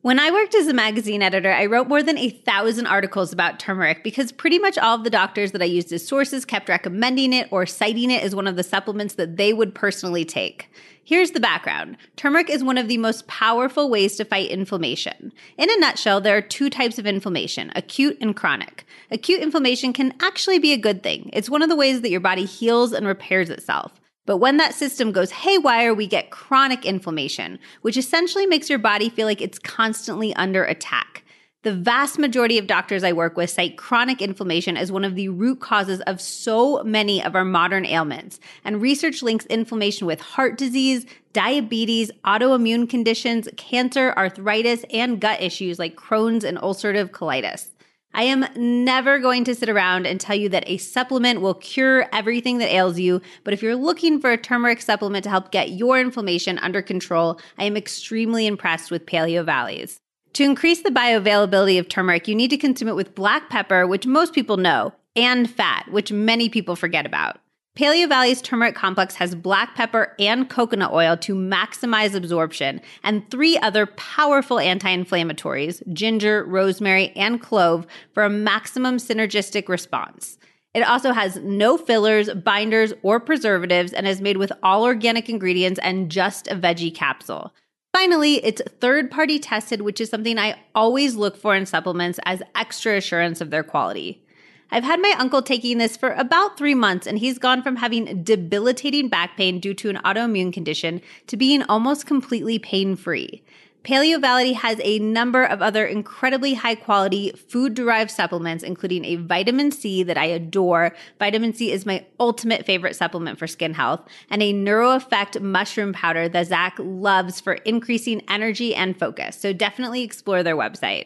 When 0.08 0.22
I 0.22 0.32
worked 0.32 0.56
as 0.56 0.68
a 0.68 0.74
magazine 0.74 1.22
editor, 1.22 1.52
I 1.52 1.66
wrote 1.66 1.90
more 1.90 2.02
than 2.02 2.18
a 2.18 2.30
thousand 2.30 2.88
articles 2.88 3.34
about 3.34 3.60
turmeric 3.60 4.06
because 4.06 4.32
pretty 4.32 4.58
much 4.58 4.78
all 4.78 4.96
of 4.96 5.04
the 5.04 5.10
doctors 5.10 5.52
that 5.52 5.62
I 5.62 5.66
used 5.66 5.92
as 5.92 6.08
sources 6.08 6.46
kept 6.46 6.70
recommending 6.70 7.34
it 7.34 7.50
or 7.52 7.66
citing 7.66 8.10
it 8.10 8.24
as 8.24 8.34
one 8.34 8.48
of 8.48 8.56
the 8.56 8.64
supplements 8.64 9.16
that 9.16 9.36
they 9.36 9.52
would 9.52 9.76
personally 9.76 10.24
take. 10.24 10.70
Here's 11.04 11.32
the 11.32 11.42
background 11.42 11.98
turmeric 12.16 12.50
is 12.50 12.64
one 12.64 12.78
of 12.78 12.88
the 12.88 12.98
most 12.98 13.28
powerful 13.28 13.90
ways 13.90 14.16
to 14.16 14.24
fight 14.24 14.50
inflammation. 14.50 15.34
In 15.58 15.70
a 15.70 15.78
nutshell, 15.78 16.22
there 16.22 16.38
are 16.38 16.42
two 16.42 16.70
types 16.70 16.98
of 16.98 17.06
inflammation 17.06 17.70
acute 17.76 18.18
and 18.22 18.34
chronic. 18.34 18.86
Acute 19.12 19.42
inflammation 19.42 19.92
can 19.92 20.14
actually 20.22 20.58
be 20.58 20.72
a 20.72 20.78
good 20.78 21.04
thing, 21.04 21.30
it's 21.34 21.50
one 21.50 21.62
of 21.62 21.68
the 21.68 21.76
ways 21.76 22.00
that 22.00 22.12
your 22.12 22.22
body 22.22 22.46
heals 22.46 22.94
and 22.94 23.06
repairs 23.06 23.50
itself. 23.50 23.92
But 24.28 24.38
when 24.38 24.58
that 24.58 24.76
system 24.76 25.12
goes 25.12 25.32
haywire, 25.32 25.96
we 25.96 26.06
get 26.06 26.30
chronic 26.30 26.86
inflammation, 26.86 27.58
which 27.82 27.98
essentially 27.98 28.46
makes 28.46 28.70
your 28.70 28.78
body 28.78 29.10
feel 29.10 29.26
like 29.26 29.42
it's 29.42 29.58
constantly 29.58 30.36
under 30.36 30.64
attack. 30.66 31.24
The 31.64 31.74
vast 31.74 32.20
majority 32.20 32.58
of 32.58 32.68
doctors 32.68 33.04
I 33.04 33.14
work 33.14 33.38
with 33.38 33.50
cite 33.50 33.78
chronic 33.78 34.22
inflammation 34.22 34.78
as 34.78 34.92
one 34.92 35.06
of 35.06 35.16
the 35.16 35.30
root 35.30 35.62
causes 35.62 36.02
of 36.02 36.22
so 36.22 36.84
many 36.84 37.24
of 37.24 37.36
our 37.36 37.46
modern 37.46 37.86
ailments. 37.86 38.40
And 38.64 38.82
research 38.82 39.24
links 39.24 39.46
inflammation 39.48 40.06
with 40.06 40.20
heart 40.20 40.58
disease, 40.58 41.06
diabetes, 41.32 42.12
autoimmune 42.26 42.90
conditions, 42.90 43.48
cancer, 43.56 44.14
arthritis, 44.18 44.84
and 44.92 45.22
gut 45.22 45.42
issues 45.42 45.80
like 45.80 45.96
Crohn's 45.96 46.44
and 46.44 46.58
ulcerative 46.58 47.12
colitis. 47.12 47.70
I 48.18 48.24
am 48.24 48.48
never 48.56 49.20
going 49.20 49.44
to 49.44 49.54
sit 49.54 49.70
around 49.70 50.08
and 50.08 50.20
tell 50.20 50.36
you 50.36 50.50
that 50.50 50.64
a 50.66 50.78
supplement 50.78 51.40
will 51.40 51.54
cure 51.54 52.10
everything 52.12 52.58
that 52.58 52.74
ails 52.74 52.98
you, 52.98 53.22
but 53.44 53.54
if 53.54 53.62
you're 53.62 53.76
looking 53.76 54.20
for 54.20 54.32
a 54.32 54.38
turmeric 54.40 54.82
supplement 54.82 55.24
to 55.26 55.30
help 55.30 55.52
get 55.52 55.74
your 55.74 56.00
inflammation 56.00 56.58
under 56.58 56.82
control, 56.82 57.40
I 57.60 57.66
am 57.66 57.78
extremely 57.78 58.48
impressed 58.48 58.90
with 58.90 59.06
Paleo 59.06 59.46
Valley's. 59.46 60.00
To 60.34 60.44
increase 60.44 60.82
the 60.82 60.90
bioavailability 60.90 61.78
of 61.78 61.90
turmeric, 61.90 62.28
you 62.28 62.34
need 62.34 62.50
to 62.50 62.58
consume 62.58 62.88
it 62.88 62.96
with 62.96 63.14
black 63.14 63.52
pepper, 63.52 63.86
which 63.86 64.08
most 64.08 64.34
people 64.34 64.58
know, 64.58 64.96
and 65.16 65.48
fat, 65.48 65.86
which 65.92 66.12
many 66.12 66.50
people 66.50 66.76
forget 66.76 67.06
about. 67.06 67.38
Paleo 67.78 68.10
Valley's 68.10 68.42
turmeric 68.42 68.74
complex 68.74 69.14
has 69.18 69.36
black 69.36 69.76
pepper 69.76 70.16
and 70.18 70.50
coconut 70.50 70.92
oil 70.92 71.16
to 71.18 71.36
maximize 71.36 72.16
absorption, 72.16 72.82
and 73.04 73.30
three 73.30 73.56
other 73.60 73.86
powerful 73.86 74.58
anti 74.58 74.90
inflammatories 74.90 75.84
ginger, 75.94 76.44
rosemary, 76.46 77.12
and 77.16 77.40
clove 77.40 77.86
for 78.16 78.24
a 78.24 78.32
maximum 78.32 78.98
synergistic 78.98 79.70
response. 79.70 80.40
It 80.74 80.82
also 80.82 81.12
has 81.12 81.38
no 81.38 81.78
fillers, 81.78 82.34
binders, 82.34 82.94
or 83.04 83.20
preservatives 83.20 83.94
and 83.94 84.08
is 84.08 84.22
made 84.22 84.38
with 84.38 84.52
all 84.64 84.84
organic 84.84 85.30
ingredients 85.30 85.80
and 85.84 86.10
just 86.10 86.48
a 86.48 86.56
veggie 86.56 86.94
capsule. 86.94 87.54
Finally, 87.94 88.44
it's 88.44 88.62
third 88.82 89.12
party 89.12 89.38
tested, 89.38 89.84
which 89.84 90.02
is 90.02 90.10
something 90.10 90.40
I 90.40 90.60
always 90.74 91.16
look 91.16 91.38
for 91.38 91.56
in 91.56 91.68
supplements 91.68 92.20
as 92.26 92.42
extra 92.56 92.98
assurance 92.98 93.40
of 93.40 93.52
their 93.52 93.64
quality. 93.64 94.24
I've 94.70 94.84
had 94.84 95.02
my 95.02 95.16
uncle 95.18 95.42
taking 95.42 95.78
this 95.78 95.96
for 95.96 96.12
about 96.12 96.58
three 96.58 96.76
months, 96.76 97.08
and 97.08 97.18
he's 97.18 97.40
gone 97.40 97.64
from 97.64 97.78
having 97.78 98.24
debilitating 98.24 99.08
back 99.08 99.38
pain 99.38 99.60
due 99.60 99.74
to 99.76 99.90
an 99.90 99.98
autoimmune 100.04 100.52
condition 100.52 101.02
to 101.28 101.38
being 101.38 101.64
almost 101.64 102.06
completely 102.06 102.60
pain 102.60 102.96
free. 102.96 103.44
Paleo 103.84 104.20
Valley 104.20 104.52
has 104.52 104.82
a 104.84 105.00
number 105.00 105.46
of 105.46 105.62
other 105.62 105.86
incredibly 105.86 106.56
high 106.56 106.76
quality 106.76 107.32
food 107.32 107.74
derived 107.74 108.12
supplements, 108.12 108.62
including 108.62 109.06
a 109.06 109.16
vitamin 109.16 109.72
C 109.72 110.04
that 110.04 110.18
I 110.18 110.26
adore. 110.26 110.94
Vitamin 111.20 111.54
C 111.54 111.72
is 111.72 111.86
my 111.86 112.06
ultimate 112.20 112.66
favorite 112.66 112.98
supplement 112.98 113.40
for 113.40 113.48
skin 113.48 113.74
health, 113.74 114.02
and 114.30 114.44
a 114.44 114.54
NeuroEffect 114.54 115.40
mushroom 115.40 115.94
powder 115.94 116.28
that 116.28 116.48
Zach 116.48 116.76
loves 116.78 117.40
for 117.40 117.54
increasing 117.54 118.22
energy 118.28 118.76
and 118.76 119.00
focus. 119.00 119.40
So 119.40 119.54
definitely 119.54 120.04
explore 120.04 120.44
their 120.44 120.58
website. 120.58 121.06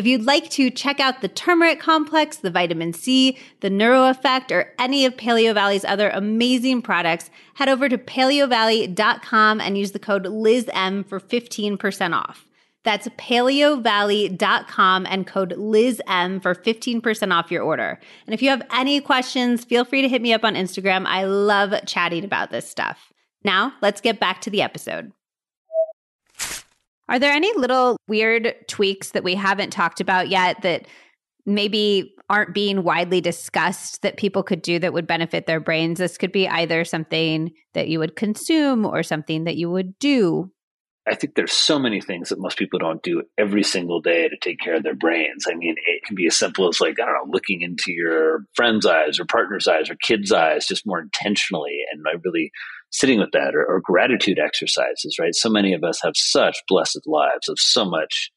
If 0.00 0.06
you'd 0.06 0.24
like 0.24 0.48
to 0.52 0.70
check 0.70 0.98
out 0.98 1.20
the 1.20 1.28
turmeric 1.28 1.78
complex, 1.78 2.38
the 2.38 2.50
vitamin 2.50 2.94
C, 2.94 3.36
the 3.60 3.68
neuro 3.68 4.08
effect, 4.08 4.50
or 4.50 4.72
any 4.78 5.04
of 5.04 5.14
Paleo 5.14 5.52
Valley's 5.52 5.84
other 5.84 6.08
amazing 6.08 6.80
products, 6.80 7.28
head 7.52 7.68
over 7.68 7.86
to 7.86 7.98
paleovalley.com 7.98 9.60
and 9.60 9.76
use 9.76 9.92
the 9.92 9.98
code 9.98 10.24
LizM 10.24 11.06
for 11.06 11.20
15% 11.20 12.14
off. 12.16 12.46
That's 12.82 13.08
paleovalley.com 13.08 15.04
and 15.06 15.26
code 15.26 15.50
LizM 15.50 16.40
for 16.40 16.54
15% 16.54 17.34
off 17.34 17.50
your 17.50 17.62
order. 17.62 18.00
And 18.24 18.32
if 18.32 18.40
you 18.40 18.48
have 18.48 18.66
any 18.72 19.02
questions, 19.02 19.66
feel 19.66 19.84
free 19.84 20.00
to 20.00 20.08
hit 20.08 20.22
me 20.22 20.32
up 20.32 20.44
on 20.44 20.54
Instagram. 20.54 21.04
I 21.04 21.24
love 21.24 21.74
chatting 21.84 22.24
about 22.24 22.50
this 22.50 22.66
stuff. 22.66 23.12
Now, 23.44 23.74
let's 23.82 24.00
get 24.00 24.18
back 24.18 24.40
to 24.40 24.50
the 24.50 24.62
episode. 24.62 25.12
Are 27.10 27.18
there 27.18 27.32
any 27.32 27.52
little 27.56 27.96
weird 28.06 28.54
tweaks 28.68 29.10
that 29.10 29.24
we 29.24 29.34
haven't 29.34 29.70
talked 29.70 30.00
about 30.00 30.28
yet 30.28 30.62
that 30.62 30.86
maybe 31.44 32.14
aren't 32.30 32.54
being 32.54 32.84
widely 32.84 33.20
discussed 33.20 34.02
that 34.02 34.16
people 34.16 34.44
could 34.44 34.62
do 34.62 34.78
that 34.78 34.92
would 34.92 35.08
benefit 35.08 35.46
their 35.46 35.58
brains? 35.58 35.98
This 35.98 36.16
could 36.16 36.30
be 36.30 36.48
either 36.48 36.84
something 36.84 37.50
that 37.74 37.88
you 37.88 37.98
would 37.98 38.14
consume 38.14 38.86
or 38.86 39.02
something 39.02 39.42
that 39.44 39.56
you 39.56 39.68
would 39.68 39.98
do. 39.98 40.52
I 41.04 41.16
think 41.16 41.34
there's 41.34 41.52
so 41.52 41.80
many 41.80 42.00
things 42.00 42.28
that 42.28 42.38
most 42.38 42.56
people 42.56 42.78
don't 42.78 43.02
do 43.02 43.24
every 43.36 43.64
single 43.64 44.00
day 44.00 44.28
to 44.28 44.36
take 44.40 44.60
care 44.60 44.74
of 44.76 44.84
their 44.84 44.94
brains. 44.94 45.46
I 45.50 45.56
mean, 45.56 45.74
it 45.86 46.04
can 46.04 46.14
be 46.14 46.28
as 46.28 46.36
simple 46.36 46.68
as 46.68 46.80
like, 46.80 47.00
I 47.00 47.06
don't 47.06 47.14
know, 47.14 47.32
looking 47.32 47.62
into 47.62 47.90
your 47.90 48.44
friend's 48.54 48.86
eyes 48.86 49.18
or 49.18 49.24
partner's 49.24 49.66
eyes 49.66 49.90
or 49.90 49.96
kid's 49.96 50.30
eyes 50.30 50.66
just 50.66 50.86
more 50.86 51.00
intentionally 51.00 51.80
and 51.90 52.04
I 52.06 52.20
really 52.24 52.52
sitting 52.90 53.18
with 53.18 53.30
that 53.32 53.54
or, 53.54 53.64
or 53.64 53.80
gratitude 53.80 54.38
exercises, 54.38 55.16
right? 55.18 55.34
So 55.34 55.48
many 55.48 55.74
of 55.74 55.84
us 55.84 56.00
have 56.02 56.16
such 56.16 56.58
blessed 56.68 57.02
lives 57.06 57.48
of 57.48 57.58
so 57.58 57.84
much, 57.84 58.30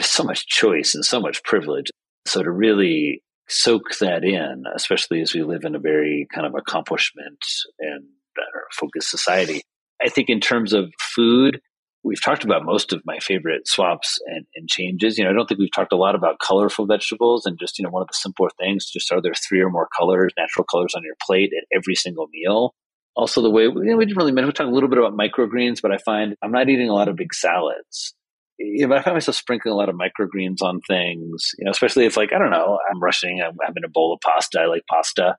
so 0.00 0.24
much 0.24 0.46
choice 0.46 0.94
and 0.94 1.04
so 1.04 1.20
much 1.20 1.42
privilege. 1.44 1.90
So 2.26 2.42
to 2.42 2.50
really 2.50 3.22
soak 3.48 3.98
that 4.00 4.24
in, 4.24 4.64
especially 4.74 5.20
as 5.20 5.34
we 5.34 5.42
live 5.42 5.64
in 5.64 5.74
a 5.74 5.78
very 5.78 6.26
kind 6.32 6.46
of 6.46 6.54
accomplishment 6.54 7.38
and 7.80 8.04
uh, 8.38 8.60
focused 8.72 9.10
society. 9.10 9.62
I 10.04 10.08
think 10.08 10.28
in 10.28 10.40
terms 10.40 10.72
of 10.72 10.92
food, 11.00 11.60
we've 12.04 12.22
talked 12.22 12.44
about 12.44 12.64
most 12.64 12.92
of 12.92 13.02
my 13.04 13.18
favorite 13.18 13.66
swaps 13.66 14.18
and, 14.26 14.46
and, 14.54 14.68
changes. 14.68 15.18
You 15.18 15.24
know, 15.24 15.30
I 15.30 15.32
don't 15.32 15.46
think 15.48 15.58
we've 15.58 15.74
talked 15.74 15.92
a 15.92 15.96
lot 15.96 16.14
about 16.14 16.38
colorful 16.38 16.86
vegetables 16.86 17.46
and 17.46 17.58
just, 17.58 17.78
you 17.78 17.84
know, 17.84 17.90
one 17.90 18.02
of 18.02 18.08
the 18.08 18.14
simpler 18.14 18.50
things, 18.58 18.88
just 18.90 19.10
are 19.10 19.20
there 19.20 19.34
three 19.34 19.60
or 19.60 19.70
more 19.70 19.88
colors, 19.96 20.32
natural 20.38 20.64
colors 20.64 20.94
on 20.94 21.02
your 21.02 21.16
plate 21.20 21.52
at 21.56 21.66
every 21.76 21.94
single 21.94 22.28
meal? 22.32 22.74
Also 23.18 23.42
the 23.42 23.50
way 23.50 23.64
you 23.64 23.72
know, 23.74 23.96
we 23.96 24.06
didn't 24.06 24.16
really 24.16 24.30
mention 24.30 24.46
we 24.46 24.52
talk 24.52 24.68
a 24.68 24.70
little 24.70 24.88
bit 24.88 24.98
about 24.98 25.12
microgreens, 25.12 25.82
but 25.82 25.92
I 25.92 25.98
find 25.98 26.36
I'm 26.42 26.52
not 26.52 26.68
eating 26.68 26.88
a 26.88 26.94
lot 26.94 27.08
of 27.08 27.16
big 27.16 27.34
salads. 27.34 28.14
Yeah, 28.60 28.86
but 28.86 28.98
I 28.98 29.02
find 29.02 29.16
myself 29.16 29.36
sprinkling 29.36 29.72
a 29.72 29.76
lot 29.76 29.88
of 29.88 29.96
microgreens 29.96 30.62
on 30.62 30.80
things, 30.80 31.50
you 31.58 31.64
know, 31.64 31.70
especially 31.70 32.06
if 32.06 32.16
like, 32.16 32.32
I 32.32 32.38
don't 32.38 32.50
know, 32.50 32.78
I'm 32.90 33.00
rushing, 33.00 33.42
I'm 33.44 33.56
having 33.64 33.82
a 33.84 33.90
bowl 33.90 34.14
of 34.14 34.20
pasta, 34.20 34.60
I 34.60 34.66
like 34.66 34.82
pasta. 34.88 35.34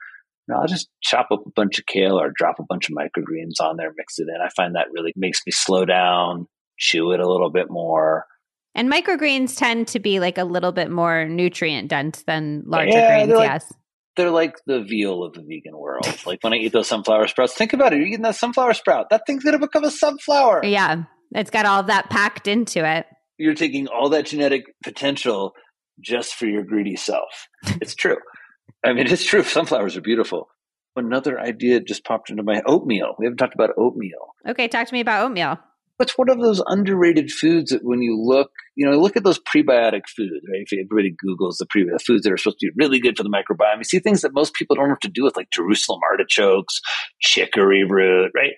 You 0.48 0.56
know, 0.56 0.62
I'll 0.62 0.68
just 0.68 0.90
chop 1.02 1.28
up 1.32 1.44
a 1.46 1.52
bunch 1.56 1.80
of 1.80 1.86
kale 1.86 2.20
or 2.20 2.32
drop 2.36 2.60
a 2.60 2.64
bunch 2.68 2.90
of 2.90 2.96
microgreens 2.96 3.62
on 3.62 3.78
there, 3.78 3.94
mix 3.96 4.20
it 4.20 4.28
in. 4.28 4.42
I 4.42 4.50
find 4.56 4.76
that 4.76 4.88
really 4.92 5.14
makes 5.16 5.42
me 5.46 5.52
slow 5.52 5.86
down, 5.86 6.48
chew 6.78 7.12
it 7.12 7.20
a 7.20 7.30
little 7.30 7.52
bit 7.52 7.68
more. 7.70 8.26
And 8.76 8.92
microgreens 8.92 9.58
tend 9.58 9.88
to 9.90 10.00
be 10.00 10.20
like 10.20 10.38
a 10.38 10.44
little 10.44 10.72
bit 10.72 10.90
more 10.90 11.26
nutrient 11.26 11.90
dense 11.90 12.24
than 12.24 12.64
larger 12.66 12.92
yeah, 12.92 13.26
grains, 13.26 13.38
like, 13.38 13.48
yes 13.48 13.74
they're 14.16 14.32
like 14.32 14.56
the 14.66 14.82
veal 14.82 15.24
of 15.24 15.34
the 15.34 15.42
vegan 15.42 15.78
world. 15.78 16.06
Like 16.26 16.44
when 16.44 16.54
I 16.54 16.58
eat 16.58 16.74
those 16.74 16.88
sunflower 16.88 17.28
sprouts, 17.28 17.54
think 17.54 17.74
about 17.74 17.94
it. 17.94 17.98
You're 17.98 18.08
eating 18.08 18.22
that 18.24 18.36
sunflower 18.36 18.74
sprout. 18.74 19.10
That 19.10 19.24
thing's 19.26 19.44
going 19.44 19.60
to 19.60 19.66
become 19.66 19.84
a 19.84 19.92
sunflower. 19.92 20.66
Yeah. 20.66 21.04
It's 21.34 21.52
got 21.52 21.66
all 21.66 21.84
that 21.84 22.10
packed 22.10 22.48
into 22.48 22.86
it. 22.86 23.06
You're 23.38 23.54
taking 23.54 23.88
all 23.88 24.10
that 24.10 24.26
genetic 24.26 24.66
potential 24.84 25.54
just 26.00 26.34
for 26.36 26.46
your 26.46 26.64
greedy 26.64 26.96
self. 26.96 27.48
It's 27.82 27.96
true. 27.96 28.18
I 28.84 28.94
mean, 28.94 29.08
it's 29.08 29.26
true. 29.26 29.44
Sunflowers 29.44 29.98
are 29.98 30.02
beautiful. 30.02 30.50
Another 30.96 31.40
idea 31.40 31.80
just 31.80 32.04
popped 32.04 32.30
into 32.30 32.44
my 32.44 32.62
oatmeal. 32.66 33.16
We 33.18 33.26
haven't 33.26 33.38
talked 33.38 33.56
about 33.56 33.72
oatmeal. 33.78 34.34
Okay, 34.48 34.68
talk 34.68 34.88
to 34.88 34.94
me 34.94 35.02
about 35.02 35.26
oatmeal 35.26 35.60
it's 36.02 36.18
one 36.18 36.30
of 36.30 36.40
those 36.40 36.62
underrated 36.66 37.32
foods 37.32 37.72
that 37.72 37.84
when 37.84 38.02
you 38.02 38.18
look, 38.22 38.52
you 38.76 38.90
know, 38.90 38.98
look 38.98 39.18
at 39.18 39.24
those 39.24 39.40
prebiotic 39.40 40.08
foods, 40.08 40.46
right? 40.52 40.64
If 40.66 40.74
everybody 40.74 41.12
Googles 41.12 41.58
the 41.58 41.66
prebiotic 41.66 42.02
foods 42.06 42.24
that 42.24 42.32
are 42.32 42.38
supposed 42.38 42.60
to 42.60 42.68
be 42.68 42.84
really 42.84 43.00
good 43.00 43.18
for 43.18 43.24
the 43.24 43.30
microbiome, 43.30 43.78
you 43.80 43.84
see 43.84 44.00
things 44.00 44.22
that 44.22 44.34
most 44.34 44.54
people 44.54 44.76
don't 44.76 44.90
have 44.90 45.00
to 45.00 45.10
do 45.10 45.24
with, 45.24 45.36
like 45.36 45.50
Jerusalem 45.52 46.00
artichokes, 46.12 46.80
chicory 47.20 47.84
root, 47.84 48.32
right? 48.36 48.54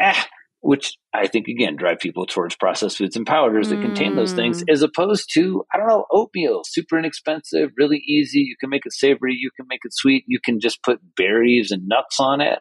Ah, 0.00 0.26
which 0.60 0.96
I 1.12 1.26
think 1.26 1.46
again 1.46 1.76
drive 1.76 1.98
people 1.98 2.24
towards 2.24 2.56
processed 2.56 2.96
foods 2.96 3.16
and 3.16 3.26
powders 3.26 3.68
that 3.68 3.78
mm. 3.78 3.82
contain 3.82 4.16
those 4.16 4.32
things, 4.32 4.64
mm. 4.64 4.72
as 4.72 4.82
opposed 4.82 5.30
to 5.34 5.64
I 5.72 5.76
don't 5.76 5.88
know 5.88 6.06
oatmeal, 6.10 6.62
super 6.64 6.98
inexpensive, 6.98 7.70
really 7.76 7.98
easy. 7.98 8.40
You 8.40 8.56
can 8.58 8.70
make 8.70 8.86
it 8.86 8.94
savory, 8.94 9.34
you 9.34 9.50
can 9.54 9.66
make 9.68 9.80
it 9.84 9.92
sweet, 9.94 10.24
you 10.26 10.38
can 10.42 10.60
just 10.60 10.82
put 10.82 11.00
berries 11.16 11.70
and 11.70 11.86
nuts 11.86 12.18
on 12.18 12.40
it 12.40 12.60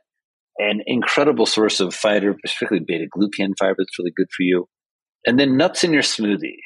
an 0.57 0.81
incredible 0.85 1.45
source 1.45 1.79
of 1.79 1.93
fiber, 1.93 2.33
particularly 2.33 2.85
beta 2.85 3.05
glucan 3.15 3.53
fiber 3.57 3.75
that's 3.77 3.97
really 3.99 4.13
good 4.15 4.29
for 4.35 4.43
you. 4.43 4.67
And 5.25 5.39
then 5.39 5.57
nuts 5.57 5.83
in 5.83 5.93
your 5.93 6.01
smoothie. 6.01 6.59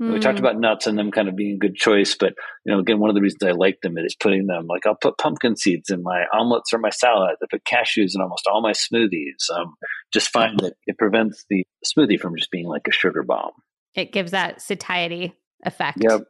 Mm. 0.00 0.14
We 0.14 0.18
talked 0.20 0.38
hmm. 0.38 0.44
about 0.44 0.58
nuts 0.58 0.86
and 0.86 0.98
them 0.98 1.10
kind 1.10 1.28
of 1.28 1.36
being 1.36 1.56
a 1.56 1.58
good 1.58 1.74
choice, 1.74 2.16
but 2.18 2.32
you 2.64 2.72
know, 2.72 2.80
again, 2.80 2.98
one 3.00 3.10
of 3.10 3.14
the 3.14 3.20
reasons 3.20 3.42
I 3.42 3.50
like 3.50 3.80
them 3.82 3.98
is 3.98 4.16
putting 4.18 4.46
them 4.46 4.66
like 4.66 4.86
I'll 4.86 4.94
put 4.94 5.18
pumpkin 5.18 5.56
seeds 5.56 5.90
in 5.90 6.02
my 6.02 6.24
omelets 6.32 6.72
or 6.72 6.78
my 6.78 6.88
salad. 6.88 7.36
I 7.42 7.46
put 7.50 7.64
cashews 7.64 8.14
in 8.14 8.22
almost 8.22 8.46
all 8.50 8.62
my 8.62 8.72
smoothies. 8.72 9.50
Um, 9.54 9.74
just 10.10 10.30
find 10.30 10.58
that 10.60 10.72
it 10.86 10.96
prevents 10.96 11.44
the 11.50 11.64
smoothie 11.84 12.18
from 12.18 12.34
just 12.36 12.50
being 12.50 12.66
like 12.66 12.88
a 12.88 12.92
sugar 12.92 13.22
bomb. 13.22 13.52
It 13.94 14.10
gives 14.10 14.30
that 14.30 14.62
satiety 14.62 15.34
effect. 15.64 15.98
Yep. 16.00 16.22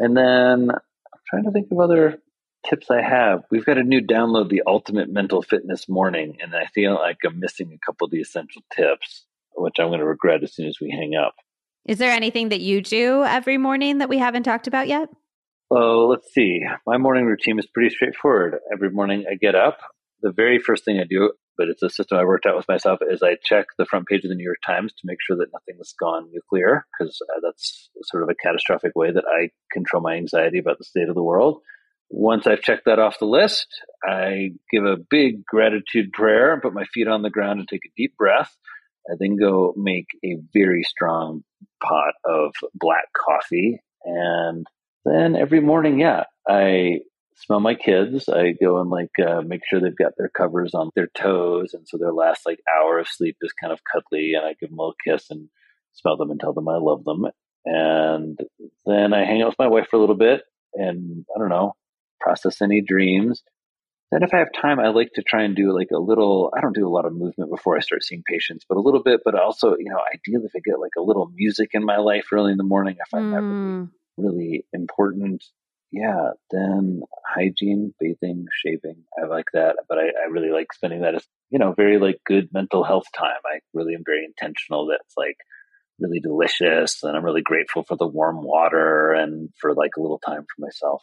And 0.00 0.16
then 0.16 0.70
I'm 0.70 1.20
trying 1.30 1.44
to 1.44 1.52
think 1.52 1.68
of 1.70 1.78
other 1.78 2.18
tips 2.68 2.90
I 2.90 3.02
have. 3.02 3.40
We've 3.50 3.64
got 3.64 3.78
a 3.78 3.82
new 3.82 4.00
download, 4.00 4.48
the 4.48 4.62
Ultimate 4.66 5.08
Mental 5.08 5.42
Fitness 5.42 5.88
Morning, 5.88 6.36
and 6.40 6.54
I 6.54 6.66
feel 6.74 6.94
like 6.94 7.18
I'm 7.24 7.38
missing 7.38 7.72
a 7.72 7.86
couple 7.86 8.06
of 8.06 8.10
the 8.10 8.20
essential 8.20 8.62
tips, 8.74 9.24
which 9.56 9.76
I'm 9.78 9.88
going 9.88 10.00
to 10.00 10.06
regret 10.06 10.42
as 10.42 10.54
soon 10.54 10.66
as 10.66 10.78
we 10.80 10.90
hang 10.90 11.14
up. 11.14 11.34
Is 11.86 11.98
there 11.98 12.10
anything 12.10 12.48
that 12.48 12.60
you 12.60 12.82
do 12.82 13.22
every 13.22 13.58
morning 13.58 13.98
that 13.98 14.08
we 14.08 14.18
haven't 14.18 14.42
talked 14.42 14.66
about 14.66 14.88
yet? 14.88 15.08
Oh, 15.70 16.08
let's 16.10 16.32
see. 16.32 16.60
My 16.86 16.96
morning 16.96 17.26
routine 17.26 17.58
is 17.58 17.66
pretty 17.66 17.94
straightforward. 17.94 18.56
Every 18.72 18.90
morning 18.90 19.24
I 19.30 19.34
get 19.34 19.54
up. 19.54 19.78
The 20.22 20.32
very 20.32 20.58
first 20.58 20.84
thing 20.84 20.98
I 20.98 21.04
do, 21.08 21.32
but 21.58 21.68
it's 21.68 21.82
a 21.82 21.90
system 21.90 22.18
I 22.18 22.24
worked 22.24 22.46
out 22.46 22.56
with 22.56 22.68
myself. 22.68 23.00
Is 23.08 23.22
I 23.22 23.36
check 23.44 23.66
the 23.78 23.84
front 23.84 24.06
page 24.06 24.24
of 24.24 24.30
the 24.30 24.34
New 24.34 24.44
York 24.44 24.58
Times 24.66 24.92
to 24.92 25.02
make 25.04 25.18
sure 25.20 25.36
that 25.36 25.52
nothing 25.52 25.76
has 25.78 25.94
gone 26.00 26.30
nuclear, 26.32 26.86
because 26.98 27.18
uh, 27.22 27.40
that's 27.42 27.90
sort 28.04 28.22
of 28.22 28.28
a 28.30 28.34
catastrophic 28.34 28.92
way 28.96 29.12
that 29.12 29.24
I 29.28 29.50
control 29.70 30.02
my 30.02 30.14
anxiety 30.14 30.58
about 30.58 30.78
the 30.78 30.84
state 30.84 31.08
of 31.08 31.14
the 31.14 31.22
world. 31.22 31.60
Once 32.08 32.46
I've 32.46 32.62
checked 32.62 32.84
that 32.86 32.98
off 32.98 33.18
the 33.18 33.26
list, 33.26 33.66
I 34.04 34.50
give 34.70 34.84
a 34.84 34.96
big 34.96 35.44
gratitude 35.44 36.12
prayer, 36.12 36.60
put 36.60 36.74
my 36.74 36.84
feet 36.94 37.08
on 37.08 37.22
the 37.22 37.30
ground, 37.30 37.58
and 37.58 37.68
take 37.68 37.84
a 37.84 37.94
deep 37.96 38.16
breath. 38.16 38.56
I 39.08 39.14
then 39.18 39.36
go 39.36 39.74
make 39.76 40.06
a 40.24 40.36
very 40.52 40.82
strong 40.82 41.42
pot 41.82 42.14
of 42.24 42.52
black 42.74 43.06
coffee. 43.16 43.80
And 44.04 44.66
then 45.04 45.36
every 45.36 45.60
morning, 45.60 46.00
yeah, 46.00 46.24
I 46.48 47.00
smell 47.36 47.60
my 47.60 47.74
kids. 47.74 48.28
I 48.28 48.52
go 48.52 48.80
and 48.80 48.90
like 48.90 49.10
uh, 49.24 49.42
make 49.42 49.62
sure 49.66 49.80
they've 49.80 49.96
got 49.96 50.12
their 50.16 50.30
covers 50.30 50.74
on 50.74 50.90
their 50.94 51.08
toes. 51.08 51.74
And 51.74 51.86
so 51.86 51.98
their 51.98 52.12
last 52.12 52.46
like 52.46 52.60
hour 52.76 52.98
of 52.98 53.08
sleep 53.08 53.36
is 53.42 53.52
kind 53.52 53.72
of 53.72 53.80
cuddly. 53.92 54.34
And 54.34 54.44
I 54.44 54.54
give 54.60 54.70
them 54.70 54.78
a 54.78 54.82
little 54.82 54.94
kiss 55.04 55.30
and 55.30 55.48
smell 55.92 56.16
them 56.16 56.30
and 56.30 56.40
tell 56.40 56.52
them 56.52 56.68
I 56.68 56.78
love 56.78 57.04
them. 57.04 57.26
And 57.64 58.38
then 58.84 59.12
I 59.12 59.24
hang 59.24 59.42
out 59.42 59.48
with 59.48 59.58
my 59.58 59.68
wife 59.68 59.88
for 59.90 59.96
a 59.96 60.00
little 60.00 60.16
bit 60.16 60.42
and 60.74 61.24
I 61.34 61.38
don't 61.38 61.48
know, 61.48 61.74
process 62.20 62.62
any 62.62 62.80
dreams. 62.80 63.42
Then, 64.12 64.22
if 64.22 64.32
I 64.32 64.38
have 64.38 64.52
time, 64.52 64.78
I 64.78 64.88
like 64.88 65.12
to 65.14 65.22
try 65.22 65.42
and 65.42 65.56
do 65.56 65.74
like 65.76 65.88
a 65.92 65.98
little. 65.98 66.52
I 66.56 66.60
don't 66.60 66.74
do 66.74 66.86
a 66.86 66.90
lot 66.90 67.06
of 67.06 67.12
movement 67.12 67.50
before 67.50 67.76
I 67.76 67.80
start 67.80 68.04
seeing 68.04 68.22
patients, 68.24 68.64
but 68.68 68.78
a 68.78 68.80
little 68.80 69.02
bit. 69.02 69.20
But 69.24 69.34
also, 69.34 69.74
you 69.76 69.90
know, 69.90 70.00
ideally, 70.14 70.44
if 70.44 70.52
I 70.56 70.60
get 70.64 70.78
like 70.78 70.92
a 70.96 71.02
little 71.02 71.30
music 71.34 71.70
in 71.72 71.84
my 71.84 71.96
life 71.96 72.26
early 72.32 72.52
in 72.52 72.56
the 72.56 72.64
morning, 72.64 72.96
I 73.00 73.08
find 73.10 73.26
mm. 73.26 73.32
that 73.32 73.42
really, 74.22 74.36
really 74.36 74.64
important. 74.72 75.44
Yeah, 75.90 76.30
then 76.50 77.02
hygiene, 77.26 77.94
bathing, 77.98 78.46
shaving, 78.64 79.04
I 79.20 79.26
like 79.26 79.46
that. 79.54 79.76
But 79.88 79.98
I, 79.98 80.02
I 80.02 80.30
really 80.30 80.50
like 80.50 80.72
spending 80.72 81.00
that 81.02 81.16
as 81.16 81.26
you 81.50 81.58
know, 81.58 81.72
very 81.72 81.98
like 81.98 82.20
good 82.24 82.48
mental 82.52 82.84
health 82.84 83.06
time. 83.16 83.40
I 83.44 83.58
really 83.74 83.94
am 83.94 84.02
very 84.04 84.24
intentional. 84.24 84.86
That 84.86 85.00
it's 85.04 85.16
like 85.16 85.38
really 85.98 86.20
delicious, 86.20 87.02
and 87.02 87.16
I'm 87.16 87.24
really 87.24 87.42
grateful 87.42 87.82
for 87.82 87.96
the 87.96 88.06
warm 88.06 88.44
water 88.44 89.12
and 89.12 89.50
for 89.60 89.74
like 89.74 89.96
a 89.96 90.00
little 90.00 90.20
time 90.20 90.42
for 90.42 90.64
myself 90.64 91.02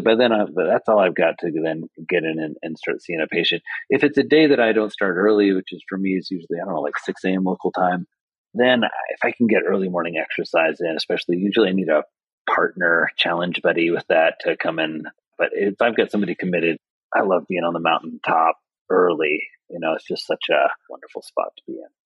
but 0.00 0.18
then 0.18 0.32
I, 0.32 0.44
but 0.44 0.66
that's 0.66 0.88
all 0.88 0.98
I've 0.98 1.14
got 1.14 1.38
to 1.40 1.50
then 1.52 1.88
get 2.08 2.24
in 2.24 2.38
and, 2.38 2.56
and, 2.62 2.78
start 2.78 3.02
seeing 3.02 3.20
a 3.20 3.26
patient. 3.26 3.62
If 3.90 4.04
it's 4.04 4.18
a 4.18 4.22
day 4.22 4.48
that 4.48 4.60
I 4.60 4.72
don't 4.72 4.92
start 4.92 5.16
early, 5.16 5.52
which 5.52 5.72
is 5.72 5.82
for 5.88 5.98
me 5.98 6.10
is 6.10 6.30
usually 6.30 6.58
I 6.60 6.64
don't 6.64 6.74
know 6.74 6.80
like 6.80 6.98
six 6.98 7.24
a.m. 7.24 7.44
local 7.44 7.72
time, 7.72 8.06
then 8.54 8.82
if 9.10 9.20
I 9.22 9.32
can 9.32 9.46
get 9.46 9.62
early 9.66 9.88
morning 9.88 10.16
exercise 10.18 10.80
in, 10.80 10.94
especially 10.96 11.36
usually 11.36 11.68
I 11.68 11.72
need 11.72 11.88
a 11.88 12.04
partner 12.48 13.10
challenge 13.16 13.62
buddy 13.62 13.90
with 13.90 14.06
that 14.08 14.40
to 14.40 14.56
come 14.56 14.78
in. 14.78 15.04
But 15.38 15.50
if 15.52 15.80
I've 15.80 15.96
got 15.96 16.10
somebody 16.10 16.34
committed, 16.34 16.78
I 17.14 17.22
love 17.22 17.44
being 17.48 17.64
on 17.64 17.72
the 17.72 17.80
mountaintop 17.80 18.56
early. 18.90 19.42
You 19.70 19.80
know, 19.80 19.94
it's 19.94 20.06
just 20.06 20.26
such 20.26 20.46
a 20.50 20.68
wonderful 20.88 21.22
spot 21.22 21.52
to 21.56 21.62
be 21.66 21.74
in. 21.74 22.01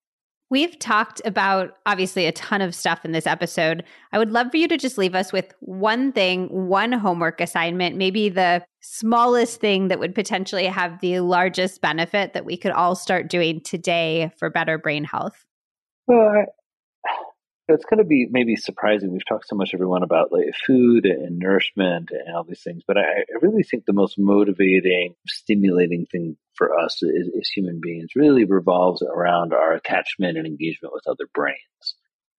We've 0.49 0.79
talked 0.79 1.21
about 1.25 1.77
obviously 1.87 2.27
a 2.27 2.33
ton 2.33 2.61
of 2.61 2.73
stuff 2.73 3.05
in 3.05 3.11
this 3.11 3.27
episode. 3.27 3.83
I 4.13 4.19
would 4.19 4.31
love 4.31 4.53
for 4.53 4.59
you 4.59 4.69
to 4.69 4.77
just 4.77 4.97
leave 4.97 5.17
us 5.17 5.33
with 5.33 5.53
one 5.59 6.13
thing, 6.13 6.47
one 6.69 6.93
homework 6.93 7.41
assignment, 7.41 7.97
maybe 7.97 8.29
the 8.29 8.65
smallest 8.81 9.61
thing 9.61 9.89
that 9.89 9.99
would 9.99 10.15
potentially 10.15 10.67
have 10.67 11.01
the 11.01 11.19
largest 11.19 11.81
benefit 11.81 12.33
that 12.35 12.45
we 12.45 12.57
could 12.57 12.71
all 12.71 12.95
start 12.95 13.29
doing 13.29 13.61
today 13.61 14.31
for 14.39 14.49
better 14.49 14.79
brain 14.79 15.03
health. 15.03 15.45
Well, 16.07 16.45
it's 17.67 17.85
going 17.85 17.99
to 17.99 18.05
be 18.05 18.29
maybe 18.31 18.55
surprising. 18.55 19.11
We've 19.13 19.27
talked 19.27 19.49
so 19.49 19.57
much, 19.57 19.75
everyone, 19.75 20.05
about 20.05 20.31
like 20.31 20.55
food 20.65 21.07
and 21.07 21.41
nourishment 21.41 22.11
and 22.13 22.37
all 22.37 22.45
these 22.45 22.63
things, 22.63 22.85
but 22.87 22.97
I, 22.97 23.03
I 23.03 23.39
really 23.43 23.65
think 23.65 23.85
the 23.85 23.93
most 23.93 24.17
motivating, 24.17 25.17
stimulating 25.27 26.07
thing 26.07 26.37
for 26.57 26.79
us 26.79 27.03
as, 27.03 27.29
as 27.39 27.49
human 27.49 27.81
beings 27.83 28.11
really 28.17 28.45
revolves 28.45 29.03
around 29.03 29.53
our 29.53 29.73
attachment 29.73 30.39
and 30.39 30.47
engagement 30.47 30.95
with 30.95 31.07
other 31.07 31.29
brains. 31.35 31.95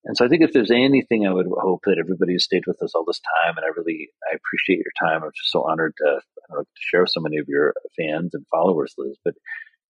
And 0.06 0.16
so 0.16 0.26
I 0.26 0.30
think 0.30 0.42
if 0.42 0.54
there's 0.54 0.72
anything 0.72 1.28
I 1.28 1.34
would 1.34 1.48
hope 1.48 1.82
that 1.86 1.98
everybody 2.00 2.34
has 2.34 2.46
stayed 2.46 2.66
with 2.66 2.82
us 2.82 2.94
all 2.96 3.04
this 3.06 3.20
time, 3.20 3.58
and 3.58 3.66
I 3.66 3.70
really 3.76 4.10
I 4.32 4.36
appreciate 4.36 4.80
your 4.80 4.94
time. 5.00 5.24
I'm 5.24 5.32
just 5.36 5.52
so 5.52 5.68
honored 5.70 5.94
to, 5.98 6.22
know, 6.50 6.62
to 6.62 6.66
share 6.80 7.02
with 7.02 7.10
so 7.10 7.20
many 7.20 7.38
of 7.38 7.48
your 7.48 7.74
fans 7.98 8.34
and 8.34 8.46
followers, 8.52 8.94
Liz. 8.98 9.18
But 9.24 9.34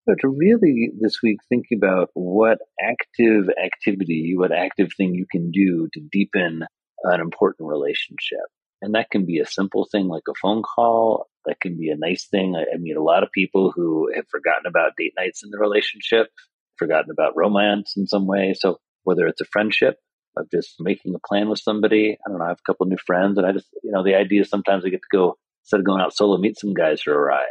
you 0.06 0.14
know, 0.14 0.16
to 0.20 0.28
really 0.28 0.90
this 1.00 1.22
week 1.22 1.38
think 1.48 1.66
about 1.72 2.10
what 2.14 2.58
active 2.80 3.44
activity, 3.62 4.34
what 4.36 4.52
active 4.52 4.88
thing 4.96 5.14
you 5.14 5.26
can 5.30 5.50
do 5.50 5.88
to 5.92 6.00
deepen 6.10 6.64
an 7.04 7.20
important 7.20 7.68
relationship. 7.68 8.46
And 8.80 8.94
that 8.94 9.10
can 9.10 9.26
be 9.26 9.38
a 9.38 9.46
simple 9.46 9.88
thing 9.90 10.08
like 10.08 10.22
a 10.28 10.34
phone 10.40 10.62
call. 10.62 11.26
That 11.46 11.60
can 11.60 11.76
be 11.76 11.90
a 11.90 11.96
nice 11.96 12.26
thing. 12.30 12.54
I, 12.56 12.74
I 12.74 12.78
meet 12.78 12.96
a 12.96 13.02
lot 13.02 13.22
of 13.22 13.32
people 13.32 13.72
who 13.74 14.10
have 14.14 14.28
forgotten 14.28 14.66
about 14.66 14.92
date 14.96 15.14
nights 15.16 15.42
in 15.42 15.50
the 15.50 15.58
relationship, 15.58 16.28
forgotten 16.76 17.10
about 17.10 17.36
romance 17.36 17.94
in 17.96 18.06
some 18.06 18.26
way. 18.26 18.54
So 18.56 18.78
whether 19.04 19.26
it's 19.26 19.40
a 19.40 19.46
friendship 19.46 19.96
of 20.36 20.48
just 20.50 20.76
making 20.78 21.14
a 21.14 21.26
plan 21.26 21.48
with 21.48 21.58
somebody, 21.58 22.16
I 22.24 22.30
don't 22.30 22.38
know, 22.38 22.44
I 22.44 22.48
have 22.48 22.58
a 22.60 22.70
couple 22.70 22.86
new 22.86 22.98
friends 23.04 23.38
and 23.38 23.46
I 23.46 23.52
just, 23.52 23.66
you 23.82 23.90
know, 23.90 24.04
the 24.04 24.14
idea 24.14 24.42
is 24.42 24.50
sometimes 24.50 24.84
I 24.84 24.90
get 24.90 25.00
to 25.02 25.16
go, 25.16 25.36
instead 25.64 25.80
of 25.80 25.86
going 25.86 26.00
out 26.00 26.14
solo, 26.14 26.38
meet 26.38 26.58
some 26.58 26.74
guys 26.74 27.02
for 27.02 27.14
a 27.14 27.18
ride. 27.18 27.46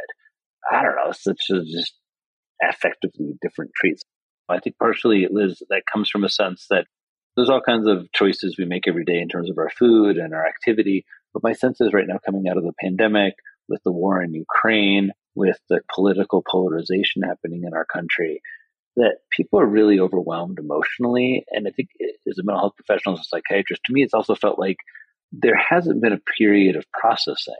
I 0.70 0.82
don't 0.82 0.96
know, 0.96 1.12
such 1.12 1.40
a 1.50 1.62
just 1.64 1.94
affectively 2.62 3.38
different 3.42 3.72
treats. 3.76 4.02
I 4.48 4.60
think 4.60 4.76
partially, 4.78 5.26
Liz, 5.30 5.62
that 5.68 5.82
comes 5.92 6.08
from 6.08 6.24
a 6.24 6.28
sense 6.28 6.66
that 6.70 6.86
there's 7.36 7.50
all 7.50 7.60
kinds 7.60 7.86
of 7.86 8.10
choices 8.12 8.56
we 8.58 8.64
make 8.64 8.88
every 8.88 9.04
day 9.04 9.18
in 9.20 9.28
terms 9.28 9.50
of 9.50 9.58
our 9.58 9.70
food 9.70 10.16
and 10.16 10.34
our 10.34 10.46
activity. 10.46 11.04
But 11.32 11.42
my 11.42 11.52
sense 11.52 11.80
is 11.80 11.92
right 11.92 12.06
now, 12.06 12.18
coming 12.24 12.48
out 12.48 12.56
of 12.56 12.64
the 12.64 12.72
pandemic, 12.80 13.34
with 13.68 13.82
the 13.84 13.92
war 13.92 14.22
in 14.22 14.32
Ukraine, 14.34 15.10
with 15.34 15.58
the 15.68 15.80
political 15.94 16.42
polarization 16.50 17.22
happening 17.22 17.64
in 17.64 17.74
our 17.74 17.84
country, 17.84 18.40
that 18.96 19.18
people 19.30 19.60
are 19.60 19.66
really 19.66 20.00
overwhelmed 20.00 20.58
emotionally. 20.58 21.44
And 21.50 21.68
I 21.68 21.70
think 21.70 21.90
as 22.28 22.38
a 22.38 22.42
mental 22.42 22.60
health 22.60 22.76
professional, 22.76 23.14
as 23.14 23.20
a 23.20 23.24
psychiatrist, 23.24 23.82
to 23.84 23.92
me, 23.92 24.02
it's 24.02 24.14
also 24.14 24.34
felt 24.34 24.58
like 24.58 24.78
there 25.30 25.56
hasn't 25.56 26.00
been 26.02 26.14
a 26.14 26.20
period 26.38 26.76
of 26.76 26.84
processing. 26.92 27.54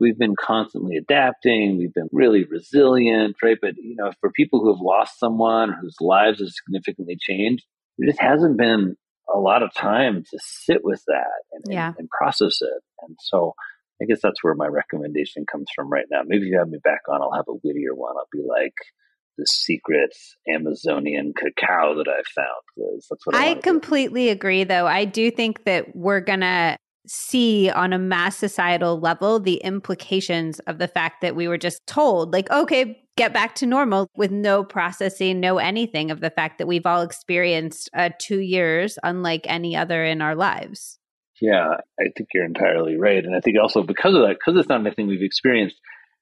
We've 0.00 0.18
been 0.18 0.34
constantly 0.38 0.96
adapting. 0.96 1.78
We've 1.78 1.94
been 1.94 2.08
really 2.10 2.44
resilient, 2.44 3.36
right? 3.42 3.56
But, 3.60 3.76
you 3.76 3.94
know, 3.96 4.10
for 4.20 4.30
people 4.32 4.60
who 4.60 4.72
have 4.72 4.80
lost 4.82 5.20
someone 5.20 5.72
whose 5.80 5.96
lives 6.00 6.40
have 6.40 6.48
significantly 6.48 7.16
changed, 7.20 7.64
there 7.96 8.08
just 8.08 8.20
hasn't 8.20 8.58
been 8.58 8.96
a 9.34 9.38
lot 9.38 9.62
of 9.62 9.72
time 9.74 10.24
to 10.30 10.38
sit 10.40 10.84
with 10.84 11.02
that 11.06 11.42
and, 11.52 11.64
yeah. 11.68 11.88
and, 11.88 11.96
and 12.00 12.10
process 12.10 12.60
it. 12.60 12.82
And 13.02 13.16
so 13.20 13.54
I 14.00 14.06
guess 14.06 14.20
that's 14.22 14.42
where 14.42 14.54
my 14.54 14.66
recommendation 14.66 15.46
comes 15.50 15.66
from 15.74 15.90
right 15.90 16.06
now. 16.10 16.22
Maybe 16.26 16.46
if 16.46 16.52
you 16.52 16.58
have 16.58 16.68
me 16.68 16.78
back 16.82 17.02
on, 17.08 17.22
I'll 17.22 17.32
have 17.32 17.48
a 17.48 17.54
wittier 17.62 17.94
one. 17.94 18.14
I'll 18.16 18.26
be 18.32 18.42
like, 18.46 18.74
the 19.38 19.46
secret 19.46 20.14
Amazonian 20.46 21.32
cacao 21.34 21.96
that 21.96 22.06
I've 22.06 22.26
found. 22.26 22.92
That's 23.08 23.26
what 23.26 23.34
I, 23.34 23.52
I 23.52 23.54
completely 23.54 24.28
agree, 24.28 24.64
though. 24.64 24.86
I 24.86 25.06
do 25.06 25.30
think 25.30 25.64
that 25.64 25.96
we're 25.96 26.20
going 26.20 26.40
to 26.40 26.76
see 27.06 27.70
on 27.70 27.92
a 27.92 27.98
mass 27.98 28.36
societal 28.36 29.00
level 29.00 29.40
the 29.40 29.56
implications 29.56 30.58
of 30.60 30.78
the 30.78 30.88
fact 30.88 31.20
that 31.20 31.34
we 31.34 31.48
were 31.48 31.58
just 31.58 31.86
told, 31.86 32.32
like, 32.32 32.50
okay, 32.50 33.02
get 33.16 33.32
back 33.32 33.54
to 33.56 33.66
normal 33.66 34.08
with 34.16 34.30
no 34.30 34.64
processing, 34.64 35.40
no 35.40 35.58
anything 35.58 36.10
of 36.10 36.20
the 36.20 36.30
fact 36.30 36.58
that 36.58 36.66
we've 36.66 36.86
all 36.86 37.02
experienced 37.02 37.90
uh, 37.94 38.10
two 38.18 38.40
years 38.40 38.98
unlike 39.02 39.46
any 39.48 39.76
other 39.76 40.04
in 40.04 40.22
our 40.22 40.34
lives. 40.34 40.98
Yeah, 41.40 41.76
I 41.98 42.04
think 42.16 42.28
you're 42.32 42.44
entirely 42.44 42.96
right. 42.96 43.24
And 43.24 43.34
I 43.34 43.40
think 43.40 43.56
also 43.60 43.82
because 43.82 44.14
of 44.14 44.22
that, 44.22 44.36
because 44.38 44.58
it's 44.58 44.68
not 44.68 44.80
anything 44.80 45.08
we've 45.08 45.22
experienced, 45.22 45.76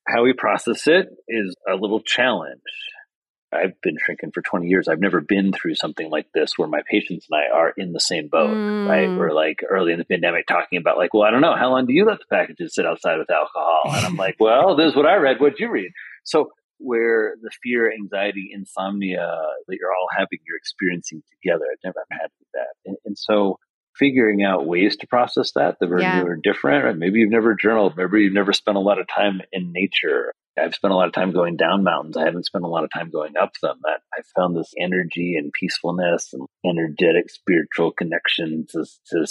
how 0.09 0.23
we 0.25 0.33
process 0.33 0.87
it 0.87 1.09
is 1.29 1.55
a 1.71 1.75
little 1.75 2.01
challenge. 2.01 2.63
I've 3.53 3.81
been 3.83 3.97
shrinking 3.99 4.31
for 4.33 4.43
20 4.43 4.69
years. 4.69 4.87
I've 4.87 5.01
never 5.01 5.21
been 5.21 5.53
through 5.53 5.75
something 5.75 6.09
like 6.09 6.27
this 6.33 6.57
where 6.57 6.69
my 6.69 6.83
patients 6.89 7.27
and 7.31 7.41
I 7.41 7.55
are 7.55 7.73
in 7.77 7.93
the 7.93 8.01
same 8.01 8.29
boat, 8.29 8.51
mm. 8.51 8.89
right? 8.89 9.09
We're 9.09 9.33
like 9.33 9.61
early 9.69 9.93
in 9.93 9.99
the 9.99 10.05
pandemic 10.05 10.47
talking 10.47 10.79
about 10.79 10.97
like, 10.97 11.13
well, 11.13 11.25
I 11.25 11.31
don't 11.31 11.41
know, 11.41 11.57
how 11.57 11.71
long 11.71 11.87
do 11.87 11.93
you 11.93 12.05
let 12.05 12.21
the 12.21 12.27
packages 12.31 12.75
sit 12.75 12.87
outside 12.87 13.19
with 13.19 13.31
alcohol? 13.31 13.83
And 13.87 14.07
I'm 14.07 14.17
like, 14.17 14.37
well, 14.39 14.77
this 14.77 14.91
is 14.91 14.97
what 14.97 15.07
I 15.07 15.17
read. 15.17 15.41
What'd 15.41 15.59
you 15.59 15.71
read? 15.71 15.91
So 16.25 16.51
where 16.79 17.35
the 17.43 17.51
fear, 17.63 17.93
anxiety, 17.93 18.51
insomnia 18.53 19.37
that 19.67 19.77
you're 19.79 19.93
all 19.93 20.09
having, 20.17 20.39
you're 20.47 20.57
experiencing 20.57 21.23
together. 21.43 21.65
I've 21.71 21.85
never 21.85 22.05
had 22.11 22.31
that. 22.55 22.75
And, 22.87 22.97
and 23.05 23.19
so 23.19 23.59
figuring 23.97 24.43
out 24.43 24.67
ways 24.67 24.97
to 24.97 25.07
process 25.07 25.53
that 25.57 25.77
that 25.81 25.91
are, 25.91 26.01
yeah. 26.01 26.25
different. 26.43 26.85
Or 26.85 26.95
maybe 26.95 27.21
you've 27.21 27.31
never 27.31 27.55
journaled. 27.55 27.97
Maybe 27.97 28.23
you've 28.23 28.33
never 28.33 28.53
spent 28.53 28.77
a 28.77 28.81
lot 28.81 28.99
of 28.99 29.07
time 29.09 29.41
in 29.53 29.73
nature. 29.73 30.33
I've 30.59 30.75
spent 30.75 30.93
a 30.93 30.97
lot 30.97 31.07
of 31.07 31.15
time 31.15 31.33
going 31.33 31.57
down 31.57 31.85
mountains. 31.85 32.17
I 32.17 32.25
haven't 32.25 32.47
spent 32.47 32.65
a 32.65 32.69
lot 32.69 32.85
of 32.85 32.91
time 32.93 33.11
going 33.11 33.37
up 33.37 33.53
them. 33.63 33.79
That 33.83 34.01
I 34.13 34.23
found 34.37 34.57
this 34.57 34.73
energy 34.79 35.37
and 35.37 35.53
peacefulness 35.53 36.33
and 36.33 36.47
energetic 36.65 37.31
spiritual 37.31 37.93
connection 37.93 38.67
to, 38.71 38.85
to 39.11 39.27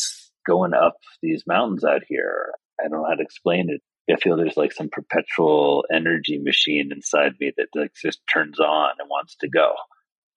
going 0.48 0.74
up 0.74 0.98
these 1.22 1.44
mountains 1.46 1.84
out 1.84 2.02
here. 2.08 2.54
I 2.80 2.84
don't 2.84 3.02
know 3.02 3.08
how 3.08 3.16
to 3.16 3.24
explain 3.24 3.70
it. 3.70 3.82
I 4.12 4.16
feel 4.18 4.38
there's 4.38 4.58
like 4.58 4.72
some 4.72 4.90
perpetual 4.90 5.86
energy 5.94 6.40
machine 6.40 6.92
inside 6.92 7.34
me 7.40 7.52
that 7.58 7.68
like 7.76 7.94
just 7.94 8.22
turns 8.32 8.60
on 8.60 8.92
and 9.00 9.08
wants 9.10 9.36
to 9.42 9.50
go. 9.50 9.74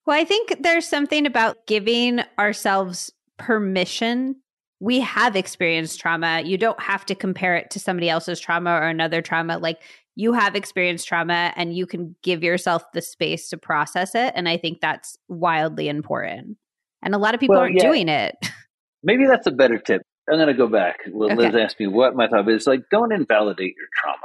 Well, 0.04 0.18
I 0.18 0.24
think 0.24 0.56
there's 0.60 0.86
something 0.86 1.26
about 1.26 1.66
giving 1.66 2.20
ourselves 2.38 3.12
permission. 3.38 4.36
We 4.80 5.00
have 5.00 5.36
experienced 5.36 6.00
trauma. 6.00 6.42
You 6.44 6.58
don't 6.58 6.80
have 6.80 7.06
to 7.06 7.14
compare 7.14 7.56
it 7.56 7.70
to 7.70 7.78
somebody 7.78 8.10
else's 8.10 8.40
trauma 8.40 8.72
or 8.72 8.88
another 8.88 9.22
trauma. 9.22 9.58
Like 9.58 9.80
you 10.14 10.32
have 10.32 10.54
experienced 10.54 11.08
trauma 11.08 11.52
and 11.56 11.74
you 11.74 11.86
can 11.86 12.14
give 12.22 12.42
yourself 12.42 12.84
the 12.92 13.00
space 13.02 13.48
to 13.50 13.56
process 13.56 14.14
it. 14.14 14.32
And 14.36 14.48
I 14.48 14.56
think 14.58 14.80
that's 14.80 15.16
wildly 15.28 15.88
important. 15.88 16.56
And 17.02 17.14
a 17.14 17.18
lot 17.18 17.34
of 17.34 17.40
people 17.40 17.54
well, 17.54 17.62
aren't 17.62 17.76
yeah. 17.76 17.82
doing 17.82 18.08
it. 18.08 18.36
Maybe 19.02 19.24
that's 19.26 19.46
a 19.46 19.50
better 19.50 19.78
tip. 19.78 20.02
I'm 20.30 20.36
going 20.36 20.48
to 20.48 20.54
go 20.54 20.68
back. 20.68 20.98
Well, 21.10 21.32
okay. 21.32 21.50
Liz 21.50 21.54
asked 21.56 21.80
me 21.80 21.88
what 21.88 22.14
my 22.14 22.28
thought 22.28 22.48
is. 22.48 22.66
Like, 22.66 22.82
don't 22.90 23.12
invalidate 23.12 23.74
your 23.76 23.88
trauma. 24.00 24.18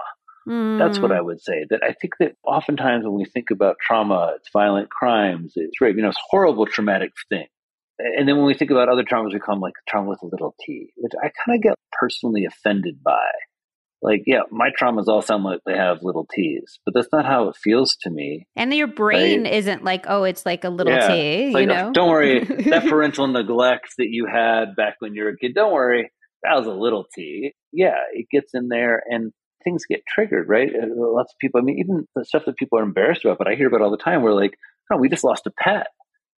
Mm. 0.47 0.77
That's 0.77 0.99
what 0.99 1.11
I 1.11 1.19
would 1.19 1.41
say. 1.41 1.65
That 1.69 1.81
I 1.84 1.93
think 1.93 2.14
that 2.19 2.34
oftentimes 2.45 3.03
when 3.03 3.15
we 3.15 3.26
think 3.26 3.49
about 3.49 3.77
trauma, 3.81 4.34
it's 4.35 4.49
violent 4.53 4.89
crimes, 4.89 5.53
it's 5.55 5.81
rape, 5.81 5.95
you 5.95 6.03
know, 6.03 6.09
it's 6.09 6.19
horrible 6.30 6.68
traumatic 6.68 7.11
thing. 7.30 7.47
And 7.99 8.30
then 8.30 8.38
when 8.38 8.45
we 8.45 8.53
think 8.53 8.69
about 8.69 8.89
other 8.89 9.03
traumas, 9.03 9.34
we 9.34 9.39
call 9.39 9.55
them 9.55 9.61
like 9.61 9.73
trauma 9.89 10.09
with 10.09 10.22
a 10.22 10.27
little 10.27 10.53
t, 10.64 10.91
which 10.97 11.14
I 11.19 11.31
kind 11.45 11.57
of 11.57 11.64
get 11.64 11.73
personally 11.91 12.45
offended 12.45 13.03
by 13.03 13.26
like 14.01 14.23
yeah 14.25 14.41
my 14.51 14.69
traumas 14.79 15.07
all 15.07 15.21
sound 15.21 15.43
like 15.43 15.59
they 15.65 15.75
have 15.75 15.99
little 16.03 16.27
t's 16.33 16.79
but 16.85 16.93
that's 16.93 17.11
not 17.11 17.25
how 17.25 17.49
it 17.49 17.55
feels 17.55 17.95
to 18.01 18.09
me. 18.09 18.47
And 18.55 18.73
your 18.73 18.87
brain 18.87 19.43
right? 19.43 19.53
isn't 19.53 19.83
like 19.83 20.05
oh 20.07 20.23
it's 20.23 20.45
like 20.45 20.63
a 20.63 20.69
little 20.69 20.93
yeah, 20.93 21.07
t 21.07 21.51
like, 21.51 21.61
you 21.61 21.67
know? 21.67 21.91
Don't 21.91 22.09
worry 22.09 22.43
that 22.43 22.85
parental 22.89 23.27
neglect 23.27 23.95
that 23.97 24.09
you 24.09 24.27
had 24.31 24.75
back 24.75 24.95
when 24.99 25.15
you 25.15 25.23
were 25.23 25.31
a 25.31 25.37
kid 25.37 25.53
don't 25.55 25.73
worry 25.73 26.11
that 26.43 26.55
was 26.55 26.67
a 26.67 26.71
little 26.71 27.05
t. 27.15 27.53
Yeah 27.71 27.97
it 28.13 28.27
gets 28.31 28.53
in 28.53 28.67
there 28.69 29.01
and 29.09 29.31
things 29.63 29.85
get 29.89 30.01
triggered 30.07 30.47
right? 30.47 30.69
Uh, 30.69 30.87
lots 30.95 31.33
of 31.33 31.39
people 31.39 31.59
i 31.59 31.63
mean 31.63 31.79
even 31.79 32.07
the 32.15 32.23
stuff 32.23 32.43
that 32.45 32.57
people 32.57 32.79
are 32.79 32.83
embarrassed 32.83 33.25
about 33.25 33.37
but 33.37 33.47
i 33.47 33.55
hear 33.55 33.67
about 33.67 33.81
all 33.81 33.91
the 33.91 33.97
time 33.97 34.21
we're 34.21 34.33
like 34.33 34.57
oh 34.91 34.97
we 34.97 35.09
just 35.09 35.23
lost 35.23 35.47
a 35.47 35.51
pet. 35.51 35.87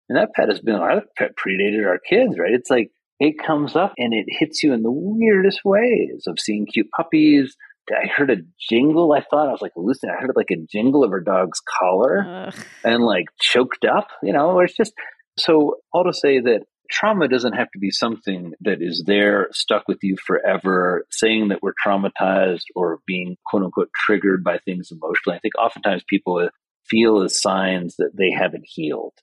And 0.07 0.18
that 0.18 0.34
pet 0.34 0.49
has 0.49 0.60
been 0.60 0.76
our 0.76 1.03
pet 1.18 1.31
predated 1.36 1.86
our 1.86 1.99
kids 1.99 2.40
right? 2.40 2.53
It's 2.53 2.69
like 2.69 2.91
it 3.20 3.36
comes 3.38 3.76
up 3.76 3.94
and 3.98 4.14
it 4.14 4.26
hits 4.28 4.64
you 4.64 4.74
in 4.74 4.84
the 4.84 4.91
weirdest 4.91 5.62
ways 5.66 6.24
of 6.28 6.40
seeing 6.40 6.66
cute 6.66 6.90
puppies. 6.96 7.56
I 7.91 8.08
heard 8.08 8.30
a 8.30 8.38
jingle. 8.70 9.14
I 9.14 9.22
thought 9.22 9.48
I 9.48 9.52
was 9.52 9.62
like 9.62 9.74
hallucinating. 9.76 10.16
I 10.18 10.22
heard 10.22 10.36
like 10.36 10.52
a 10.52 10.66
jingle 10.72 11.04
of 11.04 11.12
her 11.12 11.20
dog's 11.20 11.60
collar 11.80 12.24
Ugh. 12.48 12.56
and 12.84 13.04
like 13.04 13.26
choked 13.41 13.84
up, 13.84 14.10
you 14.22 14.32
know, 14.32 14.60
it's 14.60 14.78
just 14.78 14.94
so 15.38 15.78
all 15.91 16.04
to 16.04 16.14
say 16.14 16.40
that 16.40 16.66
trauma 16.90 17.28
doesn't 17.28 17.54
have 17.54 17.70
to 17.72 17.80
be 17.80 17.91
something 17.91 18.54
that 18.62 18.82
is 18.82 19.04
there 19.06 19.48
stuck 19.52 19.88
with 19.88 20.00
you 20.04 20.18
forever. 20.18 21.06
Saying 21.10 21.50
that 21.50 21.62
we're 21.62 21.74
traumatized 21.86 22.66
or 22.76 23.00
being 23.06 23.38
quote 23.46 23.64
unquote 23.64 23.90
triggered 24.06 24.44
by 24.44 24.60
things 24.60 24.91
emotionally. 24.91 25.38
I 25.38 25.40
think 25.40 25.58
oftentimes 25.58 26.04
people 26.08 26.50
feel 26.88 27.22
as 27.24 27.41
signs 27.41 27.96
that 27.98 28.12
they 28.18 28.32
haven't 28.32 28.66
healed. 28.66 29.14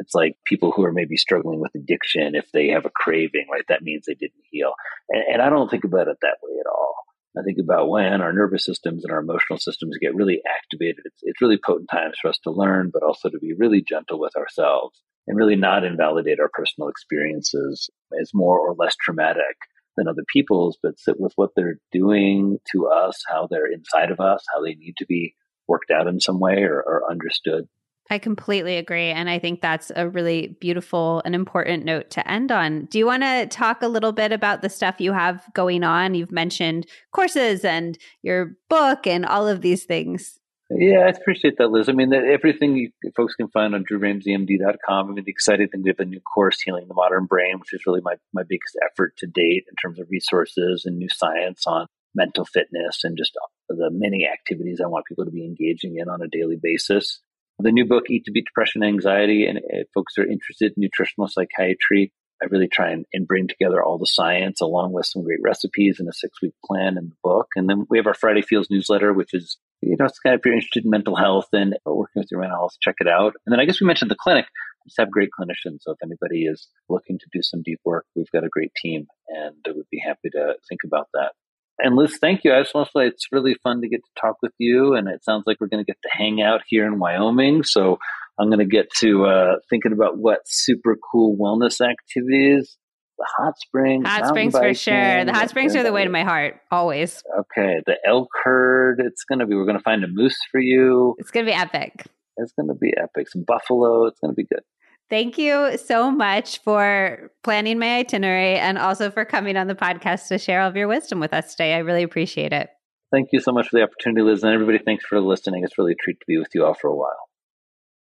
It's 0.00 0.14
like 0.14 0.36
people 0.44 0.72
who 0.72 0.84
are 0.84 0.92
maybe 0.92 1.16
struggling 1.16 1.60
with 1.60 1.74
addiction, 1.74 2.34
if 2.34 2.50
they 2.52 2.68
have 2.68 2.84
a 2.84 2.90
craving, 2.94 3.46
right, 3.50 3.64
that 3.68 3.82
means 3.82 4.04
they 4.06 4.14
didn't 4.14 4.44
heal. 4.50 4.72
And, 5.10 5.22
and 5.34 5.42
I 5.42 5.50
don't 5.50 5.70
think 5.70 5.84
about 5.84 6.08
it 6.08 6.18
that 6.22 6.38
way 6.42 6.56
at 6.60 6.66
all. 6.66 6.94
I 7.38 7.42
think 7.42 7.58
about 7.62 7.88
when 7.88 8.20
our 8.20 8.32
nervous 8.32 8.64
systems 8.64 9.04
and 9.04 9.12
our 9.12 9.20
emotional 9.20 9.58
systems 9.58 9.96
get 10.00 10.14
really 10.14 10.40
activated. 10.46 11.02
It's, 11.04 11.20
it's 11.22 11.40
really 11.40 11.58
potent 11.64 11.88
times 11.90 12.16
for 12.20 12.28
us 12.28 12.38
to 12.44 12.50
learn, 12.50 12.90
but 12.92 13.02
also 13.02 13.28
to 13.28 13.38
be 13.38 13.52
really 13.56 13.82
gentle 13.86 14.18
with 14.18 14.36
ourselves 14.36 15.00
and 15.26 15.36
really 15.36 15.56
not 15.56 15.84
invalidate 15.84 16.40
our 16.40 16.50
personal 16.52 16.88
experiences 16.88 17.90
as 18.20 18.30
more 18.34 18.58
or 18.58 18.74
less 18.76 18.96
traumatic 18.96 19.56
than 19.96 20.08
other 20.08 20.24
people's, 20.32 20.78
but 20.82 20.98
sit 20.98 21.20
with 21.20 21.32
what 21.36 21.50
they're 21.54 21.78
doing 21.92 22.58
to 22.72 22.86
us, 22.86 23.22
how 23.28 23.46
they're 23.50 23.70
inside 23.70 24.10
of 24.10 24.20
us, 24.20 24.44
how 24.54 24.62
they 24.62 24.74
need 24.74 24.94
to 24.96 25.06
be 25.06 25.34
worked 25.66 25.90
out 25.90 26.06
in 26.06 26.18
some 26.18 26.40
way 26.40 26.62
or, 26.62 26.80
or 26.80 27.10
understood. 27.10 27.66
I 28.10 28.18
completely 28.18 28.76
agree. 28.76 29.10
And 29.10 29.28
I 29.28 29.38
think 29.38 29.60
that's 29.60 29.92
a 29.94 30.08
really 30.08 30.56
beautiful 30.60 31.20
and 31.24 31.34
important 31.34 31.84
note 31.84 32.10
to 32.10 32.30
end 32.30 32.50
on. 32.50 32.86
Do 32.86 32.98
you 32.98 33.04
want 33.04 33.22
to 33.22 33.46
talk 33.46 33.82
a 33.82 33.88
little 33.88 34.12
bit 34.12 34.32
about 34.32 34.62
the 34.62 34.70
stuff 34.70 34.96
you 34.98 35.12
have 35.12 35.44
going 35.52 35.84
on? 35.84 36.14
You've 36.14 36.32
mentioned 36.32 36.86
courses 37.12 37.64
and 37.64 37.98
your 38.22 38.56
book 38.70 39.06
and 39.06 39.26
all 39.26 39.46
of 39.46 39.60
these 39.60 39.84
things. 39.84 40.38
Yeah, 40.70 41.00
I 41.00 41.08
appreciate 41.08 41.56
that, 41.58 41.70
Liz. 41.70 41.88
I 41.88 41.92
mean, 41.92 42.12
everything 42.12 42.76
you 42.76 42.90
folks 43.16 43.34
can 43.34 43.48
find 43.48 43.74
on 43.74 43.84
drewramseymd.com. 43.84 45.10
I 45.10 45.12
mean, 45.12 45.24
the 45.24 45.30
exciting 45.30 45.68
thing, 45.68 45.82
we 45.82 45.88
have 45.88 45.98
a 45.98 46.04
new 46.04 46.20
course, 46.20 46.60
Healing 46.60 46.88
the 46.88 46.94
Modern 46.94 47.24
Brain, 47.24 47.58
which 47.58 47.72
is 47.72 47.86
really 47.86 48.02
my, 48.02 48.16
my 48.34 48.42
biggest 48.42 48.76
effort 48.84 49.16
to 49.18 49.26
date 49.26 49.64
in 49.68 49.74
terms 49.80 49.98
of 49.98 50.08
resources 50.10 50.84
and 50.84 50.98
new 50.98 51.08
science 51.08 51.66
on 51.66 51.86
mental 52.14 52.44
fitness 52.44 53.04
and 53.04 53.16
just 53.16 53.36
the 53.68 53.90
many 53.90 54.26
activities 54.26 54.80
I 54.82 54.88
want 54.88 55.06
people 55.06 55.24
to 55.24 55.30
be 55.30 55.44
engaging 55.44 55.96
in 55.96 56.08
on 56.08 56.20
a 56.22 56.28
daily 56.28 56.58
basis 56.60 57.20
the 57.58 57.72
new 57.72 57.86
book, 57.86 58.04
Eat 58.08 58.24
to 58.26 58.32
Beat 58.32 58.46
Depression 58.46 58.82
and 58.82 58.92
Anxiety, 58.92 59.46
and 59.46 59.58
if 59.62 59.88
folks 59.94 60.16
are 60.18 60.26
interested 60.26 60.72
in 60.76 60.82
nutritional 60.82 61.28
psychiatry, 61.28 62.12
I 62.42 62.46
really 62.46 62.68
try 62.68 62.90
and, 62.90 63.04
and, 63.12 63.26
bring 63.26 63.48
together 63.48 63.82
all 63.82 63.98
the 63.98 64.06
science 64.06 64.60
along 64.60 64.92
with 64.92 65.06
some 65.06 65.24
great 65.24 65.40
recipes 65.42 65.98
and 65.98 66.08
a 66.08 66.12
six 66.12 66.40
week 66.40 66.54
plan 66.64 66.96
in 66.96 67.08
the 67.08 67.16
book. 67.24 67.48
And 67.56 67.68
then 67.68 67.84
we 67.90 67.98
have 67.98 68.06
our 68.06 68.14
Friday 68.14 68.42
Feels 68.42 68.68
newsletter, 68.70 69.12
which 69.12 69.34
is, 69.34 69.58
you 69.82 69.96
know, 69.98 70.04
it's 70.04 70.20
kind 70.20 70.34
of 70.34 70.40
if 70.40 70.46
you're 70.46 70.54
interested 70.54 70.84
in 70.84 70.90
mental 70.90 71.16
health 71.16 71.48
and 71.52 71.76
working 71.84 72.20
with 72.20 72.28
your 72.30 72.40
mental 72.40 72.58
health, 72.58 72.76
check 72.80 72.94
it 73.00 73.08
out. 73.08 73.34
And 73.44 73.52
then 73.52 73.58
I 73.58 73.64
guess 73.64 73.80
we 73.80 73.86
mentioned 73.86 74.10
the 74.10 74.16
clinic. 74.16 74.46
We 74.84 74.92
have 74.98 75.10
great 75.10 75.30
clinicians. 75.38 75.78
So 75.80 75.92
if 75.92 75.98
anybody 76.02 76.44
is 76.44 76.68
looking 76.88 77.18
to 77.18 77.26
do 77.32 77.42
some 77.42 77.62
deep 77.64 77.80
work, 77.84 78.06
we've 78.14 78.30
got 78.30 78.44
a 78.44 78.48
great 78.48 78.72
team 78.80 79.06
and 79.28 79.56
we'd 79.66 79.90
be 79.90 80.02
happy 80.04 80.30
to 80.32 80.54
think 80.68 80.80
about 80.84 81.08
that. 81.14 81.32
And 81.80 81.96
Liz, 81.96 82.18
thank 82.20 82.42
you. 82.44 82.52
I 82.52 82.60
just 82.62 82.74
want 82.74 82.88
to 82.88 82.92
say 82.96 83.06
it's 83.06 83.28
really 83.30 83.54
fun 83.62 83.80
to 83.82 83.88
get 83.88 84.00
to 84.04 84.20
talk 84.20 84.36
with 84.42 84.52
you, 84.58 84.94
and 84.94 85.08
it 85.08 85.24
sounds 85.24 85.44
like 85.46 85.58
we're 85.60 85.68
going 85.68 85.84
to 85.84 85.86
get 85.86 85.98
to 86.02 86.08
hang 86.10 86.42
out 86.42 86.62
here 86.66 86.86
in 86.86 86.98
Wyoming. 86.98 87.62
So 87.62 87.98
I'm 88.38 88.48
going 88.48 88.58
to 88.58 88.64
get 88.64 88.88
to 88.98 89.26
uh, 89.26 89.56
thinking 89.70 89.92
about 89.92 90.18
what 90.18 90.40
super 90.46 90.96
cool 91.10 91.36
wellness 91.36 91.80
activities. 91.80 92.76
The 93.18 93.26
hot 93.36 93.54
springs, 93.58 94.06
hot 94.06 94.28
springs 94.28 94.56
for 94.56 94.74
sure. 94.74 95.24
The 95.24 95.32
hot 95.32 95.50
springs 95.50 95.74
are 95.74 95.82
the 95.82 95.92
way 95.92 96.04
to 96.04 96.10
my 96.10 96.22
heart, 96.22 96.60
always. 96.70 97.22
Okay, 97.40 97.80
the 97.84 97.96
elk 98.06 98.28
herd. 98.44 99.00
It's 99.04 99.24
going 99.24 99.40
to 99.40 99.46
be. 99.46 99.56
We're 99.56 99.64
going 99.64 99.76
to 99.76 99.82
find 99.82 100.04
a 100.04 100.08
moose 100.08 100.38
for 100.52 100.60
you. 100.60 101.16
It's 101.18 101.32
going 101.32 101.44
to 101.44 101.50
be 101.50 101.56
epic. 101.56 102.06
It's 102.36 102.52
going 102.52 102.68
to 102.68 102.74
be 102.74 102.94
epic. 102.96 103.28
Some 103.28 103.42
buffalo. 103.42 104.06
It's 104.06 104.20
going 104.20 104.30
to 104.30 104.36
be 104.36 104.44
good. 104.44 104.62
Thank 105.10 105.38
you 105.38 105.78
so 105.78 106.10
much 106.10 106.62
for 106.62 107.32
planning 107.42 107.78
my 107.78 107.98
itinerary 107.98 108.56
and 108.56 108.76
also 108.76 109.10
for 109.10 109.24
coming 109.24 109.56
on 109.56 109.66
the 109.66 109.74
podcast 109.74 110.28
to 110.28 110.38
share 110.38 110.60
all 110.60 110.68
of 110.68 110.76
your 110.76 110.86
wisdom 110.86 111.18
with 111.18 111.32
us 111.32 111.52
today. 111.52 111.74
I 111.74 111.78
really 111.78 112.02
appreciate 112.02 112.52
it. 112.52 112.68
Thank 113.10 113.30
you 113.32 113.40
so 113.40 113.52
much 113.52 113.68
for 113.68 113.78
the 113.78 113.84
opportunity, 113.84 114.20
Liz. 114.20 114.44
And 114.44 114.52
everybody, 114.52 114.78
thanks 114.78 115.04
for 115.06 115.18
listening. 115.20 115.64
It's 115.64 115.78
really 115.78 115.92
a 115.92 116.02
treat 116.02 116.20
to 116.20 116.26
be 116.26 116.36
with 116.36 116.48
you 116.54 116.66
all 116.66 116.74
for 116.74 116.88
a 116.88 116.94
while. 116.94 117.16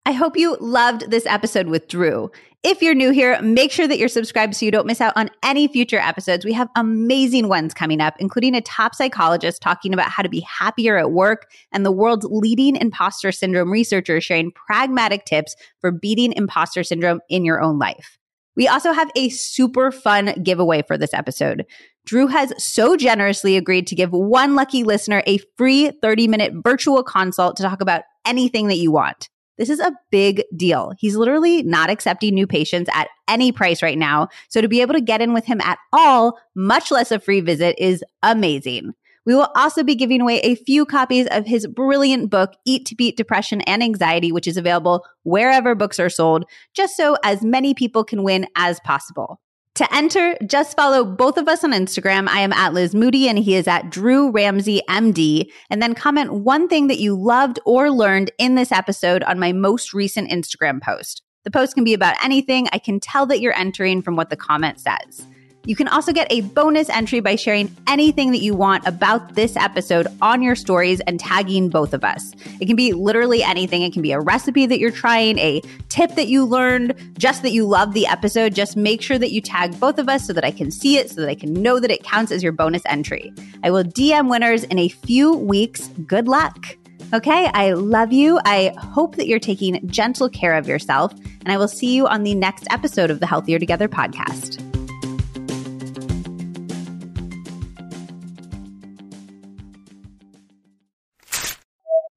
I 0.09 0.13
hope 0.13 0.35
you 0.35 0.57
loved 0.59 1.11
this 1.11 1.27
episode 1.27 1.67
with 1.67 1.87
Drew. 1.87 2.31
If 2.63 2.81
you're 2.81 2.95
new 2.95 3.11
here, 3.11 3.39
make 3.43 3.71
sure 3.71 3.87
that 3.87 3.99
you're 3.99 4.07
subscribed 4.07 4.55
so 4.55 4.65
you 4.65 4.71
don't 4.71 4.87
miss 4.87 5.01
out 5.01 5.13
on 5.15 5.29
any 5.43 5.67
future 5.67 5.99
episodes. 5.99 6.43
We 6.43 6.53
have 6.53 6.67
amazing 6.75 7.47
ones 7.47 7.75
coming 7.75 8.01
up, 8.01 8.15
including 8.17 8.55
a 8.55 8.61
top 8.61 8.95
psychologist 8.95 9.61
talking 9.61 9.93
about 9.93 10.09
how 10.09 10.23
to 10.23 10.27
be 10.29 10.39
happier 10.39 10.97
at 10.97 11.11
work 11.11 11.51
and 11.71 11.85
the 11.85 11.91
world's 11.91 12.25
leading 12.27 12.75
imposter 12.75 13.31
syndrome 13.31 13.71
researcher 13.71 14.19
sharing 14.19 14.51
pragmatic 14.51 15.25
tips 15.25 15.55
for 15.79 15.91
beating 15.91 16.33
imposter 16.33 16.83
syndrome 16.83 17.19
in 17.29 17.45
your 17.45 17.61
own 17.61 17.77
life. 17.77 18.17
We 18.55 18.67
also 18.67 18.93
have 18.93 19.11
a 19.15 19.29
super 19.29 19.91
fun 19.91 20.33
giveaway 20.41 20.81
for 20.81 20.97
this 20.97 21.13
episode. 21.13 21.67
Drew 22.07 22.25
has 22.25 22.51
so 22.57 22.97
generously 22.97 23.57
agreed 23.57 23.85
to 23.85 23.95
give 23.95 24.11
one 24.11 24.55
lucky 24.55 24.83
listener 24.83 25.21
a 25.27 25.37
free 25.55 25.91
30 26.01 26.27
minute 26.27 26.53
virtual 26.63 27.03
consult 27.03 27.57
to 27.57 27.63
talk 27.63 27.79
about 27.79 28.01
anything 28.25 28.69
that 28.69 28.77
you 28.77 28.91
want. 28.91 29.29
This 29.59 29.69
is 29.69 29.81
a 29.81 29.91
big 30.09 30.43
deal. 30.55 30.93
He's 30.97 31.17
literally 31.17 31.61
not 31.63 31.89
accepting 31.89 32.33
new 32.33 32.47
patients 32.47 32.89
at 32.93 33.09
any 33.27 33.51
price 33.51 33.83
right 33.83 33.97
now. 33.97 34.29
So 34.47 34.61
to 34.61 34.69
be 34.69 34.81
able 34.81 34.93
to 34.93 35.01
get 35.01 35.21
in 35.21 35.33
with 35.33 35.45
him 35.45 35.59
at 35.61 35.77
all, 35.91 36.39
much 36.55 36.89
less 36.91 37.11
a 37.11 37.19
free 37.19 37.41
visit, 37.41 37.75
is 37.77 38.03
amazing. 38.23 38.93
We 39.25 39.35
will 39.35 39.49
also 39.55 39.83
be 39.83 39.95
giving 39.95 40.21
away 40.21 40.39
a 40.39 40.55
few 40.55 40.85
copies 40.85 41.27
of 41.27 41.45
his 41.45 41.67
brilliant 41.67 42.29
book, 42.31 42.53
Eat 42.65 42.85
to 42.87 42.95
Beat 42.95 43.17
Depression 43.17 43.59
and 43.61 43.83
Anxiety, 43.83 44.31
which 44.31 44.47
is 44.47 44.55
available 44.55 45.05
wherever 45.23 45.75
books 45.75 45.99
are 45.99 46.09
sold, 46.09 46.45
just 46.73 46.95
so 46.95 47.17
as 47.23 47.43
many 47.43 47.73
people 47.73 48.05
can 48.05 48.23
win 48.23 48.47
as 48.55 48.79
possible. 48.79 49.41
To 49.79 49.95
enter, 49.95 50.35
just 50.45 50.75
follow 50.75 51.05
both 51.05 51.37
of 51.37 51.47
us 51.47 51.63
on 51.63 51.71
Instagram. 51.71 52.27
I 52.27 52.41
am 52.41 52.51
at 52.51 52.73
Liz 52.73 52.93
Moody 52.93 53.29
and 53.29 53.39
he 53.39 53.55
is 53.55 53.65
at 53.65 53.89
Drew 53.89 54.29
Ramsey 54.29 54.81
MD. 54.89 55.49
And 55.69 55.81
then 55.81 55.95
comment 55.95 56.33
one 56.33 56.67
thing 56.67 56.87
that 56.87 56.99
you 56.99 57.15
loved 57.15 57.61
or 57.65 57.89
learned 57.89 58.29
in 58.37 58.55
this 58.55 58.73
episode 58.73 59.23
on 59.23 59.39
my 59.39 59.53
most 59.53 59.93
recent 59.93 60.29
Instagram 60.29 60.81
post. 60.81 61.21
The 61.45 61.51
post 61.51 61.75
can 61.75 61.85
be 61.85 61.93
about 61.93 62.21
anything. 62.21 62.67
I 62.73 62.77
can 62.77 62.99
tell 62.99 63.25
that 63.27 63.39
you're 63.39 63.57
entering 63.57 64.01
from 64.01 64.17
what 64.17 64.29
the 64.29 64.35
comment 64.35 64.81
says. 64.81 65.25
You 65.69 65.75
can 65.75 65.87
also 65.87 66.11
get 66.11 66.25
a 66.31 66.41
bonus 66.41 66.89
entry 66.89 67.19
by 67.19 67.35
sharing 67.35 67.69
anything 67.85 68.31
that 68.31 68.39
you 68.39 68.55
want 68.55 68.87
about 68.87 69.35
this 69.35 69.55
episode 69.55 70.07
on 70.19 70.41
your 70.41 70.55
stories 70.55 70.99
and 71.01 71.19
tagging 71.19 71.69
both 71.69 71.93
of 71.93 72.03
us. 72.03 72.33
It 72.59 72.65
can 72.65 72.75
be 72.75 72.91
literally 72.91 73.43
anything. 73.43 73.83
It 73.83 73.93
can 73.93 74.01
be 74.01 74.11
a 74.11 74.19
recipe 74.19 74.65
that 74.65 74.79
you're 74.79 74.89
trying, 74.89 75.37
a 75.37 75.61
tip 75.87 76.15
that 76.15 76.27
you 76.27 76.43
learned, 76.43 76.95
just 77.19 77.43
that 77.43 77.51
you 77.51 77.67
love 77.67 77.93
the 77.93 78.07
episode. 78.07 78.55
Just 78.55 78.77
make 78.77 79.03
sure 79.03 79.19
that 79.19 79.31
you 79.31 79.41
tag 79.41 79.79
both 79.79 79.99
of 79.99 80.09
us 80.09 80.25
so 80.25 80.33
that 80.33 80.43
I 80.43 80.49
can 80.49 80.71
see 80.71 80.97
it, 80.97 81.11
so 81.11 81.21
that 81.21 81.29
I 81.29 81.35
can 81.35 81.53
know 81.53 81.79
that 81.79 81.91
it 81.91 82.01
counts 82.01 82.31
as 82.31 82.41
your 82.41 82.51
bonus 82.51 82.81
entry. 82.87 83.31
I 83.63 83.69
will 83.69 83.83
DM 83.83 84.27
winners 84.27 84.63
in 84.63 84.79
a 84.79 84.89
few 84.89 85.33
weeks. 85.33 85.89
Good 86.07 86.27
luck. 86.27 86.77
Okay, 87.13 87.47
I 87.53 87.73
love 87.73 88.11
you. 88.11 88.39
I 88.43 88.73
hope 88.75 89.17
that 89.17 89.27
you're 89.27 89.37
taking 89.37 89.87
gentle 89.87 90.29
care 90.29 90.55
of 90.55 90.67
yourself, 90.67 91.13
and 91.13 91.51
I 91.51 91.57
will 91.57 91.67
see 91.67 91.93
you 91.93 92.07
on 92.07 92.23
the 92.23 92.33
next 92.33 92.65
episode 92.71 93.11
of 93.11 93.19
the 93.19 93.27
Healthier 93.27 93.59
Together 93.59 93.87
podcast. 93.87 94.65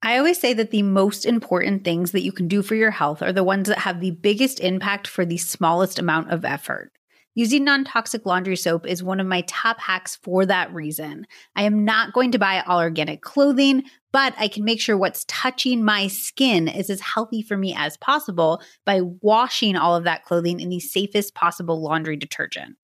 I 0.05 0.19
always 0.19 0.41
say 0.41 0.53
that 0.55 0.73
the 0.73 0.83
most 0.83 1.25
important 1.25 1.85
things 1.85 2.11
that 2.11 2.23
you 2.23 2.33
can 2.33 2.49
do 2.49 2.63
for 2.63 2.75
your 2.75 2.91
health 2.91 3.23
are 3.23 3.33
the 3.33 3.45
ones 3.45 3.69
that 3.69 3.79
have 3.79 4.01
the 4.01 4.11
biggest 4.11 4.59
impact 4.59 5.07
for 5.07 5.25
the 5.25 5.39
smallest 5.39 6.01
amount 6.01 6.33
of 6.33 6.45
effort. 6.45 6.91
Using 7.35 7.65
non 7.65 7.85
toxic 7.85 8.27
laundry 8.27 8.57
soap 8.57 8.87
is 8.87 9.03
one 9.03 9.21
of 9.21 9.27
my 9.29 9.43
top 9.47 9.81
hacks 9.81 10.17
for 10.17 10.45
that 10.45 10.75
reason. 10.75 11.25
I 11.55 11.63
am 11.63 11.85
not 11.85 12.13
going 12.13 12.33
to 12.33 12.39
buy 12.39 12.63
all 12.67 12.81
organic 12.81 13.23
clothing, 13.23 13.85
but 14.13 14.35
I 14.39 14.49
can 14.49 14.65
make 14.65 14.81
sure 14.81 14.99
what's 14.99 15.25
touching 15.29 15.85
my 15.85 16.09
skin 16.09 16.67
is 16.69 16.91
as 16.91 17.01
healthy 17.01 17.41
for 17.41 17.57
me 17.57 17.75
as 17.75 17.97
possible 17.97 18.61
by 18.85 19.01
washing 19.23 19.77
all 19.77 19.97
of 19.97 20.05
that 20.05 20.25
clothing 20.25 20.61
in 20.61 20.69
the 20.69 20.81
safest 20.81 21.35
possible 21.35 21.81
laundry 21.81 22.17
detergent. 22.17 22.77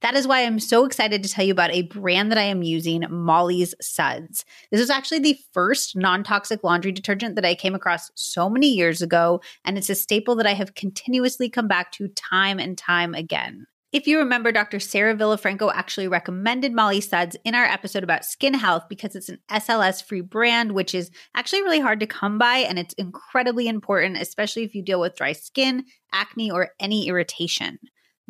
That 0.00 0.14
is 0.14 0.28
why 0.28 0.44
I'm 0.44 0.60
so 0.60 0.84
excited 0.84 1.22
to 1.22 1.28
tell 1.28 1.44
you 1.44 1.52
about 1.52 1.72
a 1.72 1.82
brand 1.82 2.30
that 2.30 2.38
I 2.38 2.44
am 2.44 2.62
using, 2.62 3.04
Molly's 3.10 3.74
Suds. 3.80 4.44
This 4.70 4.80
is 4.80 4.90
actually 4.90 5.18
the 5.18 5.38
first 5.52 5.96
non 5.96 6.22
toxic 6.22 6.62
laundry 6.62 6.92
detergent 6.92 7.34
that 7.34 7.44
I 7.44 7.56
came 7.56 7.74
across 7.74 8.10
so 8.14 8.48
many 8.48 8.68
years 8.68 9.02
ago, 9.02 9.40
and 9.64 9.76
it's 9.76 9.90
a 9.90 9.96
staple 9.96 10.36
that 10.36 10.46
I 10.46 10.54
have 10.54 10.74
continuously 10.74 11.50
come 11.50 11.66
back 11.66 11.90
to 11.92 12.08
time 12.08 12.60
and 12.60 12.78
time 12.78 13.14
again. 13.14 13.66
If 13.90 14.06
you 14.06 14.18
remember, 14.18 14.52
Dr. 14.52 14.80
Sarah 14.80 15.16
Villafranco 15.16 15.72
actually 15.74 16.08
recommended 16.08 16.74
Molly 16.74 17.00
Suds 17.00 17.36
in 17.42 17.54
our 17.54 17.64
episode 17.64 18.04
about 18.04 18.24
skin 18.24 18.52
health 18.52 18.84
because 18.88 19.16
it's 19.16 19.30
an 19.30 19.38
SLS 19.50 20.04
free 20.04 20.20
brand, 20.20 20.72
which 20.72 20.94
is 20.94 21.10
actually 21.34 21.62
really 21.62 21.80
hard 21.80 21.98
to 22.00 22.06
come 22.06 22.36
by 22.36 22.58
and 22.58 22.78
it's 22.78 22.92
incredibly 22.94 23.66
important, 23.66 24.18
especially 24.18 24.62
if 24.62 24.74
you 24.74 24.82
deal 24.82 25.00
with 25.00 25.16
dry 25.16 25.32
skin, 25.32 25.86
acne, 26.12 26.50
or 26.50 26.72
any 26.78 27.08
irritation. 27.08 27.78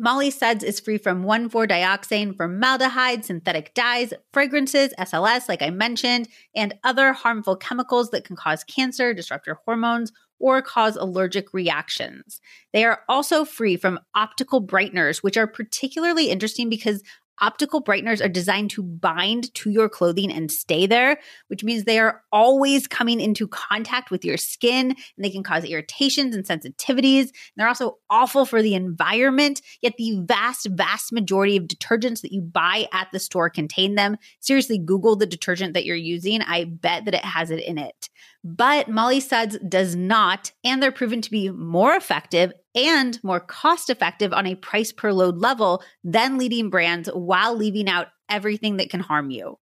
Molly 0.01 0.31
Suds 0.31 0.63
is 0.63 0.79
free 0.79 0.97
from 0.97 1.25
1,4-dioxane, 1.25 2.37
formaldehyde, 2.37 3.25
synthetic 3.25 3.73
dyes, 3.73 4.13
fragrances, 4.31 4.93
SLS, 4.97 5.49
like 5.49 5.61
I 5.61 5.71
mentioned, 5.71 6.29
and 6.55 6.73
other 6.85 7.11
harmful 7.11 7.57
chemicals 7.57 8.11
that 8.11 8.23
can 8.23 8.37
cause 8.37 8.63
cancer, 8.63 9.13
disrupt 9.13 9.45
your 9.45 9.59
hormones, 9.65 10.13
or 10.39 10.61
cause 10.61 10.95
allergic 10.95 11.53
reactions. 11.53 12.39
They 12.71 12.85
are 12.85 13.01
also 13.09 13.43
free 13.43 13.75
from 13.75 13.99
optical 14.15 14.65
brighteners, 14.65 15.17
which 15.17 15.35
are 15.35 15.47
particularly 15.47 16.29
interesting 16.29 16.69
because 16.69 17.03
Optical 17.41 17.83
brighteners 17.83 18.23
are 18.23 18.29
designed 18.29 18.69
to 18.71 18.83
bind 18.83 19.53
to 19.55 19.69
your 19.69 19.89
clothing 19.89 20.31
and 20.31 20.51
stay 20.51 20.85
there, 20.85 21.19
which 21.47 21.63
means 21.63 21.83
they 21.83 21.99
are 21.99 22.21
always 22.31 22.87
coming 22.87 23.19
into 23.19 23.47
contact 23.47 24.11
with 24.11 24.25
your 24.25 24.37
skin 24.37 24.91
and 24.91 25.25
they 25.25 25.29
can 25.29 25.43
cause 25.43 25.63
irritations 25.63 26.35
and 26.35 26.45
sensitivities. 26.45 27.29
they're 27.55 27.67
also 27.67 27.97
awful 28.09 28.45
for 28.45 28.61
the 28.61 28.75
environment, 28.75 29.61
yet 29.81 29.93
the 29.97 30.19
vast, 30.25 30.67
vast 30.71 31.13
majority 31.13 31.57
of 31.57 31.63
detergents 31.63 32.21
that 32.21 32.31
you 32.31 32.41
buy 32.41 32.87
at 32.93 33.07
the 33.11 33.19
store 33.19 33.49
contain 33.49 33.95
them. 33.95 34.17
Seriously, 34.39 34.77
Google 34.77 35.15
the 35.15 35.25
detergent 35.25 35.73
that 35.73 35.85
you're 35.85 35.95
using. 35.95 36.41
I 36.41 36.65
bet 36.65 37.05
that 37.05 37.13
it 37.13 37.25
has 37.25 37.51
it 37.51 37.63
in 37.63 37.77
it. 37.77 38.09
But 38.43 38.87
Molly 38.87 39.19
Suds 39.19 39.57
does 39.67 39.95
not, 39.95 40.51
and 40.63 40.81
they're 40.81 40.91
proven 40.91 41.21
to 41.21 41.31
be 41.31 41.49
more 41.49 41.93
effective 41.93 42.53
and 42.73 43.21
more 43.23 43.39
cost 43.39 43.89
effective 43.89 44.31
on 44.31 44.45
a 44.45 44.55
price 44.55 44.91
per 44.91 45.11
load 45.11 45.37
level 45.37 45.83
than 46.03 46.37
leading 46.37 46.69
brands 46.69 47.09
while 47.13 47.55
leaving 47.55 47.89
out 47.89 48.07
everything 48.29 48.77
that 48.77 48.89
can 48.89 49.01
harm 49.01 49.29
you. 49.29 49.57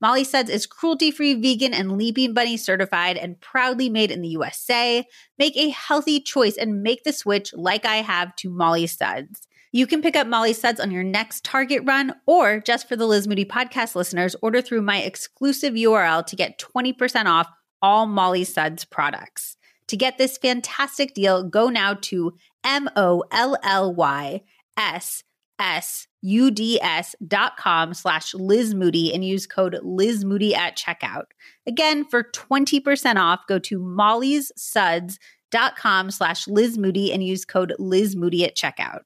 Molly 0.00 0.24
Suds 0.24 0.50
is 0.50 0.66
cruelty 0.66 1.10
free, 1.10 1.34
vegan, 1.34 1.72
and 1.72 1.96
Leaping 1.96 2.34
Bunny 2.34 2.56
certified 2.56 3.16
and 3.16 3.40
proudly 3.40 3.88
made 3.88 4.10
in 4.10 4.20
the 4.20 4.28
USA. 4.28 5.06
Make 5.38 5.56
a 5.56 5.70
healthy 5.70 6.20
choice 6.20 6.56
and 6.56 6.82
make 6.82 7.04
the 7.04 7.12
switch 7.12 7.52
like 7.54 7.86
I 7.86 7.96
have 7.96 8.36
to 8.36 8.50
Molly 8.50 8.86
Suds. 8.88 9.46
You 9.72 9.86
can 9.86 10.02
pick 10.02 10.16
up 10.16 10.26
Molly 10.26 10.52
Suds 10.52 10.80
on 10.80 10.90
your 10.90 11.02
next 11.02 11.44
Target 11.44 11.82
run, 11.84 12.14
or 12.26 12.60
just 12.60 12.88
for 12.88 12.96
the 12.96 13.06
Liz 13.06 13.26
Moody 13.26 13.44
podcast 13.44 13.94
listeners, 13.94 14.36
order 14.42 14.60
through 14.60 14.82
my 14.82 14.98
exclusive 14.98 15.74
URL 15.74 16.26
to 16.26 16.36
get 16.36 16.58
20% 16.58 17.26
off 17.26 17.48
all 17.86 18.06
Molly 18.06 18.42
Suds 18.42 18.84
products. 18.84 19.56
To 19.86 19.96
get 19.96 20.18
this 20.18 20.36
fantastic 20.36 21.14
deal, 21.14 21.44
go 21.44 21.68
now 21.68 21.94
to 21.94 22.34
M 22.64 22.90
O 22.96 23.22
L 23.30 23.56
L 23.62 23.94
Y 23.94 24.42
S 24.76 25.22
S 25.60 26.08
U 26.20 26.50
D 26.50 26.80
S 26.82 27.14
dot 27.28 27.56
com 27.56 27.94
slash 27.94 28.34
Liz 28.34 28.74
Moody 28.74 29.14
and 29.14 29.24
use 29.24 29.46
code 29.46 29.78
Liz 29.84 30.24
Moody 30.24 30.52
at 30.52 30.76
checkout. 30.76 31.26
Again, 31.64 32.04
for 32.04 32.24
20% 32.24 33.16
off, 33.16 33.46
go 33.46 33.60
to 33.60 33.78
Molly's 33.78 34.50
Suds 34.56 35.20
dot 35.52 35.76
com 35.76 36.10
slash 36.10 36.48
Liz 36.48 36.76
Moody 36.76 37.12
and 37.12 37.22
use 37.22 37.44
code 37.44 37.72
Liz 37.78 38.16
Moody 38.16 38.44
at 38.44 38.56
checkout. 38.56 39.02